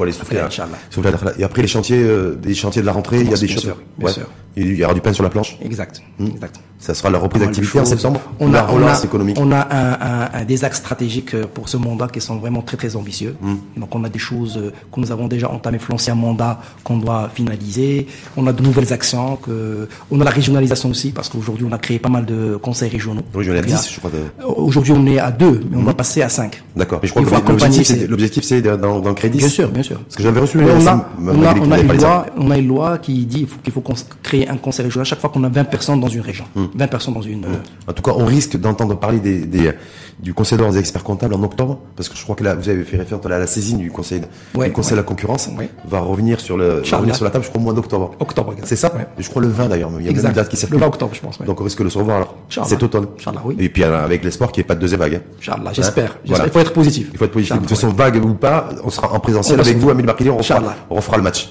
Et 1.37 1.43
après 1.43 1.61
les 1.61 1.67
chantiers, 1.67 1.99
euh, 2.01 2.35
des 2.41 2.53
chantiers 2.53 2.81
de 2.81 2.87
la 2.87 2.93
rentrée, 2.93 3.19
il 3.19 3.29
y 3.29 3.33
a 3.33 3.37
des 3.37 3.47
choses. 3.49 3.73
bien 3.97 4.09
sûr. 4.09 4.27
Il 4.57 4.73
y 4.75 4.83
aura 4.85 4.93
du 4.93 5.01
pain 5.01 5.11
sur 5.13 5.23
la 5.23 5.29
planche. 5.29 5.57
Exact. 5.61 6.01
Exact. 6.19 6.55
Ça 6.77 6.93
sera 6.93 7.09
la 7.09 7.17
reprise 7.17 7.41
d'activité 7.43 7.79
en 7.79 7.85
septembre. 7.85 8.21
On 8.39 8.51
la 8.51 8.61
a, 8.61 8.71
on, 8.71 8.85
a, 8.85 9.01
économique. 9.03 9.37
on 9.39 9.51
a 9.51 9.67
un, 9.71 9.93
un- 9.93 10.29
un 10.41 10.45
des 10.45 10.63
axes 10.65 10.77
stratégiques 10.79 11.33
euh, 11.33 11.45
pour 11.51 11.67
ce 11.67 11.77
mandat 11.77 12.07
qui 12.07 12.21
sont 12.21 12.35
vraiment 12.37 12.61
très 12.61 12.77
très 12.77 12.95
ambitieux. 12.95 13.35
Hmm. 13.41 13.55
Donc 13.77 13.95
on 13.95 14.03
a 14.03 14.09
des 14.09 14.19
choses 14.19 14.57
euh, 14.57 14.71
que 14.93 14.99
nous 14.99 15.11
avons 15.11 15.27
déjà 15.27 15.49
entamé 15.49 15.77
pour 15.77 15.91
l'ancien 15.93 16.15
mandat 16.15 16.59
qu'on 16.83 16.97
doit 16.97 17.29
finaliser. 17.33 18.07
On 18.37 18.45
a 18.47 18.53
de 18.53 18.61
nouvelles 18.61 18.91
actions. 18.93 19.37
Que, 19.37 19.87
on 20.11 20.21
a 20.21 20.23
la 20.23 20.31
régionalisation 20.31 20.89
aussi 20.89 21.11
parce 21.11 21.29
qu'aujourd'hui 21.29 21.65
on 21.69 21.71
a 21.73 21.77
créé 21.77 21.97
pas 21.97 22.09
mal 22.09 22.25
de 22.25 22.57
conseils 22.61 22.89
régionaux. 22.89 23.21
Oui, 23.33 23.43
j'en 23.45 23.53
ai 23.53 23.59
à 23.59 23.61
Donc, 23.61 23.69
il 23.69 23.71
y 23.71 23.75
a- 23.75 23.77
10, 23.81 23.91
je 23.93 23.99
crois. 23.99 24.11
de- 24.11 24.45
Aujourd'hui 24.45 24.91
on 24.95 25.05
est 25.07 25.17
à 25.19 25.31
deux, 25.31 25.61
mais 25.71 25.77
on 25.77 25.83
va 25.83 25.93
passer 25.93 26.21
à 26.21 26.29
cinq. 26.29 26.61
D'accord. 26.75 26.99
Mais 27.01 27.07
je 27.07 27.13
crois 27.13 27.23
Il 27.23 27.43
que 27.43 27.51
l'objectif, 27.51 28.43
ces- 28.43 28.61
c'est- 28.61 28.61
dans, 28.61 28.99
dans 28.99 29.09
le 29.09 29.15
crédit. 29.15 29.37
Bien 29.39 29.49
sûr, 29.49 29.69
bien 29.69 29.83
sûr. 29.83 29.99
Parce 30.01 30.15
que 30.17 30.23
j'avais 30.23 30.39
reçu 30.41 30.59
on, 30.59 30.61
a, 30.87 31.09
on, 31.19 31.27
a, 31.27 31.53
on, 31.55 31.75
une 31.81 31.97
loi, 31.97 32.25
on 32.37 32.51
a 32.51 32.57
une 32.57 32.67
loi 32.67 32.97
qui 32.99 33.25
dit 33.25 33.37
qu'il 33.39 33.47
faut, 33.47 33.59
qu'il 33.63 33.73
faut 33.73 33.81
un 34.47 34.57
conseil 34.57 34.85
régional 34.85 35.05
chaque 35.05 35.19
fois 35.19 35.29
qu'on 35.29 35.43
a 35.43 35.49
20 35.49 35.63
personnes 35.65 35.99
dans 35.99 36.07
une 36.07 36.21
région. 36.21 36.45
Hmm. 36.55 36.65
20 36.75 36.87
personnes 36.87 37.13
dans 37.13 37.21
une. 37.21 37.45
euh, 37.45 37.57
En 37.87 37.93
tout 37.93 38.01
cas, 38.01 38.11
on 38.15 38.25
risque 38.25 38.57
d'entendre 38.57 38.95
parler 38.99 39.19
des, 39.19 39.45
des- 39.45 39.71
du 40.19 40.33
Conseil 40.33 40.57
d'ordre 40.57 40.73
des 40.73 40.79
experts 40.79 41.03
comptables 41.03 41.33
en 41.33 41.43
octobre, 41.43 41.79
parce 41.95 42.07
que 42.09 42.15
je 42.17 42.23
crois 42.23 42.35
que 42.35 42.43
là, 42.43 42.55
vous 42.55 42.69
avez 42.69 42.83
fait 42.83 42.97
référence 42.97 43.25
à 43.25 43.29
la, 43.29 43.39
la 43.39 43.47
saisine 43.47 43.77
du 43.77 43.91
Conseil, 43.91 44.21
Ouais, 44.55 44.67
du 44.67 44.71
conseil 44.73 44.91
ouais. 44.91 44.97
de 44.97 45.01
la 45.01 45.07
concurrence, 45.07 45.49
Ouais. 45.57 45.69
va 45.87 45.99
revenir 45.99 46.39
sur 46.39 46.55
le, 46.57 46.81
va 46.81 46.97
revenir 46.97 47.15
sur 47.15 47.25
la 47.25 47.31
table, 47.31 47.43
je 47.43 47.49
crois, 47.49 47.59
au 47.61 47.63
mois 47.63 47.73
d'octobre. 47.73 48.11
Octobre. 48.19 48.55
C'est 48.63 48.75
ça. 48.75 48.91
Je 49.17 49.29
crois 49.29 49.41
le 49.41 49.49
20 49.49 49.67
d'ailleurs. 49.67 49.91
Il 49.99 50.05
y 50.05 50.09
a 50.09 50.11
même 50.13 50.25
une 50.25 50.31
date 50.31 50.47
qui 50.49 50.55
Le 50.55 50.59
circule. 50.59 50.79
20 50.79 50.87
octobre, 50.87 51.11
je 51.13 51.21
pense. 51.21 51.41
Donc 51.41 51.59
on 51.59 51.63
risque 51.63 51.83
de 51.83 51.89
se 51.89 51.97
revoir 51.97 52.17
alors. 52.17 52.35
Cet 52.67 52.81
automne. 52.83 53.07
Oui. 53.43 53.55
Et 53.59 53.69
puis 53.69 53.83
euh, 53.83 54.03
avec 54.03 54.23
l'espoir 54.23 54.51
qu'il 54.51 54.61
n'y 54.61 54.65
ait 54.65 54.67
pas 54.67 54.75
de 54.75 54.79
deuxième 54.81 54.99
vague. 55.01 55.15
hein. 55.15 55.21
J'espère. 55.39 55.57
Hein 55.57 55.71
J'espère. 55.73 56.17
Voilà. 56.25 56.45
Il 56.45 56.51
faut 56.51 56.59
être 56.59 56.73
positif. 56.73 57.09
Il 57.11 57.17
faut 57.17 57.25
être 57.25 57.31
positif. 57.31 57.55
De 57.55 57.59
toute 57.59 57.69
façon, 57.69 57.89
vague 57.89 58.23
ou 58.23 58.33
pas, 58.33 58.69
on 58.83 58.89
sera 58.89 59.11
en 59.13 59.19
présentiel 59.19 59.59
On 59.59 59.61
avec 59.61 59.77
vous, 59.77 59.89
Amélie 59.89 60.07
Barkili, 60.07 60.29
on 60.29 60.37
refera, 60.37 60.55
Inch'Allah. 60.59 60.75
on 60.89 60.95
refera 60.95 61.17
le 61.17 61.23
match. 61.23 61.49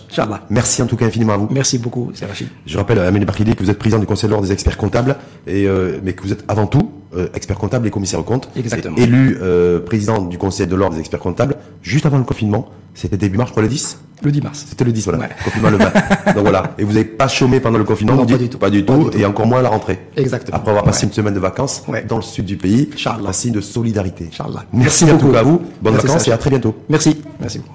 Merci 0.51 0.83
en 0.83 0.87
tout 0.87 0.97
cas 0.97 1.07
infiniment 1.07 1.35
à 1.35 1.37
vous. 1.37 1.49
Merci 1.51 1.79
beaucoup, 1.79 2.11
Rachid. 2.27 2.49
Je 2.67 2.79
rappelle 2.79 2.99
à 2.99 3.07
Amélie 3.07 3.27
Barkili 3.27 3.55
que 3.55 3.63
vous 3.63 3.71
êtes 3.71 3.79
président 3.79 3.99
du 4.01 4.07
Conseil 4.07 4.29
de 4.29 4.33
l'ordre 4.33 4.47
des 4.47 4.53
experts 4.53 4.77
comptables, 4.79 5.17
et, 5.47 5.67
euh, 5.67 5.99
mais 6.03 6.13
que 6.15 6.23
vous 6.23 6.33
êtes 6.33 6.45
avant 6.49 6.67
tout 6.67 6.91
euh, 7.17 7.29
expert 7.35 7.57
comptable 7.59 7.87
et 7.87 7.91
commissaire 7.91 8.21
aux 8.21 8.25
comptes. 8.25 8.49
Exactement. 8.57 8.97
Élu 8.97 9.39
euh, 9.43 9.81
président 9.81 10.21
du 10.23 10.39
Conseil 10.39 10.67
de 10.67 10.75
l'ordre 10.77 10.95
des 10.95 11.01
experts 11.01 11.21
comptables 11.21 11.57
juste 11.83 12.07
avant 12.07 12.19
le 12.19 12.25
confinement. 12.25 12.69
C'était 12.95 13.17
début 13.17 13.39
mars, 13.39 13.49
je 13.49 13.53
crois, 13.53 13.63
le 13.65 13.69
10 13.69 13.99
Le 14.23 14.31
10 14.31 14.41
mars. 14.43 14.67
C'était 14.69 14.85
le 14.85 14.93
10, 14.93 15.05
voilà. 15.05 15.19
Ouais. 15.19 15.29
Confinement 15.43 15.71
le 15.71 15.79
20. 15.79 15.85
Donc 16.35 16.43
voilà. 16.45 16.75
Et 16.79 16.85
vous 16.85 16.93
n'avez 16.93 17.05
pas 17.05 17.27
chômé 17.27 17.59
pendant 17.59 17.79
le 17.79 17.83
confinement 17.85 18.15
Non, 18.15 18.23
vous 18.23 18.27
pas 18.29 18.33
dites 18.35 18.43
du 18.43 18.49
tout. 18.51 18.59
Pas 18.59 18.71
du 18.71 18.85
Pas 18.85 18.95
tout. 18.95 19.11
Et 19.19 19.25
encore 19.25 19.47
moins 19.47 19.59
à 19.59 19.63
la 19.63 19.69
rentrée. 19.71 19.99
Exactement. 20.17 20.57
Après 20.59 20.71
avoir 20.71 20.85
passé 20.85 21.05
Ouais. 21.05 21.09
une 21.09 21.13
semaine 21.15 21.35
de 21.35 21.41
vacances 21.41 21.83
Ouais. 21.89 22.05
dans 22.05 22.17
le 22.17 22.23
sud 22.23 22.45
du 22.45 22.57
pays. 22.57 22.91
Un 23.05 23.33
signe 23.33 23.53
de 23.53 23.61
solidarité. 23.61 24.29
Inch'Allah. 24.33 24.65
Merci, 24.73 25.05
Merci 25.05 25.05
en 25.05 25.09
tout 25.09 25.13
beaucoup. 25.27 25.33
cas 25.33 25.41
à 25.41 25.43
vous. 25.43 25.61
Bonnes 25.83 25.95
Merci, 25.95 26.07
vacances 26.07 26.29
et 26.29 26.33
à 26.33 26.39
très 26.39 26.51
bientôt. 26.51 26.77
Merci. 26.89 27.21
Merci 27.41 27.59
beaucoup. 27.59 27.75